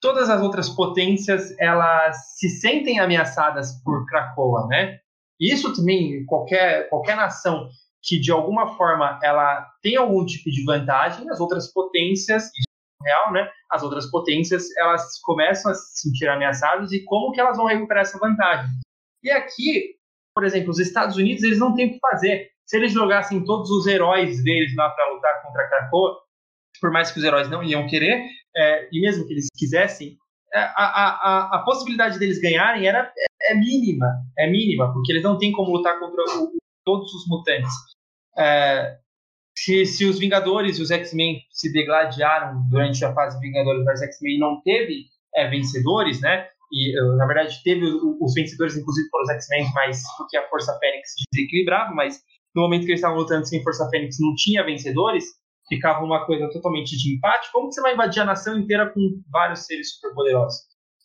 todas 0.00 0.28
as 0.28 0.42
outras 0.42 0.68
potências 0.68 1.54
elas 1.58 2.36
se 2.36 2.48
sentem 2.48 2.98
ameaçadas 2.98 3.80
por 3.82 4.04
Krakoa, 4.06 4.66
né? 4.66 4.98
Isso 5.40 5.74
também 5.74 6.24
qualquer 6.26 6.88
qualquer 6.88 7.16
nação 7.16 7.68
que 8.02 8.20
de 8.20 8.30
alguma 8.30 8.76
forma 8.76 9.18
ela 9.22 9.66
tem 9.82 9.96
algum 9.96 10.24
tipo 10.24 10.50
de 10.50 10.64
vantagem, 10.64 11.28
as 11.30 11.40
outras 11.40 11.72
potências, 11.72 12.50
é 13.04 13.08
real, 13.08 13.32
né? 13.32 13.48
As 13.70 13.82
outras 13.82 14.10
potências, 14.10 14.64
elas 14.76 15.20
começam 15.22 15.70
a 15.70 15.74
se 15.74 16.02
sentir 16.02 16.28
ameaçadas 16.28 16.92
e 16.92 17.04
como 17.04 17.32
que 17.32 17.40
elas 17.40 17.56
vão 17.56 17.66
recuperar 17.66 18.02
essa 18.02 18.18
vantagem? 18.18 18.70
E 19.22 19.30
aqui, 19.30 19.96
por 20.34 20.44
exemplo, 20.44 20.70
os 20.70 20.78
Estados 20.78 21.16
Unidos, 21.16 21.42
eles 21.42 21.58
não 21.58 21.74
têm 21.74 21.88
o 21.88 21.92
que 21.92 21.98
fazer. 21.98 22.50
Se 22.64 22.76
eles 22.76 22.92
jogassem 22.92 23.44
todos 23.44 23.70
os 23.70 23.86
heróis 23.86 24.42
deles 24.42 24.74
lá 24.76 24.90
para 24.90 25.12
lutar 25.12 25.42
contra 25.42 25.68
Krakoa, 25.68 26.16
por 26.80 26.90
mais 26.90 27.10
que 27.10 27.18
os 27.18 27.24
heróis 27.24 27.48
não 27.48 27.62
iam 27.62 27.86
querer, 27.86 28.24
é, 28.54 28.88
e 28.92 29.00
mesmo 29.00 29.26
que 29.26 29.32
eles 29.32 29.46
quisessem, 29.56 30.16
é, 30.52 30.58
a, 30.58 30.72
a, 30.74 31.56
a 31.56 31.58
possibilidade 31.64 32.18
deles 32.18 32.40
ganharem 32.40 32.86
era 32.86 33.12
é, 33.16 33.52
é, 33.52 33.54
mínima, 33.54 34.06
é 34.38 34.50
mínima, 34.50 34.92
porque 34.92 35.12
eles 35.12 35.22
não 35.22 35.38
têm 35.38 35.52
como 35.52 35.72
lutar 35.72 35.98
contra 35.98 36.22
o, 36.22 36.52
todos 36.86 37.12
os 37.12 37.26
mutantes. 37.26 37.72
É, 38.38 38.96
se, 39.58 39.84
se 39.84 40.04
os 40.06 40.18
Vingadores 40.18 40.78
e 40.78 40.82
os 40.82 40.90
X-Men 40.90 41.40
se 41.50 41.72
degladiaram 41.72 42.62
durante 42.70 43.04
a 43.04 43.12
fase 43.12 43.38
Vingadores 43.40 43.84
vs 43.84 44.02
X-Men 44.02 44.38
não 44.38 44.62
teve 44.62 45.06
é, 45.34 45.48
vencedores, 45.48 46.20
né? 46.20 46.46
E 46.72 46.94
na 47.16 47.26
verdade 47.26 47.62
teve 47.62 47.84
os 47.84 48.34
vencedores, 48.34 48.76
inclusive 48.76 49.08
para 49.10 49.22
os 49.22 49.30
X-Men, 49.30 49.66
mas 49.74 50.02
porque 50.16 50.36
a 50.36 50.48
Força 50.48 50.76
Fênix 50.78 51.10
desequilibrava, 51.32 51.94
mas 51.94 52.20
no 52.54 52.62
momento 52.62 52.84
que 52.84 52.90
eles 52.90 53.00
estavam 53.00 53.18
lutando 53.18 53.46
sem 53.46 53.62
Força 53.62 53.88
Fênix 53.88 54.16
não 54.18 54.34
tinha 54.34 54.64
vencedores, 54.64 55.24
ficava 55.68 56.04
uma 56.04 56.24
coisa 56.26 56.48
totalmente 56.50 56.96
de 56.96 57.14
empate. 57.14 57.50
Como 57.52 57.68
que 57.68 57.74
você 57.74 57.80
vai 57.80 57.94
invadir 57.94 58.20
a 58.20 58.24
nação 58.24 58.58
inteira 58.58 58.90
com 58.92 59.00
vários 59.30 59.66
seres 59.66 59.94
superpoderosos? 59.94 60.60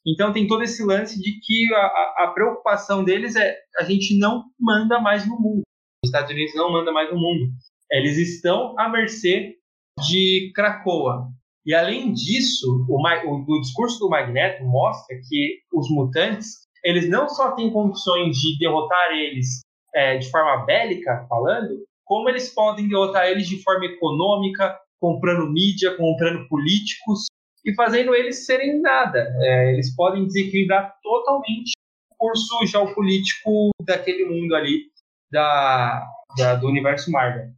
Então 0.05 0.33
tem 0.33 0.47
todo 0.47 0.63
esse 0.63 0.83
lance 0.83 1.19
de 1.21 1.39
que 1.39 1.73
a, 1.73 2.23
a 2.23 2.31
preocupação 2.33 3.03
deles 3.03 3.35
é 3.35 3.55
a 3.77 3.83
gente 3.83 4.17
não 4.17 4.43
manda 4.59 4.99
mais 4.99 5.27
no 5.27 5.39
mundo. 5.39 5.61
Os 6.03 6.09
Estados 6.09 6.31
Unidos 6.31 6.55
não 6.55 6.71
manda 6.71 6.91
mais 6.91 7.11
no 7.11 7.19
mundo. 7.19 7.51
Eles 7.91 8.17
estão 8.17 8.73
à 8.79 8.89
mercê 8.89 9.55
de 9.99 10.51
Cracoa. 10.55 11.27
E 11.63 11.75
além 11.75 12.11
disso, 12.11 12.87
o, 12.89 12.95
o, 12.95 13.45
o, 13.47 13.61
discurso 13.61 13.99
do 13.99 14.09
Magneto 14.09 14.63
mostra 14.63 15.15
que 15.29 15.59
os 15.71 15.91
mutantes 15.91 16.61
eles 16.83 17.07
não 17.07 17.29
só 17.29 17.51
têm 17.51 17.71
condições 17.71 18.35
de 18.37 18.57
derrotar 18.57 19.11
eles 19.11 19.59
é, 19.93 20.17
de 20.17 20.27
forma 20.31 20.65
bélica, 20.65 21.27
falando, 21.29 21.85
como 22.03 22.27
eles 22.27 22.51
podem 22.51 22.87
derrotar 22.89 23.27
eles 23.27 23.47
de 23.47 23.61
forma 23.61 23.85
econômica, 23.85 24.75
comprando 24.99 25.51
mídia, 25.51 25.95
comprando 25.95 26.47
políticos 26.47 27.25
e 27.63 27.75
fazendo 27.75 28.15
eles 28.15 28.47
serem 28.47 28.81
nada. 28.81 29.31
É, 29.39 29.73
eles 29.73 29.95
podem 29.95 30.25
desequilibrar 30.25 30.95
totalmente 31.03 31.73
o 32.09 32.15
curso 32.17 32.65
geopolítico 32.65 33.69
daquele 33.85 34.25
mundo 34.25 34.55
ali 34.55 34.90
da, 35.31 36.07
da, 36.37 36.55
do 36.55 36.67
universo 36.67 37.11
Marvel. 37.11 37.51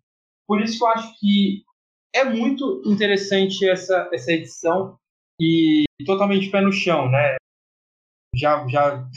Por 0.48 0.62
isso 0.62 0.78
que 0.78 0.84
eu 0.84 0.88
acho 0.90 1.20
que 1.20 1.64
é 2.14 2.24
muito 2.24 2.82
interessante 2.86 3.68
essa, 3.68 4.10
essa 4.14 4.32
edição 4.32 4.98
e 5.40 5.84
totalmente 6.06 6.50
pé 6.50 6.62
no 6.62 6.72
chão, 6.72 7.10
né? 7.10 7.36
Já, 8.36 8.66
já, 8.68 9.08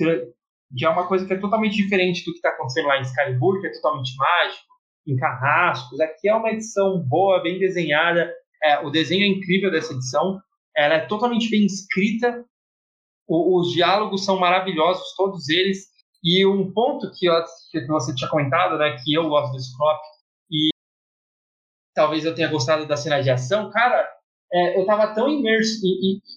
já 0.74 0.88
é 0.88 0.90
uma 0.90 1.06
coisa 1.06 1.26
que 1.26 1.32
é 1.32 1.38
totalmente 1.38 1.76
diferente 1.76 2.24
do 2.24 2.32
que 2.32 2.38
está 2.38 2.50
acontecendo 2.50 2.86
lá 2.86 2.98
em 2.98 3.02
Excalibur, 3.02 3.60
que 3.60 3.66
é 3.66 3.72
totalmente 3.72 4.14
mágico, 4.16 4.64
em 5.06 5.16
Carrascos. 5.16 6.00
Aqui 6.00 6.28
é 6.28 6.34
uma 6.34 6.50
edição 6.50 6.98
boa, 6.98 7.42
bem 7.42 7.58
desenhada. 7.58 8.32
É, 8.62 8.80
o 8.80 8.90
desenho 8.90 9.24
é 9.24 9.28
incrível 9.28 9.70
dessa 9.70 9.92
edição. 9.92 10.40
Ela 10.76 10.94
é 10.94 11.06
totalmente 11.06 11.50
bem 11.50 11.64
escrita. 11.64 12.44
O, 13.26 13.60
os 13.60 13.72
diálogos 13.72 14.24
são 14.24 14.38
maravilhosos, 14.38 15.14
todos 15.16 15.48
eles. 15.48 15.86
E 16.22 16.46
um 16.46 16.72
ponto 16.72 17.10
que, 17.12 17.26
eu, 17.26 17.34
que 17.70 17.86
você 17.86 18.14
tinha 18.14 18.28
comentado, 18.28 18.78
né, 18.78 18.96
que 19.02 19.14
eu 19.14 19.28
gosto 19.28 19.52
desse 19.52 19.76
crop, 19.76 20.00
e 20.50 20.70
talvez 21.94 22.24
eu 22.24 22.34
tenha 22.34 22.48
gostado 22.48 22.86
da 22.86 22.96
cena 22.96 23.22
de 23.22 23.30
ação, 23.30 23.70
cara, 23.70 24.08
é, 24.52 24.76
eu 24.76 24.82
estava 24.82 25.14
tão 25.14 25.28
imerso, 25.28 25.80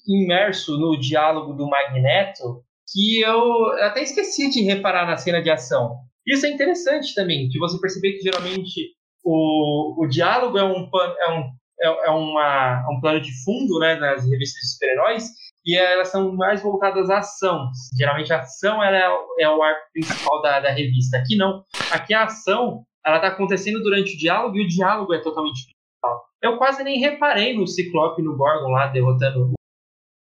imerso 0.07 0.77
no 0.77 0.99
diálogo 0.99 1.53
do 1.53 1.67
Magneto 1.67 2.63
que 2.91 3.21
eu 3.21 3.67
até 3.83 4.01
esqueci 4.01 4.49
de 4.49 4.61
reparar 4.61 5.05
na 5.05 5.17
cena 5.17 5.41
de 5.41 5.49
ação. 5.49 5.97
Isso 6.25 6.45
é 6.45 6.49
interessante 6.49 7.13
também, 7.13 7.47
de 7.47 7.59
você 7.59 7.79
perceber 7.79 8.13
que 8.13 8.23
geralmente 8.23 8.95
o, 9.23 10.03
o 10.03 10.07
diálogo 10.07 10.57
é 10.57 10.63
um, 10.63 10.89
é 10.93 11.31
um, 11.31 11.51
é, 11.81 12.07
é 12.07 12.09
uma, 12.09 12.83
é 12.85 12.91
um 12.91 12.99
plano 12.99 13.21
de 13.21 13.31
fundo 13.43 13.79
né, 13.79 13.95
nas 13.95 14.27
revistas 14.29 14.61
de 14.61 14.73
super-heróis, 14.73 15.25
e 15.65 15.75
elas 15.77 16.09
são 16.09 16.35
mais 16.35 16.61
voltadas 16.61 17.09
à 17.09 17.19
ação. 17.19 17.69
Geralmente 17.97 18.31
a 18.33 18.39
ação 18.39 18.83
ela 18.83 18.97
é, 18.97 19.43
é 19.43 19.49
o 19.49 19.61
arco 19.61 19.91
principal 19.93 20.41
da, 20.41 20.59
da 20.59 20.71
revista. 20.71 21.17
Aqui 21.17 21.35
não. 21.35 21.63
Aqui 21.91 22.13
a 22.13 22.23
ação 22.23 22.83
ela 23.05 23.17
está 23.17 23.29
acontecendo 23.29 23.81
durante 23.81 24.15
o 24.15 24.17
diálogo 24.17 24.57
e 24.57 24.65
o 24.65 24.67
diálogo 24.67 25.13
é 25.13 25.21
totalmente 25.21 25.65
principal. 25.65 26.25
Eu 26.41 26.57
quase 26.57 26.83
nem 26.83 26.99
reparei 26.99 27.55
no 27.55 27.67
Ciclope 27.67 28.21
e 28.21 28.25
no 28.25 28.37
Gorgon 28.37 28.71
lá 28.71 28.87
derrotando 28.87 29.53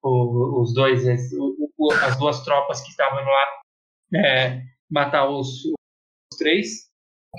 o, 0.03 0.61
os 0.61 0.73
dois, 0.73 1.07
as, 1.07 1.31
o, 1.33 1.91
as 2.03 2.17
duas 2.17 2.43
tropas 2.43 2.81
que 2.81 2.89
estavam 2.89 3.23
lá 3.23 3.61
é, 4.13 4.61
matar 4.89 5.29
os, 5.29 5.65
os 5.65 6.37
três, 6.37 6.89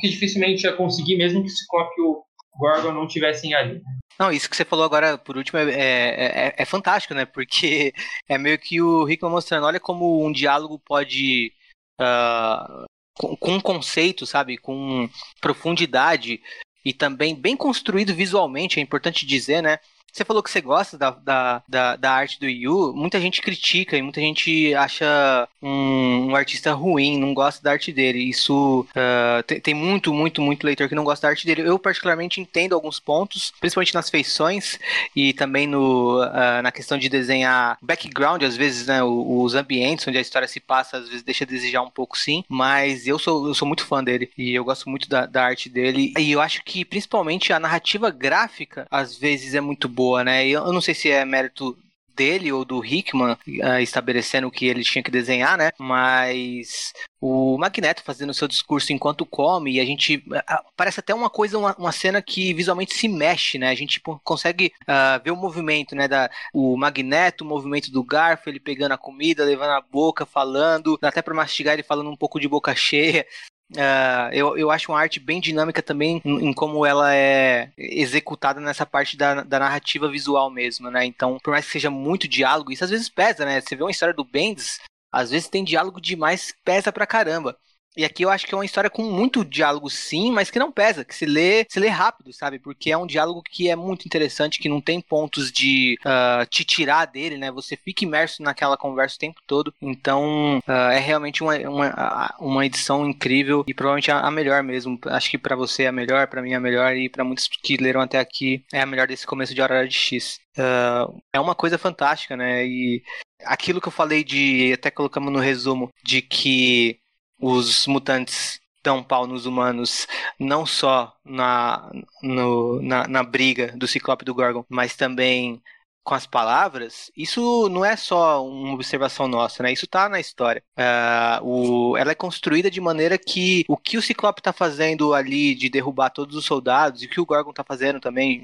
que 0.00 0.08
dificilmente 0.08 0.64
ia 0.64 0.76
conseguir, 0.76 1.16
mesmo 1.16 1.42
que 1.42 1.48
o 1.48 1.50
Ciclope 1.50 1.94
e 1.98 2.02
o 2.02 2.24
Gorgon 2.58 2.92
não 2.92 3.06
tivessem 3.06 3.54
ali. 3.54 3.82
Não, 4.18 4.32
isso 4.32 4.48
que 4.48 4.56
você 4.56 4.64
falou 4.64 4.84
agora, 4.84 5.18
por 5.18 5.36
último, 5.36 5.58
é, 5.58 5.70
é, 5.70 6.48
é, 6.48 6.54
é 6.56 6.64
fantástico, 6.64 7.14
né? 7.14 7.24
Porque 7.24 7.92
é 8.28 8.38
meio 8.38 8.58
que 8.58 8.80
o 8.80 9.08
Hickman 9.08 9.30
mostrando, 9.30 9.66
olha 9.66 9.80
como 9.80 10.24
um 10.24 10.32
diálogo 10.32 10.78
pode. 10.78 11.52
Uh, 12.00 12.84
com, 13.18 13.36
com 13.36 13.60
conceito, 13.60 14.26
sabe? 14.26 14.58
Com 14.58 15.08
profundidade 15.40 16.40
e 16.84 16.92
também 16.92 17.34
bem 17.34 17.56
construído 17.56 18.14
visualmente, 18.14 18.78
é 18.78 18.82
importante 18.82 19.26
dizer, 19.26 19.62
né? 19.62 19.78
Você 20.16 20.24
falou 20.24 20.42
que 20.42 20.50
você 20.50 20.62
gosta 20.62 20.96
da, 20.96 21.10
da, 21.10 21.62
da, 21.68 21.96
da, 21.96 22.10
arte 22.10 22.40
do 22.40 22.48
Yu, 22.48 22.94
muita 22.96 23.20
gente 23.20 23.42
critica 23.42 23.98
e 23.98 24.02
muita 24.02 24.18
gente 24.18 24.74
acha 24.74 25.46
um, 25.62 26.28
um 26.30 26.34
artista 26.34 26.72
ruim, 26.72 27.18
não 27.18 27.34
gosta 27.34 27.62
da 27.62 27.72
arte 27.72 27.92
dele. 27.92 28.20
Isso 28.20 28.86
uh, 28.92 29.42
tem, 29.42 29.60
tem, 29.60 29.74
muito, 29.74 30.14
muito, 30.14 30.40
muito 30.40 30.64
leitor 30.64 30.88
que 30.88 30.94
não 30.94 31.04
gosta 31.04 31.26
da 31.26 31.32
arte 31.32 31.44
dele. 31.44 31.68
Eu, 31.68 31.78
particularmente, 31.78 32.40
entendo 32.40 32.74
alguns 32.74 32.98
pontos, 32.98 33.52
principalmente 33.60 33.92
nas 33.92 34.08
feições 34.08 34.78
e 35.14 35.34
também 35.34 35.66
no, 35.66 36.22
uh, 36.24 36.62
na 36.62 36.72
questão 36.72 36.96
de 36.96 37.10
desenhar 37.10 37.76
background, 37.82 38.42
às 38.42 38.56
vezes, 38.56 38.86
né, 38.86 39.02
os 39.02 39.54
ambientes 39.54 40.08
onde 40.08 40.16
a 40.16 40.22
história 40.22 40.48
se 40.48 40.60
passa, 40.60 40.96
às 40.96 41.08
vezes 41.08 41.22
deixa 41.22 41.44
a 41.44 41.46
desejar 41.46 41.82
um 41.82 41.90
pouco, 41.90 42.16
sim. 42.16 42.42
Mas 42.48 43.06
eu 43.06 43.18
sou, 43.18 43.48
eu 43.48 43.54
sou 43.54 43.68
muito 43.68 43.84
fã 43.84 44.02
dele 44.02 44.30
e 44.38 44.54
eu 44.54 44.64
gosto 44.64 44.88
muito 44.88 45.10
da, 45.10 45.26
da 45.26 45.44
arte 45.44 45.68
dele. 45.68 46.14
E 46.18 46.32
eu 46.32 46.40
acho 46.40 46.64
que, 46.64 46.86
principalmente, 46.86 47.52
a 47.52 47.60
narrativa 47.60 48.10
gráfica, 48.10 48.86
às 48.90 49.14
vezes, 49.18 49.54
é 49.54 49.60
muito 49.60 49.86
boa 49.86 50.05
boa, 50.06 50.22
né? 50.22 50.46
Eu 50.46 50.72
não 50.72 50.80
sei 50.80 50.94
se 50.94 51.10
é 51.10 51.24
mérito 51.24 51.76
dele 52.14 52.50
ou 52.50 52.64
do 52.64 52.82
Hickman 52.82 53.32
uh, 53.32 53.78
estabelecendo 53.80 54.46
o 54.46 54.50
que 54.50 54.66
ele 54.66 54.82
tinha 54.82 55.02
que 55.02 55.10
desenhar, 55.10 55.58
né? 55.58 55.70
Mas 55.78 56.94
o 57.20 57.58
Magneto 57.58 58.02
fazendo 58.02 58.32
seu 58.32 58.48
discurso 58.48 58.92
enquanto 58.92 59.26
come 59.26 59.72
e 59.72 59.80
a 59.80 59.84
gente 59.84 60.16
uh, 60.16 60.72
parece 60.76 61.00
até 61.00 61.12
uma 61.12 61.28
coisa, 61.28 61.58
uma, 61.58 61.74
uma, 61.76 61.92
cena 61.92 62.22
que 62.22 62.54
visualmente 62.54 62.94
se 62.94 63.06
mexe, 63.08 63.58
né? 63.58 63.68
A 63.68 63.74
gente 63.74 64.00
consegue 64.24 64.72
uh, 64.82 65.22
ver 65.22 65.32
o 65.32 65.36
movimento, 65.36 65.94
né? 65.94 66.08
Da, 66.08 66.30
o 66.54 66.76
Magneto, 66.76 67.44
o 67.44 67.46
movimento 67.46 67.90
do 67.90 68.02
garfo, 68.02 68.48
ele 68.48 68.60
pegando 68.60 68.92
a 68.92 68.98
comida, 68.98 69.44
levando 69.44 69.72
a 69.72 69.80
boca, 69.82 70.24
falando, 70.24 70.98
até 71.02 71.20
para 71.20 71.34
mastigar 71.34 71.74
ele 71.74 71.82
falando 71.82 72.08
um 72.08 72.16
pouco 72.16 72.40
de 72.40 72.48
boca 72.48 72.74
cheia. 72.74 73.26
Uh, 73.72 74.30
eu, 74.32 74.56
eu 74.56 74.70
acho 74.70 74.92
uma 74.92 75.00
arte 75.00 75.18
bem 75.18 75.40
dinâmica 75.40 75.82
também 75.82 76.22
em, 76.24 76.48
em, 76.48 76.52
como 76.52 76.86
ela 76.86 77.12
é 77.12 77.72
executada 77.76 78.60
nessa 78.60 78.86
parte 78.86 79.16
da, 79.16 79.42
da 79.42 79.58
narrativa 79.58 80.08
visual 80.08 80.48
mesmo, 80.50 80.88
né? 80.88 81.04
Então, 81.04 81.38
por 81.42 81.50
mais 81.50 81.66
que 81.66 81.72
seja 81.72 81.90
muito 81.90 82.28
diálogo, 82.28 82.70
isso 82.70 82.84
às 82.84 82.90
vezes 82.90 83.08
pesa, 83.08 83.44
né? 83.44 83.60
Você 83.60 83.74
vê 83.74 83.82
uma 83.82 83.90
história 83.90 84.14
do 84.14 84.24
Bendis, 84.24 84.80
às 85.10 85.30
vezes 85.30 85.48
tem 85.48 85.64
diálogo 85.64 86.00
demais, 86.00 86.54
pesa 86.64 86.92
pra 86.92 87.06
caramba. 87.06 87.58
E 87.96 88.04
aqui 88.04 88.24
eu 88.24 88.30
acho 88.30 88.46
que 88.46 88.54
é 88.54 88.58
uma 88.58 88.64
história 88.64 88.90
com 88.90 89.02
muito 89.02 89.44
diálogo, 89.44 89.88
sim, 89.88 90.30
mas 90.30 90.50
que 90.50 90.58
não 90.58 90.70
pesa, 90.70 91.04
que 91.04 91.14
se 91.14 91.24
lê, 91.24 91.64
se 91.68 91.80
lê 91.80 91.88
rápido, 91.88 92.32
sabe? 92.32 92.58
Porque 92.58 92.90
é 92.90 92.96
um 92.96 93.06
diálogo 93.06 93.42
que 93.42 93.70
é 93.70 93.76
muito 93.76 94.04
interessante, 94.04 94.58
que 94.58 94.68
não 94.68 94.80
tem 94.80 95.00
pontos 95.00 95.50
de 95.50 95.98
uh, 96.04 96.44
te 96.46 96.64
tirar 96.64 97.06
dele, 97.06 97.38
né? 97.38 97.50
Você 97.50 97.76
fica 97.76 98.04
imerso 98.04 98.42
naquela 98.42 98.76
conversa 98.76 99.16
o 99.16 99.20
tempo 99.20 99.40
todo. 99.46 99.72
Então, 99.80 100.58
uh, 100.58 100.90
é 100.92 100.98
realmente 100.98 101.42
uma, 101.42 101.56
uma, 101.56 102.34
uma 102.38 102.66
edição 102.66 103.08
incrível 103.08 103.64
e 103.66 103.72
provavelmente 103.72 104.10
a, 104.10 104.20
a 104.20 104.30
melhor 104.30 104.62
mesmo. 104.62 104.98
Acho 105.06 105.30
que 105.30 105.38
para 105.38 105.56
você 105.56 105.84
é 105.84 105.88
a 105.88 105.92
melhor, 105.92 106.26
para 106.26 106.42
mim 106.42 106.52
é 106.52 106.56
a 106.56 106.60
melhor 106.60 106.94
e 106.94 107.08
para 107.08 107.24
muitos 107.24 107.48
que 107.48 107.76
leram 107.78 108.02
até 108.02 108.18
aqui 108.18 108.62
é 108.72 108.80
a 108.80 108.86
melhor 108.86 109.06
desse 109.06 109.26
começo 109.26 109.54
de 109.54 109.62
Hora 109.62 109.88
de 109.88 109.94
X. 109.94 110.38
Uh, 110.58 111.18
é 111.32 111.40
uma 111.40 111.54
coisa 111.54 111.78
fantástica, 111.78 112.36
né? 112.36 112.66
E 112.66 113.02
aquilo 113.44 113.80
que 113.80 113.88
eu 113.88 113.92
falei 113.92 114.22
de, 114.24 114.72
até 114.72 114.90
colocamos 114.90 115.32
no 115.32 115.38
resumo, 115.38 115.90
de 116.04 116.20
que 116.22 116.98
os 117.40 117.86
mutantes 117.86 118.60
dão 118.82 119.02
pau 119.02 119.26
nos 119.26 119.46
humanos, 119.46 120.06
não 120.38 120.64
só 120.64 121.12
na, 121.24 121.90
no, 122.22 122.80
na, 122.80 123.08
na 123.08 123.22
briga 123.24 123.72
do 123.76 123.88
Ciclope 123.88 124.22
e 124.22 124.26
do 124.26 124.34
Gorgon, 124.34 124.64
mas 124.68 124.94
também 124.94 125.60
com 126.06 126.14
as 126.14 126.24
palavras, 126.24 127.10
isso 127.16 127.68
não 127.68 127.84
é 127.84 127.96
só 127.96 128.46
uma 128.46 128.74
observação 128.74 129.26
nossa, 129.26 129.60
né? 129.64 129.72
Isso 129.72 129.88
tá 129.88 130.08
na 130.08 130.20
história. 130.20 130.62
Uh, 130.78 131.44
o, 131.44 131.96
ela 131.96 132.12
é 132.12 132.14
construída 132.14 132.70
de 132.70 132.80
maneira 132.80 133.18
que 133.18 133.64
o 133.68 133.76
que 133.76 133.98
o 133.98 134.02
Ciclope 134.02 134.40
tá 134.40 134.52
fazendo 134.52 135.12
ali 135.12 135.52
de 135.52 135.68
derrubar 135.68 136.10
todos 136.10 136.36
os 136.36 136.44
soldados 136.44 137.02
e 137.02 137.06
o 137.06 137.08
que 137.08 137.20
o 137.20 137.26
Gorgon 137.26 137.52
tá 137.52 137.64
fazendo 137.64 137.98
também, 137.98 138.40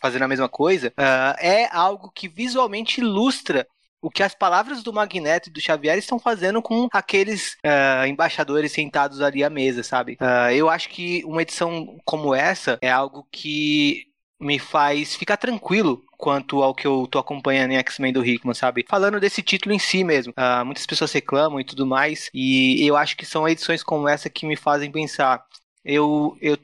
fazendo 0.00 0.22
a 0.22 0.28
mesma 0.28 0.48
coisa, 0.48 0.90
uh, 0.90 1.34
é 1.40 1.68
algo 1.74 2.12
que 2.14 2.28
visualmente 2.28 3.00
ilustra 3.00 3.66
o 4.04 4.10
que 4.10 4.22
as 4.22 4.34
palavras 4.34 4.82
do 4.82 4.92
Magneto 4.92 5.48
e 5.48 5.52
do 5.52 5.62
Xavier 5.62 5.96
estão 5.96 6.18
fazendo 6.18 6.60
com 6.60 6.88
aqueles 6.92 7.56
uh, 7.64 8.06
embaixadores 8.06 8.70
sentados 8.70 9.22
ali 9.22 9.42
à 9.42 9.48
mesa, 9.48 9.82
sabe? 9.82 10.18
Uh, 10.20 10.52
eu 10.52 10.68
acho 10.68 10.90
que 10.90 11.24
uma 11.24 11.40
edição 11.40 11.98
como 12.04 12.34
essa 12.34 12.78
é 12.82 12.90
algo 12.90 13.26
que 13.32 14.06
me 14.38 14.58
faz 14.58 15.14
ficar 15.14 15.38
tranquilo 15.38 16.04
quanto 16.18 16.62
ao 16.62 16.74
que 16.74 16.86
eu 16.86 17.08
tô 17.10 17.18
acompanhando 17.18 17.70
em 17.70 17.78
X-Men 17.78 18.12
do 18.12 18.22
Hickman, 18.22 18.52
sabe? 18.52 18.84
Falando 18.86 19.18
desse 19.18 19.42
título 19.42 19.74
em 19.74 19.78
si 19.78 20.04
mesmo. 20.04 20.34
Uh, 20.36 20.66
muitas 20.66 20.84
pessoas 20.84 21.10
reclamam 21.10 21.58
e 21.58 21.64
tudo 21.64 21.86
mais, 21.86 22.28
e 22.34 22.86
eu 22.86 22.98
acho 22.98 23.16
que 23.16 23.24
são 23.24 23.48
edições 23.48 23.82
como 23.82 24.06
essa 24.06 24.28
que 24.28 24.44
me 24.44 24.54
fazem 24.54 24.92
pensar. 24.92 25.42
Eu, 25.82 26.36
eu 26.42 26.58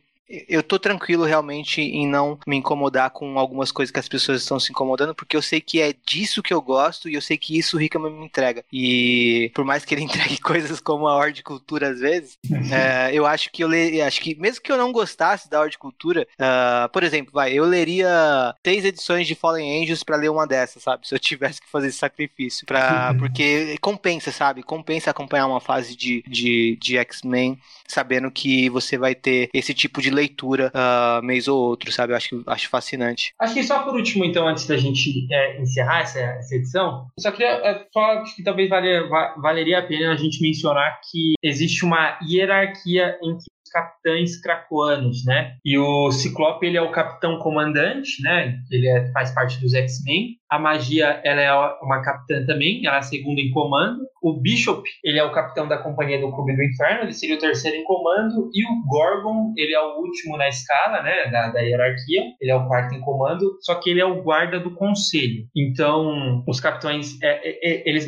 eu 0.49 0.63
tô 0.63 0.79
tranquilo 0.79 1.25
realmente 1.25 1.81
em 1.81 2.07
não 2.07 2.39
me 2.47 2.57
incomodar 2.57 3.11
com 3.11 3.39
algumas 3.39 3.73
coisas 3.73 3.91
que 3.91 3.99
as 3.99 4.09
pessoas 4.09 4.43
estão 4.43 4.61
se 4.61 4.71
incomodando, 4.71 5.15
porque 5.15 5.37
eu 5.37 5.43
sei 5.43 5.61
que 5.61 5.81
é 5.81 5.93
disso 6.07 6.43
que 6.43 6.55
eu 6.55 6.63
gosto 6.63 7.09
e 7.09 7.15
eu 7.15 7.21
sei 7.21 7.37
que 7.37 7.59
isso 7.59 7.77
o 7.77 7.81
Rickman 7.81 8.13
me 8.13 8.25
entrega. 8.25 8.65
E 8.73 9.51
por 9.55 9.65
mais 9.65 9.85
que 9.85 9.95
ele 9.95 10.03
entregue 10.05 10.39
coisas 10.39 10.81
como 10.81 11.09
a 11.09 11.17
horticultura 11.17 11.91
às 11.91 12.01
vezes, 12.01 12.39
é, 12.73 13.11
eu 13.13 13.27
acho 13.27 13.51
que 13.51 13.65
eu 13.65 13.69
le... 13.69 14.01
acho 14.01 14.21
que 14.21 14.35
mesmo 14.37 14.63
que 14.63 14.71
eu 14.71 14.77
não 14.77 14.93
gostasse 14.93 15.51
da 15.51 15.61
horticultura, 15.61 16.27
uh, 16.35 16.89
por 16.91 17.03
exemplo, 17.03 17.33
vai, 17.33 17.53
eu 17.53 17.65
leria 17.65 18.55
três 18.63 18.85
edições 18.85 19.27
de 19.27 19.35
Fallen 19.35 19.83
Angels 19.83 20.05
para 20.05 20.17
ler 20.17 20.31
uma 20.31 20.47
dessas, 20.47 20.83
sabe? 20.83 21.09
Se 21.09 21.15
eu 21.15 21.19
tivesse 21.19 21.61
que 21.61 21.71
fazer 21.71 21.89
esse 21.89 21.99
sacrifício, 21.99 22.67
para 22.67 23.15
porque 23.15 23.77
compensa, 23.81 24.31
sabe? 24.31 24.63
Compensa 24.63 25.11
acompanhar 25.11 25.47
uma 25.47 25.61
fase 25.61 25.97
de, 25.97 26.23
de, 26.27 26.77
de 26.81 26.97
X-Men 26.99 27.59
sabendo 27.89 28.31
que 28.31 28.69
você 28.71 28.97
vai 28.97 29.15
ter 29.15 29.51
esse 29.53 29.75
tipo 29.75 30.01
de 30.01 30.11
leitura 30.21 30.73
uh, 30.75 31.25
mês 31.25 31.49
ou 31.49 31.59
outro, 31.59 31.91
sabe? 31.93 32.13
Eu 32.13 32.17
acho, 32.17 32.43
acho 32.47 32.69
fascinante. 32.69 33.35
Acho 33.39 33.55
que 33.55 33.65
só 33.65 33.83
por 33.83 33.95
último, 33.95 34.25
então, 34.25 34.47
antes 34.47 34.67
da 34.67 34.77
gente 34.77 35.27
é, 35.33 35.61
encerrar 35.61 36.01
essa, 36.01 36.21
essa 36.21 36.55
edição, 36.55 37.07
só 37.19 37.31
queria 37.31 37.49
é, 37.49 37.87
só 37.93 38.23
que 38.25 38.43
talvez 38.43 38.69
valer, 38.69 39.09
valeria 39.39 39.79
a 39.79 39.83
pena 39.83 40.13
a 40.13 40.17
gente 40.17 40.43
mencionar 40.43 41.01
que 41.11 41.35
existe 41.43 41.85
uma 41.85 42.19
hierarquia 42.23 43.19
entre 43.23 43.45
capitães 43.71 44.41
cracoanos, 44.41 45.25
né? 45.25 45.57
E 45.65 45.79
o 45.79 46.11
Ciclope, 46.11 46.67
ele 46.67 46.77
é 46.77 46.83
o 46.83 46.93
capitão 46.93 47.39
comandante, 47.39 48.23
né? 48.23 48.59
Ele 48.71 48.89
é, 48.89 49.11
faz 49.13 49.33
parte 49.33 49.61
dos 49.61 49.73
X-Men. 49.75 50.37
A 50.51 50.59
Magia, 50.59 51.21
ela 51.25 51.41
é 51.41 51.53
uma 51.83 52.03
capitã 52.03 52.45
também, 52.45 52.85
ela 52.85 52.97
é 52.97 52.99
a 52.99 53.03
segunda 53.03 53.41
em 53.41 53.51
comando. 53.51 54.01
O 54.21 54.41
Bishop, 54.41 54.83
ele 55.05 55.19
é 55.19 55.25
o 55.25 55.33
capitão 55.33 55.69
da 55.69 55.79
Companhia 55.79 56.21
do 56.21 56.33
Clube 56.33 56.55
do 56.55 56.63
Inferno, 56.63 57.05
ele 57.05 57.13
seria 57.13 57.37
o 57.37 57.39
terceiro 57.39 57.77
em 57.77 57.85
comando. 57.85 58.51
E 58.53 58.65
o 58.65 58.83
Gorgon, 58.87 59.55
ele 59.57 59.73
é 59.73 59.81
o 59.81 60.01
último 60.01 60.37
na 60.37 60.49
escala, 60.49 61.03
né, 61.03 61.31
da, 61.31 61.49
da 61.49 61.61
hierarquia. 61.61 62.25
Ele 62.41 62.51
é 62.51 62.55
o 62.55 62.67
quarto 62.67 62.95
em 62.95 63.01
comando, 63.01 63.59
só 63.61 63.77
que 63.77 63.91
ele 63.91 64.01
é 64.01 64.05
o 64.05 64.23
guarda 64.23 64.59
do 64.59 64.75
conselho. 64.75 65.47
Então, 65.57 66.45
os 66.47 66.59
capitães, 66.61 67.17
é, 67.23 67.49
é, 67.49 67.71
é 67.71 67.89
eles 67.89 68.07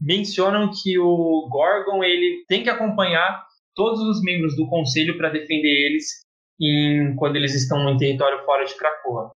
mencionam 0.00 0.70
que 0.70 0.98
o 0.98 1.48
Gorgon, 1.50 2.02
ele 2.02 2.44
tem 2.48 2.62
que 2.62 2.70
acompanhar 2.70 3.44
todos 3.76 4.00
os 4.00 4.22
membros 4.22 4.56
do 4.56 4.66
conselho 4.66 5.16
para 5.16 5.28
defender 5.28 5.86
eles 5.86 6.22
em, 6.60 7.14
quando 7.14 7.36
eles 7.36 7.54
estão 7.54 7.88
em 7.90 7.96
território 7.98 8.44
fora 8.44 8.64
de 8.64 8.74
Krakoa. 8.74 9.30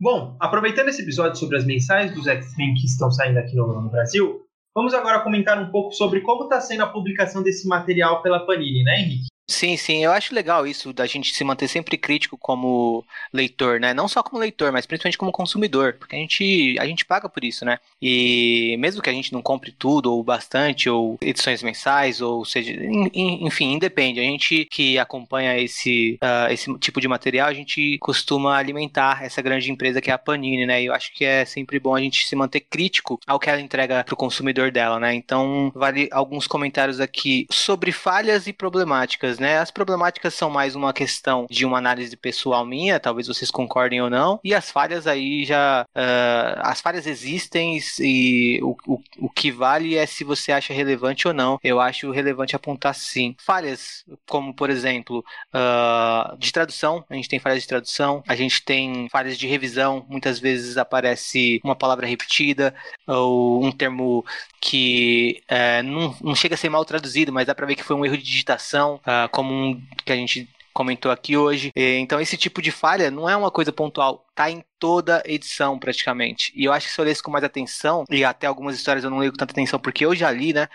Bom, 0.00 0.36
aproveitando 0.40 0.88
esse 0.88 1.02
episódio 1.02 1.38
sobre 1.38 1.56
as 1.56 1.64
mensais 1.64 2.12
dos 2.14 2.26
X-Men 2.26 2.74
que 2.74 2.84
estão 2.84 3.10
saindo 3.10 3.38
aqui 3.38 3.56
no, 3.56 3.80
no, 3.80 3.90
Brasil, 3.90 4.44
vamos 4.74 4.92
agora 4.94 5.22
comentar 5.22 5.60
um 5.60 5.70
pouco 5.70 5.92
sobre 5.92 6.20
como 6.20 6.44
está 6.44 6.60
sendo 6.60 6.82
a 6.82 6.88
publicação 6.88 7.42
desse 7.42 7.66
material 7.66 8.22
pela 8.22 8.44
Panini, 8.44 8.84
né, 8.84 9.00
Henrique? 9.00 9.26
Sim, 9.50 9.78
sim, 9.78 10.04
eu 10.04 10.12
acho 10.12 10.34
legal 10.34 10.66
isso 10.66 10.92
da 10.92 11.06
gente 11.06 11.34
se 11.34 11.42
manter 11.42 11.68
sempre 11.68 11.96
crítico 11.96 12.36
como 12.36 13.02
leitor, 13.32 13.80
né? 13.80 13.94
Não 13.94 14.06
só 14.06 14.22
como 14.22 14.38
leitor, 14.38 14.70
mas 14.70 14.84
principalmente 14.84 15.16
como 15.16 15.32
consumidor, 15.32 15.94
porque 15.94 16.14
a 16.14 16.18
gente, 16.18 16.76
a 16.78 16.84
gente 16.84 17.04
paga 17.06 17.30
por 17.30 17.42
isso, 17.42 17.64
né? 17.64 17.78
E 18.00 18.76
mesmo 18.78 19.00
que 19.00 19.08
a 19.08 19.12
gente 19.12 19.32
não 19.32 19.40
compre 19.40 19.72
tudo 19.72 20.12
ou 20.12 20.22
bastante 20.22 20.90
ou 20.90 21.16
edições 21.22 21.62
mensais 21.62 22.20
ou 22.20 22.44
seja, 22.44 22.72
enfim, 23.14 23.72
independe. 23.72 24.20
A 24.20 24.22
gente 24.22 24.66
que 24.66 24.98
acompanha 24.98 25.58
esse 25.58 26.18
uh, 26.22 26.52
esse 26.52 26.72
tipo 26.78 27.00
de 27.00 27.08
material, 27.08 27.48
a 27.48 27.54
gente 27.54 27.96
costuma 28.00 28.54
alimentar 28.56 29.24
essa 29.24 29.40
grande 29.40 29.72
empresa 29.72 30.00
que 30.02 30.10
é 30.10 30.14
a 30.14 30.18
Panini, 30.18 30.66
né? 30.66 30.82
E 30.82 30.86
eu 30.86 30.92
acho 30.92 31.10
que 31.14 31.24
é 31.24 31.46
sempre 31.46 31.80
bom 31.80 31.94
a 31.94 32.00
gente 32.00 32.26
se 32.26 32.36
manter 32.36 32.60
crítico 32.60 33.18
ao 33.26 33.38
que 33.40 33.48
ela 33.48 33.60
entrega 33.62 34.04
para 34.04 34.14
o 34.14 34.16
consumidor 34.16 34.70
dela, 34.70 35.00
né? 35.00 35.14
Então, 35.14 35.72
vale 35.74 36.06
alguns 36.12 36.46
comentários 36.46 37.00
aqui 37.00 37.46
sobre 37.50 37.92
falhas 37.92 38.46
e 38.46 38.52
problemáticas 38.52 39.37
né? 39.38 39.58
As 39.58 39.70
problemáticas 39.70 40.34
são 40.34 40.50
mais 40.50 40.74
uma 40.74 40.92
questão 40.92 41.46
de 41.50 41.64
uma 41.64 41.78
análise 41.78 42.16
pessoal 42.16 42.64
minha, 42.64 43.00
talvez 43.00 43.26
vocês 43.26 43.50
concordem 43.50 44.00
ou 44.00 44.10
não, 44.10 44.40
e 44.42 44.54
as 44.54 44.70
falhas 44.70 45.06
aí 45.06 45.44
já. 45.44 45.84
Uh, 45.94 46.60
as 46.62 46.80
falhas 46.80 47.06
existem 47.06 47.78
e 48.00 48.60
o, 48.62 48.76
o, 48.86 49.00
o 49.18 49.30
que 49.30 49.50
vale 49.50 49.96
é 49.96 50.06
se 50.06 50.24
você 50.24 50.52
acha 50.52 50.72
relevante 50.72 51.26
ou 51.26 51.34
não. 51.34 51.58
Eu 51.62 51.80
acho 51.80 52.10
relevante 52.10 52.56
apontar 52.56 52.94
sim. 52.94 53.34
Falhas, 53.38 54.04
como 54.26 54.54
por 54.54 54.70
exemplo, 54.70 55.24
uh, 55.54 56.36
de 56.38 56.52
tradução, 56.52 57.04
a 57.08 57.14
gente 57.14 57.28
tem 57.28 57.38
falhas 57.38 57.62
de 57.62 57.68
tradução, 57.68 58.22
a 58.26 58.34
gente 58.34 58.64
tem 58.64 59.08
falhas 59.10 59.38
de 59.38 59.46
revisão, 59.46 60.04
muitas 60.08 60.38
vezes 60.38 60.76
aparece 60.76 61.60
uma 61.64 61.76
palavra 61.76 62.06
repetida 62.06 62.74
ou 63.06 63.64
um 63.64 63.72
termo 63.72 64.24
que 64.60 65.42
uh, 65.50 65.82
não, 65.82 66.16
não 66.20 66.34
chega 66.34 66.54
a 66.54 66.58
ser 66.58 66.68
mal 66.68 66.84
traduzido, 66.84 67.32
mas 67.32 67.46
dá 67.46 67.54
pra 67.54 67.66
ver 67.66 67.74
que 67.74 67.84
foi 67.84 67.96
um 67.96 68.04
erro 68.04 68.16
de 68.16 68.24
digitação. 68.24 69.00
Uh, 69.28 69.30
como 69.30 69.52
um 69.52 69.82
que 70.04 70.12
a 70.12 70.16
gente 70.16 70.48
comentou 70.72 71.10
aqui 71.10 71.36
hoje. 71.36 71.72
Então, 71.74 72.20
esse 72.20 72.36
tipo 72.36 72.62
de 72.62 72.70
falha 72.70 73.10
não 73.10 73.28
é 73.28 73.36
uma 73.36 73.50
coisa 73.50 73.72
pontual, 73.72 74.24
tá 74.32 74.48
em 74.48 74.62
toda 74.78 75.22
edição 75.26 75.76
praticamente. 75.76 76.52
E 76.54 76.64
eu 76.64 76.72
acho 76.72 76.86
que 76.86 76.92
se 76.92 77.00
eu 77.00 77.04
lesse 77.04 77.20
com 77.20 77.32
mais 77.32 77.42
atenção, 77.42 78.04
e 78.08 78.24
até 78.24 78.46
algumas 78.46 78.76
histórias 78.76 79.02
eu 79.02 79.10
não 79.10 79.18
leio 79.18 79.32
com 79.32 79.38
tanta 79.38 79.52
atenção 79.52 79.80
porque 79.80 80.06
eu 80.06 80.14
já 80.14 80.30
li, 80.30 80.52
né? 80.52 80.68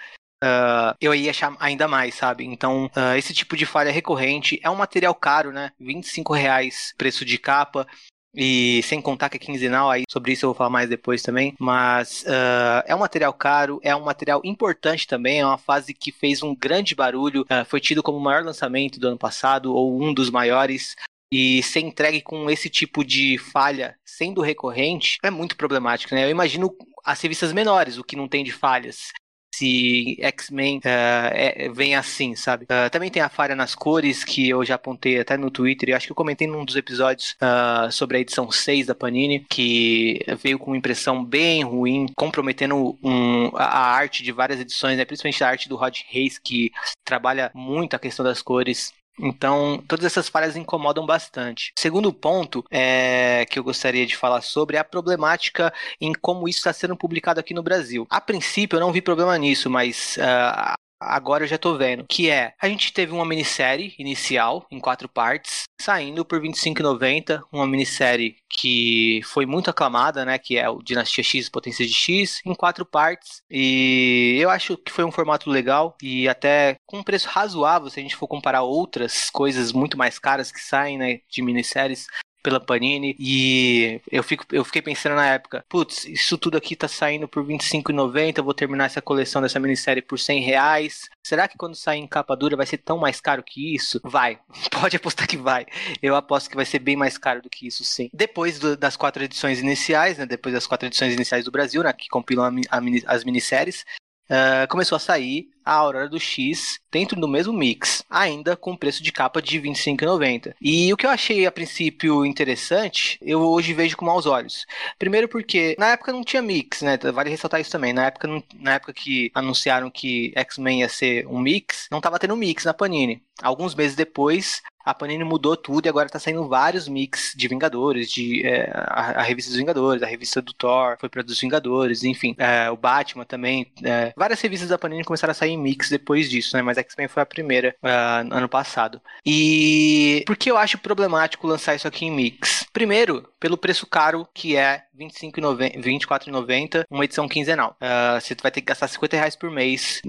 Uh, 0.43 0.91
eu 0.99 1.15
ia 1.15 1.31
achar 1.31 1.55
ainda 1.57 1.87
mais, 1.87 2.15
sabe? 2.15 2.43
Então, 2.43 2.87
uh, 2.87 3.15
esse 3.17 3.33
tipo 3.33 3.55
de 3.55 3.65
falha 3.65 3.93
recorrente 3.93 4.59
é 4.61 4.69
um 4.69 4.75
material 4.75 5.15
caro, 5.15 5.53
né? 5.53 5.71
25 5.79 6.33
reais 6.33 6.93
preço 6.97 7.23
de 7.23 7.37
capa. 7.37 7.87
E 8.35 8.81
sem 8.83 9.01
contar 9.01 9.29
que 9.29 9.37
é 9.37 9.39
quinzenal, 9.39 9.89
aí 9.89 10.03
sobre 10.09 10.33
isso 10.33 10.45
eu 10.45 10.49
vou 10.49 10.55
falar 10.55 10.69
mais 10.69 10.89
depois 10.89 11.21
também. 11.21 11.53
Mas 11.59 12.23
uh, 12.23 12.83
é 12.85 12.95
um 12.95 12.99
material 12.99 13.33
caro, 13.33 13.79
é 13.83 13.95
um 13.95 14.03
material 14.03 14.41
importante 14.43 15.07
também, 15.07 15.39
é 15.39 15.45
uma 15.45 15.57
fase 15.57 15.93
que 15.93 16.11
fez 16.11 16.41
um 16.41 16.55
grande 16.55 16.95
barulho, 16.95 17.41
uh, 17.43 17.65
foi 17.65 17.79
tido 17.79 18.01
como 18.01 18.17
o 18.17 18.21
maior 18.21 18.43
lançamento 18.43 18.99
do 18.99 19.07
ano 19.07 19.17
passado, 19.17 19.73
ou 19.73 20.01
um 20.01 20.13
dos 20.13 20.29
maiores. 20.29 20.95
E 21.31 21.63
ser 21.63 21.79
entregue 21.79 22.21
com 22.21 22.47
esse 22.47 22.69
tipo 22.69 23.03
de 23.03 23.39
falha 23.39 23.95
sendo 24.05 24.39
recorrente 24.39 25.17
é 25.23 25.31
muito 25.31 25.57
problemático, 25.57 26.13
né? 26.13 26.23
Eu 26.23 26.29
imagino 26.29 26.75
as 27.03 27.19
revistas 27.19 27.51
menores, 27.51 27.97
o 27.97 28.03
que 28.03 28.15
não 28.15 28.27
tem 28.27 28.43
de 28.43 28.51
falhas 28.51 29.11
se 29.53 30.17
X-Men 30.19 30.77
uh, 30.79 30.81
é, 30.85 31.69
vem 31.69 31.95
assim, 31.95 32.35
sabe? 32.35 32.65
Uh, 32.65 32.89
também 32.89 33.11
tem 33.11 33.21
a 33.21 33.29
falha 33.29 33.55
nas 33.55 33.75
cores, 33.75 34.23
que 34.23 34.49
eu 34.49 34.65
já 34.65 34.75
apontei 34.75 35.19
até 35.19 35.37
no 35.37 35.51
Twitter, 35.51 35.89
e 35.89 35.93
acho 35.93 36.07
que 36.07 36.11
eu 36.11 36.15
comentei 36.15 36.47
num 36.47 36.65
dos 36.65 36.75
episódios 36.75 37.35
uh, 37.41 37.91
sobre 37.91 38.17
a 38.17 38.19
edição 38.19 38.49
6 38.49 38.87
da 38.87 38.95
Panini, 38.95 39.45
que 39.47 40.19
veio 40.41 40.57
com 40.57 40.71
uma 40.71 40.77
impressão 40.77 41.23
bem 41.23 41.63
ruim, 41.63 42.07
comprometendo 42.15 42.97
um, 43.03 43.51
a, 43.55 43.65
a, 43.65 43.95
arte 43.95 44.23
de 44.23 44.31
várias 44.31 44.59
edições, 44.59 44.97
né? 44.97 45.05
principalmente 45.05 45.43
a 45.43 45.47
arte 45.49 45.69
do 45.69 45.75
Rod 45.75 45.99
Reis, 46.07 46.39
que 46.39 46.71
trabalha 47.05 47.51
muito 47.53 47.95
a 47.95 47.99
questão 47.99 48.25
das 48.25 48.41
cores. 48.41 48.91
Então, 49.19 49.83
todas 49.87 50.05
essas 50.05 50.27
falhas 50.27 50.55
incomodam 50.55 51.05
bastante. 51.05 51.71
Segundo 51.77 52.11
ponto 52.11 52.63
é, 52.71 53.45
que 53.49 53.59
eu 53.59 53.63
gostaria 53.63 54.05
de 54.05 54.17
falar 54.17 54.41
sobre 54.41 54.77
é 54.77 54.79
a 54.79 54.83
problemática 54.83 55.73
em 56.01 56.13
como 56.13 56.47
isso 56.47 56.59
está 56.59 56.73
sendo 56.73 56.97
publicado 56.97 57.39
aqui 57.39 57.53
no 57.53 57.63
Brasil. 57.63 58.07
A 58.09 58.19
princípio, 58.19 58.77
eu 58.77 58.81
não 58.81 58.91
vi 58.91 59.01
problema 59.01 59.37
nisso, 59.37 59.69
mas 59.69 60.17
uh, 60.17 60.73
agora 61.07 61.43
eu 61.43 61.47
já 61.47 61.57
tô 61.57 61.77
vendo, 61.77 62.05
que 62.07 62.29
é, 62.29 62.53
a 62.61 62.67
gente 62.67 62.93
teve 62.93 63.11
uma 63.11 63.25
minissérie 63.25 63.93
inicial 63.97 64.65
em 64.71 64.79
quatro 64.79 65.07
partes, 65.07 65.63
saindo 65.79 66.25
por 66.25 66.41
25,90, 66.41 67.43
uma 67.51 67.67
minissérie 67.67 68.35
que 68.49 69.21
foi 69.23 69.45
muito 69.45 69.69
aclamada, 69.69 70.23
né, 70.25 70.37
que 70.37 70.57
é 70.57 70.69
o 70.69 70.81
Dinastia 70.81 71.23
X 71.23 71.49
Potência 71.49 71.85
de 71.85 71.93
X, 71.93 72.41
em 72.45 72.53
quatro 72.53 72.85
partes, 72.85 73.41
e 73.49 74.37
eu 74.39 74.49
acho 74.49 74.77
que 74.77 74.91
foi 74.91 75.03
um 75.03 75.11
formato 75.11 75.49
legal 75.49 75.95
e 76.01 76.27
até 76.27 76.75
com 76.85 76.99
um 76.99 77.03
preço 77.03 77.27
razoável 77.27 77.89
se 77.89 77.99
a 77.99 78.03
gente 78.03 78.15
for 78.15 78.27
comparar 78.27 78.63
outras 78.63 79.29
coisas 79.29 79.71
muito 79.71 79.97
mais 79.97 80.19
caras 80.19 80.51
que 80.51 80.61
saem, 80.61 80.97
né, 80.97 81.19
de 81.29 81.41
minisséries, 81.41 82.07
pela 82.43 82.59
Panini. 82.59 83.15
E 83.17 84.01
eu, 84.11 84.21
fico, 84.21 84.45
eu 84.51 84.63
fiquei 84.65 84.81
pensando 84.81 85.15
na 85.15 85.25
época, 85.25 85.65
putz, 85.69 86.05
isso 86.05 86.37
tudo 86.37 86.57
aqui 86.57 86.75
tá 86.75 86.87
saindo 86.87 87.27
por 87.27 87.43
R$25,90, 87.45 88.37
eu 88.37 88.43
vou 88.43 88.53
terminar 88.53 88.85
essa 88.85 89.01
coleção 89.01 89.41
dessa 89.41 89.59
minissérie 89.59 90.01
por 90.01 90.19
100 90.19 90.41
reais. 90.41 91.09
Será 91.23 91.47
que 91.47 91.57
quando 91.57 91.75
sair 91.75 91.99
em 91.99 92.07
capa 92.07 92.35
dura 92.35 92.57
vai 92.57 92.65
ser 92.65 92.79
tão 92.79 92.97
mais 92.97 93.21
caro 93.21 93.41
que 93.41 93.73
isso? 93.73 94.01
Vai. 94.03 94.37
Pode 94.69 94.97
apostar 94.97 95.27
que 95.27 95.37
vai. 95.37 95.65
Eu 96.01 96.15
aposto 96.15 96.49
que 96.49 96.55
vai 96.55 96.65
ser 96.65 96.79
bem 96.79 96.97
mais 96.97 97.17
caro 97.17 97.41
do 97.41 97.49
que 97.49 97.65
isso, 97.65 97.83
sim. 97.85 98.09
Depois 98.13 98.59
do, 98.59 98.75
das 98.75 98.97
quatro 98.97 99.23
edições 99.23 99.59
iniciais, 99.59 100.17
né? 100.17 100.25
Depois 100.25 100.53
das 100.53 100.67
quatro 100.67 100.87
edições 100.87 101.13
iniciais 101.13 101.45
do 101.45 101.51
Brasil, 101.51 101.81
né? 101.81 101.93
Que 101.93 102.09
compilam 102.09 102.45
a, 102.69 102.77
a, 102.77 102.81
as 103.15 103.23
minisséries. 103.23 103.85
Uh, 104.29 104.67
começou 104.69 104.95
a 104.95 104.99
sair 104.99 105.49
a 105.65 105.73
Aurora 105.73 106.09
do 106.09 106.19
X 106.19 106.79
dentro 106.91 107.19
do 107.19 107.27
mesmo 107.27 107.53
mix, 107.53 108.03
ainda 108.09 108.55
com 108.55 108.75
preço 108.75 109.01
de 109.01 109.11
capa 109.11 109.41
de 109.41 109.57
R$ 109.57 109.69
25,90. 109.69 110.53
E 110.61 110.91
o 110.91 110.97
que 110.97 111.05
eu 111.05 111.09
achei 111.09 111.45
a 111.45 111.51
princípio 111.51 112.25
interessante, 112.25 113.17
eu 113.21 113.41
hoje 113.41 113.73
vejo 113.73 113.95
com 113.95 114.05
maus 114.05 114.25
olhos. 114.25 114.65
Primeiro 114.99 115.27
porque 115.27 115.75
na 115.79 115.91
época 115.91 116.11
não 116.11 116.23
tinha 116.23 116.41
mix, 116.41 116.81
né? 116.81 116.97
Vale 116.97 117.29
ressaltar 117.29 117.61
isso 117.61 117.71
também. 117.71 117.93
Na 117.93 118.05
época, 118.05 118.27
na 118.55 118.73
época 118.73 118.93
que 118.93 119.31
anunciaram 119.33 119.89
que 119.89 120.33
X-Men 120.35 120.81
ia 120.81 120.89
ser 120.89 121.25
um 121.27 121.39
mix, 121.39 121.87
não 121.91 121.99
estava 121.99 122.19
tendo 122.19 122.35
mix 122.35 122.65
na 122.65 122.73
Panini. 122.73 123.21
Alguns 123.41 123.73
meses 123.73 123.95
depois, 123.95 124.61
a 124.83 124.93
Panini 124.93 125.23
mudou 125.23 125.55
tudo 125.55 125.85
e 125.85 125.89
agora 125.89 126.09
tá 126.09 126.19
saindo 126.19 126.47
vários 126.47 126.87
mix 126.87 127.33
de 127.35 127.47
Vingadores, 127.47 128.11
de 128.11 128.45
é, 128.45 128.69
a, 128.73 129.19
a, 129.19 129.21
revista 129.21 129.51
dos 129.51 129.57
Vingadores, 129.57 130.03
a 130.03 130.07
revista 130.07 130.41
do 130.41 130.53
Thor 130.53 130.97
foi 130.99 131.09
para 131.09 131.23
dos 131.23 131.39
Vingadores, 131.39 132.03
enfim, 132.03 132.35
é, 132.37 132.69
o 132.69 132.77
Batman 132.77 133.25
também. 133.25 133.71
É, 133.83 134.13
várias 134.15 134.41
revistas 134.41 134.69
da 134.69 134.77
Panini 134.77 135.03
começaram 135.03 135.31
a 135.31 135.35
sair 135.35 135.51
em 135.51 135.57
mix 135.57 135.89
depois 135.89 136.29
disso, 136.29 136.55
né? 136.55 136.61
Mas 136.61 136.77
X-Men 136.77 137.07
foi 137.07 137.23
a 137.23 137.25
primeira 137.25 137.75
uh, 137.81 138.33
ano 138.33 138.49
passado. 138.49 139.01
E 139.25 140.23
por 140.25 140.35
que 140.35 140.51
eu 140.51 140.57
acho 140.57 140.77
problemático 140.77 141.47
lançar 141.47 141.75
isso 141.75 141.87
aqui 141.87 142.05
em 142.05 142.11
mix? 142.11 142.65
Primeiro, 142.73 143.27
pelo 143.39 143.57
preço 143.57 143.85
caro 143.85 144.27
que 144.33 144.55
é 144.55 144.83
R$ 144.97 145.07
24,90, 145.07 146.85
uma 146.89 147.05
edição 147.05 147.27
quinzenal. 147.27 147.77
Uh, 147.81 148.19
você 148.19 148.35
vai 148.41 148.51
ter 148.51 148.61
que 148.61 148.67
gastar 148.67 148.87
50 148.87 149.15
reais 149.15 149.35
por 149.35 149.49
mês 149.51 150.01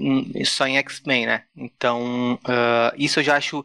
só 0.45 0.67
em 0.67 0.77
X-Men, 0.77 1.25
né? 1.27 1.43
Então, 1.55 2.39
uh, 2.43 2.95
isso 2.97 3.19
eu 3.19 3.23
já 3.23 3.37
acho 3.37 3.63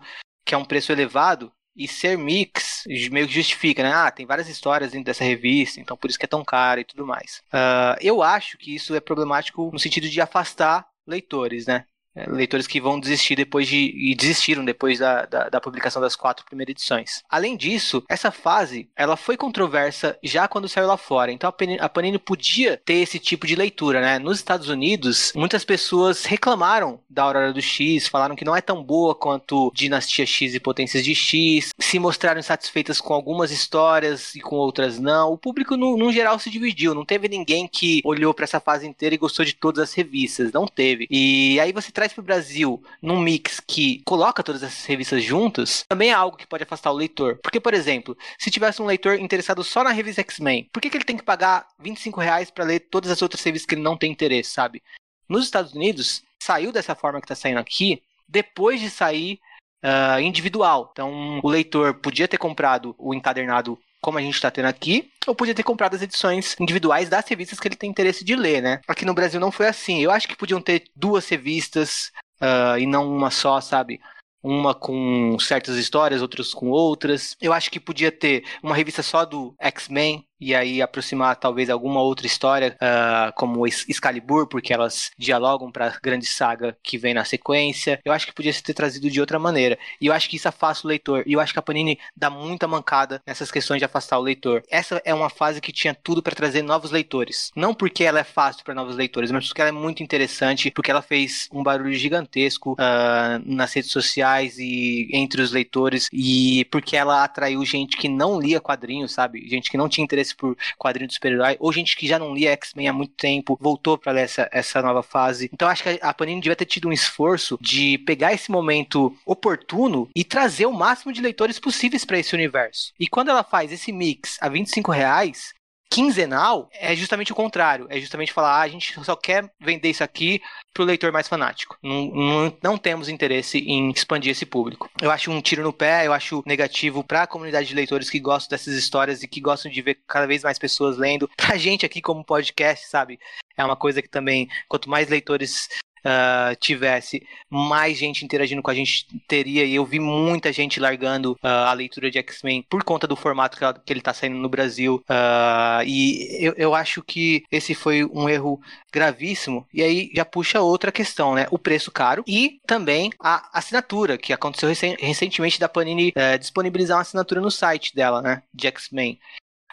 que 0.51 0.55
é 0.57 0.59
um 0.59 0.65
preço 0.65 0.91
elevado, 0.91 1.53
e 1.77 1.87
ser 1.87 2.19
mix 2.19 2.83
meio 3.13 3.29
que 3.29 3.35
justifica, 3.35 3.85
né? 3.85 3.93
Ah, 3.93 4.11
tem 4.11 4.27
várias 4.27 4.49
histórias 4.49 4.91
dentro 4.91 5.05
dessa 5.05 5.23
revista, 5.23 5.81
então 5.81 5.97
por 5.97 6.11
isso 6.11 6.19
que 6.19 6.25
é 6.25 6.29
tão 6.29 6.45
caro 6.45 6.81
e 6.81 6.85
tudo 6.85 7.07
mais. 7.07 7.41
Uh, 7.55 7.95
eu 8.01 8.21
acho 8.21 8.59
que 8.59 8.75
isso 8.75 8.93
é 8.93 8.99
problemático 8.99 9.71
no 9.73 9.79
sentido 9.79 10.09
de 10.09 10.21
afastar 10.21 10.89
leitores, 11.07 11.67
né? 11.67 11.85
É, 12.15 12.29
leitores 12.29 12.67
que 12.67 12.81
vão 12.81 12.99
desistir 12.99 13.37
depois 13.37 13.69
de. 13.69 13.77
e 13.77 14.15
desistiram 14.17 14.65
depois 14.65 14.99
da, 14.99 15.25
da, 15.27 15.49
da, 15.49 15.61
publicação 15.61 16.03
das 16.03 16.17
quatro 16.17 16.45
primeiras 16.45 16.73
edições. 16.73 17.23
Além 17.29 17.57
disso, 17.57 18.03
essa 18.09 18.33
fase 18.33 18.89
ela 18.97 19.17
foi 19.17 19.37
controversa 19.37 20.19
já 20.23 20.49
quando 20.49 20.69
saiu 20.69 20.89
lá 20.89 20.97
fora. 20.97 21.31
Então 21.31 21.49
a 21.49 21.53
Panini, 21.53 21.79
a 21.81 21.89
Panini 21.89 22.19
podia 22.19 22.77
ter 22.77 22.95
esse 22.95 23.21
tipo 23.21 23.47
de 23.47 23.55
leitura, 23.55 24.01
né? 24.01 24.19
Nos 24.19 24.39
Estados 24.39 24.69
Unidos, 24.69 25.33
muitas 25.37 25.65
pessoas 25.65 26.25
reclamaram 26.25 27.01
da 27.09 27.23
Aurora 27.23 27.53
do 27.53 27.63
X, 27.63 28.09
falaram 28.09 28.35
que 28.35 28.45
não 28.45 28.57
é 28.57 28.61
tão 28.61 28.83
boa 28.83 29.15
quanto 29.15 29.71
Dinastia 29.73 30.27
X 30.27 30.55
e 30.55 30.61
Potências 30.61 31.05
de 31.05 31.15
X, 31.15 31.71
se 31.79 31.99
mostraram 32.01 32.41
insatisfeitas 32.41 33.01
com 33.01 33.15
algumas 33.15 33.53
histórias 33.53 34.35
e 34.35 34.41
com 34.41 34.57
outras 34.57 34.99
não. 34.99 35.33
O 35.33 35.39
público, 35.39 35.77
no, 35.77 35.97
no 35.97 36.13
geral, 36.13 36.41
se 36.41 36.51
dividiu. 36.51 36.93
Não 36.93 37.05
teve 37.05 37.29
ninguém 37.29 37.69
que 37.69 38.01
olhou 38.05 38.35
para 38.35 38.45
essa 38.45 38.59
fase 38.59 38.87
inteira 38.87 39.15
e 39.15 39.19
gostou 39.19 39.45
de 39.45 39.55
todas 39.55 39.85
as 39.85 39.95
revistas. 39.95 40.51
Não 40.53 40.67
teve. 40.67 41.07
E 41.09 41.61
aí 41.61 41.73
você 41.73 41.93
traz 42.01 42.15
para 42.15 42.23
o 42.23 42.25
Brasil 42.25 42.83
num 43.03 43.21
mix 43.21 43.61
que 43.61 44.01
coloca 44.07 44.43
todas 44.43 44.63
essas 44.63 44.87
revistas 44.87 45.23
juntas, 45.23 45.85
também 45.87 46.09
é 46.09 46.15
algo 46.15 46.35
que 46.35 46.47
pode 46.47 46.63
afastar 46.63 46.91
o 46.91 46.97
leitor. 46.97 47.39
Porque, 47.43 47.61
por 47.61 47.75
exemplo, 47.75 48.17
se 48.39 48.51
tivesse 48.51 48.81
um 48.81 48.87
leitor 48.87 49.19
interessado 49.19 49.63
só 49.63 49.85
na 49.85 49.91
revista 49.91 50.23
X-Men, 50.23 50.67
por 50.73 50.81
que, 50.81 50.89
que 50.89 50.97
ele 50.97 51.05
tem 51.05 51.19
que 51.19 51.23
pagar 51.23 51.69
25 51.79 52.19
reais 52.19 52.51
para 52.51 52.65
ler 52.65 52.81
todas 52.81 53.11
as 53.11 53.21
outras 53.21 53.43
revistas 53.43 53.69
que 53.69 53.75
ele 53.75 53.83
não 53.83 53.99
tem 53.99 54.11
interesse, 54.11 54.49
sabe? 54.49 54.83
Nos 55.29 55.45
Estados 55.45 55.75
Unidos, 55.75 56.23
saiu 56.43 56.73
dessa 56.73 56.95
forma 56.95 57.21
que 57.21 57.27
está 57.27 57.35
saindo 57.35 57.61
aqui, 57.61 58.03
depois 58.27 58.81
de 58.81 58.89
sair 58.89 59.39
uh, 59.85 60.21
individual. 60.21 60.89
Então, 60.93 61.39
o 61.43 61.49
leitor 61.51 61.93
podia 61.93 62.27
ter 62.27 62.39
comprado 62.39 62.95
o 62.97 63.13
encadernado 63.13 63.79
como 64.01 64.19
a 64.19 64.23
gente 64.23 64.35
está 64.35 64.51
tendo 64.51 64.67
aqui, 64.67 65.11
ou 65.27 65.35
podia 65.35 65.55
ter 65.55 65.63
comprado 65.63 65.95
as 65.95 66.03
edições 66.03 66.57
individuais 66.59 67.09
das 67.09 67.29
revistas 67.29 67.61
que 67.61 67.69
ele 67.69 67.77
tem 67.77 67.91
interesse 67.91 68.25
de 68.25 68.35
ler, 68.35 68.63
né? 68.63 68.81
Aqui 68.89 69.05
no 69.05 69.15
Brasil 69.15 69.39
não 69.39 69.53
foi 69.53 69.67
assim. 69.67 70.01
Eu 70.01 70.11
acho 70.11 70.27
que 70.27 70.37
podiam 70.37 70.61
ter 70.61 70.85
duas 70.97 71.29
revistas 71.29 72.11
uh, 72.41 72.79
e 72.79 72.87
não 72.87 73.09
uma 73.15 73.31
só, 73.31 73.61
sabe? 73.61 74.01
Uma 74.43 74.75
com 74.75 75.39
certas 75.39 75.77
histórias, 75.77 76.23
outras 76.23 76.55
com 76.55 76.71
outras. 76.71 77.37
Eu 77.41 77.53
acho 77.53 77.71
que 77.71 77.79
podia 77.79 78.11
ter 78.11 78.45
uma 78.63 78.75
revista 78.75 79.03
só 79.03 79.25
do 79.25 79.55
X-Men, 79.59 80.27
e 80.41 80.55
aí 80.55 80.81
aproximar 80.81 81.37
talvez 81.37 81.69
alguma 81.69 82.01
outra 82.01 82.27
história, 82.27 82.77
uh, 82.77 83.33
como 83.35 83.67
Excalibur, 83.67 84.47
porque 84.47 84.73
elas 84.73 85.11
dialogam 85.19 85.71
para 85.71 85.89
a 85.89 85.99
grande 86.03 86.27
saga 86.27 86.77
que 86.83 86.97
vem 86.97 87.15
na 87.15 87.25
sequência. 87.25 88.01
Eu 88.05 88.13
acho 88.13 88.27
que 88.27 88.33
podia 88.33 88.53
ter 88.55 88.75
trazido 88.75 89.11
de 89.11 89.21
outra 89.21 89.39
maneira. 89.39 89.79
E 90.01 90.07
eu 90.07 90.13
acho 90.13 90.29
que 90.29 90.37
isso 90.37 90.49
afasta 90.49 90.87
o 90.87 90.89
leitor. 90.89 91.23
E 91.27 91.33
eu 91.35 91.41
acho 91.41 91.53
que 91.53 91.59
a 91.59 91.63
Panini 91.63 91.99
dá 92.17 92.31
muita 92.31 92.67
mancada 92.67 93.23
nessas 93.27 93.51
questões 93.51 93.79
de 93.79 93.85
afastar 93.85 94.19
o 94.19 94.23
leitor. 94.23 94.63
Essa 94.71 95.01
é 95.05 95.13
uma 95.15 95.31
fase 95.31 95.61
que 95.61 95.73
tinha 95.73 95.95
tudo 95.95 96.23
para 96.23 96.35
trazer 96.35 96.63
novos 96.63 96.91
leitores. 96.91 97.51
Não 97.55 97.75
porque 97.75 98.05
ela 98.05 98.21
é 98.21 98.25
fácil 98.25 98.65
para 98.65 98.75
novos 98.75 98.97
leitores, 98.97 99.31
mas 99.31 99.47
porque 99.47 99.61
ela 99.61 99.69
é 99.69 99.73
muito 99.73 100.03
interessante, 100.03 100.71
porque 100.71 100.91
ela 100.91 101.03
fez 101.03 101.49
um 101.53 101.63
barulho 101.63 101.93
gigantesco 101.95 102.73
uh, 102.73 103.43
nas 103.45 103.73
redes 103.73 103.91
sociais 103.91 104.59
e 104.59 105.09
entre 105.13 105.43
os 105.43 105.53
leitores, 105.53 106.09
e 106.13 106.65
porque 106.71 106.97
ela 106.97 107.25
atraiu 107.25 107.65
gente 107.65 107.97
que 107.97 108.09
não 108.09 108.41
lia 108.41 108.61
quadrinhos, 108.61 109.13
sabe? 109.13 109.49
Gente 109.49 109.71
que 109.71 109.77
não 109.77 109.89
tinha 109.89 110.05
interesse 110.05 110.30
interesse 110.31 110.37
por 110.37 110.57
quadrinho 110.79 111.09
de 111.09 111.15
super-herói, 111.15 111.57
ou 111.59 111.73
gente 111.73 111.97
que 111.97 112.07
já 112.07 112.19
não 112.19 112.35
lia 112.35 112.53
X-Men 112.53 112.89
há 112.89 112.93
muito 112.93 113.15
tempo, 113.15 113.59
voltou 113.61 113.99
para 113.99 114.13
ler 114.13 114.23
essa, 114.23 114.49
essa 114.53 114.83
nova 114.83 115.03
fase. 115.03 115.51
Então 115.53 115.69
acho 115.69 115.83
que 115.83 115.99
a 116.01 116.15
Panini 116.15 116.41
devia 116.41 116.57
ter 116.57 116.67
tido 116.67 116.89
um 116.89 116.93
esforço 116.93 117.59
de 117.61 117.99
pegar 117.99 118.33
esse 118.33 118.51
momento 118.51 119.17
oportuno 119.25 120.09
e 120.15 120.25
trazer 120.25 120.67
o 120.67 120.73
máximo 120.73 121.13
de 121.13 121.21
leitores 121.21 121.59
possíveis 121.59 122.05
para 122.05 122.19
esse 122.19 122.35
universo. 122.35 122.93
E 122.99 123.07
quando 123.07 123.31
ela 123.31 123.45
faz 123.45 123.73
esse 123.73 123.93
mix 123.93 124.37
a 124.41 124.49
25 124.49 124.93
reais, 124.93 125.53
quinzenal 125.91 126.71
é 126.73 126.95
justamente 126.95 127.33
o 127.33 127.35
contrário. 127.35 127.87
É 127.91 127.99
justamente 127.99 128.33
falar, 128.33 128.59
ah, 128.59 128.63
a 128.63 128.69
gente 128.69 128.95
só 129.05 129.17
quer 129.17 129.51
vender 129.61 129.91
isso 129.91 130.05
aqui 130.05 130.41
para 130.73 130.85
o 130.85 130.87
leitor 130.87 131.11
mais 131.11 131.29
fanático. 131.29 131.77
Não, 131.83 132.07
não, 132.07 132.57
não, 132.63 132.79
temos 132.79 133.09
interesse 133.09 133.59
em 133.59 133.91
expandir 133.91 134.31
esse 134.31 134.47
público. 134.47 134.89
Eu 135.03 135.11
acho 135.11 135.31
um 135.31 135.41
tiro 135.41 135.63
no 135.63 135.73
pé, 135.73 136.07
eu 136.07 136.13
acho 136.13 136.43
negativo 136.47 137.03
para 137.03 137.25
a 137.25 137.27
comunidade 137.27 137.69
de 137.69 137.75
leitores 137.75 138.09
que 138.09 138.21
gostam 138.21 138.57
dessas 138.57 138.75
histórias 138.75 139.23
e 139.23 139.29
que 139.29 139.41
gostam 139.41 139.71
de 139.71 139.83
ver 139.83 139.99
cada 140.07 140.27
vez 140.27 140.45
mais 140.45 140.59
pessoas 140.59 140.97
lendo. 140.97 141.29
Pra 141.37 141.57
gente 141.57 141.85
aqui 141.85 142.01
como 142.01 142.25
podcast, 142.25 142.87
sabe? 142.87 143.19
É 143.57 143.65
uma 143.65 143.77
coisa 143.77 144.01
que 144.01 144.09
também, 144.09 144.49
quanto 144.69 144.89
mais 144.89 145.09
leitores 145.09 145.69
uh, 146.05 146.55
tivesse 146.57 147.23
mais 147.49 147.99
gente 147.99 148.25
interagindo 148.25 148.63
com 148.63 148.71
a 148.71 148.75
gente 148.75 149.07
teria. 149.27 149.65
E 149.65 149.75
eu 149.75 149.85
vi 149.85 149.99
muita 149.99 150.53
gente 150.53 150.81
largando 150.81 151.33
uh, 151.33 151.39
a 151.67 151.73
leitura 151.73 152.11
de 152.11 152.19
X-Men 152.19 152.65
por 152.69 152.85
conta 152.85 153.07
do 153.07 153.17
formato 153.17 153.59
que, 153.59 153.81
que 153.85 153.93
ele 153.93 154.01
está 154.01 154.13
saindo 154.13 154.37
no 154.37 154.49
Brasil. 154.49 155.03
Uh, 155.09 155.85
e 155.87 156.45
eu, 156.45 156.55
eu 156.57 156.75
acho 156.75 157.03
que 157.03 157.45
esse 157.51 157.75
foi 157.75 158.05
um 158.05 158.29
erro 158.29 158.61
gravíssimo. 158.93 159.67
E 159.73 159.83
aí 159.83 160.11
já 160.15 160.25
puxa 160.25 160.61
outra 160.61 160.93
questão, 160.93 161.35
né? 161.35 161.47
O 161.51 161.59
preço 161.59 161.91
caro 161.91 162.25
e 162.27 162.61
também 162.67 163.11
a 163.21 163.59
assinatura, 163.59 164.19
que 164.19 164.33
aconteceu 164.33 164.69
recentemente 164.69 165.61
da 165.61 165.69
Panini 165.69 166.09
uh, 166.11 166.39
disponibilizar 166.39 166.97
uma 166.97 167.03
assinatura 167.03 167.41
no 167.41 167.51
site 167.51 167.95
dela, 167.95 168.23
né? 168.23 168.43
De 168.53 168.67
X-Men. 168.67 169.19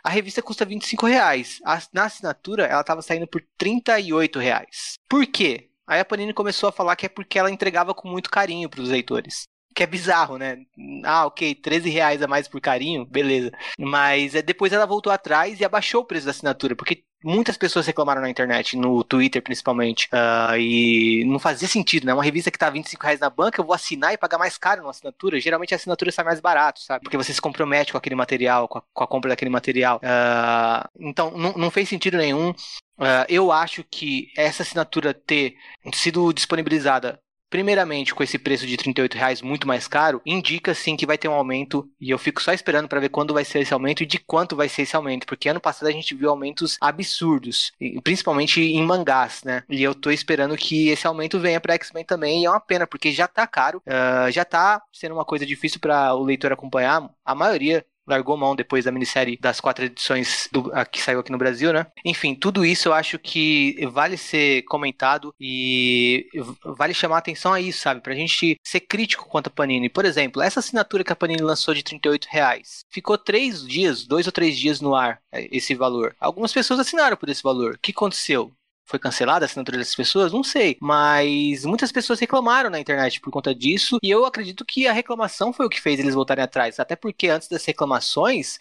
A 0.03 0.09
revista 0.09 0.41
custa 0.41 0.63
25 0.63 1.05
reais. 1.05 1.59
na 1.91 2.05
assinatura, 2.05 2.65
ela 2.65 2.79
estava 2.79 3.01
saindo 3.01 3.27
por 3.27 3.43
38 3.57 4.39
reais. 4.39 4.93
Por 5.09 5.25
quê? 5.25 5.69
Aí 5.87 5.99
a 6.01 6.05
Panini 6.05 6.33
começou 6.33 6.67
a 6.67 6.71
falar 6.71 6.95
que 6.95 7.05
é 7.05 7.09
porque 7.09 7.39
ela 7.39 7.49
entregava 7.49 7.93
com 7.93 8.09
muito 8.09 8.29
carinho 8.29 8.69
para 8.69 8.81
os 8.81 8.89
leitores. 8.89 9.47
Que 9.73 9.83
é 9.83 9.87
bizarro, 9.87 10.37
né? 10.37 10.57
Ah, 11.05 11.25
ok, 11.27 11.55
13 11.55 11.89
reais 11.89 12.21
a 12.21 12.27
mais 12.27 12.47
por 12.47 12.59
carinho, 12.59 13.05
beleza. 13.05 13.51
Mas 13.79 14.35
é, 14.35 14.41
depois 14.41 14.73
ela 14.73 14.85
voltou 14.85 15.13
atrás 15.13 15.59
e 15.59 15.65
abaixou 15.65 16.01
o 16.01 16.05
preço 16.05 16.25
da 16.25 16.31
assinatura, 16.31 16.75
porque 16.75 17.05
muitas 17.27 17.57
pessoas 17.57 17.85
reclamaram 17.85 18.21
na 18.21 18.29
internet, 18.29 18.77
no 18.77 19.03
Twitter 19.03 19.41
principalmente, 19.41 20.07
uh, 20.13 20.57
e 20.57 21.25
não 21.25 21.37
fazia 21.37 21.67
sentido, 21.67 22.05
né? 22.05 22.13
Uma 22.13 22.23
revista 22.23 22.49
que 22.49 22.57
tá 22.57 22.69
25 22.69 23.03
reais 23.03 23.19
na 23.19 23.29
banca, 23.29 23.59
eu 23.59 23.65
vou 23.65 23.75
assinar 23.75 24.13
e 24.13 24.17
pagar 24.17 24.37
mais 24.37 24.57
caro 24.57 24.81
numa 24.81 24.91
assinatura. 24.91 25.39
Geralmente 25.39 25.73
a 25.73 25.77
assinatura 25.77 26.11
sai 26.11 26.23
mais 26.23 26.39
barato, 26.39 26.79
sabe? 26.81 27.03
Porque 27.03 27.17
você 27.17 27.33
se 27.33 27.41
compromete 27.41 27.91
com 27.91 27.97
aquele 27.97 28.15
material, 28.15 28.67
com 28.69 28.77
a, 28.77 28.83
com 28.93 29.03
a 29.03 29.07
compra 29.07 29.29
daquele 29.29 29.51
material. 29.51 29.97
Uh, 29.97 30.87
então, 30.99 31.31
não, 31.31 31.53
não 31.53 31.69
fez 31.69 31.89
sentido 31.89 32.17
nenhum. 32.17 32.51
Uh, 32.51 33.25
eu 33.27 33.51
acho 33.51 33.83
que 33.91 34.29
essa 34.37 34.63
assinatura 34.63 35.13
ter 35.13 35.55
sido 35.93 36.31
disponibilizada 36.31 37.19
primeiramente 37.49 38.13
com 38.13 38.23
esse 38.23 38.37
preço 38.37 38.65
de 38.65 38.77
38 38.77 39.15
reais 39.15 39.41
muito 39.41 39.67
mais 39.67 39.87
caro, 39.87 40.21
indica 40.25 40.73
sim 40.73 40.95
que 40.95 41.05
vai 41.05 41.17
ter 41.17 41.27
um 41.27 41.33
aumento 41.33 41.89
e 41.99 42.09
eu 42.09 42.17
fico 42.17 42.41
só 42.41 42.53
esperando 42.53 42.87
para 42.87 42.99
ver 42.99 43.09
quando 43.09 43.33
vai 43.33 43.45
ser 43.45 43.59
esse 43.59 43.73
aumento 43.73 44.03
e 44.03 44.05
de 44.05 44.19
quanto 44.19 44.55
vai 44.55 44.69
ser 44.69 44.83
esse 44.83 44.95
aumento, 44.95 45.25
porque 45.25 45.49
ano 45.49 45.59
passado 45.59 45.87
a 45.87 45.91
gente 45.91 46.15
viu 46.15 46.29
aumentos 46.29 46.77
absurdos, 46.81 47.71
principalmente 48.03 48.61
em 48.61 48.83
mangás, 48.83 49.43
né? 49.43 49.63
E 49.69 49.81
eu 49.81 49.95
tô 49.95 50.11
esperando 50.11 50.55
que 50.57 50.89
esse 50.89 51.07
aumento 51.07 51.39
venha 51.39 51.59
para 51.59 51.73
X-Men 51.75 52.03
também 52.03 52.41
e 52.41 52.45
é 52.45 52.49
uma 52.49 52.59
pena 52.59 52.85
porque 52.87 53.11
já 53.11 53.27
tá 53.27 53.45
caro, 53.47 53.81
uh, 53.85 54.31
já 54.31 54.43
tá 54.43 54.81
sendo 54.91 55.13
uma 55.13 55.25
coisa 55.25 55.45
difícil 55.45 55.79
para 55.79 56.13
o 56.13 56.23
leitor 56.23 56.51
acompanhar. 56.51 57.09
A 57.25 57.35
maioria 57.35 57.85
largou 58.07 58.37
mão 58.37 58.55
depois 58.55 58.85
da 58.85 58.91
minissérie 58.91 59.37
das 59.39 59.59
quatro 59.59 59.85
edições 59.85 60.47
do, 60.51 60.71
a, 60.73 60.85
que 60.85 61.01
saiu 61.01 61.19
aqui 61.19 61.31
no 61.31 61.37
Brasil, 61.37 61.73
né? 61.73 61.87
Enfim, 62.05 62.33
tudo 62.33 62.65
isso 62.65 62.87
eu 62.87 62.93
acho 62.93 63.19
que 63.19 63.85
vale 63.91 64.17
ser 64.17 64.63
comentado 64.63 65.33
e 65.39 66.27
vale 66.63 66.93
chamar 66.93 67.17
atenção 67.17 67.53
a 67.53 67.61
isso, 67.61 67.81
sabe? 67.81 68.01
Pra 68.01 68.15
gente 68.15 68.57
ser 68.63 68.79
crítico 68.81 69.27
quanto 69.27 69.47
a 69.47 69.51
Panini. 69.51 69.89
Por 69.89 70.05
exemplo, 70.05 70.41
essa 70.41 70.59
assinatura 70.59 71.03
que 71.03 71.11
a 71.11 71.15
Panini 71.15 71.41
lançou 71.41 71.73
de 71.73 71.83
38 71.83 72.27
reais. 72.29 72.79
Ficou 72.89 73.17
três 73.17 73.65
dias, 73.65 74.05
dois 74.05 74.25
ou 74.25 74.31
três 74.31 74.57
dias 74.57 74.81
no 74.81 74.95
ar, 74.95 75.19
é, 75.31 75.47
esse 75.55 75.75
valor. 75.75 76.15
Algumas 76.19 76.53
pessoas 76.53 76.79
assinaram 76.79 77.17
por 77.17 77.29
esse 77.29 77.43
valor. 77.43 77.75
O 77.75 77.79
que 77.79 77.91
aconteceu? 77.91 78.51
Foi 78.87 78.97
cancelada 78.97 79.45
a 79.45 79.47
assinatura 79.47 79.77
dessas 79.77 79.95
pessoas? 79.95 80.31
Não 80.31 80.43
sei. 80.43 80.77
Mas 80.81 81.65
muitas 81.65 81.91
pessoas 81.91 82.19
reclamaram 82.19 82.69
na 82.69 82.79
internet 82.79 83.19
por 83.19 83.29
conta 83.29 83.53
disso. 83.53 83.99
E 84.01 84.09
eu 84.09 84.25
acredito 84.25 84.65
que 84.65 84.87
a 84.87 84.93
reclamação 84.93 85.51
foi 85.51 85.65
o 85.65 85.69
que 85.69 85.81
fez 85.81 85.99
eles 85.99 86.15
voltarem 86.15 86.43
atrás. 86.43 86.79
Até 86.79 86.95
porque 86.95 87.27
antes 87.27 87.49
das 87.49 87.65
reclamações, 87.65 88.57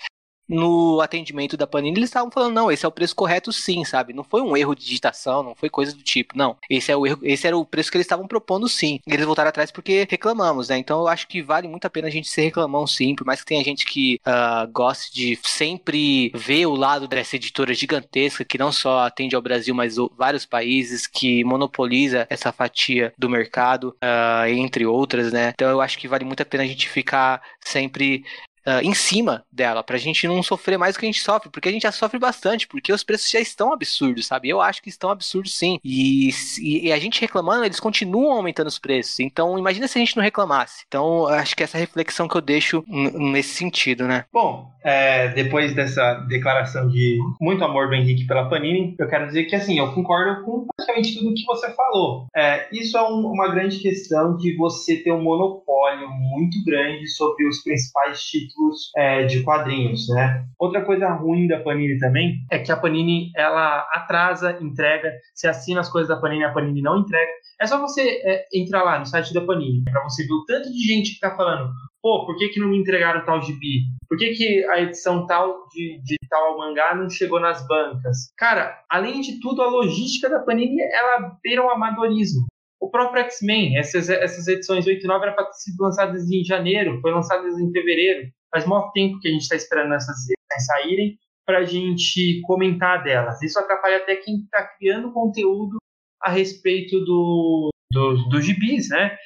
no 0.48 1.00
atendimento 1.00 1.56
da 1.56 1.66
Panini, 1.66 1.98
eles 1.98 2.10
estavam 2.10 2.30
falando, 2.30 2.54
não, 2.54 2.70
esse 2.70 2.84
é 2.84 2.88
o 2.88 2.92
preço 2.92 3.14
correto 3.14 3.52
sim, 3.52 3.84
sabe? 3.84 4.12
Não 4.12 4.24
foi 4.24 4.42
um 4.42 4.56
erro 4.56 4.74
de 4.74 4.84
digitação, 4.84 5.42
não 5.42 5.54
foi 5.54 5.68
coisa 5.68 5.94
do 5.94 6.02
tipo, 6.02 6.36
não. 6.36 6.56
Esse, 6.70 6.92
é 6.92 6.96
o 6.96 7.06
erro, 7.06 7.20
esse 7.22 7.46
era 7.46 7.56
o 7.56 7.64
preço 7.64 7.90
que 7.90 7.96
eles 7.96 8.04
estavam 8.04 8.26
propondo 8.26 8.68
sim. 8.68 9.00
E 9.06 9.12
eles 9.12 9.26
voltaram 9.26 9.48
atrás 9.48 9.70
porque 9.70 10.06
reclamamos, 10.08 10.68
né? 10.68 10.78
Então 10.78 11.00
eu 11.00 11.08
acho 11.08 11.26
que 11.26 11.42
vale 11.42 11.68
muito 11.68 11.86
a 11.86 11.90
pena 11.90 12.08
a 12.08 12.10
gente 12.10 12.28
ser 12.28 12.42
reclamão 12.42 12.86
sim, 12.86 13.14
por 13.14 13.26
mais 13.26 13.40
que 13.40 13.46
tenha 13.46 13.64
gente 13.64 13.84
que 13.84 14.20
uh, 14.26 14.70
goste 14.72 15.12
de 15.12 15.38
sempre 15.42 16.30
ver 16.34 16.66
o 16.66 16.74
lado 16.74 17.08
dessa 17.08 17.36
editora 17.36 17.74
gigantesca, 17.74 18.44
que 18.44 18.58
não 18.58 18.70
só 18.70 19.00
atende 19.00 19.34
ao 19.34 19.42
Brasil, 19.42 19.74
mas 19.74 19.96
vários 20.16 20.46
países, 20.46 21.06
que 21.06 21.42
monopoliza 21.44 22.26
essa 22.30 22.52
fatia 22.52 23.12
do 23.18 23.28
mercado, 23.28 23.96
uh, 24.02 24.46
entre 24.48 24.86
outras, 24.86 25.32
né? 25.32 25.50
Então 25.54 25.68
eu 25.68 25.80
acho 25.80 25.98
que 25.98 26.08
vale 26.08 26.24
muito 26.24 26.42
a 26.42 26.46
pena 26.46 26.64
a 26.64 26.66
gente 26.66 26.88
ficar 26.88 27.42
sempre 27.60 28.24
uh, 28.66 28.82
em 28.82 28.94
cima 28.94 29.44
dela, 29.50 29.82
pra 29.82 29.96
gente 29.96 30.26
não 30.26 30.42
sofrer 30.42 30.78
mais 30.78 30.94
do 30.94 31.00
que 31.00 31.06
a 31.06 31.08
gente 31.08 31.20
sofre, 31.20 31.50
porque 31.50 31.68
a 31.68 31.72
gente 31.72 31.82
já 31.82 31.92
sofre 31.92 32.18
bastante, 32.18 32.66
porque 32.66 32.92
os 32.92 33.04
preços 33.04 33.30
já 33.30 33.40
estão 33.40 33.72
absurdos, 33.72 34.26
sabe? 34.26 34.48
Eu 34.48 34.60
acho 34.60 34.82
que 34.82 34.88
estão 34.88 35.10
absurdos 35.10 35.56
sim. 35.56 35.78
E, 35.84 36.30
e, 36.60 36.88
e 36.88 36.92
a 36.92 36.98
gente 36.98 37.20
reclamando, 37.20 37.64
eles 37.64 37.80
continuam 37.80 38.36
aumentando 38.36 38.68
os 38.68 38.78
preços. 38.78 39.20
Então, 39.20 39.58
imagina 39.58 39.86
se 39.86 39.98
a 39.98 40.00
gente 40.00 40.16
não 40.16 40.22
reclamasse. 40.22 40.84
Então, 40.86 41.26
acho 41.28 41.56
que 41.56 41.62
essa 41.62 41.78
reflexão 41.78 42.28
que 42.28 42.36
eu 42.36 42.40
deixo 42.40 42.84
nesse 42.86 43.54
sentido, 43.54 44.06
né? 44.06 44.24
Bom, 44.32 44.70
é, 44.82 45.28
depois 45.28 45.74
dessa 45.74 46.14
declaração 46.28 46.88
de 46.88 47.18
muito 47.40 47.64
amor 47.64 47.88
do 47.88 47.94
Henrique 47.94 48.26
pela 48.26 48.48
Panini, 48.48 48.94
eu 48.98 49.08
quero 49.08 49.26
dizer 49.26 49.44
que 49.44 49.56
assim, 49.56 49.78
eu 49.78 49.92
concordo 49.92 50.44
com 50.44 50.66
praticamente 50.76 51.18
tudo 51.18 51.34
que 51.34 51.44
você 51.44 51.72
falou. 51.74 52.26
É, 52.34 52.68
isso 52.72 52.96
é 52.96 53.02
um, 53.02 53.26
uma 53.26 53.48
grande 53.48 53.78
questão 53.78 54.36
de 54.36 54.56
você 54.56 54.96
ter 54.96 55.12
um 55.12 55.22
monopólio 55.22 56.08
muito 56.10 56.62
grande 56.64 57.08
sobre 57.08 57.48
os 57.48 57.62
principais 57.62 58.22
títulos 58.22 58.55
títulos 58.56 58.90
é, 58.96 59.24
de 59.24 59.42
quadrinhos, 59.42 60.08
né? 60.08 60.44
Outra 60.58 60.84
coisa 60.84 61.08
ruim 61.10 61.46
da 61.46 61.60
Panini 61.60 61.98
também 61.98 62.38
é 62.50 62.58
que 62.58 62.72
a 62.72 62.76
Panini 62.76 63.30
ela 63.36 63.86
atrasa, 63.92 64.58
entrega, 64.60 65.12
se 65.34 65.46
assina 65.46 65.80
as 65.80 65.90
coisas 65.90 66.08
da 66.08 66.20
Panini, 66.20 66.44
a 66.44 66.52
Panini 66.52 66.80
não 66.80 67.00
entrega. 67.00 67.30
É 67.60 67.66
só 67.66 67.78
você 67.78 68.02
é, 68.24 68.46
entrar 68.54 68.82
lá 68.82 68.98
no 68.98 69.06
site 69.06 69.34
da 69.34 69.44
Panini 69.44 69.84
para 69.84 70.02
você 70.02 70.26
ver 70.26 70.32
o 70.32 70.44
tanto 70.46 70.72
de 70.72 70.78
gente 70.78 71.14
que 71.14 71.20
tá 71.20 71.36
falando, 71.36 71.70
pô, 72.02 72.24
por 72.26 72.36
que, 72.36 72.48
que 72.48 72.60
não 72.60 72.68
me 72.68 72.78
entregaram 72.78 73.24
tal 73.24 73.40
gibi? 73.42 73.84
Por 74.08 74.16
que, 74.16 74.32
que 74.34 74.64
a 74.66 74.80
edição 74.80 75.26
tal 75.26 75.66
de, 75.68 76.00
de 76.02 76.16
tal 76.28 76.58
mangá 76.58 76.94
não 76.94 77.10
chegou 77.10 77.40
nas 77.40 77.66
bancas? 77.66 78.32
Cara, 78.36 78.78
além 78.90 79.20
de 79.20 79.40
tudo, 79.40 79.62
a 79.62 79.68
logística 79.68 80.28
da 80.28 80.40
Panini 80.40 80.80
ela 80.80 81.36
beira 81.42 81.64
o 81.64 81.70
amadorismo. 81.70 82.46
O 82.80 82.90
próprio 82.90 83.22
X-Men, 83.24 83.78
essas, 83.78 84.08
essas 84.08 84.46
edições 84.46 84.86
8 84.86 85.02
e 85.02 85.06
9 85.06 85.24
eram 85.24 85.34
para 85.34 85.46
ter 85.46 85.54
sido 85.54 85.82
lançadas 85.82 86.30
em 86.30 86.44
janeiro, 86.44 87.00
foi 87.00 87.10
lançadas 87.10 87.58
em 87.58 87.72
fevereiro. 87.72 88.28
Faz 88.50 88.66
muito 88.66 88.92
tempo 88.92 89.18
que 89.18 89.28
a 89.28 89.30
gente 89.30 89.42
está 89.42 89.56
esperando 89.56 89.94
essas 89.94 90.16
edições 90.16 90.66
saírem 90.66 91.18
para 91.46 91.58
a 91.58 91.64
gente 91.64 92.40
comentar 92.42 93.02
delas. 93.02 93.40
Isso 93.42 93.58
atrapalha 93.58 93.98
até 93.98 94.16
quem 94.16 94.40
está 94.40 94.66
criando 94.76 95.12
conteúdo 95.12 95.78
a 96.20 96.30
respeito 96.30 96.98
do, 97.04 97.70
do, 97.92 98.28
do 98.28 98.40
gibis, 98.40 98.88
né? 98.88 99.16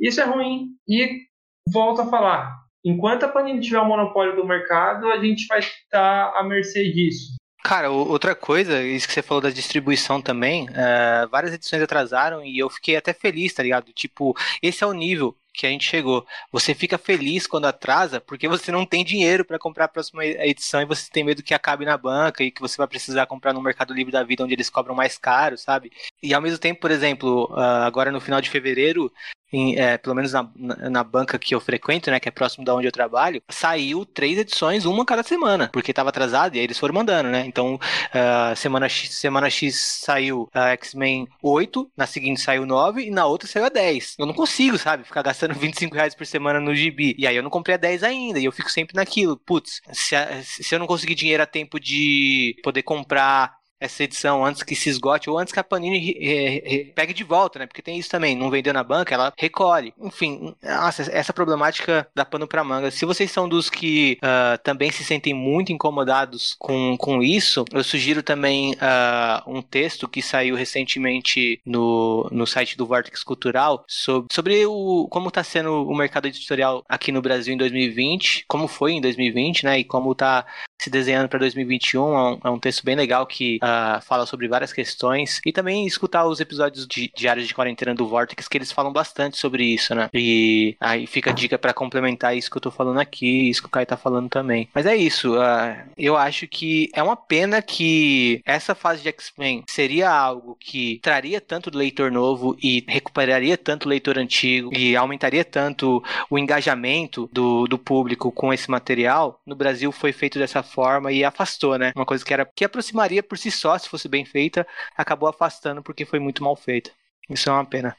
Isso 0.00 0.20
é 0.20 0.24
ruim. 0.24 0.68
E 0.88 1.26
volto 1.70 2.02
a 2.02 2.06
falar, 2.06 2.56
enquanto 2.84 3.24
a 3.24 3.28
Panini 3.28 3.60
tiver 3.60 3.80
o 3.80 3.84
monopólio 3.84 4.34
do 4.34 4.46
mercado, 4.46 5.06
a 5.08 5.22
gente 5.22 5.46
vai 5.46 5.58
estar 5.58 6.32
à 6.34 6.42
mercê 6.42 6.90
disso. 6.90 7.37
Cara, 7.62 7.90
outra 7.90 8.34
coisa, 8.34 8.82
isso 8.82 9.06
que 9.06 9.12
você 9.12 9.22
falou 9.22 9.42
da 9.42 9.50
distribuição 9.50 10.22
também, 10.22 10.68
é, 10.74 11.26
várias 11.26 11.52
edições 11.52 11.82
atrasaram 11.82 12.42
e 12.44 12.58
eu 12.58 12.70
fiquei 12.70 12.96
até 12.96 13.12
feliz, 13.12 13.52
tá 13.52 13.62
ligado? 13.62 13.92
Tipo, 13.92 14.34
esse 14.62 14.82
é 14.82 14.86
o 14.86 14.92
nível 14.92 15.36
que 15.52 15.66
a 15.66 15.70
gente 15.70 15.84
chegou. 15.84 16.24
Você 16.52 16.72
fica 16.72 16.96
feliz 16.96 17.46
quando 17.46 17.66
atrasa 17.66 18.20
porque 18.20 18.46
você 18.46 18.70
não 18.70 18.86
tem 18.86 19.04
dinheiro 19.04 19.44
para 19.44 19.58
comprar 19.58 19.86
a 19.86 19.88
próxima 19.88 20.24
edição 20.24 20.80
e 20.80 20.86
você 20.86 21.10
tem 21.10 21.24
medo 21.24 21.42
que 21.42 21.52
acabe 21.52 21.84
na 21.84 21.98
banca 21.98 22.44
e 22.44 22.50
que 22.50 22.60
você 22.60 22.76
vai 22.76 22.86
precisar 22.86 23.26
comprar 23.26 23.52
no 23.52 23.60
Mercado 23.60 23.92
Livre 23.92 24.12
da 24.12 24.22
Vida 24.22 24.44
onde 24.44 24.54
eles 24.54 24.70
cobram 24.70 24.94
mais 24.94 25.18
caro, 25.18 25.58
sabe? 25.58 25.90
E 26.22 26.32
ao 26.32 26.40
mesmo 26.40 26.58
tempo, 26.58 26.80
por 26.80 26.92
exemplo, 26.92 27.52
ah, 27.56 27.84
agora 27.84 28.12
no 28.12 28.20
final 28.20 28.40
de 28.40 28.48
fevereiro, 28.48 29.12
em, 29.52 29.76
é, 29.76 29.96
pelo 29.98 30.14
menos 30.14 30.32
na, 30.32 30.48
na, 30.54 30.90
na, 30.90 31.04
banca 31.04 31.38
que 31.38 31.54
eu 31.54 31.60
frequento, 31.60 32.10
né, 32.10 32.20
que 32.20 32.28
é 32.28 32.32
próximo 32.32 32.64
da 32.64 32.74
onde 32.74 32.86
eu 32.86 32.92
trabalho, 32.92 33.42
saiu 33.48 34.04
três 34.04 34.38
edições, 34.38 34.84
uma 34.84 35.04
cada 35.04 35.22
semana, 35.22 35.70
porque 35.72 35.90
estava 35.90 36.10
atrasado 36.10 36.56
e 36.56 36.58
aí 36.58 36.64
eles 36.64 36.78
foram 36.78 36.94
mandando, 36.94 37.30
né? 37.30 37.44
Então, 37.46 37.74
uh, 37.76 38.56
semana, 38.56 38.88
X, 38.88 39.14
semana 39.14 39.48
X 39.48 40.00
saiu 40.04 40.48
uh, 40.54 40.58
X-Men 40.72 41.26
8, 41.42 41.90
na 41.96 42.06
seguinte 42.06 42.40
saiu 42.40 42.66
9 42.66 43.02
e 43.02 43.10
na 43.10 43.26
outra 43.26 43.48
saiu 43.48 43.64
a 43.64 43.68
10. 43.68 44.16
Eu 44.18 44.26
não 44.26 44.34
consigo, 44.34 44.78
sabe, 44.78 45.04
ficar 45.04 45.22
gastando 45.22 45.54
25 45.58 45.94
reais 45.94 46.14
por 46.14 46.26
semana 46.26 46.60
no 46.60 46.74
gibi. 46.74 47.14
E 47.18 47.26
aí 47.26 47.36
eu 47.36 47.42
não 47.42 47.50
comprei 47.50 47.74
a 47.74 47.78
10 47.78 48.02
ainda 48.02 48.38
e 48.38 48.44
eu 48.44 48.52
fico 48.52 48.70
sempre 48.70 48.96
naquilo. 48.96 49.36
Putz, 49.36 49.80
se, 49.92 50.14
se 50.44 50.74
eu 50.74 50.78
não 50.78 50.86
conseguir 50.86 51.14
dinheiro 51.14 51.42
a 51.42 51.46
tempo 51.46 51.80
de 51.80 52.56
poder 52.62 52.82
comprar 52.82 53.57
essa 53.80 54.04
edição 54.04 54.44
antes 54.44 54.62
que 54.62 54.74
se 54.74 54.88
esgote 54.88 55.30
ou 55.30 55.38
antes 55.38 55.52
que 55.52 55.60
a 55.60 55.64
Panini 55.64 56.92
pegue 56.94 57.12
de 57.12 57.24
volta, 57.24 57.58
né? 57.58 57.66
Porque 57.66 57.82
tem 57.82 57.98
isso 57.98 58.10
também, 58.10 58.36
não 58.36 58.50
vendeu 58.50 58.72
na 58.72 58.82
banca, 58.82 59.14
ela 59.14 59.32
recolhe. 59.36 59.92
Enfim, 60.00 60.54
nossa, 60.62 61.02
essa 61.12 61.32
problemática 61.32 62.08
dá 62.14 62.24
pano 62.24 62.46
pra 62.46 62.64
manga. 62.64 62.90
Se 62.90 63.04
vocês 63.04 63.30
são 63.30 63.48
dos 63.48 63.70
que 63.70 64.18
uh, 64.22 64.58
também 64.62 64.90
se 64.90 65.04
sentem 65.04 65.34
muito 65.34 65.72
incomodados 65.72 66.56
com, 66.58 66.96
com 66.98 67.22
isso, 67.22 67.64
eu 67.72 67.84
sugiro 67.84 68.22
também 68.22 68.72
uh, 68.74 69.42
um 69.46 69.62
texto 69.62 70.08
que 70.08 70.22
saiu 70.22 70.56
recentemente 70.56 71.60
no, 71.64 72.28
no 72.30 72.46
site 72.46 72.76
do 72.76 72.86
Vortex 72.86 73.22
Cultural 73.22 73.84
sobre, 73.86 74.28
sobre 74.32 74.66
o, 74.66 75.06
como 75.10 75.28
está 75.28 75.42
sendo 75.42 75.86
o 75.86 75.96
mercado 75.96 76.26
editorial 76.26 76.84
aqui 76.88 77.12
no 77.12 77.22
Brasil 77.22 77.54
em 77.54 77.58
2020, 77.58 78.44
como 78.48 78.68
foi 78.68 78.92
em 78.92 79.00
2020, 79.00 79.64
né? 79.64 79.78
E 79.78 79.84
como 79.84 80.12
está 80.12 80.46
se 80.78 80.88
desenhando 80.90 81.28
para 81.28 81.38
2021. 81.40 82.02
É 82.02 82.22
um, 82.22 82.40
é 82.44 82.50
um, 82.50 82.58
texto 82.58 82.84
bem 82.84 82.94
legal 82.94 83.26
que 83.26 83.58
uh, 83.62 84.00
fala 84.02 84.26
sobre 84.26 84.48
várias 84.48 84.72
questões. 84.72 85.40
E 85.44 85.52
também 85.52 85.86
escutar 85.86 86.26
os 86.26 86.40
episódios 86.40 86.86
de 86.86 87.10
diários 87.14 87.46
de 87.46 87.54
quarentena 87.54 87.94
do 87.94 88.06
Vortex, 88.06 88.46
que 88.46 88.58
eles 88.58 88.72
falam 88.72 88.92
bastante 88.92 89.36
sobre 89.36 89.64
isso, 89.64 89.94
né? 89.94 90.08
E 90.14 90.76
aí 90.80 91.06
fica 91.06 91.30
a 91.30 91.34
dica 91.34 91.58
para 91.58 91.74
complementar 91.74 92.36
isso 92.36 92.50
que 92.50 92.56
eu 92.56 92.62
tô 92.62 92.70
falando 92.70 93.00
aqui, 93.00 93.50
isso 93.50 93.62
que 93.62 93.68
o 93.68 93.70
Kai 93.70 93.84
tá 93.84 93.96
falando 93.96 94.28
também. 94.28 94.68
Mas 94.74 94.86
é 94.86 94.96
isso. 94.96 95.34
Uh, 95.36 95.76
eu 95.96 96.16
acho 96.16 96.46
que 96.46 96.88
é 96.94 97.02
uma 97.02 97.16
pena 97.16 97.60
que 97.60 98.40
essa 98.44 98.74
fase 98.74 99.02
de 99.02 99.08
X-Men 99.08 99.64
seria 99.68 100.10
algo 100.10 100.56
que 100.58 101.00
traria 101.02 101.40
tanto 101.40 101.76
leitor 101.76 102.10
novo 102.10 102.56
e 102.62 102.84
recuperaria 102.86 103.56
tanto 103.56 103.88
leitor 103.88 104.18
antigo 104.18 104.70
e 104.74 104.96
aumentaria 104.96 105.44
tanto 105.44 106.02
o 106.30 106.38
engajamento 106.38 107.28
do, 107.32 107.66
do 107.66 107.78
público 107.78 108.30
com 108.30 108.52
esse 108.52 108.70
material. 108.70 109.40
No 109.46 109.56
Brasil 109.56 109.90
foi 109.90 110.12
feito 110.12 110.38
dessa 110.38 110.62
forma 110.68 111.10
e 111.10 111.24
afastou, 111.24 111.76
né? 111.76 111.92
Uma 111.96 112.06
coisa 112.06 112.24
que 112.24 112.32
era 112.32 112.46
que 112.46 112.64
aproximaria 112.64 113.22
por 113.22 113.36
si 113.36 113.50
só, 113.50 113.76
se 113.76 113.88
fosse 113.88 114.08
bem 114.08 114.24
feita, 114.24 114.64
acabou 114.96 115.28
afastando 115.28 115.82
porque 115.82 116.04
foi 116.04 116.20
muito 116.20 116.44
mal 116.44 116.54
feita. 116.54 116.92
Isso 117.28 117.48
é 117.48 117.52
uma 117.52 117.64
pena. 117.64 117.96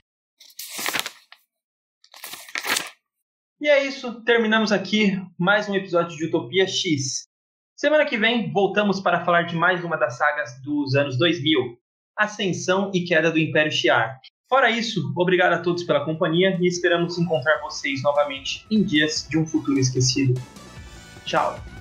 E 3.61 3.67
é 3.67 3.83
isso, 3.83 4.23
terminamos 4.23 4.71
aqui 4.71 5.21
mais 5.37 5.67
um 5.67 5.75
episódio 5.75 6.15
de 6.15 6.25
Utopia 6.27 6.65
X. 6.65 7.27
Semana 7.75 8.05
que 8.05 8.17
vem 8.17 8.51
voltamos 8.53 9.01
para 9.01 9.25
falar 9.25 9.43
de 9.43 9.55
mais 9.55 9.83
uma 9.83 9.97
das 9.97 10.17
sagas 10.17 10.61
dos 10.61 10.95
anos 10.95 11.17
2000, 11.17 11.77
Ascensão 12.17 12.89
e 12.93 13.03
Queda 13.03 13.29
do 13.29 13.37
Império 13.37 13.71
Shi'ar. 13.71 14.17
Fora 14.49 14.71
isso, 14.71 15.13
obrigado 15.15 15.53
a 15.53 15.59
todos 15.59 15.83
pela 15.83 16.03
companhia 16.03 16.57
e 16.59 16.67
esperamos 16.67 17.17
encontrar 17.17 17.59
vocês 17.61 18.01
novamente 18.01 18.65
em 18.71 18.81
dias 18.81 19.27
de 19.29 19.37
um 19.37 19.45
futuro 19.45 19.77
esquecido. 19.77 20.41
Tchau! 21.25 21.78